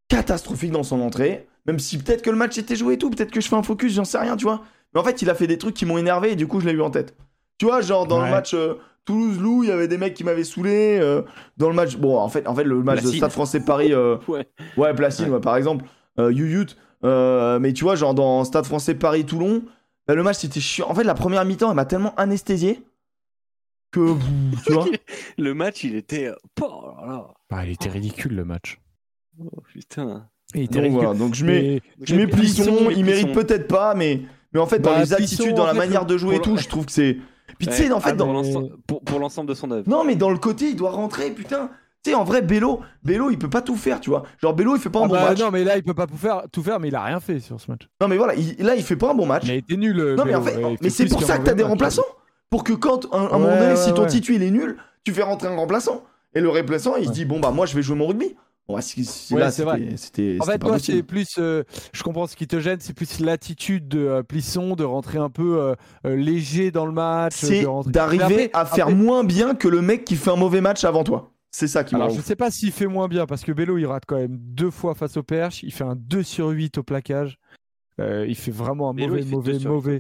[0.09, 1.47] catastrophique dans son entrée.
[1.65, 3.63] Même si peut-être que le match était joué et tout, peut-être que je fais un
[3.63, 4.61] focus, j'en sais rien, tu vois.
[4.93, 6.65] Mais en fait, il a fait des trucs qui m'ont énervé et du coup, je
[6.67, 7.15] l'ai eu en tête.
[7.57, 8.75] Tu vois, genre dans le match euh,
[9.05, 11.23] Toulouse-Loup, il y avait des mecs qui m'avaient saoulé euh,
[11.57, 11.97] dans le match.
[11.97, 13.11] Bon, en fait, en fait le match de.
[13.11, 14.47] Stade français Paris, euh, Ouais.
[14.77, 15.39] ouais, Placide, Ouais.
[15.41, 15.85] par exemple,
[16.19, 16.67] euh, Youyut.
[17.03, 19.63] Euh, mais tu vois, genre dans Stade français Paris Toulon,
[20.07, 20.87] bah, le match c'était chiant.
[20.89, 22.81] En fait, la première mi-temps, elle m'a tellement anesthésié
[23.91, 24.15] que
[24.65, 24.85] tu vois.
[25.37, 26.31] Le match, il était.
[26.61, 27.27] Oh là là.
[27.51, 28.79] Ah, il était ridicule le match.
[29.39, 30.27] Oh, putain.
[30.55, 31.03] Il était Donc ridicule.
[31.05, 34.21] voilà, donc je mets, je mets Plisson, Plisson, il mérite peut-être pas, mais
[34.53, 36.41] mais en fait dans Bah, les Plisson, attitudes, dans la fait, manière de jouer et
[36.41, 37.17] tout, je trouve que c'est.
[37.59, 39.71] Puis tu sais, en fait, ah, dans, pour mais- l'ensemble- pour, pour l'ensemble de son
[39.71, 39.87] œuvre.
[39.89, 41.69] Non, mais dans le côté, il doit rentrer, putain.
[42.03, 44.23] Tu sais, en vrai, Bello, Bello, il peut pas tout faire, tu vois.
[44.41, 45.39] Genre, Bello, il fait pas un Ah bon bah, match.
[45.39, 47.39] non, mais là, il peut pas tout faire, tout faire, mais il a rien fait
[47.39, 47.81] sur ce match.
[47.99, 49.43] Non, mais voilà, il- là, il fait pas un bon match.
[49.45, 50.15] Il a été nul.
[50.15, 52.05] non, mais en fait, mais c'est pour ça que t'as des remplaçants.
[52.49, 54.07] Pour que quand, un, un moment Ouais, donné, ouais, si ton ouais.
[54.07, 56.03] titu il est nul, tu fais rentrer un remplaçant.
[56.33, 58.35] Et le remplaçant, il se dit, bon, bah, moi, je vais jouer mon rugby.
[58.69, 61.35] Bah, Ouais, c'est c'était c'était- En fait, moi, c'est plus.
[61.39, 61.63] euh,
[61.93, 65.29] je comprends ce qui te gêne, c'est plus l'attitude de euh, Plisson de rentrer un
[65.29, 65.75] peu euh,
[66.05, 67.33] euh, léger dans le match.
[67.37, 70.59] C'est rentrer- d'arriver à faire après- moins bien que le mec qui fait un mauvais
[70.61, 71.31] match avant toi.
[71.51, 72.21] C'est ça qui Alors, m'arrive.
[72.21, 74.69] je sais pas s'il fait moins bien parce que Bello, il rate quand même deux
[74.69, 75.63] fois face au perche.
[75.63, 77.37] Il fait un 2 sur 8 au plaquage.
[77.99, 79.99] Euh, il fait vraiment un Bello, mauvais, il mauvais, mauvais.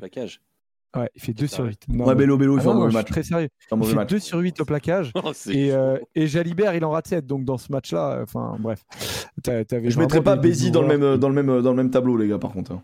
[0.95, 1.69] Ouais, il fait 2 sur Ouais.
[1.71, 1.79] 8.
[1.89, 3.07] Non, Ouais, Bello, Bello, il Ah fait un non, mauvais match.
[3.09, 3.49] très sérieux.
[3.71, 4.09] Un Il fait match.
[4.09, 5.11] 2 sur 8 au plaquage.
[5.23, 7.25] Oh, Et, euh, et Jalibert, il en rate 7.
[7.25, 8.83] Donc dans ce match-là, enfin bref.
[9.45, 12.17] Je mettrais vraiment pas Bézi dans le même, dans le même, dans le même tableau,
[12.17, 12.73] les gars, par contre.
[12.73, 12.83] hein.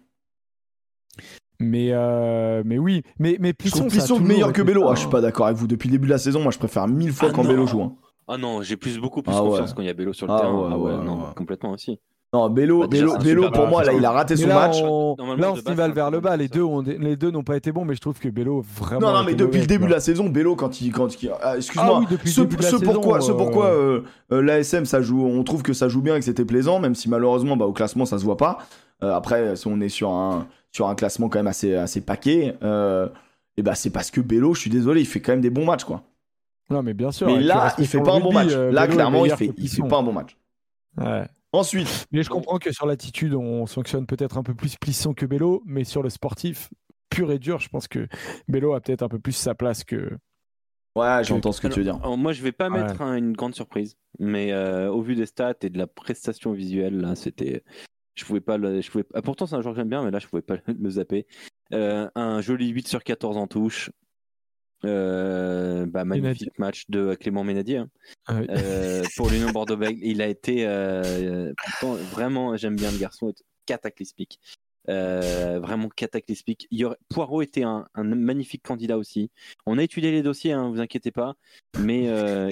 [1.60, 3.04] Mais, euh, mais oui.
[3.20, 4.88] Mais, mais Plisson, Plisson meilleur que Bello.
[4.90, 5.68] Ah, je suis pas d'accord avec vous.
[5.68, 7.44] Depuis le début de la saison, moi, je préfère mille fois Ah quand.
[7.44, 7.82] Bello joue.
[7.84, 7.96] hein.
[8.28, 9.50] Ah non, j'ai plus, beaucoup plus Ah ouais.
[9.50, 10.54] confiance quand il y a Bello sur le Ah terrain.
[10.54, 11.34] ouais, ah ouais, ouais, non, ouais.
[11.36, 12.00] complètement aussi.
[12.34, 14.78] Non, Bello, Bah, Bello, Bello, pour moi, là, il a raté Mais son là, match.
[14.84, 16.36] on, là, on se nivelle vers le bas.
[16.36, 19.12] Les deux, ont, les deux n'ont pas été bons, mais je trouve que Bello vraiment.
[19.12, 20.92] Non, non, mais depuis le début de la saison, Bello, quand il.
[20.92, 23.22] Quand il ah, Excuse-moi, Ah oui, depuis le ce, début de la ce saison, pourquoi,
[23.22, 24.02] ce euh, pourquoi euh,
[24.32, 26.96] euh, l'ASM, ça joue, on trouve que ça joue bien et que c'était plaisant, même
[26.96, 28.58] si malheureusement, bah, au classement, ça se voit pas.
[29.04, 32.56] Euh, après, si on est sur un, sur un classement quand même assez, assez paquet,
[32.64, 33.10] euh,
[33.58, 35.66] et bah, c'est parce que Bello, je suis désolé, il fait quand même des bons
[35.66, 36.02] matchs, quoi.
[36.70, 37.28] Non, mais bien sûr.
[37.28, 38.52] Mais là, il fait pour pas un bon match.
[38.52, 40.38] euh, Là, clairement, il fait, il fait pas un bon match.
[40.98, 41.26] Ouais.
[41.52, 45.26] Ensuite, Mais je comprends que sur l'attitude, on sanctionne peut-être un peu plus Plisson que
[45.26, 46.70] Bello, mais sur le sportif
[47.10, 48.08] pur et dur, je pense que
[48.48, 50.18] Bello a peut-être un peu plus sa place que.
[50.96, 51.98] ouais, j'entends ce que tu veux dire.
[51.98, 52.82] Alors, moi, je vais pas Ouais.
[52.82, 56.54] mettre un- une grande surprise, mais euh, au vu des stats et de la prestation
[56.54, 57.64] visuelle, là, c'était.
[58.16, 58.82] Je pouvais pas le.
[58.82, 59.04] Je pouvais...
[59.14, 61.28] ah, pourtant, c'est un joueur que j'aime bien, mais là, je pouvais pas le zapper.
[61.74, 63.92] Euh, un joli 8 sur 14 en touche.
[64.86, 67.78] Euh, bah, magnifique match de Clément Ménadier.
[67.78, 67.90] hein.
[68.28, 68.48] Ah oui.
[68.50, 70.00] Euh, pour l'Union Bordeaux-Bègles.
[70.04, 73.34] Il a été euh, pourtant, vraiment, j'aime bien le garçon,
[73.66, 74.40] cataclysmique.
[74.88, 76.68] Vraiment cataclysmique.
[76.72, 76.98] Il y aurait...
[77.10, 79.32] Poirot était un, un magnifique candidat aussi.
[79.66, 81.36] On a étudié les dossiers, hein, vous inquiétez pas,
[81.80, 82.04] mais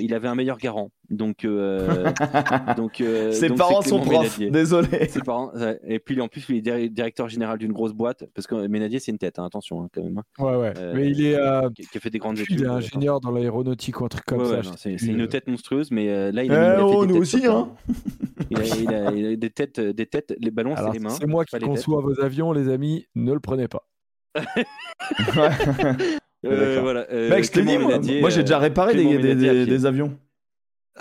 [0.01, 0.91] il avait un meilleur garant.
[1.11, 2.09] Donc, euh,
[2.77, 4.49] donc euh, Ses donc parents sont profs, Ménadier.
[4.49, 5.09] désolé.
[5.09, 5.51] Ses parents,
[5.85, 8.99] et puis en plus, il est dir- directeur général d'une grosse boîte, parce que Ménadier,
[8.99, 10.73] c'est une tête, hein, attention hein, quand même, hein, Ouais, ouais.
[10.77, 12.61] Euh, mais il est, euh, qui, qui a fait des grandes il études.
[12.61, 14.69] est euh, ingénieur dans l'aéronautique ou un truc comme Ouais, ça.
[14.71, 15.27] ouais, c'est une euh.
[15.27, 17.45] tête monstrueuse, mais euh, là, il Eh a, il a fait oh, des nous aussi,
[17.45, 17.69] hein.
[18.49, 21.09] il a, il a- il a des têtes, des têtes, les ballons, c'est les mains.
[21.09, 23.85] c'est moi qui conçois vos avions, les amis, ne le prenez pas.
[26.43, 30.17] Voilà, Mec, je Clément dis, moi, j'ai déjà réparé des avions.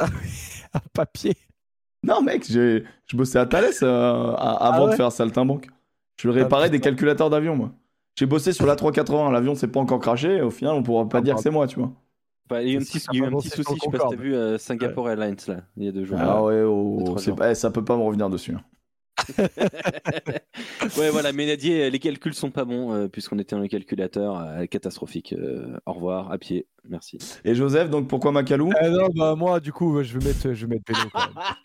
[0.74, 1.36] Un papier.
[2.02, 5.66] Non, mec, j'ai- je bossais à Thales euh, à- avant Ah ouais de faire Saltimbanque.
[6.16, 6.90] Je réparais des putain.
[6.90, 7.72] calculateurs d'avion, moi.
[8.16, 11.18] J'ai bossé sur l'A380, l'avion s'est pas encore craché, et au final, on pourra pas
[11.18, 11.42] Ah, dire que pardon.
[11.42, 11.92] c'est moi, tu vois.
[12.48, 13.50] bah, il y a eu un petit, sera il y a eu pas un petit
[13.50, 14.16] avancé sur souci, je sais pas si t'as Concorde.
[14.16, 16.20] vu euh, Singapore Airlines là, il y a deux jours.
[16.20, 17.36] Ah ouais, oh, trois c'est jours.
[17.36, 18.54] pas- eh, ça peut pas me revenir dessus.
[18.54, 18.64] hein.
[20.96, 24.38] ouais, voilà, Ménadier, euh, les calculs sont pas bons, euh, puisqu'on était dans le calculateur,
[24.38, 25.32] euh, catastrophique.
[25.32, 27.18] Euh, au revoir, à pied, merci.
[27.44, 28.70] Et Joseph, donc pourquoi Macalou?
[28.82, 31.20] Non, bah moi, du coup, je vais mettre, je vais mettre quand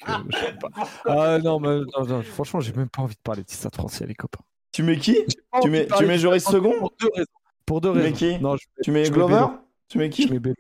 [0.08, 0.26] même.
[0.32, 0.70] je sais pas.
[1.06, 4.06] Ah non, mais non, non, franchement, j'ai même pas envie de parler de Stade français,
[4.06, 4.44] les copains.
[4.72, 5.18] Tu mets qui?
[5.62, 7.28] Tu mets- tu mets Joris Second Pour deux raisons.
[7.66, 8.40] Pour deux Tu mets qui?
[8.40, 9.46] Non, je, Tu mets je Glover?
[9.88, 10.54] Tu mets je qui mets.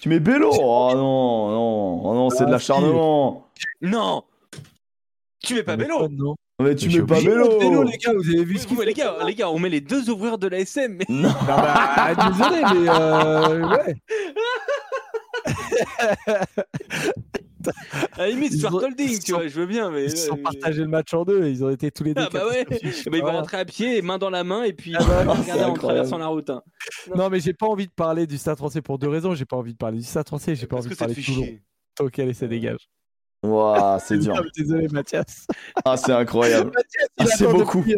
[0.00, 0.50] Tu mets Bello?
[0.52, 3.48] Oh non, non, oh non, c'est de Ah, l'acharnement.
[3.80, 4.24] Non
[5.44, 6.34] Tu mets pas Bello Non.
[6.62, 8.84] Mais tu Mais mets pas Bello Bello, les gars, vous avez vu ce qu'il fait
[8.86, 10.96] les gars, les gars, on met les deux ouvreurs de la SM.
[10.98, 11.04] Mais...
[11.08, 13.96] Non Non, bah, désolé, mais euh, ouais.
[18.12, 20.04] À la limite, Ils Stuart ont- Holding, tu vois, je veux bien, mais.
[20.04, 22.12] Ils se sont euh, partagés le match en deux et ils ont été tous les
[22.12, 22.20] deux.
[22.22, 24.92] Ah bah ouais, ben, ils vont rentrer à pied, main dans la main, et puis
[24.94, 26.50] Ah bah, regarder en traversant la route.
[26.50, 26.62] hein.
[27.16, 29.34] Non, mais j'ai pas envie de parler du Stade français pour deux raisons.
[29.34, 31.46] J'ai pas envie de parler du Stade français, j'ai pas envie de parler de Toulon.
[32.00, 32.86] Ok, allez, ça dégage.
[33.44, 34.34] Ouah, c'est dur.
[34.38, 35.46] Ah, Désolé, Mathias.
[35.84, 36.70] Ah, c'est incroyable.
[36.74, 37.78] Mathias, Ah, c'est beaucoup.
[37.82, 37.96] depuis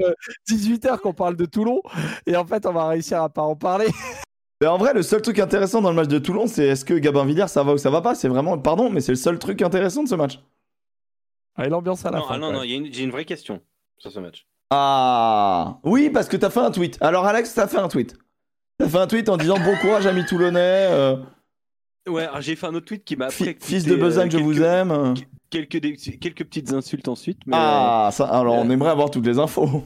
[0.48, 1.80] 18h qu'on parle de Toulon
[2.26, 3.86] et en fait, on va réussir à pas en parler.
[4.60, 6.94] Mais en vrai, le seul truc intéressant dans le match de Toulon, c'est est-ce que
[6.94, 8.14] Gabin Villiers ça va ou ça va pas?
[8.14, 10.40] C'est vraiment, pardon, mais c'est le seul truc intéressant de ce match.
[11.56, 12.34] Ah, et l'ambiance à la Non, fin.
[12.34, 12.68] ah non, quand non, même.
[12.68, 13.60] il y a une- j'ai une vraie question
[13.98, 14.46] sur ce match.
[14.70, 16.96] Ah Oui, parce que t'as fait un tweet.
[17.02, 18.16] Alors Alex, t'as fait un tweet.
[18.78, 20.88] T'as fait un tweet en disant bon courage amis Toulonnais.
[20.90, 21.16] euh,
[22.08, 23.30] Ouais, alors j'ai fait un autre tweet qui m'a.
[23.30, 25.14] Fils coûté, de Besogne, euh, je vous quelques- aime.
[25.50, 27.38] Quelques, quelques petites insultes ensuite.
[27.46, 29.84] Mais, euh, Ah, ça, alors on euh, aimerait avoir toutes les infos.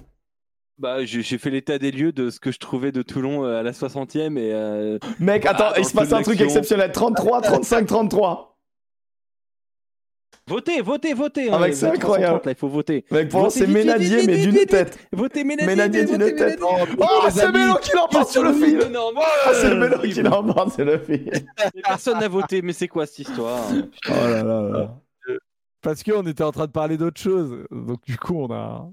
[0.78, 3.62] bah, j'ai fait l'état des lieux de ce que je trouvais de Toulon euh, à
[3.62, 4.50] la 60e et.
[4.52, 6.90] euh, Mec, Ah, attends, dans il se passe un truc exceptionnel.
[6.92, 8.49] 33, 35, 33.
[10.50, 12.40] Votez, votez, votez Ah, hein, mec, c'est vous êtes incroyable.
[12.40, 13.04] 330, Là, il faut voter.
[13.10, 14.98] Mec, pour l'instant, c'est Ménadier, mais d'une tête.
[15.12, 16.60] Votez Ménadier, Ménadier d'une tête.
[16.60, 16.74] Oh,
[17.24, 17.52] les c'est.
[17.52, 18.78] Mélo qui l'emporte sur le fil.
[18.92, 21.30] Non, Ah, c'est le euh, Mélo qui l'emporte, c'est le fil.
[21.74, 23.60] mais Personne n'a voté, mais c'est quoi cette histoire?
[24.08, 24.94] Oh là là là.
[25.82, 27.64] Parce qu'on était en train de parler d'autre chose.
[27.70, 28.90] Donc, du coup, on a.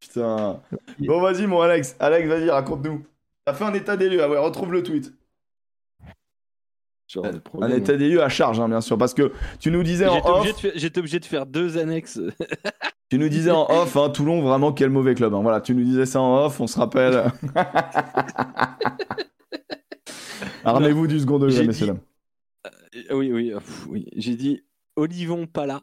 [0.00, 0.60] Putain.
[1.00, 1.96] Bon, vas-y, mon Alex.
[1.98, 3.02] Alex, vas-y, raconte-nous.
[3.44, 4.22] T'as fait un état des lieux.
[4.22, 5.12] Ah ouais, retrouve le tweet.
[7.14, 8.98] De Un état des lieux à charge, hein, bien sûr.
[8.98, 10.46] Parce que tu nous disais en off.
[10.74, 12.20] j'étais obligé de faire deux annexes.
[13.08, 15.32] Tu nous disais en off, hein, Toulon, vraiment quel mauvais club.
[15.34, 15.40] hein.
[15.40, 17.24] Voilà, tu nous disais ça en off, on se rappelle.
[20.64, 23.06] Armez-vous du second degré, messieurs dit-.
[23.10, 24.06] Euh, Oui, oui, euh, pff, oui.
[24.16, 24.62] J'ai dit
[24.96, 25.82] Olivon pas là.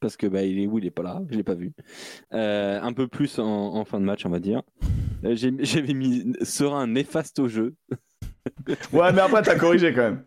[0.00, 0.78] Parce que bah, il est où?
[0.78, 1.72] Il est pas là, je l'ai pas vu.
[2.34, 3.44] Euh, un peu plus en,
[3.76, 4.62] en fin de match, on va dire.
[5.24, 7.74] Euh, J'avais mis Serein néfaste au jeu.
[8.92, 10.22] Ouais, mais après, t'as corrigé quand même.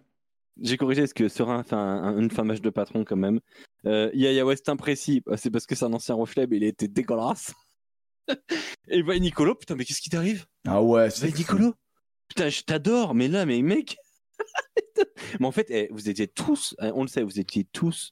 [0.62, 3.40] J'ai corrigé parce que Serein fait un- un- une fin match de patron quand même.
[3.86, 6.88] Euh, Yaya West imprécis, bah, c'est parce que c'est un ancien reflet, mais il était
[6.88, 7.54] dégueulasse.
[8.88, 10.46] Et bah Nicolo, putain, mais qu'est-ce qui t'arrive?
[10.68, 11.36] Ah ouais, Bah, c'est.
[11.38, 11.74] Nicolo?
[12.28, 13.98] Putain, je t'adore, mais là, mais mec
[15.40, 18.12] Mais en fait, eh, vous étiez tous, eh, on le sait, vous étiez tous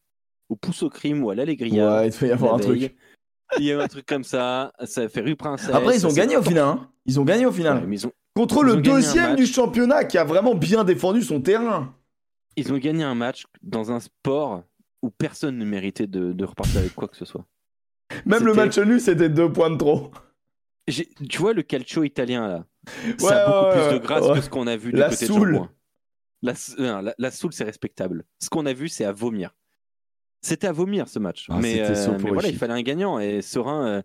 [0.49, 1.97] au pouce au crime ou à l'allégria.
[2.01, 2.95] Ouais, il devait y avoir un truc.
[3.57, 5.69] Il y a eu un truc comme ça, ça fait rue Princesse.
[5.73, 6.67] Après, ils ont gagné au final.
[6.67, 6.91] hein.
[7.05, 7.77] Ils ont gagné au final.
[7.79, 10.83] Ouais, mais ils, ont, Contre ils le ont deuxième du championnat qui a vraiment bien
[10.83, 11.95] défendu son terrain.
[12.57, 14.63] Ils ont gagné un match dans un sport
[15.01, 17.45] où personne ne méritait de, de repartir avec quoi que ce soit.
[18.25, 20.11] Même le match nul, c'était deux points de trop.
[20.87, 22.65] Tu vois le calcio italien là
[23.05, 24.35] Ouais, Ça a beaucoup ouais, plus de grâce ouais.
[24.35, 25.69] que ce qu'on a vu du La côté de Jean-Bouin.
[26.41, 28.23] La, non, la, la soule, c'est respectable.
[28.39, 29.53] Ce qu'on a vu, c'est à vomir.
[30.41, 31.47] C'était à vomir ce match.
[31.49, 33.19] Ah, mais, euh, mais voilà, il fallait un gagnant.
[33.19, 34.01] Et Serein, euh,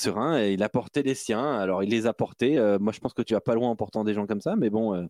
[0.00, 1.58] Serein euh, il a porté les siens.
[1.58, 2.56] Alors, il les a portés.
[2.56, 4.56] Euh, moi, je pense que tu vas pas loin en portant des gens comme ça.
[4.56, 5.06] Mais bon,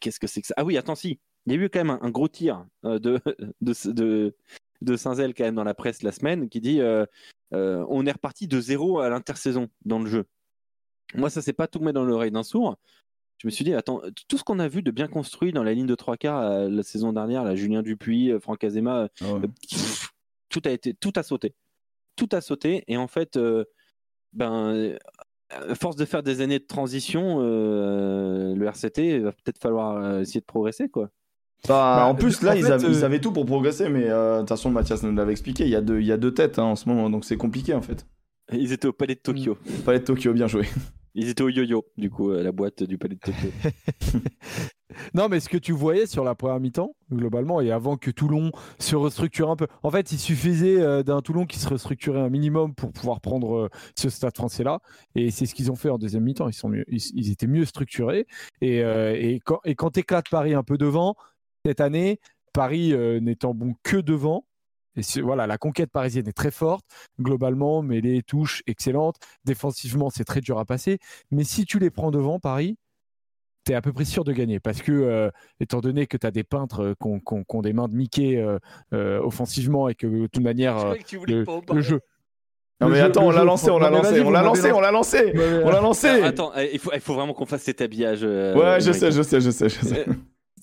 [0.00, 0.54] qu'est-ce que c'est que ça?
[0.56, 1.18] Ah oui, attends, si.
[1.46, 3.18] Il y a eu quand même un, un gros tir euh, de,
[3.60, 4.34] de, de,
[4.82, 7.06] de Saint-Zel quand même dans la presse la semaine qui dit euh,
[7.54, 10.26] euh, on est reparti de zéro à l'intersaison dans le jeu.
[11.14, 12.76] Moi, ça s'est pas tout mis dans l'oreille d'un sourd.
[13.38, 15.72] Je me suis dit, attends, tout ce qu'on a vu de bien construit dans la
[15.72, 19.48] ligne de trois quarts la saison dernière, là, Julien Dupuis, Franck Azema, Ah ouais.
[19.68, 20.12] pff,
[20.50, 21.54] tout a été, tout a sauté,
[22.16, 22.84] tout a sauté.
[22.86, 23.64] Et en fait, euh,
[24.34, 24.94] ben,
[25.74, 30.40] force de faire des années de transition, euh, le RCT va peut-être falloir euh, essayer
[30.40, 31.10] de progresser, quoi.
[31.68, 33.88] Bah, Bah, en plus, là, en ils, fait, avaient, ils euh, avaient tout pour progresser,
[33.88, 35.64] mais euh, de toute façon, Mathias nous l'avait expliqué.
[35.64, 37.36] Il y a deux, il y a deux têtes hein, en ce moment, donc c'est
[37.36, 38.06] compliqué en fait.
[38.52, 39.58] Ils étaient au Palais de Tokyo.
[39.84, 40.66] Palais de Tokyo, bien joué.
[41.14, 43.48] Ils étaient au yo-yo, du coup, la boîte du Palais de Tokyo.
[45.14, 48.50] Non, mais ce que tu voyais sur la première mi-temps, globalement, et avant que Toulon
[48.78, 49.66] se restructure un peu.
[49.82, 53.56] En fait, il suffisait euh, d'un Toulon qui se restructurait un minimum pour pouvoir prendre
[53.56, 54.80] euh, ce stade français-là.
[55.14, 56.48] Et c'est ce qu'ils ont fait en deuxième mi-temps.
[56.48, 56.84] Ils,
[57.14, 58.26] ils étaient mieux structurés.
[58.60, 61.16] Et, euh, et quand, et quand éclate Paris un peu devant,
[61.64, 62.20] cette année,
[62.52, 64.44] Paris euh, n'étant bon que devant,
[64.96, 66.84] et voilà, la conquête parisienne est très forte.
[67.20, 69.16] Globalement, mêlée, touche, excellente.
[69.44, 70.98] Défensivement, c'est très dur à passer.
[71.30, 72.76] Mais si tu les prends devant, Paris,
[73.64, 74.58] tu es à peu près sûr de gagner.
[74.58, 75.30] Parce que, euh,
[75.60, 78.58] étant donné que tu as des peintres euh, qui ont, des mains de Mickey euh,
[78.92, 80.94] euh, offensivement et que de toute manière, euh,
[81.26, 82.00] le, le jeu.
[82.80, 84.90] Non, mais attends, on l'a lancé, on l'a mais lancé, on l'a lancé, on l'a
[84.90, 85.32] lancé,
[85.64, 86.08] on l'a lancé.
[86.08, 88.20] Attends, euh, il faut, il faut vraiment qu'on fasse cet habillage.
[88.22, 90.08] euh, Ouais, je sais, je sais, je sais, je sais.
[90.08, 90.14] Euh,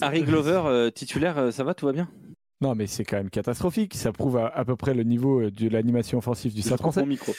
[0.01, 2.09] Harry Glover, euh, titulaire, euh, ça va, tout va bien?
[2.61, 3.93] Non, mais c'est quand même catastrophique.
[3.93, 7.05] Ça prouve à, à peu près le niveau euh, de l'animation offensive du Stade français.
[7.05, 7.33] micro.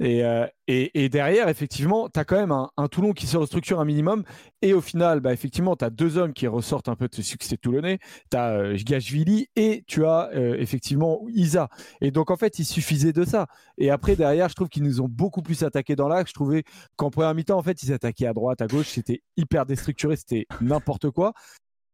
[0.00, 3.36] Et, euh, et, et derrière, effectivement, tu as quand même un, un Toulon qui se
[3.36, 4.24] restructure un minimum.
[4.60, 7.22] Et au final, bah, effectivement, tu as deux hommes qui ressortent un peu de ce
[7.22, 8.00] succès toulonnais.
[8.30, 11.68] Tu as euh, Gashvili et tu as euh, effectivement Isa.
[12.00, 13.46] Et donc, en fait, il suffisait de ça.
[13.78, 16.30] Et après, derrière, je trouve qu'ils nous ont beaucoup plus attaqué dans l'axe.
[16.30, 16.64] Je trouvais
[16.96, 18.88] qu'en première mi-temps, en fait, ils attaquaient à droite, à gauche.
[18.88, 20.16] C'était hyper déstructuré.
[20.16, 21.34] C'était n'importe quoi.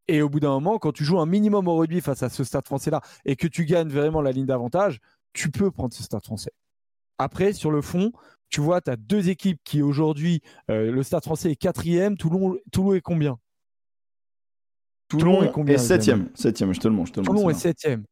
[0.08, 2.44] Et au bout d'un moment, quand tu joues un minimum au rugby face à ce
[2.44, 4.98] stade français-là et que tu gagnes vraiment la ligne d'avantage,
[5.32, 6.52] tu peux prendre ce stade français.
[7.18, 8.12] Après, sur le fond,
[8.50, 12.56] tu vois, tu as deux équipes qui aujourd'hui, euh, le Stade français est quatrième, Toulon,
[12.72, 13.38] Toulon est combien?
[15.08, 17.54] Toulon est combien, est septième, septième, je te le montre, je te le Toulon est
[17.54, 18.04] septième.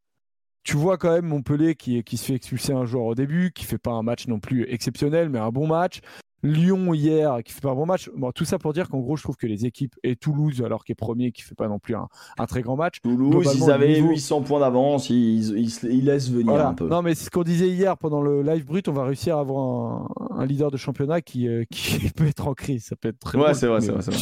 [0.64, 3.64] Tu vois quand même Montpellier qui, qui se fait expulser un joueur au début, qui
[3.64, 6.00] fait pas un match non plus exceptionnel, mais un bon match.
[6.42, 8.10] Lyon hier qui fait pas un bon match.
[8.16, 10.84] Bon, tout ça pour dire qu'en gros, je trouve que les équipes et Toulouse, alors
[10.84, 12.08] qui est premier, qui fait pas non plus un,
[12.38, 13.00] un très grand match.
[13.02, 16.68] Toulouse, ils avaient niveau- 800 points d'avance, ils, ils, ils laissent venir Voilà.
[16.68, 16.86] un peu.
[16.88, 19.40] Non, mais c'est ce qu'on disait hier pendant le live brut, on va réussir à
[19.40, 20.08] avoir un,
[20.38, 22.84] un leader de championnat qui, euh, qui peut être en crise.
[22.84, 24.16] Ça peut être très ouais, c'est vrai, c'est vrai, vrai.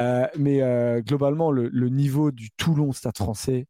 [0.00, 3.66] euh, mais euh, globalement, le, le niveau du Toulon Stade français,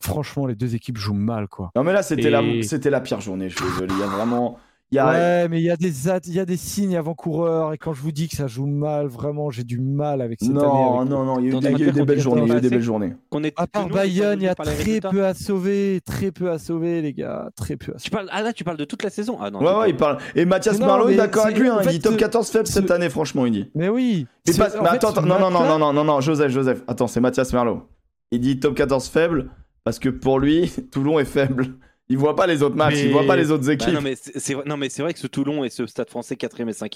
[0.00, 1.70] franchement, les deux équipes jouent mal, quoi.
[1.76, 3.92] Non, mais là, c'était Et- la, c'était la pire journée, je suis désolé.
[3.94, 4.58] Il y a vraiment.
[4.92, 5.08] Il y a...
[5.08, 8.00] Ouais, mais il y, a des at- y a des signes avant-coureurs, et quand je
[8.00, 10.60] vous dis que ça joue mal, vraiment, j'ai du mal avec cette année.
[10.60, 11.86] Non, avec- non, non, il y a eu des, ta il y a eu des
[11.86, 12.42] carrière, belles journées.
[12.42, 13.14] Il y a eu des belles journées.
[13.28, 16.58] Qu'on est À part Bayonne, il y a très peu à sauver, très peu à
[16.60, 18.10] sauver, les gars, très peu à Tu sauver.
[18.10, 19.38] parles, ah là, tu parles de toute la saison.
[19.40, 19.58] Ah non.
[19.58, 20.18] Ouais, tu ouais, il parle.
[20.36, 21.68] Et Mathias Marlowe est d'accord avec lui.
[21.68, 23.70] hein, en Il dit top ce- 14 faible cette ce- année, franchement, il dit.
[23.74, 24.28] Mais oui.
[24.46, 27.20] Mais, pas- attends, attends, non, non, non, non, non, non, non, Joseph, Joseph, attends, c'est
[27.20, 27.82] Mathias Merlot.
[28.30, 29.50] Il dit top 14 faible
[29.82, 31.74] parce que pour lui, Toulon est faible.
[32.08, 33.92] Il voit pas les autres matchs, il Mais- voit pas les autres Bah équipes.
[33.94, 36.08] non, mais c'est c'est vrai- non, mais c'est vrai que ce Toulon et ce Stade
[36.08, 36.92] français 4 et 5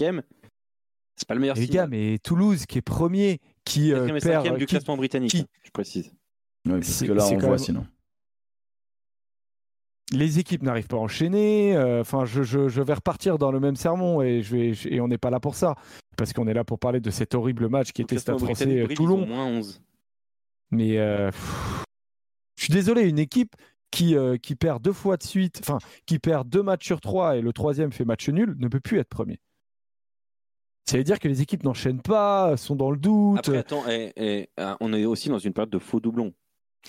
[1.17, 1.73] c'est pas le meilleur Les signe.
[1.73, 4.97] gars, mais Toulouse qui est premier, qui euh, 4 et perd, 5 du qui- classement
[4.97, 6.13] britannique, qui- je précise.
[6.65, 7.85] Ouais, parce c'est- que là, on voit même- sinon.
[10.13, 11.75] les équipes n'arrivent pas à enchaîner.
[11.75, 14.89] euh, Enfin, je, je- je vais repartir dans le même sermon et, je vais, je-
[14.89, 15.75] et on n'est pas là pour ça.
[16.17, 18.83] Parce qu'on est là pour parler de cet horrible match qui Le était Stade français
[18.83, 19.25] ont Toulon.
[19.25, 19.81] moins 11.
[20.71, 21.83] Mais euh, pff,
[22.57, 23.55] je suis désolé, une équipe
[23.91, 27.35] qui, euh, qui perd deux fois de suite, enfin, qui perd deux matchs sur trois
[27.35, 29.39] et le troisième fait match nul, ne peut plus être premier.
[30.85, 33.39] Ça veut dire que les équipes n'enchaînent pas, sont dans le doute.
[33.39, 33.83] Après, attends,
[34.57, 36.33] ah, on est aussi dans une période de faux doublons.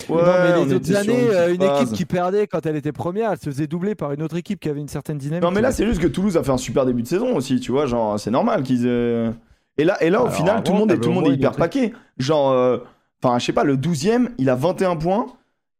[0.09, 1.81] non, mais les autres années, euh, une, phase.
[1.83, 4.59] équipe qui perdait quand elle était première, elle se faisait doubler par une autre équipe
[4.59, 5.43] qui avait une certaine dynamique.
[5.43, 7.59] Non, mais là, c'est juste que Toulouse a fait un super début de saison aussi,
[7.59, 7.85] tu vois.
[7.85, 8.87] Genre, c'est normal qu'ils.
[8.87, 9.31] euh,
[9.77, 11.33] Et là, et là au Alors, final, tout le monde est, tout le monde est
[11.35, 11.93] hyper paquet.
[12.17, 12.79] Genre, euh,
[13.23, 15.27] enfin, je sais pas, le 12ème, il a 21 points.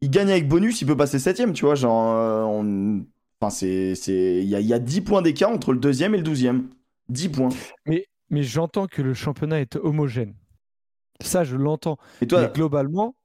[0.04, 1.76] Il gagne avec bonus, il peut passer 7ème, tu vois.
[1.76, 3.06] Genre, euh, on-
[3.40, 3.96] enfin, c'est.
[3.96, 6.24] c'est- Il y a, il y a 10 points d'écart entre le deuxième et le
[6.24, 6.64] 12ème.
[7.10, 7.50] 10 points.
[7.86, 10.34] Mais, mais j'entends que le championnat est homogène.
[11.22, 11.98] Ça, je l'entends.
[12.22, 13.16] Et toi, Mais globalement,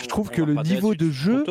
[0.00, 1.44] Je trouve que le niveau de jeu-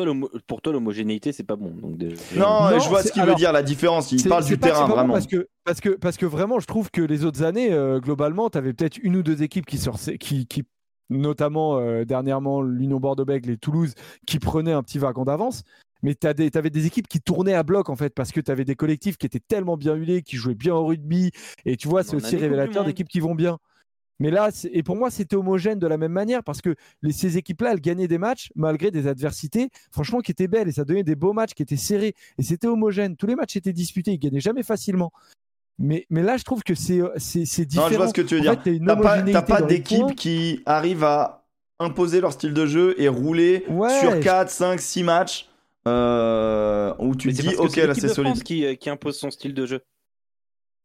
[0.48, 1.70] Pour toi, l'homogénéité, c'est pas bon.
[1.70, 4.10] Donc, déjà- non, Non, je vois ce qu'il veut dire, la différence.
[4.10, 5.12] Il parle du terrain, bon vraiment.
[5.14, 8.50] Parce que, parce, que, parce que vraiment, je trouve que les autres années, euh, globalement,
[8.50, 10.64] tu avais peut-être une ou deux équipes qui, sortaient- qui, qui
[11.10, 13.94] notamment euh, dernièrement l'Union Bordeaux-Bègles et Toulouse,
[14.26, 15.62] qui prenaient un petit wagon d'avance.
[16.02, 18.64] Mais tu avais des équipes qui tournaient à bloc en fait, parce que tu avais
[18.64, 21.32] des collectifs qui étaient tellement bien huilés, qui jouaient bien au rugby.
[21.64, 23.58] Et tu vois, c'est aussi révélateur d'équipes qui vont bien.
[24.20, 27.36] Mais là, et pour moi, c'était homogène de la même manière parce que les, ces
[27.36, 31.04] équipes-là, elles gagnaient des matchs malgré des adversités, franchement, qui étaient belles et ça donnait
[31.04, 33.16] des beaux matchs qui étaient serrés et c'était homogène.
[33.16, 35.12] Tous les matchs étaient disputés, ils gagnaient jamais facilement.
[35.78, 37.86] Mais, mais là, je trouve que c'est c'est c'est différent.
[37.86, 38.62] Non, je vois ce que tu veux En dire.
[39.32, 41.44] t'as pas, d'équipe qui arrive à
[41.78, 45.48] imposer leur style de jeu et rouler Ouais, sur je- 4, 5, 6 matchs
[45.86, 48.42] euh, où tu Mais dis, ok, c'est là c'est de solide.
[48.42, 49.80] Qui, euh, qui impose son style de jeu.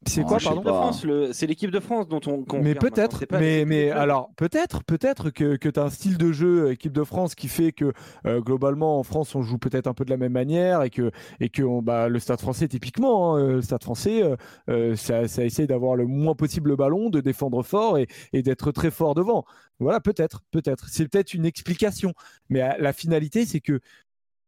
[0.05, 0.75] C'est Oh, quoi, pardon L'équipe de pas.
[0.75, 2.45] France, le- c'est l'équipe de France dont on.
[2.61, 6.65] mais peut-être, mais, mais alors peut-être, peut-être que, que tu as un style de jeu
[6.65, 7.93] euh, équipe de France qui fait que
[8.25, 11.11] euh, globalement en France on joue peut-être un peu de la même manière et que,
[11.39, 14.23] et que on- bah, le stade français typiquement, hein, euh, le stade français,
[14.69, 18.41] euh, ça, ça essaie d'avoir le moins possible le ballon, de défendre fort et, et
[18.43, 19.45] d'être très fort devant.
[19.79, 20.87] Voilà, peut-être, peut-être.
[20.87, 22.13] C'est peut-être une explication,
[22.49, 23.79] mais euh, la finalité c'est que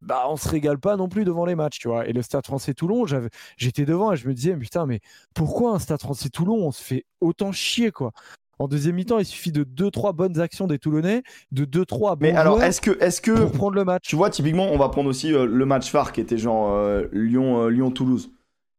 [0.05, 2.07] bah, on se régale pas non plus devant les matchs, tu vois.
[2.07, 4.99] Et le Stade Français Toulon, j'avais, j'étais devant et je me disais, putain, mais
[5.33, 8.11] pourquoi un Stade Français Toulon, on se fait autant chier, quoi?
[8.57, 12.31] En deuxième mi-temps, il suffit de 2-3 bonnes actions des Toulonnais, de 2-3 bons Mais
[12.31, 14.07] alors, est-ce que, est-ce que, pour prendre le match.
[14.07, 17.03] tu vois, typiquement, on va prendre aussi euh, le match phare qui était genre euh,
[17.11, 18.31] Lyon, euh, Lyon-Toulouse.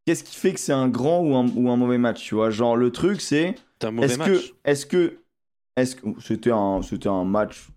[0.05, 2.49] Qu'est-ce qui fait que c'est un grand ou un, ou un mauvais match, tu vois?
[2.49, 3.55] Genre, le truc, c'est,
[4.01, 5.19] est-ce que, est-ce que,
[5.75, 7.67] est-ce que, c'était un, c'était un match,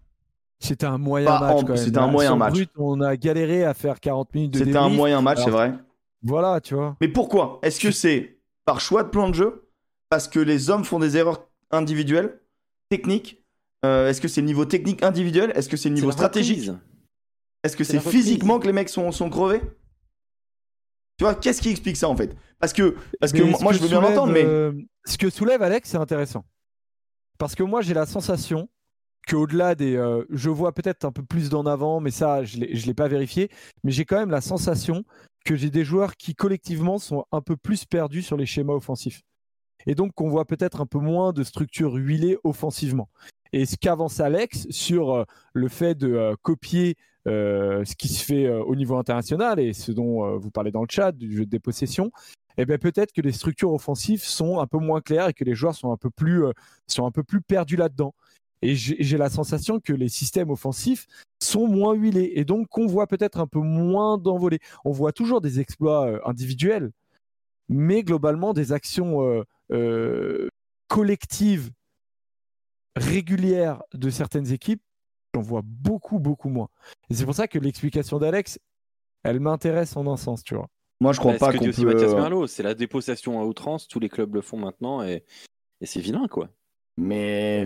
[0.60, 1.78] C'était un moyen Pas match.
[1.80, 2.52] c'était un Là, moyen match.
[2.52, 5.72] Brut, on a galéré à faire 40 minutes de c'était un moyen match, c'est vrai.
[6.22, 6.96] Voilà, tu vois.
[7.00, 7.58] Mais pourquoi?
[7.62, 9.68] Est-ce que c'est par choix de plan de jeu?
[10.10, 12.38] Parce que les hommes font des erreurs individuelles,
[12.90, 13.38] techniques
[13.86, 15.52] Euh, Est-ce que c'est le niveau technique individuel?
[15.54, 16.70] Est-ce que c'est le niveau stratégique?
[17.64, 19.62] Est-ce que c'est physiquement que les mecs sont, sont crevés?
[21.16, 22.36] Tu vois, qu'est-ce qui explique ça en fait?
[22.58, 24.72] Parce que, parce que moi, je veux bien l'entendre, mais euh,
[25.06, 26.44] ce que soulève Alex, c'est intéressant.
[27.38, 28.68] Parce que moi, j'ai la sensation
[29.26, 29.96] qu'au-delà des.
[29.96, 33.08] euh, je vois peut-être un peu plus d'en avant, mais ça, je ne l'ai pas
[33.08, 33.48] vérifié.
[33.84, 35.04] Mais j'ai quand même la sensation
[35.44, 39.22] que j'ai des joueurs qui, collectivement, sont un peu plus perdus sur les schémas offensifs.
[39.86, 43.08] Et donc, qu'on voit peut-être un peu moins de structure huilée offensivement.
[43.52, 45.24] Et ce qu'avance Alex sur euh,
[45.54, 50.38] le fait de euh, copier ce qui se fait au niveau international et ce dont
[50.38, 52.10] vous parlez dans le chat, du jeu de dépossession,
[52.56, 55.54] eh ben peut-être que les structures offensives sont un peu moins claires et que les
[55.54, 56.44] joueurs sont un peu plus,
[56.86, 58.14] sont un peu plus perdus là-dedans.
[58.62, 61.06] Et j'ai la sensation que les systèmes offensifs
[61.42, 64.58] sont moins huilés et donc qu'on voit peut-être un peu moins d'envolées.
[64.84, 66.90] On voit toujours des exploits euh, individuels,
[67.70, 70.48] mais globalement des actions euh, euh,
[70.88, 71.70] collective
[72.96, 74.82] régulière de certaines équipes,
[75.34, 76.68] j'en vois beaucoup, beaucoup moins.
[77.08, 78.58] Et c'est pour ça que l'explication d'Alex,
[79.22, 80.68] elle m'intéresse en un sens, tu vois.
[81.00, 81.84] Moi, je crois Bah, pas qu'on peut.
[81.84, 85.24] Mathias Merlot, c'est la dépossession à outrance, tous les clubs le font maintenant et,
[85.80, 86.50] et c'est vilain quoi.
[86.98, 87.64] Mais.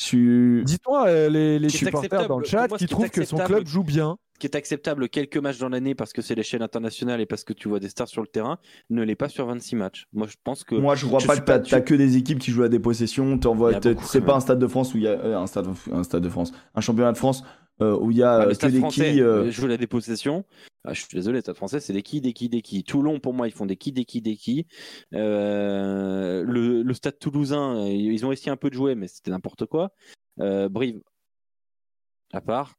[0.00, 0.64] Suis.
[0.64, 3.84] Dis-toi euh, les, les supporters dans le chat moi, qui trouvent que son club joue
[3.84, 4.16] bien.
[4.32, 7.44] Ce qui est acceptable quelques matchs dans l'année parce que c'est l'échelle internationale et parce
[7.44, 8.56] que tu vois des stars sur le terrain,
[8.88, 10.06] ne l'est pas sur 26 matchs.
[10.14, 12.38] Moi je pense que Moi, je crois je pas que t'as t'as que des équipes
[12.38, 13.38] qui jouent à des possessions.
[14.06, 16.22] C'est pas un stade de France où il y a euh, un stade, un stade
[16.22, 17.44] de France, un championnat de France
[17.80, 19.22] euh, où il y a Ah, euh, que des français quilles.
[19.22, 20.44] euh, joue la dépossession.
[20.84, 22.84] Ah, je suis désolé, le stade français, c'est des quilles, des quilles, des quilles.
[22.84, 24.64] Toulon, pour moi, ils font des quilles, des quilles, des quilles.
[25.14, 29.66] Euh, le, le stade toulousain, ils ont essayé un peu de jouer, mais c'était n'importe
[29.66, 29.92] quoi.
[30.40, 31.00] Euh, Brive,
[32.32, 32.74] à part.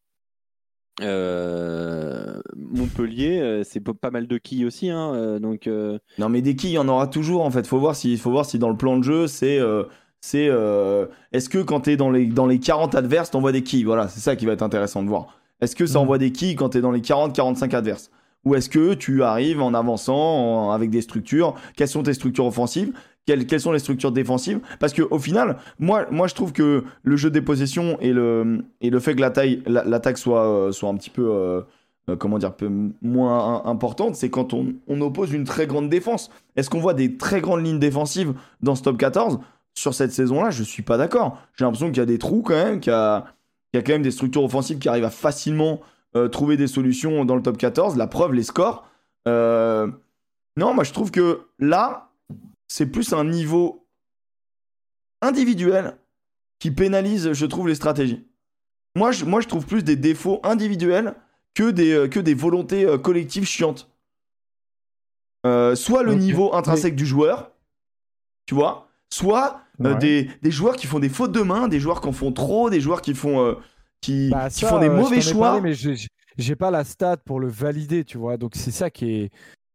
[1.02, 4.90] Euh, Montpellier, euh, c'est pas mal de quilles aussi.
[4.90, 7.44] Hein, euh, donc, euh, Non, mais des quilles, il y en aura toujours.
[7.44, 9.84] En fait, faut voir si, faut voir si dans le plan de jeu, c'est, euh,
[10.22, 13.84] c'est, euh, est-ce que quand t'es dans les, dans les 40 adverses, t'envoies des quilles.
[13.84, 15.38] Voilà, c'est ça qui va être intéressant de voir.
[15.62, 16.04] Est-ce que ça Mhm.
[16.04, 18.12] envoie des quilles quand t'es dans les 40-45 adverses?
[18.46, 21.56] Ou est-ce que tu arrives en avançant en- avec des structures?
[21.76, 22.92] Quelles sont tes structures offensives?
[23.28, 24.60] Quelles, quelles sont les structures défensives?
[24.80, 28.64] Parce que au final, moi, moi, je trouve que le jeu des possessions et le,
[28.82, 31.62] et le fait que la taille, l'attaque soit, euh, soit un petit peu, euh,
[32.10, 32.68] euh, comment dire, peu
[33.04, 36.32] moins im- importante, c'est quand on, on oppose une très grande défense.
[36.56, 38.34] Est-ce qu'on voit des très grandes lignes défensives
[38.64, 39.40] dans ce top 14
[39.74, 41.42] Sur cette saison-là, je suis pas d'accord.
[41.56, 43.26] J'ai l'impression qu'il y a des trous quand même, qu'il y a,
[43.72, 45.82] qu'il y a quand même des structures offensives qui arrivent à facilement
[46.16, 47.96] euh, trouver des solutions dans le top 14.
[47.98, 48.86] La preuve, les scores.
[49.28, 49.88] Euh,
[50.58, 52.10] Non, moi je trouve que là,
[52.68, 53.88] c'est plus un niveau
[55.22, 55.98] individuel
[56.60, 58.28] qui pénalise, je trouve, les stratégies.
[58.96, 61.16] Moi, je, moi, je trouve plus des défauts individuels
[61.54, 63.90] que des, euh, que des volontés collectives chiantes.
[65.46, 67.52] Euh, soit le niveau intrinsèque du joueur,
[68.46, 69.98] tu vois, soit euh, Ouais.
[70.00, 72.70] des, des joueurs qui font des fautes de main, des joueurs qui en font trop,
[72.70, 73.54] des joueurs qui font, euh,
[74.00, 75.48] qui, Bah, qui font des euh, mauvais choix.
[75.54, 75.96] parlé, mais j'ai-
[76.38, 78.38] j'ai pas la stat pour le valider, tu vois.
[78.38, 79.30] Donc c'est ça qui est.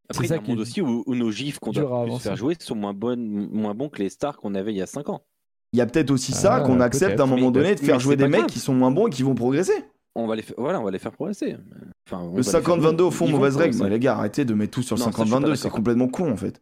[0.09, 1.71] après, il y ça a un qui monde est aussi où, où nos gifs qu'on
[1.71, 4.77] doit plus faire jouer sont moins, bonnes, moins bons que les stars qu'on avait il
[4.77, 5.21] y a 5 ans.
[5.73, 7.79] Il y a peut-être aussi ça Ah, qu'on accepte à un moment Mais- donné de
[7.81, 8.49] faire c'est jouer des mecs grave.
[8.49, 9.73] qui sont moins bons et qui vont progresser.
[10.15, 11.57] On va les faire, voilà, on va les faire progresser.
[12.07, 13.77] Enfin, on Le les faire 50-22 au fond, mauvaise règle.
[13.83, 15.55] Mais les gars, arrêtez de mettre tout sur le Non, ça, je suis pas 50-22,
[15.55, 16.59] c'est complètement con en fait.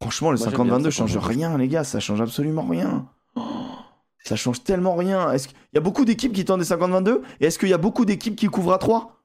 [0.00, 1.26] Franchement, le Moi, j'aime bien 50-22 le change 50-22.
[1.26, 3.06] rien, les gars, ça change absolument rien.
[4.24, 5.32] Ça change tellement rien.
[5.32, 7.78] Est-ce qu'il y a beaucoup d'équipes qui tentent des 50-22 Et est-ce qu'il y a
[7.78, 9.22] beaucoup d'équipes qui couvrent à 3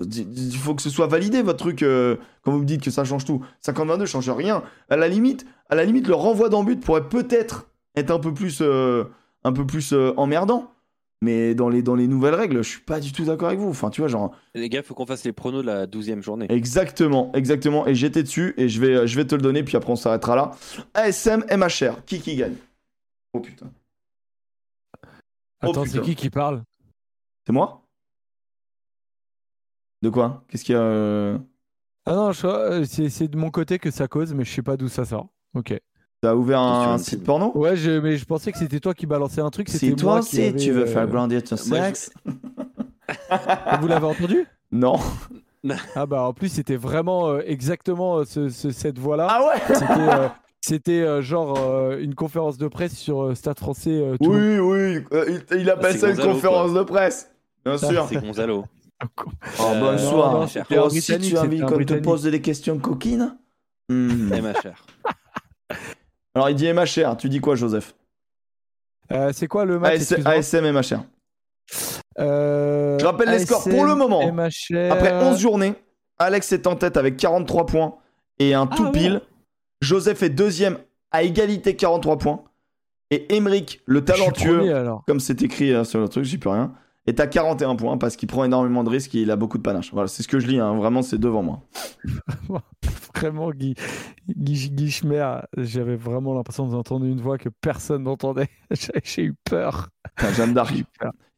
[0.00, 3.04] Il faut que ce soit validé votre truc euh, quand vous me dites que ça
[3.04, 3.44] change tout.
[3.64, 4.62] 50-22 change rien.
[4.90, 8.34] À la limite, à la limite, le renvoi d'en but pourrait peut-être être un peu
[8.34, 9.04] plus, euh,
[9.42, 10.70] un peu plus euh, emmerdant.
[11.26, 13.68] Mais dans les, dans les nouvelles règles, je suis pas du tout d'accord avec vous.
[13.68, 16.46] Enfin, tu vois, genre, Les gars, faut qu'on fasse les pronos de la 12e journée.
[16.50, 17.86] Exactement, exactement.
[17.86, 20.36] Et j'étais dessus et je vais, je vais te le donner, puis après on s'arrêtera
[20.36, 20.50] là.
[20.94, 22.54] ASM, MHR, qui qui gagne?
[23.32, 23.66] Oh putain.
[25.62, 26.62] Oh, Attends, c'est qui qui parle?
[27.46, 27.82] C'est moi?
[30.02, 30.44] De quoi?
[30.48, 31.38] Qu'est-ce qu'il y a euh,
[32.04, 34.62] Ah non, je- euh, c'est c'est de mon côté que ça cause, mais je sais
[34.62, 35.28] pas d'où ça sort.
[35.54, 35.74] Ok.
[36.22, 37.52] T'as ouvert un, site porno?
[37.54, 39.68] Ouais, je- mais je pensais que c'était toi qui balançais un truc.
[39.68, 41.84] C'était Si toi moi qui aussi avais, tu veux euh, faire grandir ton moi, je-
[41.84, 42.10] sexe?
[43.80, 44.46] Vous l'avez entendu?
[44.72, 44.98] Non.
[45.94, 49.26] Ah bah en plus c'était vraiment euh, exactement euh, ce- ce- cette voix-là.
[49.30, 49.74] Ah ouais?
[49.74, 50.28] C'était euh,
[50.60, 53.90] c'était, euh, genre euh, une conférence de presse sur euh, Stade Français.
[54.00, 54.16] euh.
[54.20, 57.30] Oui, oui, euh, il, il appelle C'est ça une Gonzalo, conférence de presse.
[57.64, 58.06] Bien sûr.
[58.08, 58.64] C'est Gonzalo.
[59.02, 60.32] Oh, Euh, bonsoir.
[60.32, 63.36] non, non, Britannique, tu as envie qu'on te pose des questions coquines
[63.90, 64.30] Hmm.
[64.32, 64.86] MHR.
[66.36, 67.94] Alors il dit MHR, tu dis quoi Joseph?
[69.10, 71.02] Euh, c'est quoi le match AS- ASM MHR.
[72.18, 74.20] Euh, Je rappelle les scores pour le moment.
[74.30, 74.92] MHR.
[74.92, 75.72] Après 11 journées,
[76.18, 77.94] Alex est en tête avec 43 points
[78.38, 78.92] et un tout Ah ouais.
[78.92, 79.20] pile.
[79.80, 80.76] Joseph est deuxième
[81.10, 82.44] à égalité 43 points.
[83.10, 85.04] Et Emeric, le talentueux, premier, alors.
[85.06, 86.74] comme c'est écrit euh, sur le truc, j'y peux rien,
[87.06, 89.62] est à 41 points parce qu'il prend énormément de risques et il a beaucoup de
[89.62, 89.92] panache.
[89.92, 90.76] Voilà, c'est ce que je lis, hein.
[90.76, 91.62] vraiment c'est devant moi.
[93.14, 93.74] Vraiment, Guy,
[94.28, 98.48] Guy, Guy Schmer, j'avais vraiment l'impression d'entendre une voix que personne n'entendait.
[98.70, 99.88] J'ai j'ai eu peur.
[100.16, 100.74] Putain, Jeanne d'Arc,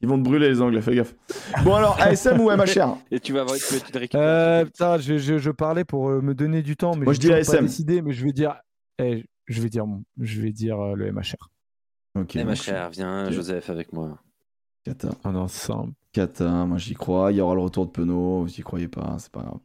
[0.00, 1.14] ils vont te brûler les Anglais, fais gaffe.
[1.64, 4.18] Bon alors, ASM ou MHR Et tu vas avoir une petite récupération.
[4.20, 7.18] Euh, putain, je, je- je parlais pour euh, me donner du temps, mais Moi, je
[7.20, 7.64] dis toujours pas ASM.
[7.66, 8.54] décidé, mais je vais dire,
[9.00, 9.84] eh, je vais dire,
[10.20, 11.50] je vais dire euh, le MHR.
[12.14, 12.36] Ok.
[12.36, 13.30] donc, MHR, viens.
[13.30, 14.18] Joseph, avec moi.
[14.89, 15.93] Kata, En ensemble.
[16.12, 17.31] Kata, moi j'y crois.
[17.32, 19.59] Il y aura le retour de Penaud, vous y croyez pas, c'est pas grave.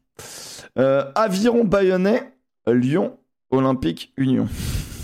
[0.77, 2.33] Euh, Aviron Bayonnais,
[2.67, 3.17] Lyon,
[3.51, 4.47] Olympique, Union.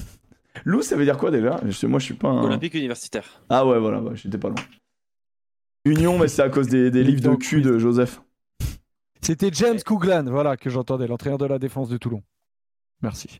[0.66, 1.60] Lou, ça veut dire quoi déjà?
[1.66, 2.44] Je- Moi je suis pas un.
[2.44, 3.41] Olympique universitaire.
[3.50, 4.58] Ah ouais, voilà, ouais, j'étais pas loin.
[5.86, 8.22] Union, mais c'est à cause des, des livres de cul de Joseph.
[9.22, 12.22] C'était James Couglan, voilà, que j'entendais, l'entraîneur de la défense de Toulon.
[13.02, 13.40] Merci.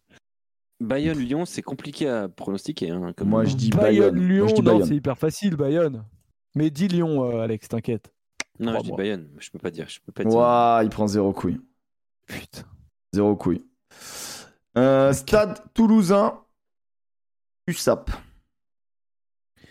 [0.80, 2.92] Bayonne-Lyon, c'est compliqué à pronostiquer.
[2.92, 4.28] Hein, comme- Moi, je dis Bayonne, Bayonne.
[4.30, 6.06] Lyon, Moi, je dis non, c'est hyper facile, Bayonne.
[6.56, 8.12] Mais dis Lyon, euh, Alex, t'inquiète.
[8.60, 8.92] Non, je dis.
[8.92, 9.30] Bayonne.
[9.40, 9.88] Je peux pas dire.
[9.88, 10.34] Je peux pas dire.
[10.34, 11.60] Ouah, il prend zéro couille.
[12.28, 12.64] Putain.
[13.14, 13.66] Zéro couille.
[14.78, 16.40] Euh, stade toulousain.
[17.68, 18.12] USAP.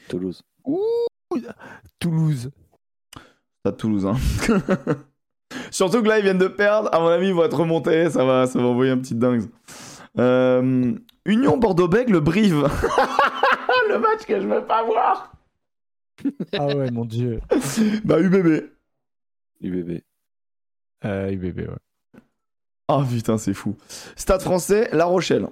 [0.09, 0.43] Toulouse.
[1.99, 2.51] Toulouse.
[3.61, 4.17] Stade toulousain.
[5.71, 6.89] Surtout que là, ils viennent de perdre.
[6.93, 8.11] À mon avis, ils vont être remontés.
[8.11, 9.45] Ça va, ça va envoyer un petit dingue.
[10.19, 10.95] Euh,
[11.25, 12.63] Union Bordeaux-Bègles, le Brive.
[13.89, 15.33] le match que je veux pas voir.
[16.53, 17.41] Ah ouais, mon dieu.
[18.05, 18.71] Bah, UBB.
[19.61, 20.03] UBB.
[21.05, 22.21] Euh, UBB, ouais.
[22.89, 23.77] Ah putain, c'est fou.
[24.17, 25.47] Stade français, La Rochelle.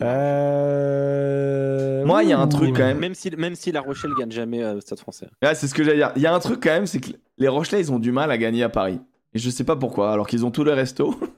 [0.00, 2.04] Euh...
[2.06, 2.50] Moi, il y a un ouh.
[2.50, 2.98] truc quand même.
[2.98, 5.28] Même si, même si La Rochelle gagne jamais euh, au Stade français.
[5.42, 6.12] Ouais, c'est ce que j'allais dire.
[6.16, 8.30] Il y a un truc quand même, c'est que les Rochelais, ils ont du mal
[8.30, 9.00] à gagner à Paris.
[9.34, 11.14] Et je sais pas pourquoi, alors qu'ils ont tous les restos.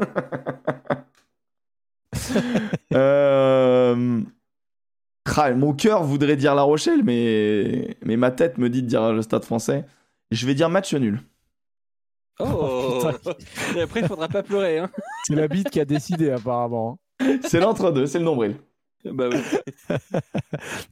[2.92, 4.20] Euh,
[5.56, 7.96] mon cœur voudrait dire La Rochelle, mais...
[8.04, 9.84] mais ma tête me dit de dire le stade français.
[10.30, 11.20] Je vais dire match nul.
[12.38, 13.02] Oh
[13.76, 14.78] Et après, il faudra pas pleurer.
[14.78, 14.90] Hein.
[15.24, 16.98] C'est la bite qui a décidé, apparemment.
[17.42, 18.56] C'est l'entre-deux, c'est le nombril.
[19.04, 19.38] Bah oui.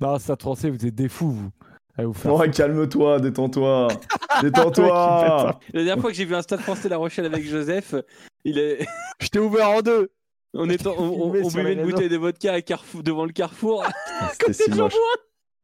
[0.00, 1.50] Non, Stade français, vous êtes des fous, vous.
[1.96, 3.88] Allez vous Ouais, calme-toi, détends-toi.
[4.42, 5.58] Détends-toi.
[5.72, 7.94] La dernière fois que j'ai vu un Stade français La Rochelle avec Joseph,
[8.44, 8.86] il est...
[9.20, 10.10] Je t'ai ouvert en deux.
[10.54, 13.02] On, est en- on, on- Filmé on sur buvait une bouteille de vodka à Carrefour,
[13.02, 13.90] devant le Carrefour à
[14.32, 14.94] C'était si moche.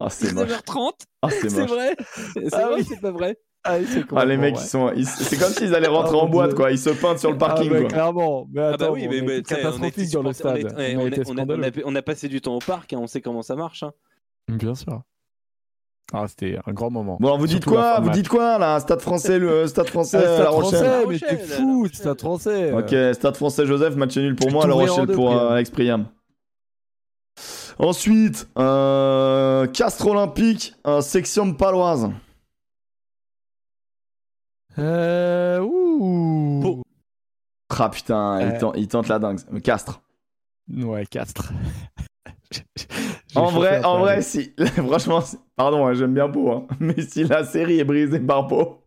[0.00, 0.48] Ah, c'est moche.
[0.48, 0.90] 19h30.
[1.22, 1.96] Ah, c'est vrai
[2.34, 2.80] C'est Ah vrai oui.
[2.80, 3.76] ou c'est pas vrai Ah,
[4.14, 4.92] Ah, les mecs, ils sont.
[4.94, 6.70] ils- C'est comme s'ils allaient rentrer Ah, en mon boîte, quoi.
[6.70, 7.88] Ils se peintent sur le parking, ah, bah, quoi.
[7.88, 8.46] clairement.
[8.52, 11.82] Mais attends, Ah bah oui, on mais, mais on dans le stade.
[11.86, 13.82] On a passé du temps au parc, hein, on sait comment ça marche.
[13.84, 13.92] hein.
[14.48, 15.02] Bien sûr.
[16.12, 17.16] Ah, c'était un grand moment.
[17.18, 20.44] Bon, vous dites quoi Vous dites quoi, là Stade français, le Stade français, euh, Stade
[20.44, 22.72] La Rochelle français, La mais t'es fou, Stade français.
[22.72, 26.06] Ok, Stade français, Joseph, match nul pour moi, La Rochelle pour euh, Alex Priam.
[27.78, 32.10] Ensuite, euh, Castres Olympique, euh, section paloise.
[34.78, 36.60] Euh, ouh.
[36.62, 36.82] Pau.
[37.76, 38.58] Ah putain, il, Euh.
[38.60, 39.40] tente, il tente la dingue.
[39.62, 40.00] Castres.
[40.72, 41.52] Ouais, Castres.
[43.36, 44.52] En vrai, en vrai, si.
[44.76, 45.22] Franchement,
[45.56, 48.82] pardon, hein, j'aime bien Pau, hein, mais si la série est brisée par Pau,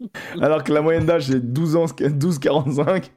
[0.40, 3.10] alors que la moyenne d'âge c'est 12 ans, 12-45,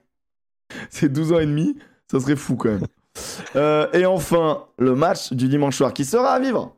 [0.90, 1.78] c'est 12 ans et demi,
[2.10, 2.88] ça serait fou quand même.
[3.56, 6.76] Euh, et enfin, le match du dimanche soir qui sera à vivre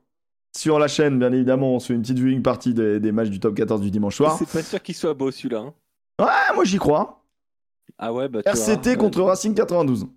[0.55, 1.73] sur la chaîne, bien évidemment.
[1.75, 4.15] On se fait une petite viewing partie des, des matchs du top 14 du dimanche
[4.15, 4.37] soir.
[4.37, 5.59] C'est pas sûr qu'il soit beau celui-là.
[5.59, 5.73] hein.
[6.19, 7.21] Ouais, moi j'y crois.
[7.97, 10.07] Ah ouais, bah tu RCT vois, contre euh, Racing 92.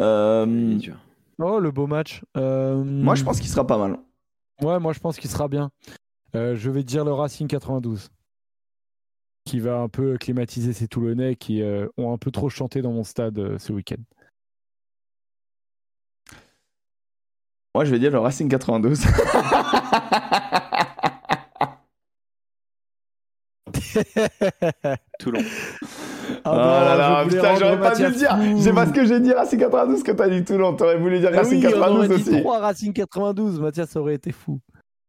[0.00, 0.78] Euh.
[1.38, 2.22] Oh, le beau match.
[2.36, 3.98] Euh, moi je pense qu'il sera pas mal.
[4.60, 5.70] Ouais, moi je pense qu'il sera bien.
[6.34, 8.10] Euh, je vais dire le Racing 92.
[9.44, 12.92] Qui va un peu climatiser ces Toulonnais qui euh, ont un peu trop chanté dans
[12.92, 14.02] mon stade euh, ce week-end.
[17.74, 19.00] Moi je vais dire le Racing 92.
[25.18, 25.40] Toulon.
[26.44, 26.54] Ah
[26.84, 28.36] là là, je voulais putain, j'aurais pas dû le dire.
[28.36, 28.60] fou.
[28.62, 30.74] C'est parce que j'ai dit Racing 92 que t'as dit Toulon.
[30.74, 32.40] T'aurais voulu dire Ah Racing oui, on 92 aurait dit aussi.
[32.40, 33.60] 3 Racing 92.
[33.60, 34.60] Mathias ça aurait été fou.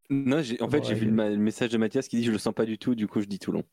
[0.10, 2.38] Non, j'ai- en fait, Ouais, j'ai vu le, message de Mathias qui dit je le
[2.40, 3.64] sens pas du tout, du coup je dis Toulon.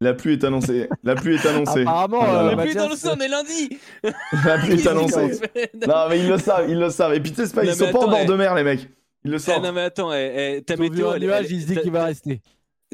[0.00, 0.88] La pluie est annoncée.
[1.02, 1.82] La pluie est annoncée.
[1.82, 2.56] Apparemment, là euh, là.
[2.56, 3.78] Mathias, putain, le sang, on est lundi
[4.44, 5.40] La pluie est annoncée.
[5.86, 7.14] Non, mais ils le savent, ils le savent.
[7.14, 8.26] Et puis, tu sais, c'est pas- Non, ils sont pas en bord eh.
[8.26, 8.88] de mer, les mecs.
[9.24, 9.60] Ils le Eh, savent.
[9.62, 12.04] non mais attends, eh, eh, ta météo, elle, nuage, elle- il se dit qu'il va
[12.04, 12.40] rester.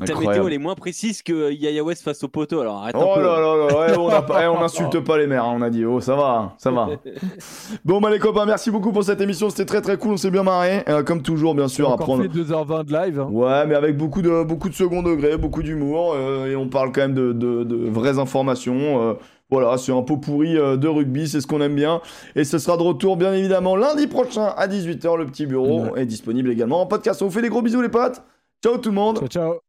[0.04, 3.00] Ta météo, elle est moins précise que Yaya West face au poteau, alors arrête un
[3.00, 3.20] Oh peu.
[3.22, 5.62] là là là, ouais, on, a pas- eh, on insulte pas les mères, hein, on
[5.62, 5.84] a dit.
[5.84, 6.88] Oh, ça va, ça va.
[7.84, 9.50] Bon, bah, les copains, merci beaucoup pour cette émission.
[9.50, 10.82] C'était très très cool, on s'est bien marré.
[10.88, 12.22] Euh, comme toujours, bien sûr, On a à prendre.
[12.22, 13.20] fait 2h20 de live.
[13.20, 13.28] hein.
[13.30, 16.90] Ouais, mais avec beaucoup de, beaucoup de second degré, beaucoup d'humour, euh, et on parle
[16.90, 19.00] quand même de, de- de vraies informations.
[19.10, 19.14] euh,
[19.50, 22.00] voilà, c'est un pot pourri euh, de rugby, c'est ce qu'on aime bien.
[22.34, 25.16] Et ce sera de retour, bien évidemment, lundi prochain à 18h.
[25.18, 27.22] Le petit bureau est disponible également en podcast.
[27.22, 28.22] On vous fait des gros bisous, les potes.
[28.64, 29.18] Ciao tout le monde.
[29.18, 29.63] Ciao, ciao.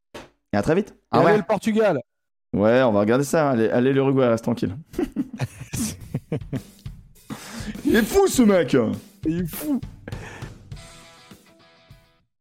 [0.55, 0.95] Et à très vite.
[1.11, 1.37] Ah allez, ouais.
[1.37, 1.99] le Portugal.
[2.53, 3.49] Ouais, on va regarder ça.
[3.49, 4.73] Allez, allez l'Uruguay, reste tranquille.
[7.85, 8.77] Il est fou ce mec.
[9.25, 9.81] Il est fou.